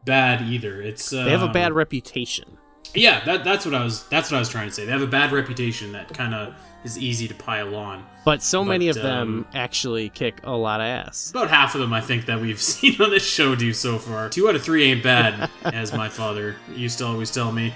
bad 0.03 0.41
either. 0.41 0.81
It's 0.81 1.13
uh, 1.13 1.25
they 1.25 1.31
have 1.31 1.43
a 1.43 1.49
bad 1.53 1.73
reputation 1.73 2.57
yeah. 2.93 3.23
That, 3.25 3.43
that's 3.43 3.65
what 3.65 3.73
I 3.75 3.83
was. 3.83 4.03
That's 4.07 4.31
what 4.31 4.37
I 4.37 4.39
was 4.39 4.49
trying 4.49 4.67
to 4.69 4.73
say. 4.73 4.85
They 4.85 4.91
have 4.91 5.01
a 5.01 5.07
bad 5.07 5.31
reputation 5.31 5.91
that 5.93 6.13
kind 6.13 6.33
of 6.33 6.55
is 6.83 6.97
easy 6.97 7.27
to 7.27 7.33
pile 7.35 7.75
on. 7.75 8.05
But 8.25 8.41
so 8.41 8.63
many 8.63 8.87
But, 8.87 8.97
of 8.97 9.03
them 9.03 9.27
um, 9.39 9.47
actually 9.53 10.09
kick 10.09 10.39
a 10.43 10.51
lot 10.51 10.81
of 10.81 10.85
ass. 10.85 11.31
About 11.31 11.49
half 11.49 11.75
of 11.75 11.81
them, 11.81 11.93
I 11.93 12.01
think, 12.01 12.25
that 12.25 12.39
we've 12.41 12.61
seen 12.61 13.01
on 13.01 13.09
this 13.09 13.25
show 13.25 13.55
do 13.55 13.73
so 13.73 13.97
far. 13.97 14.29
Two 14.29 14.49
out 14.49 14.55
of 14.55 14.63
three 14.63 14.83
ain't 14.85 15.03
bad, 15.03 15.49
as 15.65 15.93
my 15.93 16.09
father 16.09 16.55
used 16.75 16.97
to 16.99 17.05
always 17.05 17.31
tell 17.31 17.51
me. 17.51 17.73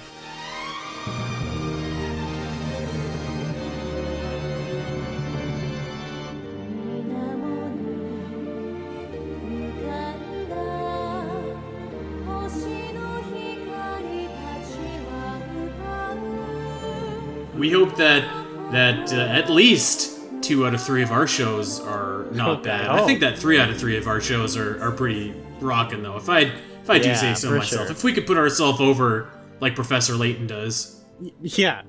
That 17.97 18.23
that 18.71 19.13
uh, 19.13 19.15
at 19.17 19.49
least 19.49 20.19
two 20.41 20.65
out 20.67 20.73
of 20.73 20.81
three 20.83 21.01
of 21.03 21.11
our 21.11 21.25
shows 21.27 21.79
are 21.79 22.25
not 22.31 22.63
bad. 22.63 22.87
I 22.87 22.99
Oh. 23.01 23.05
think 23.05 23.19
that 23.21 23.37
three 23.37 23.59
out 23.59 23.69
of 23.69 23.77
three 23.77 23.97
of 23.97 24.07
our 24.07 24.21
shows 24.21 24.55
are, 24.57 24.81
are 24.81 24.91
pretty 24.91 25.33
rocking, 25.59 26.03
though. 26.03 26.15
If 26.17 26.29
I 26.29 26.41
if 26.83 26.89
I 26.89 26.99
do 26.99 27.13
say 27.15 27.33
so 27.33 27.51
myself, 27.57 27.87
sure. 27.87 27.91
if 27.91 28.03
we 28.03 28.13
could 28.13 28.25
put 28.27 28.37
ourselves 28.37 28.79
over 28.79 29.29
like 29.59 29.75
Professor 29.75 30.13
Layton 30.15 30.47
does, 30.47 31.01
Yeah. 31.41 31.81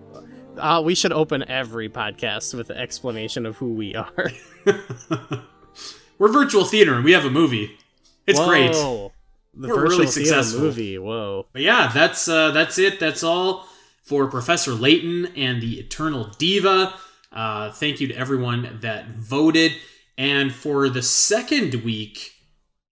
Uh, 0.56 0.82
we 0.84 0.96
should 0.96 1.12
open 1.12 1.48
every 1.48 1.88
podcast 1.88 2.52
with 2.52 2.70
an 2.70 2.78
explanation 2.78 3.46
of 3.46 3.56
who 3.58 3.74
we 3.74 3.94
are. 3.94 4.30
we're 6.18 6.32
virtual 6.32 6.64
theater 6.64 6.94
and 6.94 7.04
we 7.04 7.12
have 7.12 7.24
a 7.24 7.30
movie. 7.30 7.76
It's 8.26 8.40
great. 8.44 8.72
Whoa. 8.72 9.12
The 9.54 9.68
We're 9.68 9.74
virtual 9.76 9.98
really 10.00 10.06
successful. 10.08 10.60
movie. 10.62 10.98
Whoa. 10.98 11.46
But 11.52 11.62
yeah, 11.62 11.90
that's 11.94 12.28
uh, 12.28 12.50
that's 12.50 12.78
it. 12.78 12.98
That's 12.98 13.22
all 13.22 13.67
for 14.08 14.26
Professor 14.26 14.72
Layton 14.72 15.26
and 15.36 15.60
the 15.60 15.78
Eternal 15.78 16.32
Diva. 16.38 16.94
Uh, 17.30 17.70
thank 17.70 18.00
you 18.00 18.08
to 18.08 18.14
everyone 18.14 18.78
that 18.80 19.08
voted. 19.10 19.72
And 20.16 20.52
for 20.52 20.88
the 20.88 21.02
second 21.02 21.74
week 21.84 22.32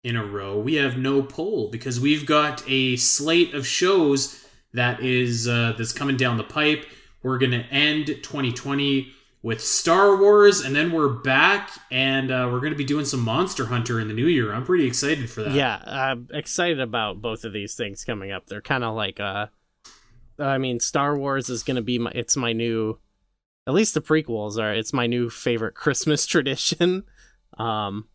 in 0.05 0.14
a 0.14 0.24
row, 0.24 0.59
we 0.59 0.74
have 0.74 0.98
no 0.98 1.22
poll 1.22 1.70
because 1.70 1.98
we've 1.98 2.26
got 2.26 2.62
a 2.68 2.97
slate 2.97 3.55
of 3.55 3.66
shows 3.66 4.47
that 4.74 5.02
is 5.02 5.48
uh, 5.48 5.74
that's 5.78 5.93
coming 5.93 6.18
down 6.18 6.36
the 6.36 6.44
pipe. 6.44 6.84
We're 7.22 7.38
gonna 7.38 7.64
end 7.70 8.06
2020 8.06 9.12
with 9.43 9.62
Star 9.62 10.16
Wars, 10.16 10.60
and 10.60 10.76
then 10.76 10.93
we're 10.93 11.09
back, 11.09 11.70
and 11.90 12.30
uh, 12.30 12.48
we're 12.52 12.60
gonna 12.60 12.76
be 12.76 12.84
doing 12.84 13.06
some 13.06 13.20
Monster 13.20 13.66
Hunter 13.66 13.98
in 13.98 14.09
the 14.09 14.14
new 14.14 14.26
year. 14.26 14.52
I'm 14.52 14.64
pretty 14.64 14.86
excited 14.86 15.30
for 15.30 15.43
that. 15.43 15.52
Yeah, 15.52 15.82
I'm 15.84 16.28
excited 16.32 16.78
about 16.80 17.22
both 17.22 17.44
of 17.44 17.52
these 17.52 17.74
things 17.74 18.05
coming 18.05 18.30
up. 18.30 18.47
They're 18.47 18.60
kind 18.60 18.84
of 18.84 18.94
like, 18.94 19.18
uh, 19.18 19.47
I 20.38 20.58
mean, 20.58 20.80
Star 20.80 21.16
Wars 21.16 21.48
is 21.48 21.62
going 21.62 21.76
to 21.76 21.82
be 21.82 21.98
my, 21.98 22.10
it's 22.14 22.36
my 22.36 22.52
new, 22.52 22.98
at 23.66 23.74
least 23.74 23.94
the 23.94 24.00
prequels 24.00 24.58
are, 24.58 24.72
it's 24.72 24.92
my 24.92 25.06
new 25.06 25.30
favorite 25.30 25.74
Christmas 25.74 26.26
tradition. 26.26 27.04
Um, 27.58 28.08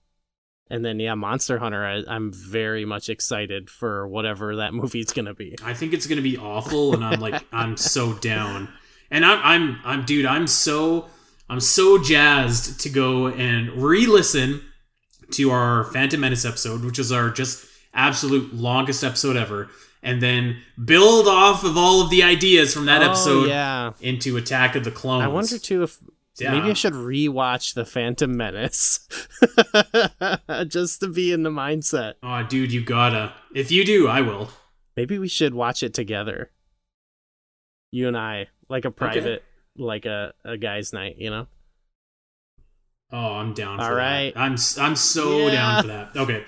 and 0.70 0.86
then, 0.86 1.00
yeah, 1.02 1.16
Monster 1.16 1.60
Hunter, 1.60 1.86
I, 1.86 2.04
I'm 2.08 2.32
very 2.32 2.86
much 2.86 3.10
excited 3.10 3.70
for 3.70 4.08
whatever 4.08 4.56
that 4.58 4.74
movie's 4.74 5.12
going 5.12 5.26
to 5.26 5.34
be. 5.34 5.56
I 5.64 5.74
think 5.74 5.94
it's 5.94 6.08
gonna 6.08 6.22
be 6.22 6.38
awful, 6.38 6.94
and 6.94 7.04
I'm 7.04 7.20
like, 7.20 7.44
I'm 7.52 7.76
so 7.76 8.14
down. 8.22 8.70
And 9.12 9.26
I'm, 9.26 9.40
I'm, 9.44 9.80
I'm, 9.84 10.06
dude, 10.06 10.26
I'm 10.26 10.48
so, 10.48 11.08
I'm 11.50 11.60
so 11.60 12.02
jazzed 12.02 12.80
to 12.82 12.90
go 12.90 13.28
and 13.28 13.70
re-listen 13.84 14.62
to 15.32 15.52
our 15.52 15.84
Phantom 15.86 16.22
Menace 16.22 16.46
episode, 16.46 16.86
which 16.86 16.98
is 16.98 17.12
our 17.12 17.30
just 17.30 17.66
absolute 17.94 18.54
longest 18.54 19.04
episode 19.04 19.36
ever. 19.36 19.70
And 20.04 20.22
then 20.22 20.62
build 20.84 21.28
off 21.28 21.64
of 21.64 21.78
all 21.78 22.02
of 22.02 22.10
the 22.10 22.24
ideas 22.24 22.74
from 22.74 22.86
that 22.86 23.02
Oh, 23.02 23.08
episode 23.08 23.50
yeah. 23.50 23.92
into 24.02 24.38
Attack 24.38 24.76
of 24.76 24.84
the 24.84 24.92
Clones. 24.92 25.24
I 25.24 25.28
wonder 25.28 25.58
too 25.60 25.84
if 25.84 25.98
Yeah. 26.40 26.52
maybe 26.54 26.72
I 26.72 26.74
should 26.74 26.94
rewatch 26.94 27.74
The 27.76 27.86
Phantom 27.86 28.36
Menace 28.36 29.08
just 30.68 31.00
to 31.02 31.08
be 31.08 31.32
in 31.32 31.44
the 31.44 31.50
mindset. 31.52 32.16
Oh, 32.24 32.42
dude, 32.44 32.72
you 32.72 32.82
gotta. 32.84 33.34
If 33.54 33.72
you 33.72 33.86
do, 33.86 34.08
I 34.08 34.22
will. 34.22 34.50
Maybe 34.98 35.20
we 35.20 35.28
should 35.28 35.54
watch 35.54 35.84
it 35.84 35.94
together. 35.94 36.52
You 37.92 38.08
and 38.08 38.18
I, 38.18 38.48
like 38.70 38.86
a 38.86 38.92
private, 38.92 39.44
like 39.78 40.06
a, 40.06 40.34
a 40.46 40.58
guy's 40.58 40.94
night, 40.94 41.18
you 41.18 41.30
know? 41.30 41.48
Oh, 43.12 43.34
I'm 43.34 43.54
down 43.54 43.78
for 43.78 43.84
All 43.84 43.90
that. 43.90 43.96
right. 43.96 44.34
I'm 44.38 44.54
s- 44.54 44.78
I'm 44.78 44.96
so 44.96 45.48
Yeah. 45.48 45.52
down 45.52 45.82
for 45.82 45.88
that. 45.90 46.16
Okay. 46.16 46.46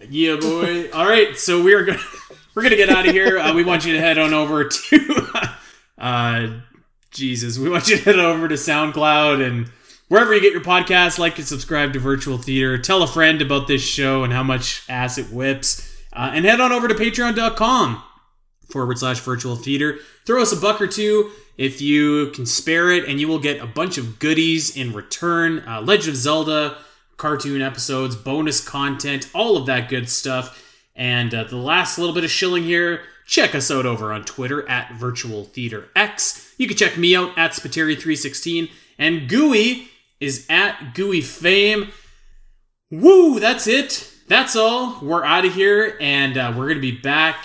Yeah, 0.00 0.36
boy. 0.36 0.90
All 0.90 1.06
right, 1.06 1.36
so 1.36 1.62
we're 1.62 1.84
gonna 1.84 1.98
we're 2.54 2.62
gonna 2.62 2.76
get 2.76 2.90
out 2.90 3.06
of 3.06 3.12
here. 3.12 3.38
Uh, 3.38 3.54
we 3.54 3.64
want 3.64 3.84
you 3.86 3.94
to 3.94 4.00
head 4.00 4.18
on 4.18 4.34
over 4.34 4.64
to 4.64 5.28
uh, 5.98 6.48
Jesus. 7.10 7.58
We 7.58 7.70
want 7.70 7.88
you 7.88 7.96
to 7.96 8.02
head 8.02 8.18
over 8.18 8.46
to 8.46 8.54
SoundCloud 8.54 9.46
and 9.46 9.68
wherever 10.08 10.34
you 10.34 10.40
get 10.40 10.52
your 10.52 10.62
podcast. 10.62 11.18
Like 11.18 11.38
and 11.38 11.46
subscribe 11.46 11.92
to 11.94 11.98
Virtual 11.98 12.36
Theater. 12.38 12.78
Tell 12.78 13.02
a 13.02 13.06
friend 13.06 13.40
about 13.40 13.68
this 13.68 13.82
show 13.82 14.22
and 14.22 14.32
how 14.32 14.42
much 14.42 14.84
ass 14.88 15.18
it 15.18 15.30
whips. 15.30 15.94
Uh, 16.12 16.30
and 16.32 16.44
head 16.44 16.60
on 16.60 16.72
over 16.72 16.88
to 16.88 16.94
Patreon.com 16.94 18.02
forward 18.70 18.98
slash 18.98 19.20
virtual 19.20 19.56
theater. 19.56 19.98
Throw 20.26 20.42
us 20.42 20.52
a 20.52 20.56
buck 20.56 20.80
or 20.80 20.86
two 20.86 21.30
if 21.56 21.80
you 21.80 22.30
can 22.32 22.44
spare 22.44 22.90
it, 22.90 23.08
and 23.08 23.18
you 23.18 23.28
will 23.28 23.38
get 23.38 23.62
a 23.62 23.66
bunch 23.66 23.96
of 23.96 24.18
goodies 24.18 24.76
in 24.76 24.92
return 24.92 25.62
uh, 25.66 25.80
Legend 25.80 26.10
of 26.10 26.16
Zelda 26.16 26.76
cartoon 27.16 27.62
episodes, 27.62 28.16
bonus 28.16 28.66
content, 28.66 29.30
all 29.34 29.56
of 29.56 29.66
that 29.66 29.88
good 29.88 30.08
stuff. 30.08 30.62
And 30.94 31.34
uh, 31.34 31.44
the 31.44 31.56
last 31.56 31.98
little 31.98 32.14
bit 32.14 32.24
of 32.24 32.30
shilling 32.30 32.64
here, 32.64 33.02
check 33.26 33.54
us 33.54 33.70
out 33.70 33.86
over 33.86 34.12
on 34.12 34.24
Twitter 34.24 34.68
at 34.68 34.92
Virtual 34.94 35.44
Theater 35.44 35.88
X. 35.94 36.54
You 36.58 36.66
can 36.66 36.76
check 36.76 36.96
me 36.96 37.14
out 37.14 37.36
at 37.36 37.52
Spiteri316, 37.52 38.70
and 38.98 39.28
Gooey 39.28 39.88
is 40.20 40.46
at 40.48 40.94
Gooey 40.94 41.20
Fame. 41.20 41.88
Woo, 42.90 43.40
that's 43.40 43.66
it. 43.66 44.10
That's 44.28 44.56
all. 44.56 44.98
We're 45.02 45.24
out 45.24 45.44
of 45.44 45.54
here, 45.54 45.96
and 46.00 46.36
uh, 46.38 46.52
we're 46.56 46.66
going 46.66 46.76
to 46.76 46.80
be 46.80 46.98
back 46.98 47.44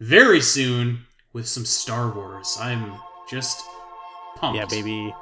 very 0.00 0.40
soon 0.40 1.06
with 1.32 1.46
some 1.46 1.64
Star 1.64 2.10
Wars. 2.10 2.56
I'm 2.60 2.94
just 3.28 3.62
pumped. 4.36 4.58
Yeah, 4.58 4.66
baby. 4.66 5.14